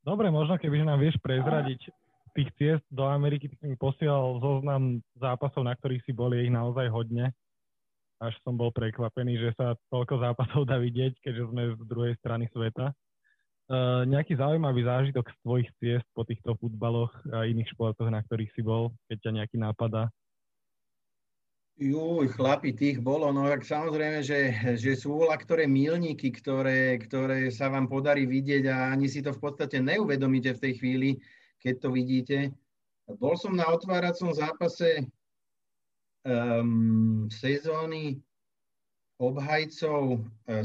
Dobre, 0.00 0.32
možno 0.32 0.56
keby 0.56 0.80
nám 0.84 1.00
vieš 1.00 1.20
prezradiť 1.20 1.92
tých 2.32 2.50
ciest 2.56 2.86
do 2.88 3.04
Ameriky, 3.04 3.50
ty 3.50 3.58
mi 3.66 3.74
posielal 3.74 4.38
zoznam 4.38 5.02
zápasov, 5.18 5.66
na 5.66 5.74
ktorých 5.74 6.02
si 6.06 6.14
boli 6.14 6.46
ich 6.46 6.52
naozaj 6.52 6.86
hodne 6.88 7.34
až 8.20 8.36
som 8.44 8.54
bol 8.54 8.68
prekvapený, 8.68 9.40
že 9.40 9.50
sa 9.56 9.72
toľko 9.88 10.20
zápasov 10.20 10.68
dá 10.68 10.76
vidieť, 10.76 11.16
keďže 11.24 11.44
sme 11.48 11.62
z 11.72 11.82
druhej 11.88 12.14
strany 12.20 12.46
sveta. 12.52 12.92
Uh, 13.70 14.02
nejaký 14.04 14.36
zaujímavý 14.36 14.84
zážitok 14.84 15.30
z 15.30 15.36
tvojich 15.46 15.70
ciest 15.80 16.06
po 16.12 16.26
týchto 16.26 16.58
futbaloch 16.58 17.14
a 17.32 17.48
iných 17.48 17.70
športoch, 17.72 18.12
na 18.12 18.20
ktorých 18.20 18.52
si 18.52 18.60
bol, 18.60 18.92
keď 19.08 19.18
ťa 19.24 19.30
nejaký 19.40 19.56
nápada? 19.56 20.12
Juj, 21.80 22.28
chlapi, 22.36 22.76
tých 22.76 23.00
bolo. 23.00 23.32
No 23.32 23.48
tak 23.48 23.64
samozrejme, 23.64 24.20
že, 24.20 24.52
že 24.76 24.92
sú 25.00 25.16
voľa 25.16 25.40
ktoré 25.40 25.64
milníky, 25.64 26.28
ktoré, 26.28 27.00
ktoré 27.00 27.48
sa 27.48 27.72
vám 27.72 27.88
podarí 27.88 28.28
vidieť 28.28 28.68
a 28.68 28.92
ani 28.92 29.08
si 29.08 29.24
to 29.24 29.32
v 29.32 29.40
podstate 29.40 29.80
neuvedomíte 29.80 30.60
v 30.60 30.62
tej 30.68 30.72
chvíli, 30.76 31.10
keď 31.56 31.74
to 31.80 31.88
vidíte. 31.88 32.36
Bol 33.16 33.32
som 33.40 33.56
na 33.56 33.64
otváracom 33.72 34.28
zápase 34.28 35.08
um, 36.28 37.24
sezóny 37.32 38.20
obhajcov, 39.20 40.20
e, 40.48 40.60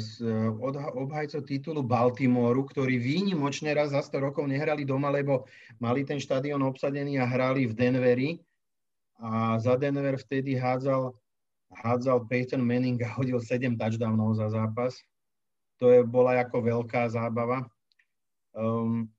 obhajcov 0.99 1.43
titulu 1.43 1.83
Baltimoru, 1.83 2.63
ktorí 2.67 2.99
výnimočne 2.99 3.71
raz 3.71 3.91
za 3.91 4.03
100 4.03 4.19
rokov 4.31 4.47
nehrali 4.47 4.87
doma, 4.87 5.11
lebo 5.11 5.47
mali 5.79 6.07
ten 6.07 6.19
štadión 6.19 6.63
obsadený 6.63 7.19
a 7.19 7.27
hrali 7.27 7.67
v 7.67 7.73
Denveri. 7.75 8.29
A 9.19 9.59
za 9.59 9.75
Denver 9.79 10.19
vtedy 10.19 10.59
hádzal, 10.59 11.15
hádzal 11.71 12.27
Peyton 12.27 12.63
Manning 12.63 12.99
a 13.03 13.09
hodil 13.15 13.39
7 13.39 13.79
touchdownov 13.79 14.35
za 14.35 14.51
zápas. 14.51 14.99
To 15.79 15.91
je, 15.91 16.03
bola 16.03 16.39
ako 16.43 16.63
veľká 16.63 17.07
zábava. 17.11 17.67
Um, 18.55 19.11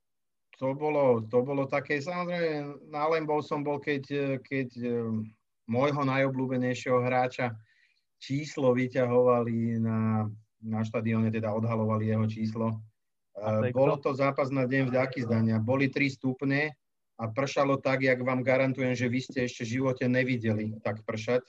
to, 0.57 0.73
bolo, 0.73 1.21
to 1.29 1.45
bolo 1.45 1.69
také, 1.69 2.01
samozrejme, 2.01 2.89
na 2.89 3.05
Lembo 3.13 3.45
som 3.45 3.61
bol, 3.61 3.77
keď, 3.77 4.37
keď 4.41 4.69
môjho 5.69 6.03
najobľúbenejšieho 6.07 7.03
hráča 7.05 7.53
číslo 8.17 8.73
vyťahovali 8.73 9.77
na, 9.83 10.25
na 10.65 10.81
štadióne, 10.81 11.29
teda 11.29 11.53
odhalovali 11.53 12.09
jeho 12.09 12.25
číslo. 12.25 12.81
Bolo 13.77 14.01
to 14.01 14.17
zápas 14.17 14.49
na 14.49 14.65
deň 14.65 14.89
vďaky 14.89 15.29
zdania. 15.29 15.61
Boli 15.61 15.93
3 15.93 16.17
stupne 16.17 16.73
a 17.17 17.25
pršalo 17.33 17.81
tak, 17.81 18.05
jak 18.05 18.21
vám 18.21 18.45
garantujem, 18.45 18.93
že 18.93 19.09
vy 19.09 19.21
ste 19.25 19.39
ešte 19.49 19.65
v 19.65 19.73
živote 19.81 20.05
nevideli 20.05 20.77
tak 20.85 21.01
pršať. 21.09 21.43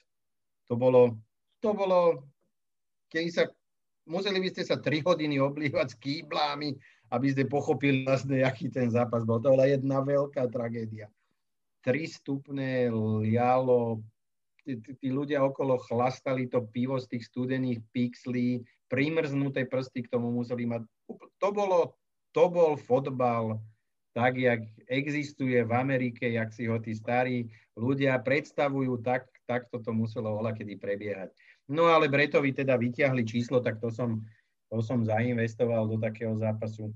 To 0.71 0.79
bolo, 0.79 1.19
to 1.59 1.75
bolo, 1.75 2.23
keď 3.11 3.23
sa, 3.31 3.43
museli 4.07 4.39
by 4.39 4.49
ste 4.51 4.63
sa 4.63 4.79
3 4.79 5.03
hodiny 5.03 5.43
oblívať 5.43 5.87
s 5.91 5.99
kýblami, 5.99 6.75
aby 7.11 7.27
ste 7.31 7.47
pochopili 7.47 8.07
vlastne, 8.07 8.43
aký 8.43 8.71
ten 8.71 8.87
zápas 8.91 9.27
bol. 9.27 9.43
To 9.43 9.55
bola 9.55 9.67
jedna 9.67 9.99
veľká 10.03 10.47
tragédia. 10.51 11.11
3 11.83 12.19
stupne 12.19 12.91
lialo, 13.23 14.03
tí, 14.63 14.75
tí 14.79 15.07
ľudia 15.07 15.39
okolo 15.43 15.79
chlastali 15.79 16.51
to 16.51 16.63
pivo 16.67 16.99
z 16.99 17.15
tých 17.15 17.27
studených 17.31 17.79
pixlí, 17.95 18.63
primrznuté 18.91 19.63
prsty 19.63 20.03
k 20.07 20.11
tomu 20.11 20.31
museli 20.31 20.67
mať. 20.67 20.83
To, 21.39 21.49
bolo, 21.51 21.95
to 22.35 22.43
bol 22.51 22.75
fotbal 22.75 23.59
tak, 24.17 24.33
jak 24.33 24.65
existuje 24.89 25.61
v 25.61 25.71
Amerike, 25.77 26.25
jak 26.25 26.49
si 26.49 26.65
ho 26.65 26.81
tí 26.81 26.97
starí 26.97 27.45
ľudia 27.77 28.17
predstavujú, 28.17 29.05
tak, 29.05 29.29
tak 29.45 29.69
toto 29.69 29.93
muselo 29.93 30.41
voľa 30.41 30.57
kedy 30.57 30.73
prebiehať. 30.81 31.29
No 31.69 31.85
ale 31.85 32.09
Bretovi 32.09 32.49
teda 32.49 32.81
vyťahli 32.81 33.21
číslo, 33.21 33.61
tak 33.61 33.77
to 33.77 33.93
som, 33.93 34.25
to 34.73 34.81
som 34.81 35.05
zainvestoval 35.05 35.85
do 35.85 36.01
takého 36.01 36.33
zápasu. 36.33 36.89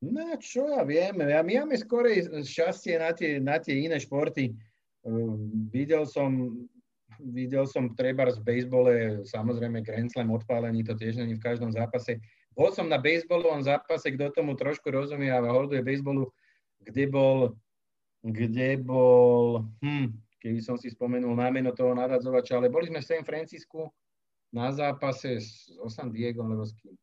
No 0.00 0.24
čo 0.40 0.72
ja 0.72 0.88
viem, 0.88 1.20
ja, 1.20 1.44
my 1.44 1.68
máme 1.68 1.76
skorej 1.76 2.32
šťastie 2.40 2.96
na 2.96 3.12
tie, 3.12 3.36
na 3.44 3.60
tie 3.60 3.84
iné 3.84 4.00
športy. 4.00 4.56
Uh, 5.04 5.36
videl 5.68 6.08
som, 6.08 6.56
videl 7.20 7.68
som 7.68 7.92
treba 7.92 8.24
v 8.24 8.40
bejsbole, 8.40 8.92
samozrejme 9.28 9.84
Grand 9.84 10.08
Slam 10.08 10.32
odpálený, 10.32 10.80
to 10.80 10.96
tiež 10.96 11.20
není 11.20 11.36
v 11.36 11.44
každom 11.44 11.74
zápase. 11.74 12.22
Bol 12.56 12.72
som 12.72 12.88
na 12.88 12.96
bejsbolovom 12.96 13.62
zápase, 13.62 14.08
kto 14.16 14.32
tomu 14.32 14.56
trošku 14.56 14.88
rozumie 14.88 15.30
a 15.30 15.42
holduje 15.42 15.82
bejsbolu, 15.82 16.30
kde 16.82 17.04
bol, 17.10 17.58
kde 18.22 18.78
bol, 18.78 19.64
hm, 19.82 20.14
keby 20.38 20.60
som 20.62 20.76
si 20.78 20.92
spomenul 20.92 21.34
námeno 21.34 21.74
toho 21.74 21.94
nadadzovača, 21.94 22.58
ale 22.58 22.72
boli 22.72 22.90
sme 22.90 23.02
v 23.02 23.08
San 23.08 23.24
Francisku 23.26 23.90
na 24.54 24.72
zápase 24.72 25.42
s 25.42 25.68
San 25.92 26.08
Diego, 26.12 26.46
alebo 26.46 26.64
s 26.64 26.72
kým 26.78 26.96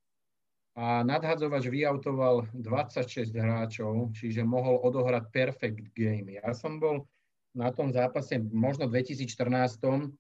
a 0.76 1.08
nadhadzovač 1.08 1.72
vyautoval 1.72 2.52
26 2.52 3.32
hráčov, 3.32 4.12
čiže 4.12 4.44
mohol 4.44 4.84
odohrať 4.84 5.32
perfect 5.32 5.88
game. 5.96 6.36
Ja 6.36 6.52
som 6.52 6.84
bol 6.84 7.08
na 7.56 7.72
tom 7.72 7.96
zápase 7.96 8.36
možno 8.52 8.92
v 8.92 9.00
2014. 9.00 10.12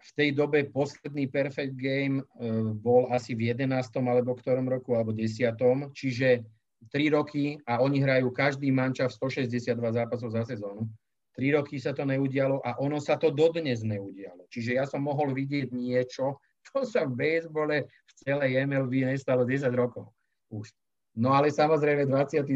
V 0.00 0.10
tej 0.16 0.32
dobe 0.32 0.64
posledný 0.64 1.28
perfect 1.28 1.76
game 1.76 2.24
e, 2.24 2.72
bol 2.72 3.12
asi 3.12 3.36
v 3.36 3.52
11. 3.52 3.68
alebo 4.00 4.32
ktorom 4.32 4.64
roku, 4.64 4.96
alebo 4.96 5.12
10. 5.12 5.52
Čiže 5.92 6.40
3 6.88 7.12
roky 7.12 7.60
a 7.68 7.84
oni 7.84 8.00
hrajú 8.00 8.32
každý 8.32 8.72
manča 8.72 9.06
v 9.12 9.16
162 9.44 9.76
zápasov 9.76 10.32
za 10.32 10.48
sezónu. 10.48 10.88
3 11.36 11.56
roky 11.60 11.76
sa 11.76 11.92
to 11.92 12.02
neudialo 12.08 12.58
a 12.64 12.80
ono 12.80 12.98
sa 12.98 13.20
to 13.20 13.28
dodnes 13.28 13.84
neudialo. 13.84 14.48
Čiže 14.48 14.80
ja 14.80 14.84
som 14.88 15.04
mohol 15.04 15.36
vidieť 15.36 15.70
niečo, 15.70 16.40
to 16.72 16.84
sa 16.84 17.04
v 17.04 17.16
bejsbole 17.16 17.88
v 17.88 18.12
celej 18.20 18.64
MLB 18.66 19.08
nestalo 19.08 19.44
10 19.44 19.70
rokov 19.72 20.12
už. 20.52 20.72
No 21.18 21.34
ale 21.34 21.50
samozrejme 21.50 22.06
27. 22.06 22.46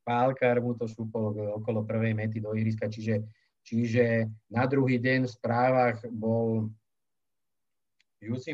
pálkar 0.00 0.58
mu 0.64 0.72
to 0.72 0.88
šúpol 0.88 1.36
okolo 1.60 1.84
prvej 1.84 2.16
mety 2.16 2.40
do 2.40 2.56
ihriska, 2.56 2.88
čiže, 2.88 3.20
čiže 3.60 4.24
na 4.48 4.64
druhý 4.64 4.96
deň 4.96 5.28
v 5.28 5.34
správach 5.34 6.00
bol 6.08 6.72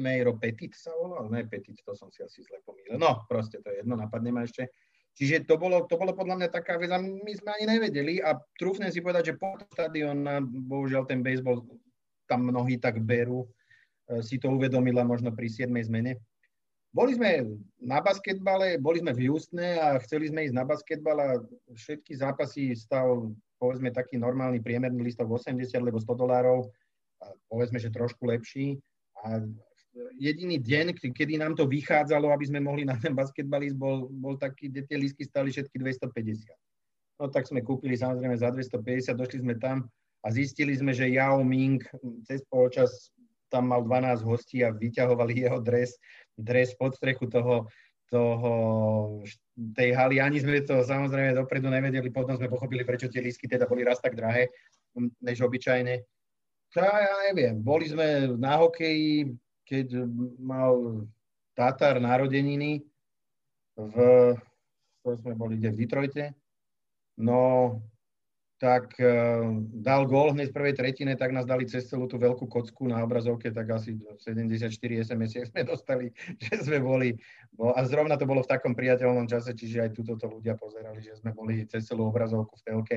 Meiro 0.01 0.37
Petit 0.37 0.73
sa 0.77 0.93
volal? 0.97 1.31
Ne, 1.33 1.49
Petit, 1.49 1.77
to 1.81 1.93
som 1.97 2.13
si 2.13 2.21
asi 2.21 2.45
zle 2.45 2.61
pomýlil. 2.65 3.01
No, 3.01 3.25
proste 3.29 3.61
to 3.65 3.73
je 3.73 3.81
jedno, 3.81 3.97
napadne 3.97 4.31
ma 4.31 4.45
ešte. 4.45 4.69
Čiže 5.15 5.47
to 5.47 5.57
bolo, 5.57 5.87
to 5.87 5.95
bolo 5.95 6.11
podľa 6.11 6.43
mňa 6.43 6.49
taká 6.51 6.75
vec 6.75 6.91
a 6.91 6.99
my 6.99 7.33
sme 7.39 7.51
ani 7.55 7.65
nevedeli 7.79 8.19
a 8.19 8.35
trúfnem 8.59 8.91
si 8.91 8.99
povedať, 8.99 9.33
že 9.33 9.39
po 9.39 9.55
štadión, 9.73 10.27
bohužiaľ 10.67 11.07
ten 11.07 11.23
baseball 11.23 11.63
tam 12.27 12.51
mnohí 12.51 12.83
tak 12.83 12.99
berú, 12.99 13.47
E, 14.09 14.21
si 14.21 14.37
to 14.37 14.53
uvedomila 14.53 15.01
možno 15.05 15.33
pri 15.33 15.49
7. 15.49 15.73
zmene. 15.89 16.21
Boli 16.95 17.19
sme 17.19 17.59
na 17.83 17.99
basketbale, 17.99 18.79
boli 18.79 19.03
sme 19.03 19.11
v 19.17 19.27
Houstone 19.27 19.83
a 19.83 19.99
chceli 20.07 20.31
sme 20.31 20.47
ísť 20.47 20.55
na 20.55 20.63
basketbal 20.63 21.17
a 21.19 21.29
všetky 21.75 22.15
zápasy 22.15 22.71
stal 22.79 23.35
povedzme 23.59 23.91
taký 23.91 24.15
normálny 24.15 24.63
priemerný 24.63 25.03
listok 25.03 25.27
80 25.27 25.75
alebo 25.75 25.99
100 25.99 26.07
dolárov, 26.15 26.71
povedzme, 27.51 27.83
že 27.83 27.91
trošku 27.91 28.31
lepší. 28.31 28.79
A 29.25 29.41
jediný 30.21 30.61
deň, 30.61 31.01
kedy 31.01 31.41
nám 31.41 31.57
to 31.57 31.65
vychádzalo, 31.65 32.29
aby 32.31 32.45
sme 32.45 32.61
mohli 32.61 32.85
na 32.85 33.01
ten 33.01 33.17
basketbal 33.17 33.65
ísť, 33.65 33.79
bol, 33.81 34.13
bol 34.13 34.37
taký, 34.37 34.69
kde 34.69 34.85
tie 34.85 34.97
lístky 35.01 35.25
stali 35.25 35.49
všetky 35.49 35.81
250. 35.81 36.53
No 37.23 37.31
tak 37.31 37.47
sme 37.49 37.63
kúpili 37.63 37.97
samozrejme 37.97 38.37
za 38.37 38.51
250, 38.51 39.17
došli 39.17 39.39
sme 39.41 39.55
tam 39.57 39.87
a 40.21 40.27
zistili 40.35 40.75
sme, 40.75 40.91
že 40.93 41.09
Yao 41.09 41.41
Ming 41.47 41.81
cez 42.27 42.43
polčas 42.51 43.15
tam 43.49 43.71
mal 43.71 43.87
12 43.87 44.27
hostí 44.27 44.67
a 44.67 44.75
vyťahovali 44.75 45.47
jeho 45.47 45.63
dres, 45.63 45.95
dres 46.35 46.75
pod 46.75 46.99
strechu 46.99 47.31
toho, 47.31 47.71
toho, 48.11 48.53
tej 49.79 49.95
haly. 49.95 50.19
Ani 50.19 50.43
sme 50.43 50.59
to 50.67 50.83
samozrejme 50.83 51.39
dopredu 51.39 51.71
nevedeli, 51.71 52.11
potom 52.11 52.35
sme 52.35 52.51
pochopili, 52.51 52.83
prečo 52.83 53.07
tie 53.07 53.23
lístky 53.23 53.47
teda 53.47 53.71
boli 53.71 53.87
raz 53.87 54.03
tak 54.03 54.19
drahé, 54.19 54.51
než 55.23 55.39
obyčajne. 55.47 56.03
Tá, 56.75 56.91
ja 56.91 57.15
neviem. 57.31 57.55
Boli 57.63 57.87
sme 57.87 58.35
na 58.35 58.59
hokeji, 58.59 59.31
keď 59.65 60.05
mal 60.43 61.07
Tatar 61.55 62.03
narodeniny 62.03 62.83
v, 63.79 63.95
to 65.03 65.09
sme 65.23 65.39
boli 65.39 65.55
kde, 65.59 65.71
v 65.71 65.79
Detroite. 65.87 66.25
No, 67.15 67.79
tak 68.59 68.95
uh, 68.99 69.51
dal 69.71 70.07
gól 70.07 70.35
hneď 70.35 70.51
v 70.51 70.57
prvej 70.57 70.75
tretine, 70.79 71.15
tak 71.19 71.35
nás 71.35 71.47
dali 71.47 71.67
cez 71.67 71.91
celú 71.91 72.07
tú 72.07 72.19
veľkú 72.19 72.47
kocku 72.47 72.87
na 72.87 73.03
obrazovke, 73.03 73.51
tak 73.51 73.71
asi 73.71 73.99
74 74.23 74.71
sms 75.05 75.51
sme 75.51 75.63
dostali, 75.71 76.07
že 76.39 76.63
sme 76.63 76.79
boli. 76.83 77.15
Bo, 77.55 77.75
a 77.75 77.83
zrovna 77.87 78.19
to 78.19 78.27
bolo 78.27 78.43
v 78.43 78.51
takom 78.51 78.75
priateľnom 78.75 79.27
čase, 79.27 79.55
čiže 79.55 79.85
aj 79.85 79.91
túto 79.95 80.15
to 80.19 80.27
ľudia 80.31 80.59
pozerali, 80.59 81.03
že 81.03 81.19
sme 81.19 81.35
boli 81.35 81.67
cez 81.67 81.87
celú 81.87 82.11
obrazovku 82.11 82.59
v 82.59 82.65
telke. 82.67 82.97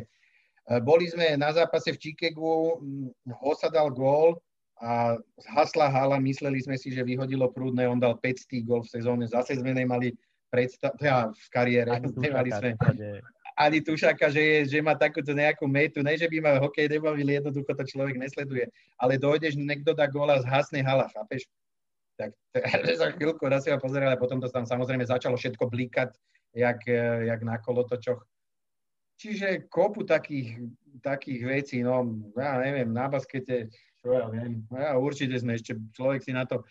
Uh, 0.67 0.83
boli 0.83 1.07
sme 1.07 1.39
na 1.39 1.55
zápase 1.55 1.95
v 1.95 1.99
Chicagu, 1.99 2.79
Hosa 3.39 3.71
dal 3.71 3.91
gól 3.95 4.35
a 4.77 5.17
zhasla 5.39 5.89
hala, 5.89 6.19
mysleli 6.21 6.61
sme 6.61 6.77
si, 6.77 6.93
že 6.93 7.01
vyhodilo 7.01 7.49
prúdne, 7.49 7.87
on 7.87 7.97
dal 7.97 8.19
500 8.19 8.67
gól 8.67 8.83
v 8.85 8.91
sezóne, 8.93 9.23
zase 9.25 9.57
sme 9.57 9.73
nemali 9.73 10.13
predstav, 10.51 10.93
teda 10.99 11.31
v 11.33 11.47
kariére, 11.49 11.91
nemali 12.27 12.51
sme, 12.53 12.77
ani 13.57 13.81
tušaka, 13.81 14.29
že, 14.29 14.41
je, 14.41 14.57
že 14.77 14.79
má 14.85 14.93
takúto 14.93 15.33
nejakú 15.33 15.65
metu. 15.65 16.05
Ne, 16.05 16.13
že 16.13 16.29
by 16.29 16.37
ma 16.37 16.51
hokej 16.61 16.93
nebavili, 16.93 17.41
jednoducho 17.41 17.73
to 17.73 17.83
človek 17.89 18.21
nesleduje. 18.21 18.69
Ale 19.01 19.17
dojdeš, 19.17 19.57
niekto 19.57 19.97
dá 19.97 20.05
góla, 20.05 20.37
zhasne 20.45 20.85
hala, 20.85 21.09
chápeš? 21.09 21.49
Tak 22.21 22.37
za 22.93 23.09
chvíľku 23.17 23.41
raz 23.49 23.65
si 23.65 23.73
ho 23.73 23.81
pozeral 23.81 24.13
a 24.13 24.21
potom 24.21 24.37
to 24.37 24.45
tam 24.53 24.69
samozrejme 24.69 25.09
začalo 25.09 25.41
všetko 25.41 25.73
blikať, 25.73 26.13
jak, 26.53 26.85
jak 27.25 27.41
na 27.41 27.57
kolotočoch. 27.57 28.21
Čiže 29.17 29.65
kopu 29.67 30.05
takých, 30.05 30.61
takých 31.01 31.41
vecí, 31.45 31.77
no 31.81 32.05
ja 32.37 32.61
neviem, 32.61 32.93
na 32.93 33.09
baskete, 33.09 33.69
čo 33.97 34.13
ja 34.13 34.29
viem, 34.29 34.61
ja 34.69 34.93
určite 34.93 35.33
sme 35.41 35.57
ešte, 35.57 35.73
človek 35.97 36.21
si 36.21 36.31
na 36.31 36.45
to 36.45 36.61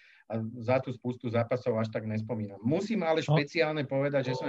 za 0.62 0.78
tú 0.82 0.94
spustu 0.94 1.31
zápasov 1.31 1.78
až 1.78 1.90
tak 1.90 2.06
nespomínam. 2.06 2.59
Musím 2.62 3.02
ale 3.02 3.23
no. 3.23 3.35
špeciálne 3.35 3.82
povedať, 3.86 4.31
že 4.31 4.35
som, 4.39 4.48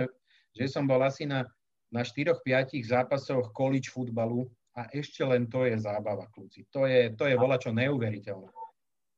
že 0.54 0.66
som 0.70 0.86
bol 0.86 1.02
asi 1.02 1.26
na 1.26 1.46
na 1.92 2.04
4-5 2.04 2.84
zápasoch 2.84 3.56
college 3.56 3.88
futbalu 3.88 4.48
a 4.76 4.92
ešte 4.92 5.24
len 5.24 5.48
to 5.48 5.64
je 5.66 5.80
zábava, 5.80 6.28
kľúci. 6.30 6.68
To 6.76 6.86
je, 6.86 7.16
to 7.16 7.26
je 7.26 7.36
volačo 7.40 7.72
neuveriteľné. 7.72 8.52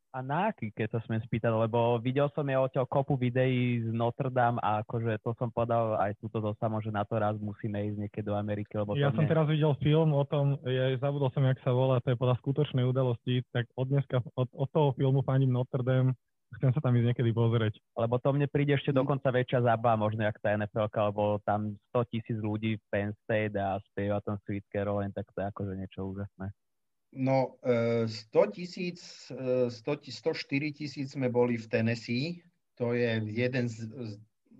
A 0.10 0.26
na 0.26 0.50
aký, 0.50 0.74
keď 0.74 0.98
to 0.98 1.00
sme 1.06 1.22
spýtať, 1.22 1.54
lebo 1.54 2.02
videl 2.02 2.34
som 2.34 2.42
ja 2.50 2.58
odtiaľ 2.58 2.90
kopu 2.90 3.14
videí 3.14 3.86
z 3.86 3.94
Notre 3.94 4.34
Dame 4.34 4.58
a 4.66 4.82
akože 4.82 5.22
to 5.22 5.38
som 5.38 5.54
podal 5.54 6.02
aj 6.02 6.18
túto 6.18 6.42
zo 6.42 6.58
samo, 6.58 6.82
že 6.82 6.90
na 6.90 7.06
to 7.06 7.22
raz 7.22 7.38
musíme 7.38 7.78
ísť 7.78 7.98
niekedy 8.02 8.26
do 8.26 8.34
Ameriky, 8.34 8.74
lebo 8.74 8.98
Ja 8.98 9.14
som 9.14 9.30
teraz 9.30 9.46
videl 9.46 9.78
film 9.86 10.18
o 10.18 10.26
tom, 10.26 10.58
ja 10.66 10.98
zabudol 10.98 11.30
som, 11.30 11.46
jak 11.46 11.62
sa 11.62 11.70
volá, 11.70 12.02
to 12.02 12.10
je 12.10 12.18
podľa 12.18 12.42
skutočnej 12.42 12.90
udalosti, 12.90 13.46
tak 13.54 13.70
od 13.78 13.86
dneska, 13.86 14.26
od, 14.34 14.50
od 14.50 14.70
toho 14.74 14.98
filmu 14.98 15.22
faním 15.22 15.54
Notre 15.54 15.86
Dame 15.86 16.18
Chcem 16.58 16.74
sa 16.74 16.82
tam 16.82 16.98
ísť 16.98 17.14
niekedy 17.14 17.30
pozrieť. 17.30 17.78
Lebo 17.94 18.18
to 18.18 18.34
mne 18.34 18.50
príde 18.50 18.74
ešte 18.74 18.90
dokonca 18.90 19.30
väčšia 19.30 19.62
zábava, 19.62 20.02
možno 20.02 20.26
jak 20.26 20.42
tá 20.42 20.58
NFL, 20.58 20.90
lebo 20.90 21.38
tam 21.46 21.78
100 21.94 22.10
tisíc 22.10 22.38
ľudí 22.42 22.82
v 22.82 22.84
Penn 22.90 23.12
State 23.22 23.54
a 23.54 23.78
spieva 23.94 24.18
tam 24.26 24.42
Sweet 24.50 24.66
Caroline, 24.74 25.14
tak 25.14 25.30
to 25.30 25.46
je 25.46 25.46
akože 25.46 25.74
niečo 25.78 26.10
úžasné. 26.10 26.50
No, 27.12 27.58
100 27.64 28.44
e, 28.44 28.52
tisíc, 28.54 29.32
100, 29.70 29.94
e, 29.98 30.12
104 30.12 30.72
tisíc 30.72 31.18
sme 31.18 31.30
boli 31.30 31.58
v 31.58 31.66
Tennessee, 31.66 32.46
to 32.78 32.94
je 32.94 33.18
jeden 33.34 33.66
z, 33.66 33.90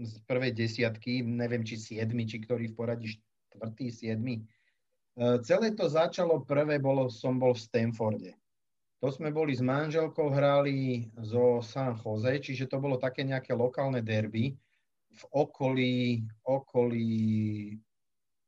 z 0.02 0.14
prvej 0.26 0.58
desiatky, 0.58 1.22
neviem, 1.22 1.62
či 1.62 1.78
siedmi, 1.78 2.26
či 2.26 2.42
ktorý 2.42 2.74
v 2.74 2.76
poradí 2.76 3.08
štvrtý, 3.54 3.94
siedmi. 3.94 4.42
E, 4.42 4.44
celé 5.46 5.78
to 5.78 5.86
začalo, 5.86 6.42
prvé 6.42 6.82
bolo, 6.82 7.06
som 7.14 7.38
bol 7.38 7.54
v 7.54 7.62
Stanforde. 7.62 8.34
To 9.00 9.14
sme 9.14 9.32
boli 9.32 9.56
s 9.56 9.64
manželkou, 9.64 10.34
hrali 10.34 11.08
zo 11.22 11.64
San 11.64 11.96
Jose, 11.96 12.42
čiže 12.42 12.68
to 12.68 12.82
bolo 12.82 13.00
také 13.00 13.24
nejaké 13.24 13.56
lokálne 13.56 14.04
derby 14.04 14.58
v 15.14 15.24
okolí, 15.32 16.26
okolí 16.44 17.78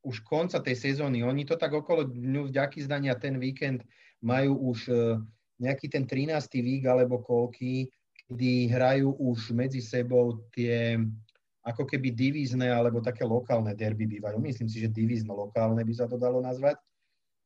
už 0.01 0.25
konca 0.25 0.57
tej 0.59 0.75
sezóny. 0.77 1.21
Oni 1.21 1.45
to 1.45 1.57
tak 1.57 1.73
okolo 1.73 2.09
dňu 2.09 2.49
vďaky 2.49 2.85
zdania 2.85 3.13
ten 3.17 3.37
víkend 3.37 3.85
majú 4.21 4.73
už 4.73 4.79
e, 4.89 5.21
nejaký 5.61 5.89
ten 5.89 6.09
13. 6.09 6.37
vík 6.61 6.83
alebo 6.89 7.21
koľky, 7.21 7.89
kedy 8.25 8.73
hrajú 8.73 9.13
už 9.17 9.53
medzi 9.53 9.81
sebou 9.81 10.41
tie 10.53 10.97
ako 11.61 11.85
keby 11.85 12.09
divízne 12.09 12.73
alebo 12.73 13.05
také 13.05 13.21
lokálne 13.21 13.77
derby 13.77 14.09
bývajú. 14.09 14.41
Myslím 14.41 14.65
si, 14.65 14.81
že 14.81 14.89
divízno 14.89 15.37
lokálne 15.37 15.85
by 15.85 15.93
sa 15.93 16.09
to 16.09 16.17
dalo 16.17 16.41
nazvať. 16.41 16.81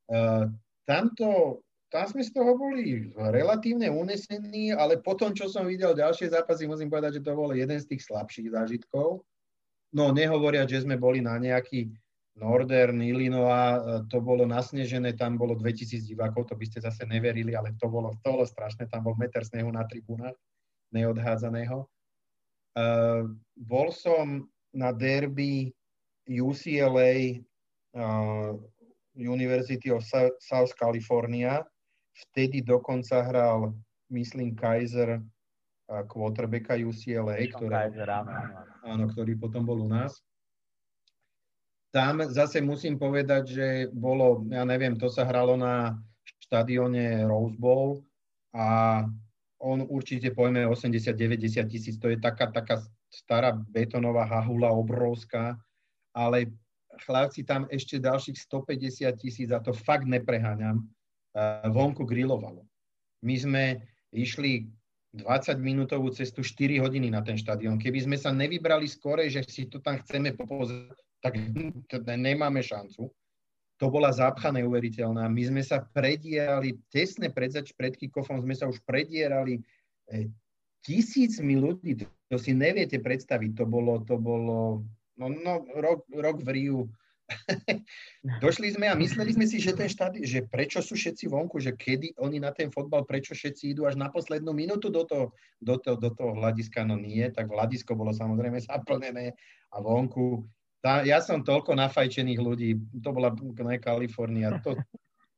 Uh, 0.08 0.48
tamto 0.88 1.60
tam 1.92 2.12
sme 2.12 2.24
z 2.24 2.32
toho 2.36 2.60
boli 2.60 3.12
relatívne 3.16 3.88
unesení, 3.88 4.76
ale 4.76 5.00
potom, 5.00 5.32
čo 5.32 5.48
som 5.48 5.64
videl 5.64 5.96
ďalšie 5.96 6.28
zápasy, 6.28 6.68
musím 6.68 6.92
povedať, 6.92 7.20
že 7.20 7.26
to 7.26 7.32
bol 7.32 7.52
jeden 7.56 7.80
z 7.80 7.88
tých 7.88 8.04
slabších 8.04 8.52
zážitkov. 8.52 9.24
No 9.96 10.12
nehovoria, 10.12 10.68
že 10.68 10.84
sme 10.84 11.00
boli 11.00 11.24
na 11.24 11.40
nejaký 11.40 11.88
Northern 12.36 13.00
Illinois, 13.00 14.04
to 14.12 14.20
bolo 14.20 14.44
nasnežené, 14.44 15.16
tam 15.16 15.40
bolo 15.40 15.56
2000 15.56 16.04
divákov, 16.04 16.52
to 16.52 16.56
by 16.60 16.66
ste 16.68 16.84
zase 16.84 17.08
neverili, 17.08 17.56
ale 17.56 17.72
to 17.80 17.88
bolo, 17.88 18.12
to 18.20 18.28
bolo 18.28 18.44
strašné, 18.44 18.92
tam 18.92 19.08
bol 19.08 19.16
meter 19.16 19.40
snehu 19.48 19.72
na 19.72 19.88
tribúnach, 19.88 20.36
neodhádzaného. 20.92 21.88
Uh, 22.76 23.32
bol 23.56 23.88
som 23.96 24.52
na 24.76 24.92
derby 24.92 25.72
UCLA 26.28 27.40
uh, 27.96 28.52
University 29.16 29.88
of 29.88 30.04
South 30.44 30.76
California, 30.76 31.64
Vtedy 32.16 32.64
dokonca 32.64 33.20
hral, 33.28 33.76
myslím, 34.08 34.56
Kaiser 34.56 35.20
quarterbacka 36.08 36.80
UCLA, 36.80 37.44
ktorý, 37.52 37.76
áno, 38.88 39.04
ktorý 39.12 39.36
potom 39.36 39.68
bol 39.68 39.84
u 39.84 39.90
nás. 39.92 40.24
Tam 41.96 42.20
zase 42.28 42.60
musím 42.60 43.00
povedať, 43.00 43.44
že 43.56 43.68
bolo, 43.88 44.44
ja 44.52 44.68
neviem, 44.68 45.00
to 45.00 45.08
sa 45.08 45.24
hralo 45.24 45.56
na 45.56 45.96
štadióne 46.44 47.24
Rose 47.24 47.56
Bowl 47.56 48.04
a 48.52 49.00
on 49.64 49.80
určite 49.88 50.36
pojme 50.36 50.68
80-90 50.68 51.72
tisíc, 51.72 51.96
to 51.96 52.12
je 52.12 52.20
taká, 52.20 52.52
taká 52.52 52.84
stará 53.08 53.56
betonová 53.56 54.28
hahula 54.28 54.76
obrovská, 54.76 55.56
ale 56.12 56.52
chlapci 57.08 57.48
tam 57.48 57.64
ešte 57.72 58.04
ďalších 58.04 58.44
150 58.44 59.16
tisíc 59.16 59.48
a 59.56 59.64
to 59.64 59.72
fakt 59.72 60.04
nepreháňam 60.04 60.84
vonku 61.72 62.04
grilovalo. 62.04 62.68
My 63.24 63.36
sme 63.40 63.64
išli 64.12 64.68
20 65.16 65.64
minútovú 65.64 66.12
cestu 66.12 66.44
4 66.44 66.84
hodiny 66.84 67.08
na 67.08 67.24
ten 67.24 67.40
štadión. 67.40 67.80
Keby 67.80 68.04
sme 68.04 68.18
sa 68.20 68.36
nevybrali 68.36 68.84
skore, 68.84 69.32
že 69.32 69.48
si 69.48 69.72
to 69.72 69.80
tam 69.80 69.96
chceme 70.04 70.36
popozrieť, 70.36 71.05
tak 71.26 72.02
nemáme 72.06 72.62
šancu. 72.62 73.10
To 73.76 73.86
bola 73.92 74.14
zápcha 74.14 74.56
neuveriteľná. 74.56 75.28
My 75.28 75.44
sme 75.52 75.60
sa 75.60 75.84
predierali, 75.84 76.80
tesne 76.88 77.28
pred, 77.28 77.52
zač- 77.52 77.76
pred 77.76 77.92
kikofom 77.92 78.40
sme 78.40 78.56
sa 78.56 78.72
už 78.72 78.80
predierali 78.88 79.60
e, 80.08 80.32
tisícmi 80.80 81.60
ľudí. 81.60 82.08
To 82.32 82.40
si 82.40 82.56
neviete 82.56 83.04
predstaviť. 83.04 83.52
To 83.60 83.66
bolo, 83.68 84.00
to 84.08 84.16
bolo 84.16 84.88
no, 85.20 85.28
no, 85.28 85.68
rok, 85.76 86.08
rok 86.08 86.40
v 86.40 86.50
Riu 86.56 86.80
Došli 88.44 88.74
sme 88.74 88.90
a 88.90 88.96
mysleli 88.98 89.34
sme 89.34 89.46
si, 89.50 89.58
že 89.58 89.74
ten 89.74 89.90
štát, 89.90 90.18
že 90.22 90.46
prečo 90.46 90.82
sú 90.82 90.94
všetci 90.94 91.26
vonku, 91.30 91.58
že 91.58 91.74
kedy 91.74 92.18
oni 92.22 92.38
na 92.38 92.54
ten 92.54 92.70
fotbal, 92.70 93.06
prečo 93.06 93.34
všetci 93.34 93.74
idú 93.74 93.90
až 93.90 93.98
na 93.98 94.14
poslednú 94.14 94.54
minútu 94.54 94.94
do 94.94 95.06
toho, 95.06 95.34
do 95.62 95.76
toho, 95.82 95.98
do 95.98 96.14
toho 96.14 96.38
hľadiska, 96.38 96.86
no 96.86 96.98
nie, 96.98 97.26
tak 97.34 97.50
hľadisko 97.50 97.98
bolo 97.98 98.14
samozrejme 98.14 98.62
zaplnené 98.62 99.34
a 99.74 99.78
vonku. 99.82 100.46
Tá, 100.86 101.02
ja 101.02 101.18
som 101.18 101.42
toľko 101.42 101.74
nafajčených 101.74 102.38
ľudí, 102.38 102.78
to 103.02 103.10
bola 103.10 103.34
ne, 103.34 103.82
Kalifornia, 103.82 104.62
to, 104.62 104.78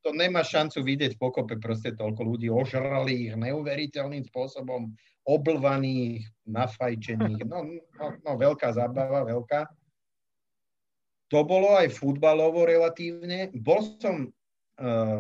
to 0.04 0.12
nemá 0.12 0.44
šancu 0.44 0.84
vidieť 0.84 1.16
pokope 1.16 1.56
proste 1.56 1.96
toľko 1.96 2.36
ľudí, 2.36 2.52
ožrali 2.52 3.32
ich 3.32 3.36
neuveriteľným 3.40 4.28
spôsobom, 4.28 4.92
oblvaných, 5.24 6.28
nafajčených, 6.52 7.48
no, 7.48 7.64
no, 7.80 8.06
no 8.28 8.32
veľká 8.36 8.76
zábava, 8.76 9.24
veľká 9.24 9.72
to 11.28 11.44
bolo 11.44 11.76
aj 11.76 11.92
futbalovo 11.92 12.64
relatívne. 12.64 13.52
Bol 13.52 14.00
som 14.00 14.32
uh, 14.80 15.20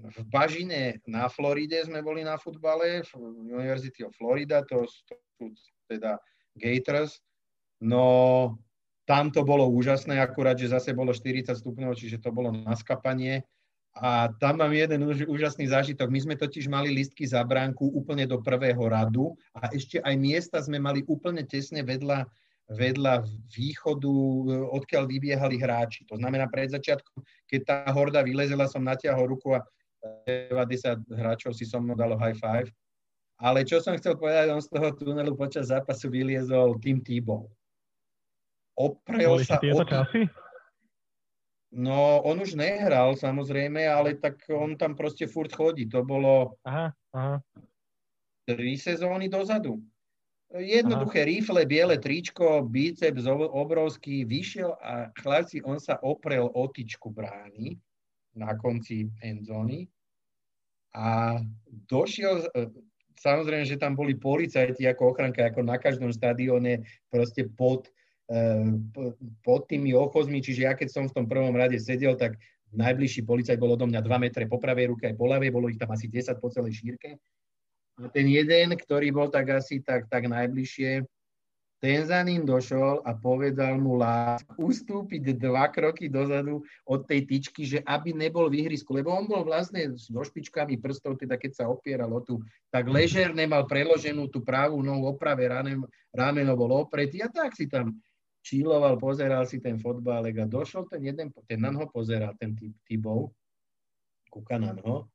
v 0.00 0.18
Bažine 0.28 1.00
na 1.08 1.28
Floride, 1.32 1.80
sme 1.84 2.04
boli 2.04 2.24
na 2.24 2.36
futbale, 2.36 3.00
v 3.04 3.12
University 3.48 4.04
of 4.04 4.12
Florida, 4.16 4.60
to 4.68 4.84
sú 4.84 5.16
teda 5.88 6.20
Gators. 6.60 7.20
No, 7.80 8.56
tam 9.10 9.34
to 9.34 9.42
bolo 9.42 9.66
úžasné, 9.66 10.22
akurát, 10.22 10.54
že 10.54 10.70
zase 10.70 10.94
bolo 10.94 11.10
40 11.10 11.50
stupňov, 11.50 11.98
čiže 11.98 12.22
to 12.22 12.30
bolo 12.30 12.54
naskapanie. 12.54 13.42
A 13.98 14.30
tam 14.38 14.62
mám 14.62 14.70
jeden 14.70 15.02
úžasný 15.26 15.66
zážitok. 15.66 16.06
My 16.14 16.22
sme 16.22 16.38
totiž 16.38 16.70
mali 16.70 16.94
listky 16.94 17.26
za 17.26 17.42
bránku 17.42 17.90
úplne 17.90 18.22
do 18.22 18.38
prvého 18.38 18.78
radu 18.86 19.34
a 19.50 19.66
ešte 19.74 19.98
aj 19.98 20.14
miesta 20.14 20.62
sme 20.62 20.78
mali 20.78 21.02
úplne 21.10 21.42
tesne 21.42 21.82
vedľa 21.82 22.22
vedľa 22.70 23.26
východu, 23.50 24.14
odkiaľ 24.78 25.10
vybiehali 25.10 25.58
hráči. 25.58 26.06
To 26.06 26.14
znamená, 26.14 26.46
pred 26.46 26.70
začiatkom, 26.70 27.18
keď 27.50 27.60
tá 27.66 27.76
horda 27.90 28.22
vylezela, 28.22 28.70
som 28.70 28.86
natiahol 28.86 29.26
ruku 29.26 29.58
a 29.58 29.66
90 30.54 31.02
hráčov 31.10 31.50
si 31.50 31.66
so 31.66 31.82
mnou 31.82 31.98
dalo 31.98 32.14
high 32.14 32.38
five. 32.38 32.70
Ale 33.42 33.66
čo 33.66 33.82
som 33.82 33.98
chcel 33.98 34.14
povedať, 34.14 34.54
on 34.54 34.62
z 34.62 34.70
toho 34.70 34.94
tunelu 34.94 35.34
počas 35.34 35.74
zápasu 35.74 36.06
vyliezol 36.14 36.78
Tim 36.78 37.02
Tebow. 37.02 37.50
Oprel 38.80 39.36
Boli 39.36 39.44
sa... 39.44 39.60
Tieto 39.60 39.84
časy? 39.84 40.24
No, 41.70 42.24
on 42.26 42.40
už 42.40 42.58
nehral 42.58 43.14
samozrejme, 43.14 43.84
ale 43.86 44.18
tak 44.18 44.42
on 44.50 44.74
tam 44.74 44.98
proste 44.98 45.30
furt 45.30 45.54
chodí. 45.54 45.86
To 45.86 46.02
bolo 46.02 46.58
aha, 46.66 46.90
aha. 47.14 47.38
tri 48.48 48.74
sezóny 48.74 49.30
dozadu. 49.30 49.78
Jednoduché 50.50 51.22
Aha. 51.22 51.30
rifle, 51.30 51.62
biele 51.62 51.94
tričko, 51.94 52.66
biceps 52.66 53.22
obrovský, 53.30 54.26
vyšiel 54.26 54.74
a 54.82 55.14
chlapci, 55.14 55.62
on 55.62 55.78
sa 55.78 55.94
oprel 56.02 56.50
o 56.50 56.66
tyčku 56.66 57.14
brány 57.14 57.78
na 58.34 58.58
konci 58.58 59.06
endzóny 59.22 59.86
a 60.90 61.38
došiel, 61.86 62.50
e, 62.50 62.66
samozrejme, 63.14 63.62
že 63.62 63.78
tam 63.78 63.94
boli 63.94 64.18
policajti 64.18 64.90
ako 64.90 65.14
ochranka, 65.14 65.46
ako 65.46 65.62
na 65.62 65.78
každom 65.78 66.10
stadióne, 66.10 66.82
proste 67.14 67.46
pod, 67.46 67.86
pod 69.42 69.66
tými 69.66 69.90
ochozmi, 69.90 70.38
čiže 70.38 70.62
ja 70.62 70.78
keď 70.78 70.88
som 70.94 71.04
v 71.10 71.14
tom 71.18 71.26
prvom 71.26 71.50
rade 71.58 71.74
sedel, 71.82 72.14
tak 72.14 72.38
najbližší 72.70 73.26
policajt 73.26 73.58
bol 73.58 73.74
odo 73.74 73.90
mňa 73.90 73.98
2 74.06 74.22
metre 74.22 74.46
po 74.46 74.62
pravej 74.62 74.94
ruke 74.94 75.10
aj 75.10 75.18
po 75.18 75.26
ľavej, 75.26 75.50
bolo 75.50 75.66
ich 75.66 75.78
tam 75.82 75.90
asi 75.90 76.06
10 76.06 76.38
po 76.38 76.46
celej 76.54 76.78
šírke. 76.78 77.18
A 77.98 78.06
ten 78.06 78.30
jeden, 78.30 78.70
ktorý 78.78 79.10
bol 79.10 79.26
tak 79.34 79.50
asi 79.50 79.82
tak, 79.82 80.06
tak 80.06 80.30
najbližšie, 80.30 81.02
ten 81.80 82.04
za 82.04 82.20
ním 82.20 82.44
došol 82.44 83.02
a 83.08 83.16
povedal 83.16 83.80
mu 83.80 83.96
lás 83.96 84.44
ustúpiť 84.60 85.32
dva 85.40 85.64
kroky 85.72 86.12
dozadu 86.12 86.60
od 86.84 87.08
tej 87.08 87.24
tyčky, 87.24 87.64
že 87.64 87.80
aby 87.88 88.12
nebol 88.12 88.52
vyhrisku, 88.52 88.92
lebo 88.92 89.10
on 89.10 89.24
bol 89.24 89.42
vlastne 89.48 89.88
so 89.96 90.20
špičkami 90.20 90.76
prstov, 90.76 91.16
teda 91.16 91.40
keď 91.40 91.50
sa 91.56 91.64
opieral 91.72 92.12
o 92.12 92.20
tú, 92.20 92.44
tak 92.68 92.84
ležerne 92.84 93.48
mal 93.48 93.64
preloženú 93.64 94.28
tú 94.28 94.44
pravú 94.44 94.84
nohu 94.84 95.08
oprave, 95.08 95.48
rameno 96.12 96.52
bol 96.52 96.84
opretý 96.84 97.24
a 97.24 97.32
tak 97.32 97.56
si 97.56 97.64
tam 97.64 97.96
čiloval, 98.40 98.96
pozeral 98.96 99.44
si 99.44 99.60
ten 99.60 99.76
fotbalek 99.76 100.42
a 100.42 100.46
došol 100.48 100.88
ten 100.88 101.00
jeden, 101.04 101.28
ten 101.46 101.60
na 101.60 101.70
ho 101.74 101.86
pozeral, 101.88 102.34
ten 102.40 102.56
Tibov, 102.88 103.32
kúka 104.28 104.56
na 104.56 104.74
ho 104.84 105.08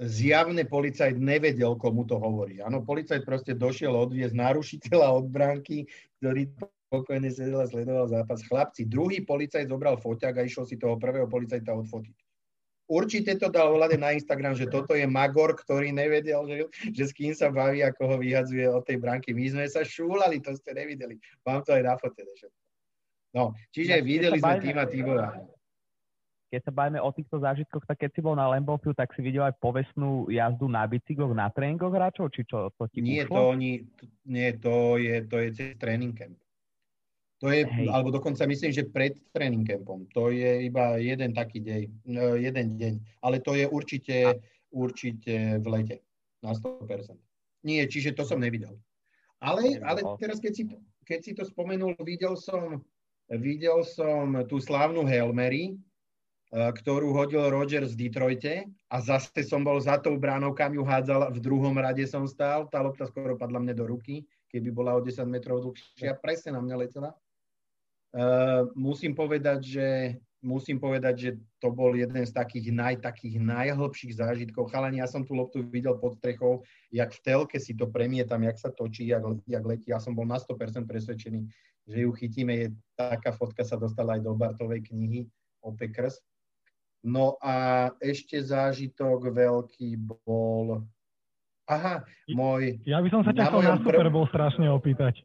zjavne 0.00 0.66
policajt 0.66 1.14
nevedel, 1.18 1.78
komu 1.78 2.02
to 2.02 2.18
hovorí. 2.18 2.58
Áno, 2.58 2.82
policajt 2.82 3.22
proste 3.22 3.54
došiel 3.54 3.94
odviezť 3.94 4.34
narušiteľa 4.34 5.08
od 5.14 5.26
bránky, 5.30 5.86
ktorý 6.18 6.50
spokojne 6.90 7.30
sedel 7.30 7.62
a 7.62 7.70
sledoval 7.70 8.10
zápas. 8.10 8.42
Chlapci, 8.42 8.90
druhý 8.90 9.22
policajt 9.22 9.70
zobral 9.70 9.98
foťak 9.98 10.42
a 10.42 10.46
išiel 10.46 10.66
si 10.66 10.76
toho 10.78 10.98
prvého 10.98 11.30
policajta 11.30 11.70
odfotiť. 11.70 12.16
Určite 12.84 13.40
to 13.40 13.48
dal 13.48 13.72
volať 13.72 13.96
na 13.96 14.12
Instagram, 14.12 14.52
že 14.52 14.68
toto 14.68 14.92
je 14.92 15.08
Magor, 15.08 15.56
ktorý 15.56 15.88
nevedel, 15.88 16.44
že, 16.44 16.56
že 16.92 17.04
s 17.08 17.12
kým 17.16 17.32
sa 17.32 17.48
baví, 17.48 17.80
ako 17.80 18.02
ho 18.04 18.16
vyhadzuje 18.20 18.68
od 18.68 18.84
tej 18.84 19.00
bránky. 19.00 19.32
My 19.32 19.48
sme 19.48 19.64
sa 19.64 19.80
šúlali, 19.80 20.44
to 20.44 20.52
ste 20.52 20.76
nevideli. 20.76 21.16
Mám 21.48 21.64
to 21.64 21.72
aj 21.72 21.82
na 21.82 21.96
fote. 21.96 22.20
No, 23.34 23.56
čiže 23.72 23.98
ja, 23.98 24.04
videli 24.04 24.36
sme 24.36 24.60
týma 24.60 24.84
Tibora 24.84 25.32
keď 26.54 26.70
sa 26.70 26.70
bavíme 26.70 27.02
o 27.02 27.10
týchto 27.10 27.42
zážitkoch, 27.42 27.82
tak 27.82 27.98
keď 27.98 28.10
si 28.14 28.20
bol 28.22 28.38
na 28.38 28.46
Lambeau 28.46 28.78
tak 28.78 29.10
si 29.18 29.20
videl 29.26 29.42
aj 29.42 29.58
povestnú 29.58 30.30
jazdu 30.30 30.70
na 30.70 30.86
bicykloch 30.86 31.34
na 31.34 31.50
tréningoch 31.50 31.90
hráčov, 31.90 32.30
či 32.30 32.46
čo 32.46 32.70
to 32.78 32.86
ti 32.94 33.02
Nie, 33.02 33.26
ušlo? 33.26 33.34
to 33.34 33.42
oni, 33.58 33.70
nie, 34.30 34.54
to 34.62 34.94
je, 35.02 35.26
to 35.26 35.36
je 35.42 35.48
cez 35.50 35.68
tréning 35.82 36.14
camp. 36.14 36.38
To 37.42 37.50
je, 37.50 37.66
Hej. 37.66 37.90
alebo 37.90 38.14
dokonca 38.14 38.46
myslím, 38.46 38.70
že 38.70 38.86
pred 38.86 39.18
tréning 39.34 39.66
campom. 39.66 40.06
To 40.14 40.30
je 40.30 40.70
iba 40.70 40.96
jeden 41.02 41.34
taký 41.34 41.60
no, 42.06 42.38
jeden 42.38 42.78
deň. 42.78 42.94
Ale 43.20 43.42
to 43.42 43.58
je 43.58 43.66
určite, 43.68 44.38
určite 44.70 45.58
v 45.58 45.66
lete. 45.66 45.96
Na 46.40 46.54
100%. 46.54 47.18
Nie, 47.64 47.88
čiže 47.88 48.14
to 48.14 48.22
som 48.24 48.38
nevidel. 48.40 48.76
Ale, 49.40 49.80
ale 49.84 50.00
teraz, 50.20 50.40
keď 50.40 50.52
si, 50.52 50.62
keď 51.04 51.18
si 51.20 51.32
to 51.36 51.44
spomenul, 51.44 51.96
videl 52.00 52.36
som, 52.36 52.80
videl 53.28 53.84
som 53.84 54.44
tú 54.48 54.60
slávnu 54.60 55.04
Helmery, 55.04 55.76
E, 56.54 56.70
ktorú 56.70 57.10
hodil 57.10 57.50
Rogers 57.50 57.98
v 57.98 58.06
Detroite 58.06 58.70
a 58.86 59.02
zase 59.02 59.42
som 59.42 59.66
bol 59.66 59.74
za 59.82 59.98
tou 59.98 60.14
bránou, 60.14 60.54
kam 60.54 60.70
ju 60.70 60.86
hádzal, 60.86 61.34
v 61.34 61.42
druhom 61.42 61.74
rade 61.74 62.06
som 62.06 62.22
stál, 62.30 62.70
tá 62.70 62.78
lopta 62.78 63.10
skoro 63.10 63.34
padla 63.34 63.58
mne 63.58 63.74
do 63.74 63.82
ruky, 63.90 64.22
keby 64.54 64.70
bola 64.70 64.94
o 64.94 65.02
10 65.02 65.26
metrov 65.26 65.66
dlhšia, 65.66 66.14
presne 66.22 66.54
na 66.54 66.62
mňa 66.62 66.76
letela. 66.78 67.10
Uh, 68.14 68.70
musím 68.78 69.10
povedať, 69.10 69.60
že 69.66 69.88
musím 70.44 70.76
povedať, 70.76 71.14
že 71.16 71.30
to 71.56 71.72
bol 71.72 71.96
jeden 71.96 72.20
z 72.20 72.30
takých, 72.30 72.68
naj, 72.70 73.00
takých 73.00 73.40
najhlbších 73.40 74.20
zážitkov. 74.20 74.68
Chalani, 74.68 75.00
ja 75.00 75.08
som 75.08 75.24
tú 75.24 75.32
loptu 75.32 75.64
videl 75.64 75.96
pod 75.96 76.20
strechou, 76.20 76.60
jak 76.92 77.10
v 77.16 77.20
telke 77.24 77.56
si 77.56 77.72
to 77.72 77.88
premietam, 77.88 78.44
jak 78.44 78.60
sa 78.60 78.68
točí, 78.68 79.08
jak, 79.08 79.24
jak 79.48 79.64
letí. 79.64 79.90
Ja 79.90 79.98
som 79.98 80.12
bol 80.12 80.28
na 80.28 80.36
100% 80.36 80.84
presvedčený, 80.84 81.48
že 81.88 81.96
ju 82.04 82.12
chytíme. 82.12 82.52
Je, 82.54 82.68
taká 82.94 83.32
fotka 83.32 83.64
sa 83.64 83.80
dostala 83.80 84.20
aj 84.20 84.22
do 84.22 84.36
Bartovej 84.36 84.84
knihy 84.92 85.26
o 85.64 85.72
Packers. 85.72 86.20
No 87.00 87.40
a 87.40 87.88
ešte 87.98 88.36
zážitok 88.38 89.32
veľký 89.32 89.96
bol... 89.98 90.84
Aha, 91.64 92.04
môj... 92.28 92.84
Ja 92.84 93.00
by 93.00 93.08
som 93.08 93.24
sa 93.24 93.32
ťa 93.32 93.48
chcel 93.48 93.64
na 93.64 93.76
Super 93.80 94.08
Bowl 94.12 94.28
strašne 94.28 94.68
opýtať. 94.68 95.24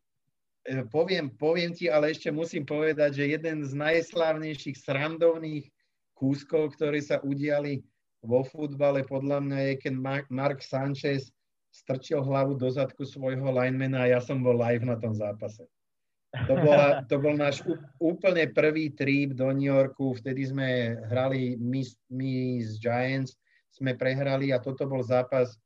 E, 0.67 0.83
poviem, 0.91 1.31
poviem 1.31 1.71
ti, 1.71 1.87
ale 1.87 2.11
ešte 2.11 2.33
musím 2.33 2.67
povedať, 2.67 3.23
že 3.23 3.31
jeden 3.31 3.63
z 3.63 3.71
najslávnejších 3.77 4.75
srandovných 4.75 5.71
kúskov, 6.17 6.75
ktorí 6.75 6.99
sa 6.99 7.23
udiali 7.23 7.79
vo 8.19 8.43
futbale, 8.43 9.07
podľa 9.07 9.39
mňa 9.39 9.59
je, 9.63 9.73
keď 9.79 9.93
Mark 10.27 10.59
Sanchez 10.59 11.31
strčil 11.71 12.19
hlavu 12.19 12.59
do 12.59 12.67
zadku 12.67 13.07
svojho 13.07 13.47
linemana 13.55 14.03
a 14.03 14.11
ja 14.17 14.19
som 14.19 14.43
bol 14.43 14.57
live 14.57 14.83
na 14.83 14.99
tom 14.99 15.15
zápase. 15.15 15.63
To, 16.45 16.53
bola, 16.53 17.01
to 17.09 17.17
bol 17.17 17.33
náš 17.33 17.65
úplne 17.97 18.45
prvý 18.53 18.93
trip 18.93 19.33
do 19.33 19.49
New 19.49 19.71
Yorku, 19.71 20.13
vtedy 20.13 20.45
sme 20.45 20.99
hrali 21.09 21.57
Miss, 21.57 21.97
Miss 22.05 22.77
Giants, 22.77 23.33
sme 23.73 23.97
prehrali 23.97 24.53
a 24.53 24.61
toto 24.61 24.85
bol 24.85 25.01
zápas, 25.01 25.57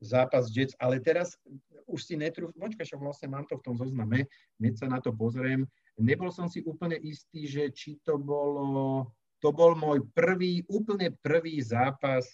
zápas 0.00 0.48
Jets, 0.48 0.74
ale 0.80 0.98
teraz 0.98 1.36
už 1.84 2.00
si 2.00 2.14
netrúf, 2.16 2.50
počkaj, 2.56 2.88
však 2.88 3.00
vlastne 3.00 3.28
mám 3.28 3.44
to 3.46 3.60
v 3.60 3.64
tom 3.64 3.76
zozname, 3.76 4.24
hneď 4.56 4.74
sa 4.80 4.86
na 4.88 4.98
to 4.98 5.12
pozriem. 5.12 5.68
Nebol 6.00 6.32
som 6.32 6.48
si 6.48 6.64
úplne 6.64 6.96
istý, 6.96 7.44
že 7.44 7.68
či 7.70 8.00
to 8.00 8.16
bolo, 8.16 9.10
to 9.44 9.52
bol 9.52 9.76
môj 9.76 10.00
prvý, 10.16 10.64
úplne 10.72 11.12
prvý 11.20 11.60
zápas 11.60 12.24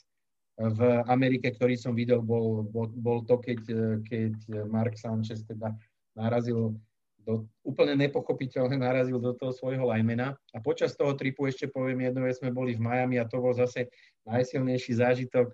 v 0.57 0.81
Amerike, 1.11 1.53
ktorý 1.53 1.77
som 1.77 1.93
videl, 1.93 2.23
bol, 2.25 2.65
bol, 2.65 2.89
bol 2.97 3.19
to, 3.27 3.37
keď, 3.43 3.61
keď 4.09 4.35
Mark 4.71 4.97
Sanchez 4.97 5.45
teda 5.45 5.75
narazil 6.17 6.79
do, 7.27 7.45
úplne 7.67 7.99
nepochopiteľne 7.99 8.79
narazil 8.79 9.19
do 9.19 9.35
toho 9.35 9.51
svojho 9.51 9.83
lajmena. 9.83 10.39
A 10.55 10.63
počas 10.63 10.95
toho 10.95 11.13
tripu 11.19 11.51
ešte 11.51 11.67
poviem 11.67 12.07
jednu 12.07 12.25
vec, 12.25 12.39
sme 12.39 12.55
boli 12.55 12.79
v 12.79 12.87
Miami 12.87 13.19
a 13.19 13.27
to 13.27 13.43
bol 13.43 13.53
zase 13.53 13.91
najsilnejší 14.25 15.03
zážitok, 15.03 15.51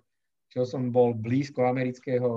čo 0.52 0.68
som 0.68 0.92
bol 0.92 1.16
blízko 1.16 1.64
amerického 1.64 2.28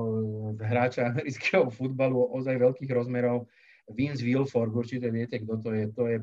hráča 0.56 1.08
amerického 1.12 1.68
futbalu, 1.68 2.32
ozaj 2.32 2.56
veľkých 2.56 2.92
rozmerov. 2.96 3.52
Vince 3.92 4.26
Wilfork, 4.26 4.74
určite 4.74 5.12
viete, 5.14 5.38
kto 5.44 5.62
to 5.62 5.70
je. 5.76 5.86
To 5.94 6.04
je, 6.10 6.18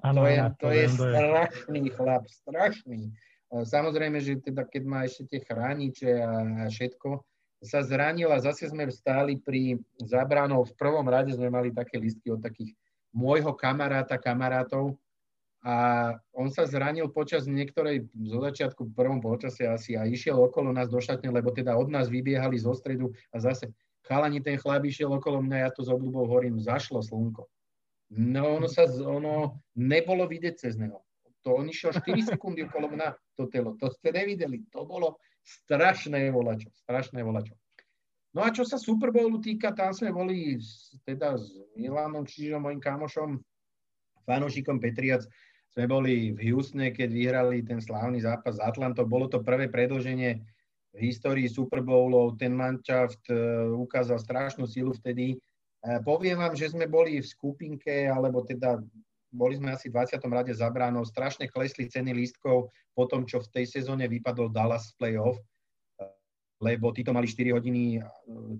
to 0.00 0.24
je, 0.24 0.38
to 0.58 0.68
je 0.72 0.86
strašný 0.88 1.82
chlap, 1.92 2.24
strašný. 2.26 3.12
Samozrejme, 3.52 4.18
že 4.18 4.40
teda 4.40 4.66
keď 4.66 4.82
má 4.82 5.06
ešte 5.06 5.30
tie 5.30 5.40
chrániče 5.44 6.10
a, 6.18 6.32
a 6.64 6.66
všetko, 6.72 7.22
sa 7.64 7.80
zranil 7.86 8.28
a 8.32 8.42
zase 8.42 8.66
sme 8.68 8.88
stáli 8.90 9.38
pri 9.38 9.78
zábranov. 10.02 10.72
V 10.72 10.76
prvom 10.80 11.06
rade 11.06 11.32
sme 11.32 11.48
mali 11.48 11.70
také 11.70 11.96
listky 11.96 12.34
od 12.34 12.42
takých 12.42 12.74
môjho 13.14 13.54
kamaráta, 13.54 14.18
kamarátov 14.18 14.98
a 15.64 15.74
on 16.36 16.52
sa 16.52 16.68
zranil 16.68 17.08
počas 17.08 17.48
niektorej, 17.48 18.04
zo 18.12 18.38
začiatku 18.44 18.84
v 18.84 18.92
prvom 18.92 19.24
polčase 19.24 19.64
asi 19.64 19.96
a 19.96 20.04
išiel 20.04 20.36
okolo 20.36 20.76
nás 20.76 20.92
do 20.92 21.00
šatne, 21.00 21.32
lebo 21.32 21.48
teda 21.56 21.72
od 21.72 21.88
nás 21.88 22.12
vybiehali 22.12 22.60
zo 22.60 22.76
stredu 22.76 23.16
a 23.32 23.40
zase 23.40 23.72
chalani 24.04 24.44
ten 24.44 24.60
chlap 24.60 24.84
išiel 24.84 25.08
okolo 25.16 25.40
mňa, 25.40 25.64
ja 25.64 25.70
to 25.72 25.80
s 25.80 25.88
obľubou 25.88 26.28
hovorím, 26.28 26.60
zašlo 26.60 27.00
slnko. 27.00 27.48
No 28.12 28.60
ono 28.60 28.68
sa, 28.68 28.84
ono 28.84 29.64
nebolo 29.72 30.28
vidieť 30.28 30.54
cez 30.68 30.76
neho. 30.76 31.00
To 31.48 31.56
on 31.56 31.72
išiel 31.72 31.96
4 31.96 32.04
sekundy 32.36 32.68
okolo 32.68 32.92
mňa, 32.92 33.16
to 33.40 33.48
telo. 33.48 33.72
To 33.80 33.88
ste 33.88 34.12
nevideli. 34.12 34.68
To 34.76 34.84
bolo, 34.84 35.16
strašné 35.44 36.28
volačo, 36.32 36.72
strašné 36.84 37.20
volačo. 37.24 37.56
No 38.34 38.42
a 38.42 38.50
čo 38.50 38.66
sa 38.66 38.80
Super 38.80 39.14
Bowlu 39.14 39.38
týka, 39.38 39.70
tam 39.70 39.94
sme 39.94 40.10
boli 40.10 40.58
teda 41.06 41.38
s 41.38 41.54
Milanom 41.78 42.26
čiže 42.26 42.58
môjim 42.58 42.82
kamošom, 42.82 43.38
fanúšikom 44.26 44.82
Petriac, 44.82 45.22
sme 45.74 45.90
boli 45.90 46.30
v 46.30 46.54
Houstone, 46.54 46.94
keď 46.94 47.10
vyhrali 47.10 47.66
ten 47.66 47.82
slávny 47.82 48.22
zápas 48.22 48.56
s 48.56 48.62
Atlantou. 48.62 49.10
Bolo 49.10 49.26
to 49.26 49.42
prvé 49.42 49.66
predlženie 49.66 50.38
v 50.94 50.98
histórii 51.02 51.50
Super 51.50 51.82
Bowlov. 51.82 52.38
Ten 52.38 52.54
manšaft 52.54 53.26
e, 53.26 53.34
ukázal 53.74 54.22
strašnú 54.22 54.70
sílu 54.70 54.94
vtedy. 54.94 55.34
E, 55.34 55.36
poviem 56.06 56.38
vám, 56.38 56.54
že 56.54 56.70
sme 56.70 56.86
boli 56.86 57.18
v 57.18 57.26
skupinke, 57.26 58.06
alebo 58.06 58.46
teda 58.46 58.78
boli 59.34 59.58
sme 59.58 59.74
asi 59.74 59.90
v 59.90 59.98
20. 59.98 60.22
rade 60.30 60.54
za 60.54 60.70
bránou, 60.70 61.02
strašne 61.02 61.50
klesli 61.50 61.90
ceny 61.90 62.14
lístkov 62.14 62.70
po 62.94 63.04
tom, 63.10 63.26
čo 63.26 63.42
v 63.42 63.50
tej 63.50 63.66
sezóne 63.66 64.06
vypadol 64.06 64.54
Dallas 64.54 64.94
playoff, 64.94 65.42
lebo 66.62 66.94
títo 66.94 67.10
mali 67.10 67.26
4 67.26 67.50
hodiny 67.50 67.98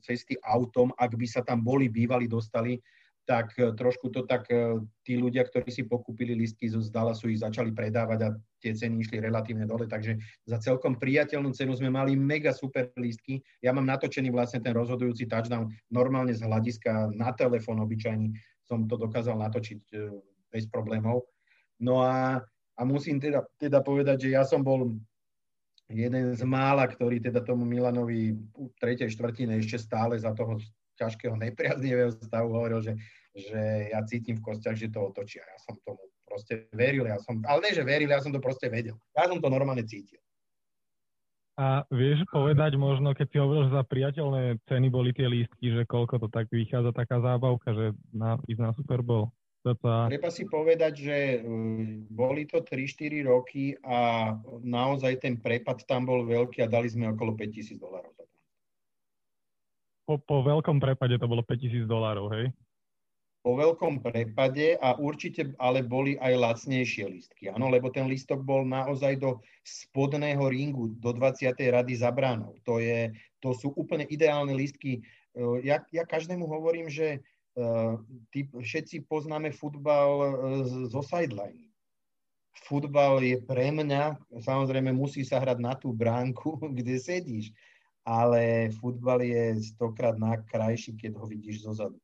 cesty 0.02 0.34
autom, 0.42 0.90
ak 0.98 1.14
by 1.14 1.26
sa 1.30 1.46
tam 1.46 1.62
boli 1.62 1.86
bývali, 1.86 2.26
dostali, 2.26 2.82
tak 3.24 3.56
e, 3.56 3.72
trošku 3.72 4.12
to 4.12 4.28
tak 4.28 4.48
e, 4.52 4.80
tí 5.04 5.16
ľudia, 5.16 5.44
ktorí 5.48 5.68
si 5.72 5.88
pokúpili 5.88 6.36
listky 6.36 6.68
zo 6.68 6.80
Dallasu, 6.84 7.32
ich 7.32 7.40
začali 7.40 7.72
predávať 7.72 8.18
a 8.24 8.28
tie 8.60 8.72
ceny 8.76 9.00
išli 9.00 9.20
relatívne 9.20 9.64
dole, 9.64 9.88
takže 9.88 10.16
za 10.44 10.60
celkom 10.60 10.96
priateľnú 11.00 11.52
cenu 11.56 11.72
sme 11.76 11.88
mali 11.88 12.16
mega 12.16 12.52
super 12.52 12.92
listky. 13.00 13.40
Ja 13.64 13.72
mám 13.72 13.88
natočený 13.88 14.28
vlastne 14.32 14.60
ten 14.60 14.76
rozhodujúci 14.76 15.28
touchdown 15.28 15.72
normálne 15.88 16.36
z 16.36 16.44
hľadiska 16.44 17.12
na 17.16 17.32
telefón 17.32 17.80
obyčajný 17.80 18.32
som 18.64 18.88
to 18.88 18.96
dokázal 18.96 19.36
natočiť 19.36 19.80
e, 19.92 19.96
bez 20.48 20.64
problémov. 20.72 21.28
No 21.80 22.00
a, 22.00 22.40
a 22.76 22.80
musím 22.82 23.20
teda, 23.20 23.44
teda 23.60 23.84
povedať, 23.84 24.28
že 24.28 24.34
ja 24.34 24.42
som 24.42 24.64
bol 24.64 24.96
jeden 25.92 26.32
z 26.32 26.42
mála, 26.48 26.88
ktorý 26.88 27.20
teda 27.20 27.44
tomu 27.44 27.68
Milanovi 27.68 28.32
v 28.32 28.74
tretej 28.80 29.12
štvrtine 29.12 29.60
ešte 29.60 29.76
stále 29.76 30.16
za 30.16 30.32
toho 30.32 30.56
ťažkého 30.98 31.34
nepriaznivého 31.38 32.14
stavu 32.14 32.54
hovoril, 32.54 32.80
že, 32.82 32.94
že 33.34 33.90
ja 33.90 34.00
cítim 34.06 34.38
v 34.38 34.44
kostiach, 34.44 34.78
že 34.78 34.90
to 34.90 35.02
otočia. 35.02 35.42
Ja 35.42 35.58
som 35.62 35.74
tomu 35.82 36.02
proste 36.24 36.66
veril, 36.74 37.06
ja 37.06 37.20
som, 37.22 37.38
ale 37.46 37.68
nie, 37.68 37.76
že 37.76 37.86
veril, 37.86 38.10
ja 38.10 38.18
som 38.18 38.34
to 38.34 38.42
proste 38.42 38.66
vedel. 38.66 38.98
Ja 39.14 39.30
som 39.30 39.38
to 39.38 39.48
normálne 39.52 39.86
cítil. 39.86 40.18
A 41.54 41.86
vieš 41.86 42.26
povedať 42.34 42.74
možno, 42.74 43.14
keď 43.14 43.26
si 43.30 43.36
hovoril, 43.38 43.70
že 43.70 43.78
za 43.78 43.86
priateľné 43.86 44.58
ceny 44.66 44.90
boli 44.90 45.14
tie 45.14 45.30
lístky, 45.30 45.70
že 45.70 45.86
koľko 45.86 46.26
to 46.26 46.28
tak 46.30 46.50
vychádza 46.50 46.90
taká 46.90 47.22
zábavka, 47.22 47.70
že 47.70 47.86
na, 48.10 48.42
ísť 48.50 48.58
na 48.60 48.70
Super 48.74 49.06
Bowl? 49.06 49.30
Toto... 49.62 49.86
Treba 50.10 50.28
si 50.34 50.44
povedať, 50.50 50.92
že 50.98 51.16
mm, 51.40 52.10
boli 52.10 52.44
to 52.50 52.58
3-4 52.58 53.30
roky 53.30 53.78
a 53.86 54.34
naozaj 54.66 55.22
ten 55.22 55.38
prepad 55.38 55.86
tam 55.86 56.04
bol 56.04 56.26
veľký 56.26 56.66
a 56.66 56.68
dali 56.68 56.90
sme 56.90 57.14
okolo 57.14 57.38
5000 57.38 57.78
dolárov 57.78 58.12
po, 60.04 60.20
po 60.20 60.44
veľkom 60.44 60.78
prepade 60.78 61.16
to 61.16 61.26
bolo 61.26 61.40
5000 61.40 61.88
dolárov, 61.88 62.28
hej? 62.36 62.52
Po 63.44 63.60
veľkom 63.60 64.00
prepade 64.00 64.80
a 64.80 64.96
určite 64.96 65.52
ale 65.60 65.84
boli 65.84 66.16
aj 66.16 66.32
lacnejšie 66.32 67.04
listky, 67.12 67.52
áno, 67.52 67.68
lebo 67.68 67.92
ten 67.92 68.08
listok 68.08 68.40
bol 68.40 68.64
naozaj 68.64 69.20
do 69.20 69.36
spodného 69.60 70.48
ringu, 70.48 70.96
do 70.96 71.12
20. 71.12 71.52
rady 71.52 71.92
za 71.92 72.08
bránou. 72.08 72.56
To, 72.64 72.80
je, 72.80 73.12
to 73.44 73.52
sú 73.52 73.76
úplne 73.76 74.08
ideálne 74.08 74.56
listky. 74.56 75.04
E, 75.36 75.60
ja, 75.60 75.84
ja 75.92 76.08
každému 76.08 76.48
hovorím, 76.48 76.88
že 76.88 77.20
uh, 77.60 78.00
ty, 78.32 78.48
všetci 78.48 79.04
poznáme 79.04 79.52
futbal 79.52 80.10
uh, 80.16 80.28
zo 80.88 81.04
sideline. 81.04 81.68
Futbal 82.64 83.20
je 83.20 83.36
pre 83.44 83.68
mňa, 83.68 84.40
samozrejme 84.40 84.88
musí 84.96 85.20
sa 85.20 85.36
hrať 85.36 85.58
na 85.60 85.76
tú 85.76 85.92
bránku, 85.92 86.64
kde 86.80 86.96
sedíš 86.96 87.52
ale 88.04 88.68
futbal 88.76 89.24
je 89.24 89.64
stokrát 89.64 90.16
krajší, 90.48 90.96
keď 90.96 91.16
ho 91.16 91.24
vidíš 91.24 91.64
zozadu. 91.64 91.96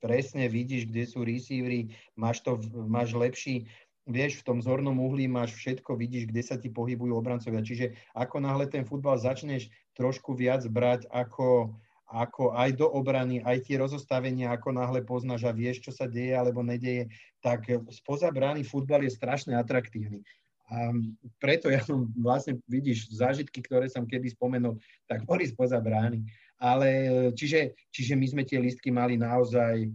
Presne 0.00 0.48
vidíš, 0.48 0.88
kde 0.88 1.04
sú 1.08 1.24
receivery, 1.24 1.92
máš, 2.16 2.44
to, 2.44 2.60
máš 2.88 3.16
lepší, 3.16 3.68
vieš, 4.06 4.40
v 4.40 4.46
tom 4.52 4.58
zornom 4.62 4.96
uhlí 4.96 5.26
máš 5.28 5.52
všetko, 5.56 5.96
vidíš, 5.96 6.30
kde 6.30 6.42
sa 6.44 6.56
ti 6.56 6.70
pohybujú 6.70 7.16
obrancovia. 7.16 7.64
Čiže 7.64 7.96
ako 8.14 8.40
náhle 8.40 8.68
ten 8.70 8.86
futbal 8.86 9.18
začneš 9.18 9.68
trošku 9.98 10.36
viac 10.36 10.62
brať 10.68 11.08
ako, 11.10 11.74
ako 12.06 12.54
aj 12.54 12.70
do 12.78 12.86
obrany, 12.86 13.42
aj 13.42 13.66
tie 13.66 13.76
rozostavenia, 13.80 14.54
ako 14.54 14.78
náhle 14.78 15.02
poznáš 15.02 15.48
a 15.48 15.52
vieš, 15.52 15.90
čo 15.90 15.92
sa 15.92 16.06
deje 16.06 16.38
alebo 16.38 16.62
nedeje, 16.62 17.10
tak 17.42 17.66
spoza 17.90 18.30
brány 18.30 18.62
futbal 18.62 19.02
je 19.02 19.10
strašne 19.10 19.58
atraktívny. 19.58 20.22
A 20.66 20.90
preto 21.38 21.70
ja 21.70 21.78
som 21.78 22.10
vlastne, 22.18 22.58
vidíš, 22.66 23.14
zážitky, 23.14 23.62
ktoré 23.62 23.86
som 23.86 24.02
kedy 24.02 24.34
spomenul, 24.34 24.78
tak 25.06 25.22
boli 25.22 25.46
spoza 25.46 25.78
brány. 25.78 26.26
Ale 26.58 26.88
čiže, 27.36 27.76
čiže 27.94 28.18
my 28.18 28.26
sme 28.26 28.42
tie 28.42 28.58
listky 28.58 28.90
mali 28.90 29.14
naozaj, 29.14 29.86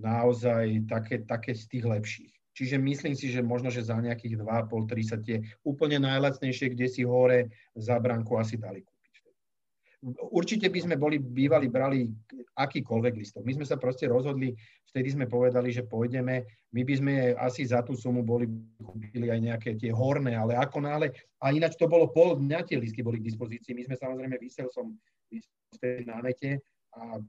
naozaj 0.00 0.88
také, 0.88 1.20
také 1.28 1.52
z 1.52 1.64
tých 1.68 1.84
lepších. 1.84 2.32
Čiže 2.56 2.76
myslím 2.80 3.14
si, 3.16 3.28
že 3.28 3.44
možno, 3.44 3.68
že 3.68 3.84
za 3.84 3.96
nejakých 4.00 4.40
2,5-3 4.40 5.00
sa 5.04 5.16
tie 5.20 5.44
úplne 5.64 6.00
najlacnejšie, 6.02 6.72
kde 6.76 6.86
si 6.88 7.02
hore 7.04 7.52
za 7.76 7.96
bránku 8.00 8.36
asi 8.36 8.56
dali 8.56 8.84
určite 10.32 10.72
by 10.72 10.80
sme 10.80 10.96
boli 10.96 11.20
bývali, 11.20 11.68
brali 11.68 12.08
akýkoľvek 12.56 13.14
listok. 13.16 13.44
My 13.44 13.52
sme 13.60 13.66
sa 13.68 13.76
proste 13.76 14.08
rozhodli, 14.08 14.56
vtedy 14.88 15.12
sme 15.12 15.26
povedali, 15.28 15.68
že 15.72 15.84
pôjdeme. 15.84 16.44
My 16.72 16.82
by 16.84 16.94
sme 16.96 17.12
asi 17.36 17.68
za 17.68 17.84
tú 17.84 17.92
sumu 17.92 18.24
boli 18.24 18.48
kúpili 18.80 19.28
aj 19.28 19.40
nejaké 19.40 19.70
tie 19.76 19.92
horné, 19.92 20.36
ale 20.36 20.56
ako 20.56 20.80
náhle, 20.80 21.12
a 21.40 21.52
ináč 21.52 21.76
to 21.76 21.88
bolo 21.88 22.08
pol 22.08 22.36
dňa, 22.36 22.64
tie 22.64 22.80
listky 22.80 23.04
boli 23.04 23.20
k 23.20 23.28
dispozícii. 23.28 23.76
My 23.76 23.84
sme 23.88 23.96
samozrejme 24.00 24.36
vysel 24.40 24.72
som 24.72 24.96
vtedy 25.76 26.08
na 26.08 26.24
nete 26.24 26.58
a 26.96 27.20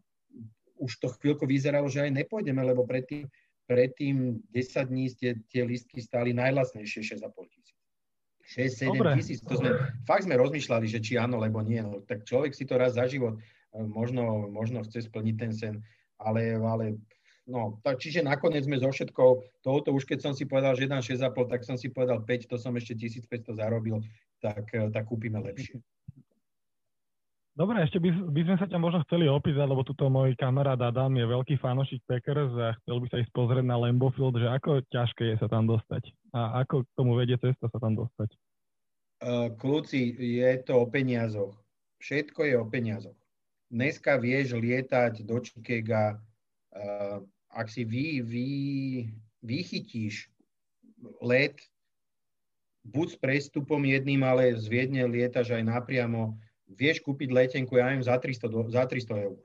už 0.81 0.91
to 0.97 1.07
chvíľko 1.21 1.45
vyzeralo, 1.45 1.85
že 1.85 2.07
aj 2.07 2.25
nepôjdeme, 2.25 2.63
lebo 2.65 2.87
predtým, 2.87 3.29
predtým 3.69 4.41
10 4.49 4.89
dní 4.89 5.05
tie, 5.13 5.37
tie 5.51 5.61
listky 5.61 6.01
stáli 6.01 6.33
najlasnejšie 6.33 7.21
6,5 7.21 7.53
tisíc. 7.53 7.80
6-7 8.51 9.15
tisíc. 9.15 9.39
To 9.47 9.55
sme, 9.55 9.71
fakt 10.03 10.27
sme 10.27 10.35
rozmýšľali, 10.35 10.85
že 10.91 10.99
či 10.99 11.15
áno, 11.15 11.39
lebo 11.39 11.63
nie. 11.63 11.79
No, 11.79 12.03
tak 12.03 12.27
človek 12.27 12.51
si 12.51 12.67
to 12.67 12.75
raz 12.75 12.99
za 12.99 13.07
život 13.07 13.39
e, 13.39 13.79
možno, 13.79 14.51
možno 14.51 14.83
chce 14.83 15.07
splniť 15.07 15.35
ten 15.39 15.51
sen, 15.55 15.75
ale, 16.19 16.59
ale 16.59 16.99
no, 17.47 17.79
tak, 17.79 18.03
čiže 18.03 18.27
nakoniec 18.27 18.67
sme 18.67 18.75
so 18.75 18.91
všetkou 18.91 19.63
touto, 19.63 19.95
už 19.95 20.03
keď 20.03 20.19
som 20.19 20.33
si 20.35 20.43
povedal, 20.43 20.75
že 20.75 20.91
1,6,5, 20.91 21.47
tak 21.47 21.61
som 21.63 21.79
si 21.79 21.87
povedal 21.87 22.19
5, 22.27 22.51
to 22.51 22.59
som 22.59 22.75
ešte 22.75 22.99
1500 22.99 23.55
zarobil, 23.55 24.03
tak, 24.43 24.67
e, 24.75 24.91
tak 24.91 25.07
kúpime 25.07 25.39
lepšie. 25.39 25.79
Dobre, 27.51 27.83
ešte 27.83 27.99
by, 27.99 28.31
by 28.31 28.41
sme 28.47 28.55
sa 28.55 28.65
ťa 28.67 28.79
možno 28.79 29.03
chceli 29.03 29.27
opýtať, 29.27 29.67
lebo 29.67 29.83
tuto 29.83 30.07
môj 30.07 30.39
kamarát 30.39 30.79
Adam 30.79 31.11
je 31.11 31.27
veľký 31.27 31.59
fanošik 31.59 31.99
Packers 32.07 32.55
a 32.55 32.71
chcel 32.79 33.03
by 33.03 33.07
sa 33.11 33.19
ísť 33.19 33.31
pozrieť 33.35 33.67
na 33.67 33.75
Lambeau 33.75 34.07
Field, 34.15 34.39
že 34.39 34.47
ako 34.47 34.87
ťažké 34.87 35.35
je 35.35 35.35
sa 35.35 35.51
tam 35.51 35.67
dostať 35.67 36.15
a 36.31 36.63
ako 36.63 36.87
k 36.87 36.95
tomu 36.95 37.19
vedie 37.19 37.35
cesta 37.35 37.67
sa 37.67 37.77
tam 37.83 37.99
dostať. 37.99 38.31
Uh, 39.21 39.51
kľúci, 39.59 40.15
je 40.15 40.47
to 40.63 40.79
o 40.79 40.87
peniazoch. 40.87 41.53
Všetko 41.99 42.47
je 42.47 42.55
o 42.55 42.65
peniazoch. 42.65 43.19
Dneska 43.67 44.15
vieš 44.15 44.55
lietať 44.55 45.27
do 45.27 45.43
Chicaga, 45.43 46.17
uh, 46.71 47.19
ak 47.51 47.67
si 47.67 47.83
vy, 47.83 48.23
vy, 48.23 48.49
vychytíš 49.43 50.31
let, 51.19 51.59
buď 52.87 53.07
s 53.11 53.17
prestupom 53.19 53.83
jedným, 53.83 54.23
ale 54.23 54.55
z 54.55 54.71
Viedne 54.71 55.03
lietaš 55.03 55.51
aj 55.51 55.67
napriamo, 55.67 56.39
vieš 56.75 57.03
kúpiť 57.03 57.29
letenku, 57.31 57.77
ja 57.77 57.87
neviem, 57.87 58.05
za 58.05 58.15
300, 58.17 58.71
za 58.71 58.83
300 58.87 59.25
eur. 59.27 59.39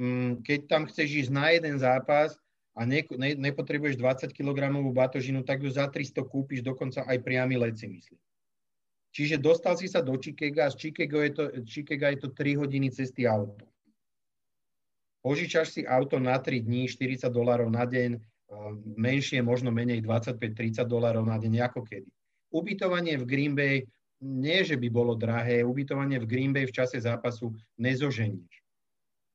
Mm, 0.00 0.40
keď 0.40 0.60
tam 0.70 0.82
chceš 0.88 1.28
ísť 1.28 1.32
na 1.34 1.52
jeden 1.52 1.76
zápas 1.76 2.38
a 2.72 2.86
ne, 2.88 3.04
ne, 3.20 3.36
nepotrebuješ 3.36 4.00
20 4.00 4.32
kg 4.32 4.72
batožinu, 4.94 5.44
tak 5.44 5.60
ju 5.60 5.68
za 5.68 5.90
300 5.90 6.24
kúpiš 6.24 6.64
dokonca 6.64 7.04
aj 7.04 7.18
priamy 7.20 7.60
let 7.60 7.76
si 7.76 7.90
myslím. 7.90 8.20
Čiže 9.10 9.42
dostal 9.42 9.74
si 9.74 9.90
sa 9.90 9.98
do 10.00 10.14
Chicaga 10.14 10.70
z 10.70 10.78
Chicago 10.78 11.18
je 11.18 11.32
to, 11.34 11.44
Chicago 11.66 12.06
je 12.06 12.18
to 12.22 12.28
3 12.30 12.62
hodiny 12.62 12.88
cesty 12.94 13.26
auto. 13.26 13.66
Požičaš 15.20 15.68
si 15.76 15.80
auto 15.84 16.16
na 16.16 16.38
3 16.38 16.64
dní, 16.64 16.88
40 16.88 17.28
dolárov 17.28 17.68
na 17.68 17.84
deň, 17.84 18.10
eh, 18.16 18.20
menšie, 18.96 19.42
možno 19.42 19.74
menej 19.74 20.00
25-30 20.00 20.86
dolárov 20.88 21.26
na 21.26 21.36
deň, 21.36 21.68
ako 21.68 21.84
kedy. 21.84 22.08
Ubytovanie 22.54 23.18
v 23.20 23.28
Green 23.28 23.52
Bay 23.52 23.84
nie, 24.20 24.60
že 24.64 24.76
by 24.76 24.88
bolo 24.92 25.16
drahé, 25.16 25.64
ubytovanie 25.64 26.20
v 26.20 26.28
Green 26.28 26.52
Bay 26.52 26.68
v 26.68 26.76
čase 26.76 27.00
zápasu 27.00 27.56
nezoženíš. 27.80 28.60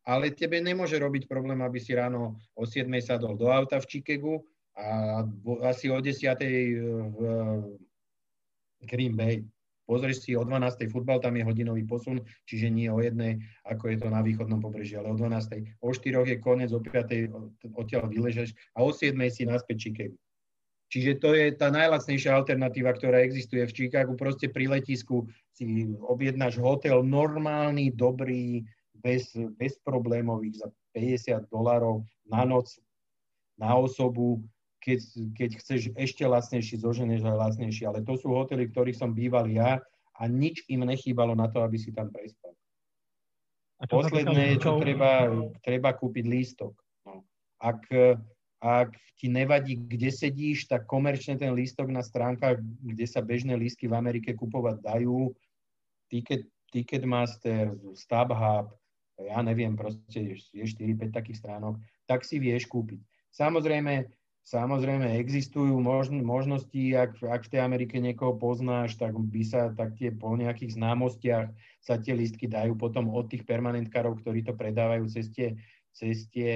Ale 0.06 0.30
tebe 0.30 0.62
nemôže 0.62 1.02
robiť 1.02 1.26
problém, 1.26 1.57
aby 1.66 1.82
si 1.82 1.98
ráno 1.98 2.38
o 2.53 2.64
7 2.70 2.86
sadol 3.02 3.34
do 3.34 3.49
auta 3.49 3.82
v 3.82 3.90
Chicagu 3.90 4.45
a 4.78 5.26
asi 5.66 5.90
o 5.90 5.98
10 5.98 6.38
v 7.10 7.20
Green 8.86 9.18
Bay. 9.18 9.41
Pozrieš 9.86 10.26
si 10.26 10.32
o 10.34 10.41
12. 10.41 10.90
futbal, 10.90 11.22
tam 11.22 11.38
je 11.38 11.45
hodinový 11.45 11.86
posun, 11.86 12.22
čiže 12.49 12.74
nie 12.74 12.90
o 12.90 13.02
jednej, 13.02 13.38
ako 13.70 13.94
je 13.94 13.98
to 14.02 14.10
na 14.10 14.26
východnom 14.26 14.57
pobreží, 14.57 14.98
ale 14.98 15.14
o 15.14 15.18
12. 15.18 15.82
O 15.82 15.94
4 15.94 16.26
je 16.26 16.38
koniec, 16.41 16.74
o 16.74 16.82
5. 16.82 17.30
odtiaľ 17.74 18.10
vyležeš 18.10 18.53
a 18.78 18.82
o 18.82 18.90
7. 18.90 19.14
si 19.30 19.45
naspäť 19.45 19.90
Chicago. 19.90 20.18
Čiže 20.90 21.12
to 21.18 21.34
je 21.34 21.49
tá 21.57 21.74
najlacnejšia 21.74 22.32
alternatíva, 22.32 22.94
ktorá 22.94 23.26
existuje 23.26 23.66
v 23.66 23.74
Chicagu. 23.74 24.14
Proste 24.14 24.48
pri 24.48 24.70
letisku 24.70 25.26
si 25.49 25.90
objednáš 26.06 26.62
hotel 26.62 27.02
normálny, 27.02 27.90
dobrý, 27.90 28.62
bez, 28.94 29.34
problémových 29.82 30.66
za 30.66 30.68
50 30.94 31.49
dolárov 31.49 32.06
na 32.30 32.45
noc, 32.45 32.78
na 33.57 33.74
osobu. 33.78 34.41
Keď, 34.82 35.02
keď 35.34 35.49
chceš 35.57 35.82
ešte 35.98 36.22
lacnejší, 36.30 36.78
zoženeš 36.78 37.26
aj 37.26 37.38
lacnejší. 37.38 37.90
Ale 37.90 38.06
to 38.06 38.14
sú 38.22 38.30
hotely, 38.30 38.70
ktorých 38.70 39.02
som 39.02 39.18
býval 39.18 39.49
ja 39.49 39.82
a 40.16 40.22
nič 40.30 40.62
im 40.70 40.86
nechýbalo 40.86 41.34
na 41.34 41.49
to, 41.49 41.66
aby 41.66 41.82
si 41.82 41.90
tam 41.90 42.14
prespal. 42.14 42.53
Posledné, 43.90 44.62
čo 44.62 44.78
treba, 44.80 45.28
treba 45.60 45.90
kúpiť 45.98 46.26
lístok. 46.30 46.74
No. 47.10 47.26
Ak, 47.60 47.82
ak 48.64 48.95
ti 49.19 49.27
nevadí, 49.32 49.76
kde 49.80 50.11
sedíš, 50.11 50.68
tak 50.68 50.88
komerčne 50.88 51.40
ten 51.40 51.52
lístok 51.56 51.91
na 51.91 52.03
stránkach, 52.03 52.60
kde 52.84 53.06
sa 53.07 53.23
bežné 53.23 53.56
lístky 53.56 53.88
v 53.88 53.98
Amerike 53.98 54.36
kupovať 54.36 54.84
dajú, 54.84 55.32
Ticket, 56.11 56.45
Ticketmaster, 56.69 57.73
StubHub, 57.95 58.69
ja 59.15 59.40
neviem, 59.40 59.80
proste 59.80 60.36
je 60.36 60.64
4-5 60.68 61.15
takých 61.15 61.40
stránok, 61.40 61.80
tak 62.03 62.27
si 62.27 62.36
vieš 62.38 62.68
kúpiť. 62.68 62.99
Samozrejme, 63.32 64.11
samozrejme 64.44 65.18
existujú 65.19 65.80
možn- 65.80 66.22
možnosti, 66.22 66.84
ak, 66.94 67.23
ak 67.23 67.41
v 67.48 67.52
tej 67.56 67.61
Amerike 67.64 67.95
niekoho 67.98 68.36
poznáš, 68.36 68.99
tak 68.99 69.15
by 69.15 69.41
sa 69.44 69.72
tak 69.72 69.95
tie 69.95 70.11
po 70.11 70.36
nejakých 70.36 70.76
známostiach 70.76 71.48
sa 71.80 71.95
tie 71.98 72.14
listky 72.14 72.45
dajú 72.52 72.76
potom 72.76 73.07
od 73.11 73.32
tých 73.32 73.48
permanentkárov, 73.48 74.19
ktorí 74.19 74.44
to 74.44 74.53
predávajú 74.53 75.07
cez 75.07 75.32
tie 75.32 75.56
cez 75.95 76.27
tie 76.27 76.51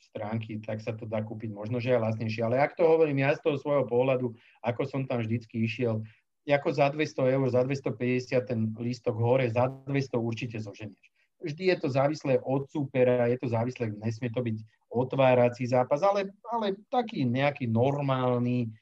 stránky, 0.00 0.64
tak 0.64 0.80
sa 0.80 0.96
to 0.96 1.04
dá 1.04 1.20
kúpiť 1.20 1.52
možno, 1.52 1.76
že 1.76 1.92
aj 1.92 2.08
lacnejšie. 2.08 2.40
Ale 2.40 2.56
ak 2.56 2.72
to 2.72 2.88
hovorím 2.88 3.20
ja 3.20 3.36
z 3.36 3.44
toho 3.44 3.60
svojho 3.60 3.84
pohľadu, 3.84 4.32
ako 4.64 4.82
som 4.88 5.04
tam 5.04 5.20
vždycky 5.20 5.60
išiel, 5.68 6.00
ako 6.48 6.68
za 6.72 6.88
200 6.88 7.36
eur, 7.36 7.46
za 7.52 7.60
250 7.60 8.48
ten 8.48 8.72
lístok 8.80 9.12
hore, 9.20 9.44
za 9.52 9.68
200 9.84 10.16
určite 10.16 10.56
zoženieš. 10.56 11.06
Vždy 11.44 11.70
je 11.70 11.76
to 11.78 11.88
závislé 11.92 12.40
od 12.40 12.66
supera, 12.66 13.28
je 13.28 13.38
to 13.38 13.52
závislé, 13.52 13.92
nesmie 14.00 14.32
to 14.32 14.40
byť 14.42 14.56
otvárací 14.90 15.68
zápas, 15.68 16.00
ale, 16.02 16.32
ale 16.48 16.74
taký 16.88 17.28
nejaký 17.28 17.68
normálny, 17.68 18.72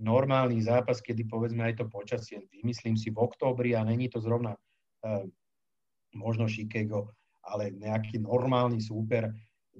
normálny 0.00 0.58
zápas, 0.64 0.98
kedy 1.04 1.28
povedzme 1.28 1.62
aj 1.62 1.78
to 1.78 1.86
počasie, 1.86 2.42
vymyslím 2.50 2.96
si 2.96 3.12
v 3.12 3.20
októbri 3.20 3.76
a 3.76 3.84
není 3.84 4.08
to 4.08 4.18
zrovna 4.18 4.56
uh, 4.56 5.22
možno 6.16 6.48
Chicago, 6.48 7.12
ale 7.42 7.74
nejaký 7.74 8.22
normálny 8.22 8.78
súper, 8.78 9.34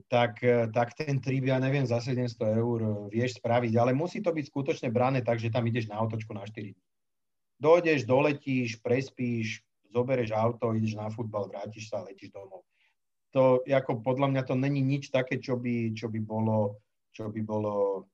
tak, 0.08 0.40
eh, 0.42 0.68
tak 0.72 0.96
ten 0.96 1.20
trip, 1.20 1.44
ja 1.44 1.60
neviem, 1.60 1.84
za 1.84 2.00
700 2.00 2.58
eur 2.58 2.78
eh, 2.80 2.92
vieš 3.12 3.38
spraviť, 3.38 3.72
ale 3.76 3.92
musí 3.92 4.24
to 4.24 4.32
byť 4.32 4.44
skutočne 4.48 4.88
brané 4.88 5.20
tak, 5.20 5.38
že 5.38 5.52
tam 5.52 5.66
ideš 5.68 5.88
na 5.88 6.00
otočku 6.00 6.32
na 6.32 6.44
4 6.48 6.72
dní. 6.72 6.84
Dojdeš, 7.62 8.08
doletíš, 8.08 8.82
prespíš, 8.82 9.62
zoberieš 9.92 10.34
auto, 10.34 10.74
ideš 10.74 10.98
na 10.98 11.12
futbal, 11.12 11.46
vrátiš 11.46 11.92
sa 11.92 12.02
a 12.02 12.06
letíš 12.08 12.32
domov. 12.34 12.66
To, 13.32 13.62
ako 13.64 14.02
podľa 14.02 14.28
mňa 14.28 14.42
to 14.44 14.54
není 14.58 14.82
nič 14.82 15.08
také, 15.08 15.38
čo 15.38 15.56
by, 15.56 15.94
čo 15.96 16.10
by 16.10 16.20
bolo, 16.20 16.82
čo 17.14 17.32
by 17.32 17.40
bolo 17.40 18.04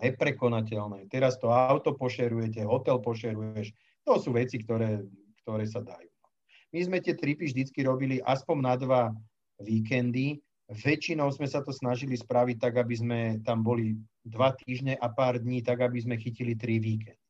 neprekonateľné. 0.00 1.08
Teraz 1.08 1.40
to 1.40 1.52
auto 1.52 1.96
pošerujete, 1.96 2.64
hotel 2.64 3.00
pošeruješ, 3.00 3.72
to 4.04 4.12
sú 4.20 4.30
veci, 4.32 4.60
ktoré, 4.60 5.02
ktoré 5.42 5.64
sa 5.66 5.80
dajú. 5.82 6.08
My 6.74 6.80
sme 6.82 6.98
tie 6.98 7.14
tripy 7.14 7.46
vždycky 7.46 7.86
robili 7.86 8.18
aspoň 8.22 8.56
na 8.58 8.74
dva 8.74 9.02
víkendy. 9.62 10.42
Väčšinou 10.66 11.30
sme 11.30 11.46
sa 11.46 11.62
to 11.62 11.70
snažili 11.70 12.18
spraviť 12.18 12.56
tak, 12.58 12.74
aby 12.82 12.94
sme 12.98 13.18
tam 13.46 13.62
boli 13.62 13.94
dva 14.26 14.50
týždne 14.58 14.98
a 14.98 15.06
pár 15.06 15.38
dní, 15.38 15.62
tak 15.62 15.78
aby 15.86 16.02
sme 16.02 16.18
chytili 16.18 16.58
tri 16.58 16.82
víkendy. 16.82 17.22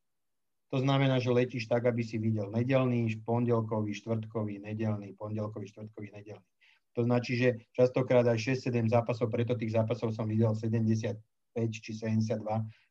To 0.74 0.82
znamená, 0.82 1.22
že 1.22 1.30
letíš 1.30 1.70
tak, 1.70 1.86
aby 1.86 2.02
si 2.02 2.18
videl 2.18 2.50
nedelný, 2.50 3.06
pondelkový, 3.22 3.94
štvrtkový, 3.94 4.58
nedelný, 4.58 5.14
pondelkový, 5.14 5.70
štvrtkový, 5.70 6.10
nedelný. 6.10 6.48
To 6.96 7.04
značí, 7.04 7.36
že 7.36 7.60
častokrát 7.76 8.24
aj 8.24 8.56
6-7 8.56 8.88
zápasov, 8.88 9.28
preto 9.28 9.52
tých 9.54 9.76
zápasov 9.76 10.16
som 10.16 10.26
videl 10.26 10.56
75 10.56 11.20
či 11.70 11.92
72, 11.92 12.40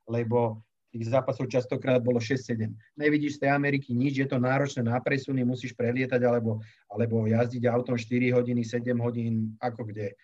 lebo 0.07 0.61
tých 0.95 1.11
zápasov 1.11 1.51
častokrát 1.51 1.99
bolo 1.99 2.23
6-7. 2.23 2.71
Nevidíš 2.95 3.35
z 3.35 3.43
tej 3.43 3.51
Ameriky 3.51 3.91
nič, 3.91 4.15
je 4.23 4.27
to 4.31 4.39
náročné 4.39 4.87
na 4.87 5.03
presuny, 5.03 5.43
musíš 5.43 5.75
prelietať 5.75 6.23
alebo, 6.23 6.63
alebo 6.87 7.27
jazdiť 7.27 7.67
autom 7.67 7.99
4 7.99 8.31
hodiny, 8.31 8.63
7 8.63 8.95
hodín, 9.03 9.59
ako 9.59 9.91
kde. 9.91 10.15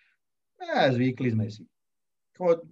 E, 0.56 0.72
zvykli 0.96 1.36
sme 1.36 1.52
si. 1.52 1.68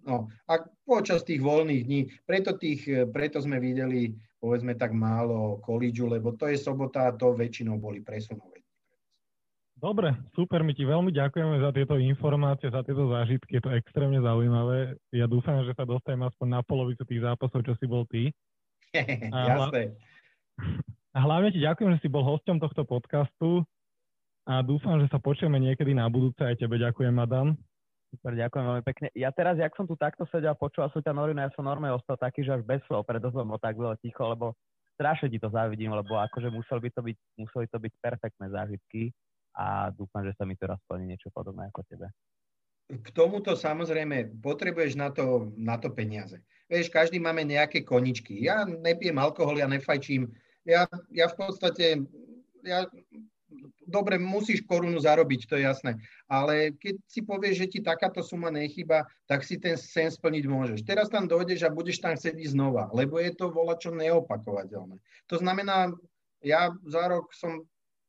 No, 0.09 0.33
a 0.49 0.55
počas 0.89 1.23
tých 1.23 1.45
voľných 1.45 1.85
dní, 1.85 2.01
preto, 2.25 2.57
tých, 2.57 3.13
preto 3.13 3.39
sme 3.45 3.61
videli, 3.61 4.17
povedzme 4.41 4.75
tak 4.75 4.97
málo 4.97 5.61
kolídžu, 5.61 6.09
lebo 6.09 6.33
to 6.35 6.49
je 6.49 6.57
sobota 6.57 7.07
a 7.07 7.15
to 7.15 7.37
väčšinou 7.37 7.77
boli 7.77 8.01
presunové. 8.01 8.60
Dobre, 9.81 10.13
super, 10.37 10.61
my 10.61 10.77
ti 10.77 10.85
veľmi 10.85 11.09
ďakujeme 11.09 11.57
za 11.57 11.73
tieto 11.73 11.97
informácie, 11.97 12.69
za 12.69 12.85
tieto 12.85 13.09
zážitky, 13.09 13.57
je 13.57 13.65
to 13.65 13.73
extrémne 13.73 14.21
zaujímavé. 14.21 15.01
Ja 15.09 15.25
dúfam, 15.25 15.65
že 15.65 15.73
sa 15.73 15.89
dostanem 15.89 16.29
aspoň 16.29 16.47
na 16.53 16.61
polovicu 16.61 17.01
tých 17.09 17.25
zápasov, 17.25 17.65
čo 17.65 17.73
si 17.81 17.89
bol 17.89 18.05
ty. 18.05 18.29
A, 19.33 19.57
Jasné. 19.57 19.97
A 21.17 21.19
hlavne 21.25 21.49
ti 21.49 21.65
ďakujem, 21.65 21.97
že 21.97 22.05
si 22.05 22.09
bol 22.13 22.23
hosťom 22.23 22.61
tohto 22.61 22.85
podcastu 22.85 23.65
a 24.47 24.63
dúfam, 24.63 25.01
že 25.03 25.11
sa 25.11 25.19
počujeme 25.19 25.59
niekedy 25.59 25.91
na 25.91 26.07
budúce. 26.07 26.39
Aj 26.39 26.55
tebe 26.55 26.79
ďakujem, 26.79 27.17
Adam. 27.19 27.59
Super, 28.15 28.39
ďakujem 28.39 28.65
veľmi 28.69 28.85
pekne. 28.87 29.07
Ja 29.19 29.35
teraz, 29.35 29.59
jak 29.59 29.75
som 29.75 29.91
tu 29.91 29.99
takto 29.99 30.23
sedel 30.31 30.55
a 30.55 30.61
počúval 30.61 30.93
som 30.95 31.03
ťa 31.03 31.11
Norina, 31.11 31.49
ja 31.49 31.55
som 31.57 31.67
normálne 31.67 31.99
ostal 31.99 32.15
taký, 32.15 32.47
že 32.47 32.55
až 32.59 32.63
bez 32.63 32.79
slov, 32.87 33.09
som 33.09 33.49
bol 33.49 33.59
tak 33.59 33.75
veľa 33.75 33.99
ticho, 33.99 34.23
lebo 34.23 34.55
strašne 34.95 35.33
ti 35.33 35.43
to 35.43 35.51
závidím, 35.51 35.97
lebo 35.97 36.15
akože 36.15 36.53
museli 36.53 36.81
by 36.87 36.91
to 36.95 37.01
byť, 37.01 37.17
museli 37.43 37.67
to 37.67 37.79
byť 37.83 37.93
perfektné 37.99 38.47
zážitky 38.55 39.11
a 39.55 39.91
dúfam, 39.95 40.23
že 40.23 40.35
sa 40.39 40.47
mi 40.47 40.55
teraz 40.55 40.79
splní 40.87 41.15
niečo 41.15 41.31
podobné 41.35 41.69
ako 41.69 41.83
tebe. 41.87 42.07
K 42.91 43.09
tomuto 43.15 43.55
samozrejme 43.55 44.43
potrebuješ 44.43 44.99
na 44.99 45.15
to, 45.15 45.55
na 45.55 45.79
to 45.79 45.95
peniaze. 45.95 46.43
Vieš, 46.67 46.91
každý 46.91 47.23
máme 47.23 47.47
nejaké 47.47 47.87
koničky. 47.87 48.43
Ja 48.43 48.67
nepijem 48.67 49.19
alkohol, 49.19 49.63
ja 49.63 49.71
nefajčím. 49.71 50.31
Ja, 50.67 50.87
ja 51.11 51.27
v 51.31 51.35
podstate, 51.39 52.03
ja, 52.67 52.87
dobre, 53.87 54.19
musíš 54.19 54.63
korunu 54.67 54.99
zarobiť, 55.03 55.51
to 55.51 55.55
je 55.59 55.67
jasné. 55.67 55.99
Ale 56.31 56.75
keď 56.79 56.95
si 57.11 57.21
povieš, 57.23 57.55
že 57.67 57.71
ti 57.71 57.79
takáto 57.83 58.23
suma 58.23 58.51
nechyba, 58.51 59.07
tak 59.27 59.43
si 59.43 59.59
ten 59.59 59.75
sen 59.75 60.11
splniť 60.11 60.45
môžeš. 60.47 60.79
Teraz 60.87 61.11
tam 61.11 61.27
dojdeš 61.27 61.67
a 61.67 61.75
budeš 61.75 61.99
tam 61.99 62.15
chcieť 62.15 62.39
ísť 62.39 62.55
znova, 62.55 62.91
lebo 62.95 63.19
je 63.19 63.35
to 63.35 63.51
volačo 63.51 63.91
neopakovateľné. 63.91 64.99
To 65.31 65.37
znamená, 65.39 65.91
ja 66.43 66.71
za 66.87 67.05
rok 67.11 67.35
som 67.35 67.67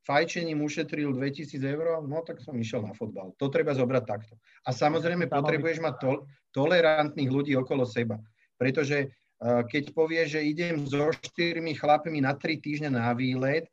fajčením 0.07 0.61
ušetril 0.65 1.14
2000 1.14 1.61
eur, 1.61 2.02
no 2.06 2.26
tak 2.26 2.41
som 2.41 2.57
išiel 2.57 2.82
na 2.82 2.94
fotbal. 2.98 3.34
To 3.38 3.53
treba 3.53 3.78
zobrať 3.78 4.03
takto. 4.06 4.34
A 4.65 4.73
samozrejme 4.73 5.30
potrebuješ 5.30 5.80
mať 5.82 5.95
to, 6.02 6.11
tolerantných 6.57 7.30
ľudí 7.32 7.53
okolo 7.56 7.86
seba. 7.86 8.18
Pretože 8.57 9.07
uh, 9.07 9.61
keď 9.65 9.94
povieš, 9.94 10.28
že 10.38 10.48
idem 10.48 10.84
so 10.90 11.14
štyrmi 11.14 11.78
chlapmi 11.78 12.19
na 12.22 12.34
tri 12.34 12.57
týždne 12.57 12.98
na 12.98 13.14
výlet, 13.14 13.69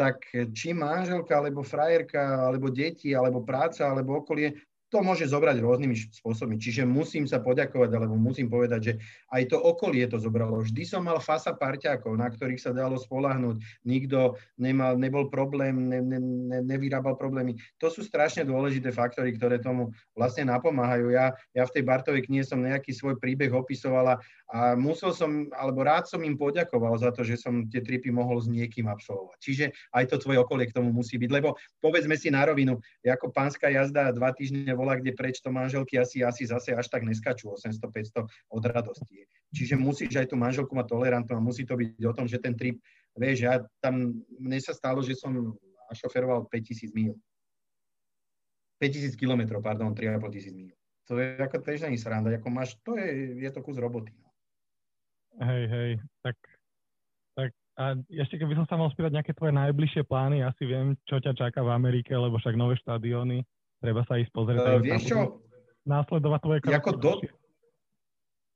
tak 0.00 0.16
či 0.56 0.72
manželka, 0.72 1.36
alebo 1.36 1.60
frajerka, 1.60 2.48
alebo 2.48 2.72
deti, 2.72 3.12
alebo 3.12 3.44
práca, 3.44 3.84
alebo 3.84 4.24
okolie, 4.24 4.56
to 4.90 5.06
môže 5.06 5.30
zobrať 5.30 5.62
rôznymi 5.62 6.18
spôsobmi. 6.18 6.58
Čiže 6.58 6.82
musím 6.82 7.24
sa 7.24 7.38
poďakovať, 7.38 7.94
alebo 7.94 8.18
musím 8.18 8.50
povedať, 8.50 8.80
že 8.82 8.92
aj 9.30 9.54
to 9.54 9.56
okolie 9.56 10.02
to 10.10 10.18
zobralo. 10.18 10.66
Vždy 10.66 10.82
som 10.82 11.06
mal 11.06 11.22
fasa 11.22 11.54
parťákov, 11.54 12.18
na 12.18 12.26
ktorých 12.26 12.58
sa 12.58 12.74
dalo 12.74 12.98
spolahnuť. 12.98 13.86
Nikto 13.86 14.34
nemal, 14.58 14.98
nebol 14.98 15.30
problém, 15.30 15.86
ne, 15.86 16.02
ne, 16.02 16.18
ne, 16.18 16.58
nevyrábal 16.66 17.14
problémy. 17.14 17.54
To 17.78 17.86
sú 17.86 18.02
strašne 18.02 18.42
dôležité 18.42 18.90
faktory, 18.90 19.30
ktoré 19.38 19.62
tomu 19.62 19.94
vlastne 20.18 20.50
napomáhajú. 20.50 21.14
Ja, 21.14 21.38
ja 21.54 21.62
v 21.64 21.74
tej 21.78 21.86
Bartovej 21.86 22.26
knihe 22.26 22.42
som 22.42 22.58
nejaký 22.58 22.90
svoj 22.90 23.16
príbeh 23.22 23.54
opisovala 23.54 24.18
a 24.50 24.74
musel 24.74 25.14
som, 25.14 25.46
alebo 25.54 25.86
rád 25.86 26.10
som 26.10 26.18
im 26.26 26.34
poďakoval 26.34 26.98
za 26.98 27.14
to, 27.14 27.22
že 27.22 27.38
som 27.38 27.70
tie 27.70 27.78
tripy 27.78 28.10
mohol 28.10 28.42
s 28.42 28.50
niekým 28.50 28.90
absolvovať. 28.90 29.38
Čiže 29.38 29.64
aj 29.94 30.10
to 30.10 30.18
tvoje 30.18 30.42
okolie 30.42 30.66
k 30.66 30.74
tomu 30.74 30.90
musí 30.90 31.14
byť, 31.14 31.30
lebo 31.30 31.54
povedzme 31.78 32.18
si 32.18 32.34
na 32.34 32.42
rovinu, 32.42 32.82
ako 33.06 33.30
pánska 33.30 33.70
jazda 33.70 34.10
dva 34.10 34.34
týždne 34.34 34.74
bola, 34.80 34.96
kde 34.96 35.12
preč 35.12 35.44
to 35.44 35.52
manželky 35.52 36.00
asi, 36.00 36.24
asi 36.24 36.48
zase 36.48 36.72
až 36.72 36.88
tak 36.88 37.04
neskačú 37.04 37.52
800-500 37.52 38.24
od 38.24 38.62
radosti. 38.64 39.28
Čiže 39.52 39.76
musíš 39.76 40.16
aj 40.16 40.32
tú 40.32 40.40
manželku 40.40 40.72
mať 40.72 40.88
tolerantnú 40.88 41.36
a 41.36 41.44
musí 41.44 41.68
to 41.68 41.76
byť 41.76 42.00
o 42.08 42.16
tom, 42.16 42.24
že 42.24 42.40
ten 42.40 42.56
trip, 42.56 42.80
vieš, 43.12 43.44
ja 43.44 43.60
tam, 43.84 44.24
mne 44.40 44.58
sa 44.64 44.72
stalo, 44.72 45.04
že 45.04 45.12
som 45.12 45.52
šoferoval 45.92 46.48
5000 46.48 46.96
mil. 46.96 47.12
5000 48.80 49.20
kilometrov, 49.20 49.60
pardon, 49.60 49.92
3500 49.92 50.56
mil. 50.56 50.72
To 51.12 51.20
je 51.20 51.36
ako 51.36 51.60
tiež 51.60 51.84
není 51.84 52.00
sranda, 52.00 52.32
ako 52.32 52.48
máš, 52.48 52.78
to 52.86 52.96
je, 52.96 53.36
je 53.44 53.50
to 53.52 53.60
kus 53.60 53.76
roboty. 53.76 54.14
No. 54.16 54.30
Hej, 55.44 55.64
hej, 55.68 55.90
tak, 56.22 56.36
tak 57.34 57.50
a 57.74 57.98
ešte 58.12 58.38
keby 58.38 58.54
som 58.54 58.66
sa 58.70 58.78
mal 58.78 58.92
spýtať 58.94 59.18
nejaké 59.18 59.32
tvoje 59.34 59.56
najbližšie 59.56 60.02
plány, 60.06 60.46
asi 60.46 60.62
viem, 60.68 60.94
čo 61.08 61.18
ťa 61.18 61.34
čaká 61.34 61.66
v 61.66 61.74
Amerike, 61.74 62.14
lebo 62.14 62.38
však 62.38 62.54
nové 62.54 62.78
štadióny, 62.78 63.42
treba 63.80 64.04
sa 64.04 64.20
ísť 64.20 64.32
pozrieť. 64.32 64.58
Uh, 64.60 64.78
vieš 64.78 65.02
čo? 65.10 65.18
Následovať 65.88 66.40
tvoje 66.44 66.58
kroky. 66.60 66.76
Ako, 66.76 66.90
do, 67.00 67.12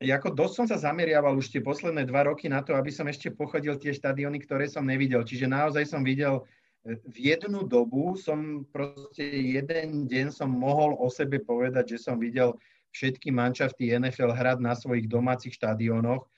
ako 0.04 0.28
dosť 0.36 0.54
som 0.54 0.66
sa 0.68 0.78
zameriaval 0.78 1.34
už 1.40 1.48
tie 1.50 1.64
posledné 1.64 2.04
dva 2.04 2.28
roky 2.28 2.46
na 2.52 2.60
to, 2.60 2.76
aby 2.76 2.92
som 2.92 3.08
ešte 3.08 3.32
pochodil 3.32 3.80
tie 3.80 3.96
štadióny, 3.96 4.44
ktoré 4.44 4.68
som 4.68 4.84
nevidel. 4.84 5.24
Čiže 5.24 5.48
naozaj 5.48 5.88
som 5.88 6.04
videl 6.04 6.44
e, 6.84 7.00
v 7.08 7.16
jednu 7.34 7.64
dobu 7.64 8.14
som 8.20 8.68
proste 8.68 9.24
jeden 9.24 10.04
deň 10.04 10.30
som 10.30 10.52
mohol 10.52 10.94
o 11.00 11.08
sebe 11.08 11.40
povedať, 11.40 11.96
že 11.96 12.04
som 12.04 12.20
videl 12.20 12.54
všetky 12.94 13.32
manšafty 13.32 13.90
NFL 13.96 14.36
hrať 14.36 14.58
na 14.62 14.76
svojich 14.76 15.10
domácich 15.10 15.56
štadiónoch 15.56 16.28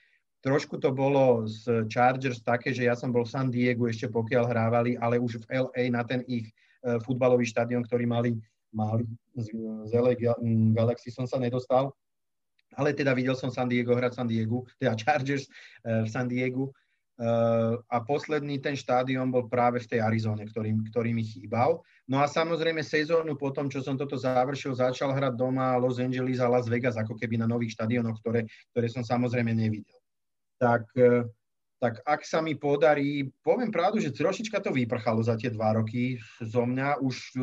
Trošku 0.45 0.77
to 0.77 0.93
bolo 0.93 1.49
z 1.49 1.89
Chargers 1.89 2.45
také, 2.45 2.69
že 2.69 2.85
ja 2.85 2.93
som 2.93 3.09
bol 3.09 3.25
v 3.25 3.33
San 3.33 3.49
Diego 3.49 3.89
ešte 3.89 4.05
pokiaľ 4.05 4.47
hrávali, 4.47 4.93
ale 5.01 5.17
už 5.17 5.41
v 5.43 5.65
LA 5.65 5.89
na 5.89 6.05
ten 6.05 6.21
ich 6.29 6.53
e, 6.85 7.01
futbalový 7.01 7.43
štadión, 7.43 7.81
ktorý 7.81 8.05
mali, 8.05 8.37
mali 8.77 9.09
z, 9.33 9.49
z 9.89 9.91
LA 9.97 10.13
Galaxy 10.77 11.09
som 11.09 11.25
sa 11.25 11.41
nedostal. 11.41 11.89
ale 12.77 12.93
teda 12.93 13.17
videl 13.17 13.33
som 13.33 13.49
San 13.49 13.65
Diego 13.65 13.97
hrať 13.97 14.21
San 14.21 14.29
Diego, 14.29 14.61
teda 14.77 14.93
Chargers 14.93 15.49
uh, 15.49 16.05
v 16.05 16.09
San 16.13 16.29
Diego 16.29 16.69
uh, 17.17 17.81
a 17.89 17.97
posledný 18.05 18.61
ten 18.61 18.77
štádion 18.77 19.25
bol 19.33 19.49
práve 19.49 19.81
v 19.81 19.89
tej 19.89 19.99
Arizone, 20.05 20.45
ktorý, 20.45 20.77
ktorý 20.93 21.09
mi 21.09 21.25
chýbal. 21.25 21.81
No 22.05 22.21
a 22.21 22.29
samozrejme 22.29 22.85
sezónu 22.85 23.33
potom, 23.33 23.65
čo 23.65 23.81
som 23.81 23.97
toto 23.97 24.13
završil, 24.13 24.77
začal 24.77 25.09
hrať 25.09 25.33
doma 25.33 25.73
Los 25.81 25.97
Angeles 25.97 26.37
a 26.37 26.47
Las 26.47 26.69
Vegas, 26.69 26.95
ako 26.95 27.17
keby 27.17 27.41
na 27.41 27.49
nových 27.49 27.73
štadiónoch, 27.73 28.21
ktoré, 28.21 28.45
ktoré 28.75 28.87
som 28.93 29.01
samozrejme 29.01 29.51
nevidel. 29.57 29.97
Tak, 30.61 30.85
uh, 31.01 31.25
tak 31.81 32.01
ak 32.05 32.21
sa 32.25 32.41
mi 32.41 32.57
podarí, 32.57 33.29
poviem 33.41 33.69
pravdu, 33.69 34.01
že 34.01 34.13
trošička 34.13 34.61
to 34.61 34.73
vyprchalo 34.73 35.21
za 35.21 35.37
tie 35.37 35.49
dva 35.53 35.77
roky 35.77 36.17
zo 36.41 36.65
mňa. 36.65 37.01
Už 37.01 37.37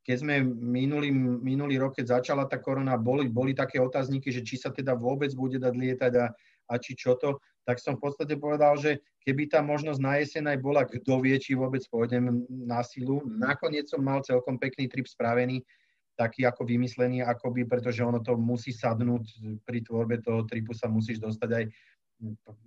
keď 0.00 0.16
sme 0.24 0.40
minulý, 0.44 1.12
minulý 1.14 1.76
rok, 1.76 2.00
keď 2.00 2.20
začala 2.20 2.48
tá 2.48 2.56
korona, 2.56 2.96
boli, 2.96 3.28
boli 3.28 3.52
také 3.52 3.76
otázniky, 3.76 4.32
že 4.32 4.40
či 4.40 4.56
sa 4.56 4.72
teda 4.72 4.96
vôbec 4.96 5.28
bude 5.36 5.60
dať 5.60 5.74
lietať 5.76 6.12
a, 6.16 6.26
a 6.72 6.74
či 6.80 6.96
čo 6.96 7.20
to, 7.20 7.36
tak 7.68 7.76
som 7.76 8.00
v 8.00 8.08
podstate 8.08 8.34
povedal, 8.40 8.80
že 8.80 9.04
keby 9.22 9.52
tá 9.52 9.60
možnosť 9.60 10.00
na 10.00 10.16
jeseň 10.18 10.56
aj 10.56 10.58
bola, 10.64 10.82
kto 10.88 11.20
vie, 11.20 11.36
či 11.36 11.52
vôbec 11.52 11.84
pôjdem 11.92 12.48
na 12.48 12.80
silu. 12.80 13.20
Nakoniec 13.28 13.92
som 13.92 14.00
mal 14.00 14.24
celkom 14.24 14.56
pekný 14.56 14.88
trip 14.88 15.04
spravený, 15.04 15.60
taký 16.16 16.48
ako 16.48 16.64
vymyslený, 16.64 17.20
akoby, 17.24 17.68
pretože 17.68 18.00
ono 18.00 18.24
to 18.24 18.36
musí 18.40 18.72
sadnúť, 18.72 19.24
pri 19.64 19.84
tvorbe 19.84 20.20
toho 20.24 20.44
tripu 20.48 20.72
sa 20.72 20.88
musíš 20.88 21.20
dostať 21.20 21.50
aj, 21.52 21.64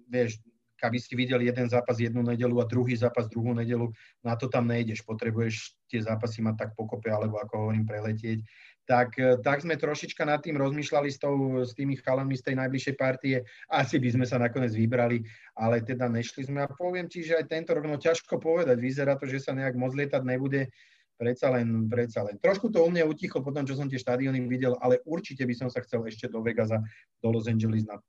vieš, 0.09 0.37
aby 0.83 0.99
si 0.99 1.15
videl 1.15 1.41
jeden 1.41 1.67
zápas 1.71 1.99
jednu 1.99 2.21
nedelu 2.21 2.55
a 2.59 2.69
druhý 2.69 2.95
zápas 2.99 3.31
druhú 3.31 3.55
nedelu, 3.55 3.89
na 4.21 4.35
to 4.35 4.51
tam 4.51 4.67
nejdeš, 4.67 5.01
potrebuješ 5.07 5.75
tie 5.87 6.03
zápasy 6.03 6.43
mať 6.43 6.55
tak 6.59 6.69
pokope, 6.75 7.07
alebo 7.07 7.39
ako 7.39 7.67
hovorím, 7.67 7.87
preletieť. 7.87 8.43
Tak, 8.83 9.15
e, 9.15 9.39
tak 9.39 9.63
sme 9.63 9.79
trošička 9.79 10.27
nad 10.27 10.43
tým 10.43 10.59
rozmýšľali 10.59 11.07
s, 11.07 11.15
tou, 11.15 11.63
s 11.63 11.71
tými 11.71 11.95
chalami 12.03 12.35
z 12.35 12.51
tej 12.51 12.55
najbližšej 12.59 12.95
partie. 12.99 13.39
Asi 13.71 13.95
by 13.95 14.09
sme 14.11 14.25
sa 14.27 14.35
nakoniec 14.35 14.75
vybrali, 14.75 15.23
ale 15.55 15.79
teda 15.79 16.11
nešli 16.11 16.51
sme. 16.51 16.67
A 16.67 16.67
poviem 16.67 17.07
ti, 17.07 17.23
že 17.23 17.39
aj 17.39 17.47
tento 17.47 17.71
rok, 17.71 17.87
no 17.87 17.95
ťažko 17.95 18.43
povedať, 18.43 18.75
vyzerá 18.75 19.15
to, 19.15 19.23
že 19.23 19.39
sa 19.39 19.55
nejak 19.55 19.79
moc 19.79 19.95
lietať 19.95 20.19
nebude. 20.27 20.67
Predsa 21.15 21.55
len, 21.55 21.87
predsa 21.87 22.25
len. 22.27 22.35
Trošku 22.41 22.73
to 22.73 22.83
u 22.83 22.89
mňa 22.91 23.07
utichlo 23.07 23.39
potom, 23.39 23.63
čo 23.63 23.79
som 23.79 23.87
tie 23.87 24.01
štadióny 24.01 24.43
videl, 24.51 24.75
ale 24.83 24.99
určite 25.07 25.47
by 25.47 25.55
som 25.55 25.69
sa 25.71 25.79
chcel 25.79 26.03
ešte 26.03 26.27
do 26.27 26.43
Vegasa, 26.43 26.83
do 27.23 27.31
Los 27.31 27.47
Angeles 27.47 27.87
na, 27.87 28.01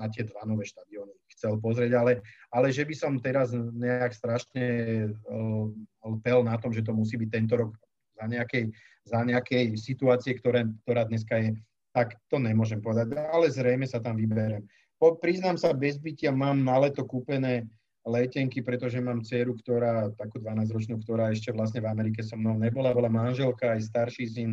na 0.00 0.08
tie 0.08 0.24
dva 0.24 0.48
nové 0.48 0.64
štadióny 0.64 1.12
chcel 1.40 1.56
pozrieť, 1.56 1.92
ale, 1.96 2.12
ale 2.52 2.68
že 2.68 2.84
by 2.84 2.92
som 2.92 3.16
teraz 3.16 3.56
nejak 3.56 4.12
strašne 4.12 4.64
uh, 5.08 5.72
pel 6.20 6.44
na 6.44 6.60
tom, 6.60 6.68
že 6.68 6.84
to 6.84 6.92
musí 6.92 7.16
byť 7.16 7.30
tento 7.32 7.56
rok 7.56 7.72
za 8.20 8.28
nejakej, 8.28 8.68
za 9.08 9.24
nejakej 9.24 9.80
situácie, 9.80 10.36
ktoré, 10.36 10.68
ktorá 10.84 11.08
dneska 11.08 11.40
je, 11.40 11.56
tak 11.96 12.20
to 12.28 12.36
nemôžem 12.36 12.84
povedať, 12.84 13.16
ale 13.16 13.48
zrejme 13.48 13.88
sa 13.88 14.04
tam 14.04 14.20
vyberiem. 14.20 14.68
Po, 15.00 15.16
priznám 15.16 15.56
sa, 15.56 15.72
bez 15.72 15.96
bytia 15.96 16.28
mám 16.28 16.60
na 16.60 16.76
leto 16.76 17.08
kúpené 17.08 17.64
letenky, 18.04 18.60
pretože 18.60 19.00
mám 19.00 19.24
dceru, 19.24 19.56
ktorá, 19.56 20.12
takú 20.16 20.40
12-ročnú, 20.44 21.00
ktorá 21.00 21.32
ešte 21.32 21.52
vlastne 21.56 21.80
v 21.80 21.88
Amerike 21.88 22.20
so 22.20 22.36
mnou 22.36 22.60
nebola, 22.60 22.92
bola 22.92 23.08
manželka, 23.08 23.76
aj 23.76 23.88
starší 23.88 24.24
syn, 24.28 24.50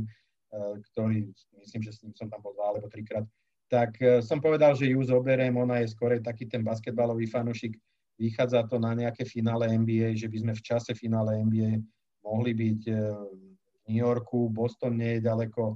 ktorý, 0.92 1.28
myslím, 1.60 1.82
že 1.84 1.92
s 1.92 2.00
ním 2.04 2.16
som 2.16 2.32
tam 2.32 2.40
bol 2.40 2.56
dva 2.56 2.76
alebo 2.76 2.88
trikrát, 2.88 3.28
tak 3.68 4.00
e, 4.00 4.24
som 4.24 4.40
povedal, 4.40 4.74
že 4.76 4.92
ju 4.92 5.00
zoberiem, 5.04 5.52
ona 5.60 5.84
je 5.84 5.92
skôr 5.92 6.16
taký 6.24 6.48
ten 6.48 6.64
basketbalový 6.64 7.28
fanušik, 7.28 7.76
vychádza 8.16 8.66
to 8.66 8.80
na 8.80 8.96
nejaké 8.96 9.28
finále 9.28 9.68
NBA, 9.68 10.16
že 10.18 10.32
by 10.32 10.38
sme 10.42 10.54
v 10.56 10.66
čase 10.66 10.92
finále 10.96 11.38
NBA 11.44 11.84
mohli 12.24 12.52
byť 12.56 12.82
e, 12.88 12.94
v 12.96 13.80
New 13.92 14.00
Yorku, 14.00 14.48
Boston 14.50 15.00
nie 15.00 15.20
je 15.20 15.28
ďaleko, 15.28 15.64
e, 15.72 15.76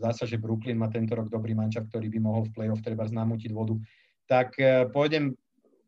zdá 0.00 0.16
sa, 0.16 0.24
že 0.24 0.40
Brooklyn 0.40 0.80
má 0.80 0.88
tento 0.88 1.12
rok 1.12 1.28
dobrý 1.28 1.52
mančak, 1.52 1.92
ktorý 1.92 2.08
by 2.08 2.18
mohol 2.18 2.42
v 2.48 2.54
play-off 2.56 2.80
treba 2.80 3.04
znamútiť 3.04 3.52
vodu. 3.52 3.76
Tak 4.26 4.56
pôjdem, 4.96 5.36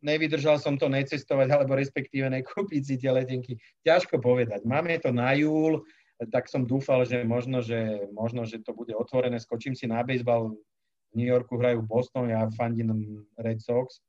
nevydržal 0.05 0.61
som 0.61 0.77
to 0.77 0.93
necestovať, 0.93 1.49
alebo 1.49 1.81
respektíve 1.81 2.29
nekúpiť 2.29 2.83
si 2.85 2.95
tie 3.01 3.09
letenky. 3.09 3.57
Ťažko 3.89 4.21
povedať. 4.21 4.61
Máme 4.69 5.01
to 5.01 5.09
na 5.09 5.33
júl, 5.33 5.81
tak 6.29 6.53
som 6.53 6.69
dúfal, 6.69 7.09
že 7.09 7.25
možno, 7.25 7.65
že 7.65 8.05
možno, 8.13 8.45
že 8.45 8.61
to 8.61 8.77
bude 8.77 8.93
otvorené, 8.93 9.41
skočím 9.41 9.73
si 9.73 9.89
na 9.89 10.05
baseball, 10.05 10.53
New 11.15 11.27
Yorku 11.27 11.57
hrajú 11.57 11.87
Boston, 11.87 12.31
ja 12.31 12.47
fandím 12.53 13.23
Red 13.39 13.63
Sox, 13.63 14.03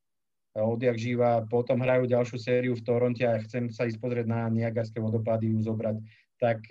odjak 0.55 0.95
živa, 0.95 1.43
potom 1.45 1.83
hrajú 1.83 2.07
ďalšiu 2.07 2.37
sériu 2.39 2.73
v 2.73 2.85
Toronte 2.85 3.27
a 3.27 3.41
chcem 3.43 3.67
sa 3.69 3.83
ísť 3.83 3.99
pozrieť 3.99 4.27
na 4.27 4.47
Niagarské 4.47 5.03
vodopády, 5.03 5.51
ju 5.51 5.59
zobrať, 5.59 5.99
tak, 6.39 6.63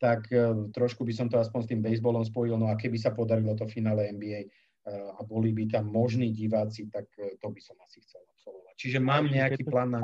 tak 0.00 0.24
e, 0.32 0.72
trošku 0.72 1.04
by 1.04 1.12
som 1.12 1.26
to 1.28 1.36
aspoň 1.36 1.60
s 1.62 1.70
tým 1.70 1.80
baseballom 1.84 2.24
spojil, 2.24 2.56
no 2.56 2.72
a 2.72 2.74
keby 2.74 2.96
sa 2.96 3.12
podarilo 3.12 3.52
to 3.52 3.68
finále 3.68 4.08
NBA 4.16 4.40
e, 4.40 4.48
a 4.88 5.20
boli 5.28 5.52
by 5.52 5.68
tam 5.68 5.92
možní 5.92 6.32
diváci, 6.32 6.88
tak 6.88 7.04
e, 7.20 7.36
to 7.36 7.52
by 7.52 7.60
som 7.60 7.76
asi 7.84 8.00
chcel 8.00 8.24
absolvovať. 8.32 8.74
Čiže 8.80 8.98
mám 8.98 9.28
nejaký 9.28 9.68
plán 9.68 9.92
na 9.92 10.02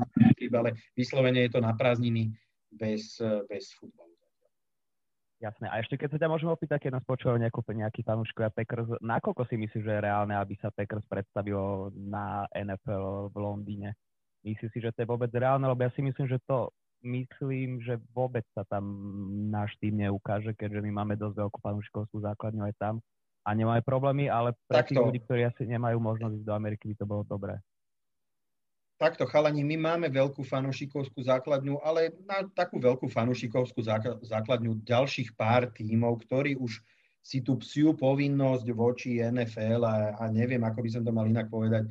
ale 0.52 0.76
vyslovene 0.92 1.48
je 1.48 1.56
to 1.56 1.60
na 1.64 1.72
prázdniny 1.72 2.30
bez, 2.72 3.20
bez 3.48 3.72
futbalu. 3.76 4.07
Jasné. 5.38 5.70
A 5.70 5.78
ešte 5.78 5.94
keď 5.94 6.08
sa 6.14 6.18
ťa 6.18 6.32
môžeme 6.34 6.50
opýtať, 6.50 6.82
keď 6.82 6.98
nás 6.98 7.06
počúvajú 7.06 7.38
nejakú, 7.38 7.62
nejaký 7.62 8.02
fanúškovia 8.02 8.50
Packers, 8.50 8.90
nakoľko 8.98 9.46
si 9.46 9.54
myslíš, 9.54 9.86
že 9.86 9.94
je 9.94 10.02
reálne, 10.02 10.34
aby 10.34 10.58
sa 10.58 10.74
Packers 10.74 11.06
predstavilo 11.06 11.94
na 11.94 12.50
NFL 12.50 13.30
v 13.30 13.36
Londýne? 13.38 13.94
Myslíš 14.42 14.70
si, 14.74 14.78
že 14.82 14.90
to 14.90 15.06
je 15.06 15.10
vôbec 15.10 15.30
reálne? 15.30 15.62
Lebo 15.70 15.78
ja 15.86 15.94
si 15.94 16.02
myslím, 16.02 16.26
že 16.26 16.42
to 16.42 16.74
myslím, 17.06 17.78
že 17.86 18.02
vôbec 18.10 18.42
sa 18.50 18.66
tam 18.66 18.82
náš 19.46 19.78
tým 19.78 20.02
neukáže, 20.02 20.58
keďže 20.58 20.82
my 20.82 20.90
máme 20.90 21.14
dosť 21.14 21.38
veľkú 21.38 21.58
fanúšikovskú 21.62 22.18
základňu 22.18 22.66
aj 22.66 22.74
tam 22.74 22.94
a 23.46 23.54
nemáme 23.54 23.86
problémy, 23.86 24.26
ale 24.26 24.58
pre 24.66 24.82
tých 24.82 24.98
ľudí, 24.98 25.22
ktorí 25.22 25.46
asi 25.46 25.70
nemajú 25.70 26.02
možnosť 26.02 26.42
ísť 26.42 26.46
do 26.50 26.54
Ameriky, 26.58 26.90
by 26.90 26.94
to 26.98 27.06
bolo 27.06 27.22
dobré 27.22 27.62
takto 28.98 29.24
chalani, 29.30 29.62
my 29.62 29.78
máme 29.78 30.10
veľkú 30.10 30.42
fanušikovskú 30.42 31.22
základňu, 31.22 31.78
ale 31.86 32.12
na 32.26 32.42
takú 32.50 32.82
veľkú 32.82 33.06
fanušikovskú 33.06 33.80
základňu 34.26 34.82
ďalších 34.82 35.38
pár 35.38 35.70
tímov, 35.70 36.26
ktorí 36.26 36.58
už 36.58 36.82
si 37.22 37.38
tú 37.38 37.54
psiu 37.62 37.94
povinnosť 37.94 38.66
voči 38.74 39.22
NFL 39.22 39.82
a, 39.86 39.96
a 40.18 40.24
neviem, 40.28 40.60
ako 40.66 40.82
by 40.82 40.90
som 40.90 41.02
to 41.06 41.14
mal 41.14 41.26
inak 41.30 41.46
povedať, 41.46 41.86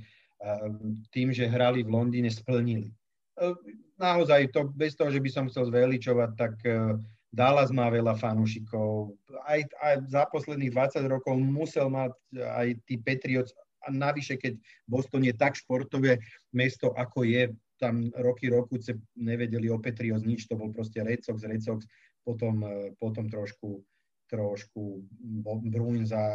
tým, 1.10 1.34
že 1.34 1.50
hrali 1.50 1.82
v 1.82 1.90
Londýne, 1.90 2.30
splnili. 2.30 2.94
E, 3.42 3.46
naozaj, 3.98 4.54
to, 4.54 4.70
bez 4.70 4.94
toho, 4.94 5.10
že 5.10 5.22
by 5.22 5.30
som 5.32 5.50
chcel 5.50 5.70
zveličovať, 5.70 6.30
tak 6.38 6.54
e, 6.62 6.94
Dallas 7.34 7.74
má 7.74 7.90
veľa 7.90 8.18
fanúšikov. 8.18 9.18
Aj, 9.46 9.60
aj 9.82 9.96
za 10.08 10.24
posledných 10.30 10.74
20 10.74 11.06
rokov 11.10 11.34
musel 11.38 11.90
mať 11.90 12.14
aj 12.38 12.68
tí 12.86 12.96
Patriots 13.02 13.54
a 13.84 13.88
navyše, 13.94 14.40
keď 14.40 14.58
Boston 14.88 15.28
je 15.28 15.34
tak 15.38 15.54
športové 15.60 16.18
mesto, 16.54 16.94
ako 16.96 17.28
je, 17.28 17.54
tam 17.78 18.10
roky 18.18 18.50
rokuce 18.50 18.98
nevedeli 19.14 19.70
o 19.70 19.78
Petrios 19.78 20.26
nič, 20.26 20.50
to 20.50 20.58
bol 20.58 20.74
proste 20.74 21.04
Red 21.06 21.22
Sox, 21.22 21.46
Red 21.46 21.62
Sox, 21.62 21.86
potom, 22.26 22.66
e, 22.66 22.98
potom 22.98 23.30
trošku, 23.30 23.86
trošku 24.28 25.06
Bruins 25.70 26.10
a, 26.10 26.26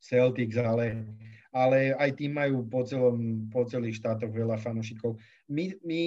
Celtics, 0.00 0.56
ale, 0.56 1.12
ale 1.52 1.92
aj 1.92 2.16
tým 2.16 2.32
majú 2.32 2.64
po, 2.64 2.82
celom, 2.88 3.46
po 3.52 3.68
celých 3.68 4.00
štátoch 4.00 4.32
veľa 4.32 4.56
fanúšikov. 4.56 5.20
My, 5.44 5.76
my, 5.84 6.00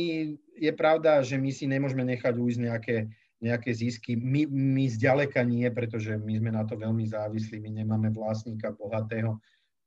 je 0.57 0.71
pravda, 0.73 1.21
že 1.21 1.37
my 1.37 1.53
si 1.53 1.69
nemôžeme 1.69 2.01
nechať 2.01 2.33
ujsť 2.33 2.59
nejaké, 2.59 2.95
nejaké 3.43 3.75
zisky. 3.75 4.15
My, 4.15 4.47
my 4.47 4.87
zďaleka 4.87 5.43
nie, 5.43 5.67
pretože 5.67 6.15
my 6.15 6.39
sme 6.39 6.55
na 6.55 6.63
to 6.63 6.79
veľmi 6.79 7.03
závislí, 7.03 7.59
my 7.59 7.83
nemáme 7.83 8.07
vlastníka 8.15 8.71
bohatého, 8.71 9.35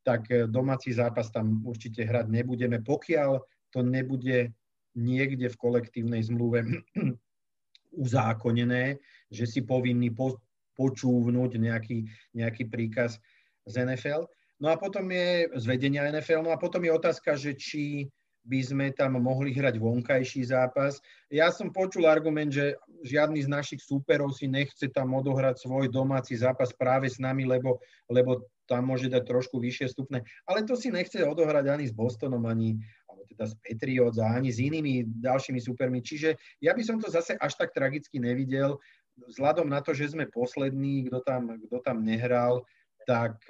tak 0.04 0.28
e, 0.28 0.44
domáci 0.44 0.92
zápas 0.92 1.32
tam 1.32 1.64
určite 1.64 2.04
hrať 2.04 2.28
nebudeme, 2.28 2.84
pokiaľ 2.84 3.40
to 3.72 3.80
nebude 3.80 4.52
niekde 4.92 5.48
v 5.48 5.56
kolektívnej 5.56 6.20
zmluve 6.28 6.68
uzákonené, 8.04 9.00
že 9.32 9.44
si 9.48 9.64
povinný 9.64 10.12
po, 10.12 10.36
počúvnuť 10.76 11.56
nejaký, 11.56 12.04
nejaký 12.36 12.68
príkaz 12.68 13.16
z 13.64 13.74
NFL. 13.82 14.28
No 14.60 14.68
a 14.72 14.76
potom 14.76 15.08
je 15.08 15.48
z 15.56 15.64
NFL, 15.80 16.44
no 16.44 16.52
a 16.52 16.60
potom 16.60 16.84
je 16.84 16.92
otázka, 16.92 17.36
že 17.36 17.56
či 17.56 18.08
by 18.46 18.60
sme 18.62 18.86
tam 18.94 19.18
mohli 19.18 19.50
hrať 19.50 19.82
vonkajší 19.82 20.46
zápas. 20.54 21.02
Ja 21.28 21.50
som 21.50 21.74
počul 21.74 22.06
argument, 22.06 22.54
že 22.54 22.78
žiadny 23.02 23.42
z 23.42 23.50
našich 23.50 23.82
súperov 23.82 24.30
si 24.32 24.46
nechce 24.46 24.86
tam 24.94 25.18
odohrať 25.18 25.66
svoj 25.66 25.90
domáci 25.90 26.38
zápas 26.38 26.70
práve 26.70 27.10
s 27.10 27.18
nami, 27.18 27.42
lebo, 27.42 27.82
lebo 28.06 28.46
tam 28.70 28.86
môže 28.86 29.10
dať 29.10 29.26
trošku 29.26 29.58
vyššie 29.58 29.90
stupne. 29.90 30.22
Ale 30.46 30.62
to 30.62 30.78
si 30.78 30.94
nechce 30.94 31.18
odohrať 31.18 31.66
ani 31.66 31.84
s 31.90 31.94
Bostonom, 31.94 32.46
ani 32.46 32.78
alebo 33.10 33.26
teda 33.26 33.44
s 33.50 33.54
Patriots 33.62 34.18
ani 34.22 34.54
s 34.54 34.62
inými 34.62 35.06
ďalšími 35.22 35.58
supermi. 35.58 35.98
Čiže 36.02 36.38
ja 36.62 36.70
by 36.74 36.82
som 36.86 37.02
to 37.02 37.10
zase 37.10 37.34
až 37.38 37.52
tak 37.58 37.74
tragicky 37.74 38.22
nevidel. 38.22 38.78
Vzhľadom 39.16 39.66
na 39.66 39.82
to, 39.82 39.90
že 39.90 40.14
sme 40.14 40.30
poslední, 40.30 41.08
kto 41.10 41.24
tam, 41.26 41.56
kto 41.66 41.82
tam 41.82 42.04
nehral, 42.06 42.62
tak 43.08 43.42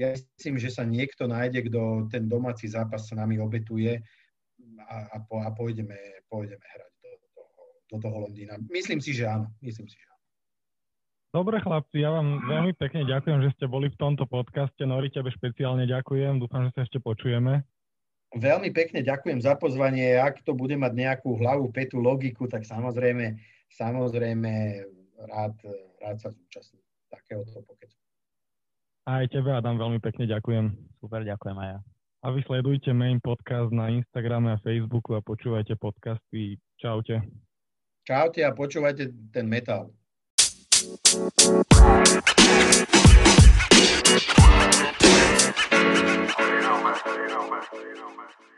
ja 0.00 0.16
myslím, 0.16 0.56
že 0.56 0.72
sa 0.72 0.88
niekto 0.88 1.28
nájde, 1.28 1.68
kto 1.68 2.08
ten 2.08 2.24
domáci 2.24 2.72
zápas 2.72 3.04
s 3.04 3.12
nami 3.12 3.36
obetuje 3.36 4.00
a, 4.88 4.96
a, 5.12 5.16
po, 5.20 5.44
a 5.44 5.52
pôjdeme, 5.52 6.24
pôjdeme 6.32 6.64
hrať 6.64 6.92
do, 7.04 7.10
do, 7.36 7.42
do 7.92 7.96
toho 8.00 8.16
Londýna. 8.24 8.56
Myslím 8.72 9.04
si, 9.04 9.12
že 9.12 9.28
áno. 9.28 9.52
Myslím 9.60 9.92
si, 9.92 10.00
že 10.00 10.08
áno. 10.08 10.24
Dobre 11.30 11.62
chlapci, 11.62 12.02
ja 12.02 12.10
vám 12.10 12.42
veľmi 12.42 12.74
pekne 12.74 13.06
ďakujem, 13.06 13.38
že 13.44 13.54
ste 13.54 13.70
boli 13.70 13.86
v 13.92 14.00
tomto 14.00 14.26
podcaste. 14.26 14.82
Nori, 14.82 15.12
tebe 15.12 15.30
špeciálne 15.30 15.86
ďakujem. 15.86 16.42
Dúfam, 16.42 16.66
že 16.66 16.74
sa 16.74 16.82
ešte 16.82 16.98
počujeme. 16.98 17.62
Veľmi 18.34 18.72
pekne 18.74 19.04
ďakujem 19.04 19.38
za 19.38 19.54
pozvanie. 19.54 20.16
Ak 20.16 20.42
to 20.42 20.56
bude 20.56 20.74
mať 20.74 20.92
nejakú 20.96 21.38
hlavu, 21.38 21.70
petu, 21.70 22.02
logiku, 22.02 22.50
tak 22.50 22.66
samozrejme, 22.66 23.36
samozrejme 23.68 24.50
rád, 25.28 25.54
rád 26.02 26.16
sa 26.18 26.28
zúčastním 26.32 26.82
takéhoto 27.10 27.62
pokecu. 27.62 27.99
Aj 29.10 29.26
tebe, 29.26 29.50
Adam, 29.50 29.74
veľmi 29.74 29.98
pekne 29.98 30.22
ďakujem. 30.30 30.70
Super, 31.02 31.26
ďakujem 31.26 31.58
aj 31.58 31.68
ja. 31.74 31.78
A 32.22 32.30
vy 32.30 32.46
sledujte 32.46 32.94
main 32.94 33.18
podcast 33.18 33.74
na 33.74 33.90
Instagrame 33.90 34.54
a 34.54 34.62
Facebooku 34.62 35.18
a 35.18 35.20
počúvajte 35.24 35.74
podcasty. 35.82 36.62
Čaute. 36.78 37.18
Čaute 38.06 38.46
a 38.46 38.54
počúvajte 38.54 39.10
ten 39.34 39.50
metal. 39.50 39.90
You 39.90 41.42
know, 46.62 46.78
man. 46.78 46.94
You 47.02 47.26
know, 47.34 47.50
man. 47.50 47.66
You 47.74 47.94
know, 47.98 48.14
man. 48.14 48.49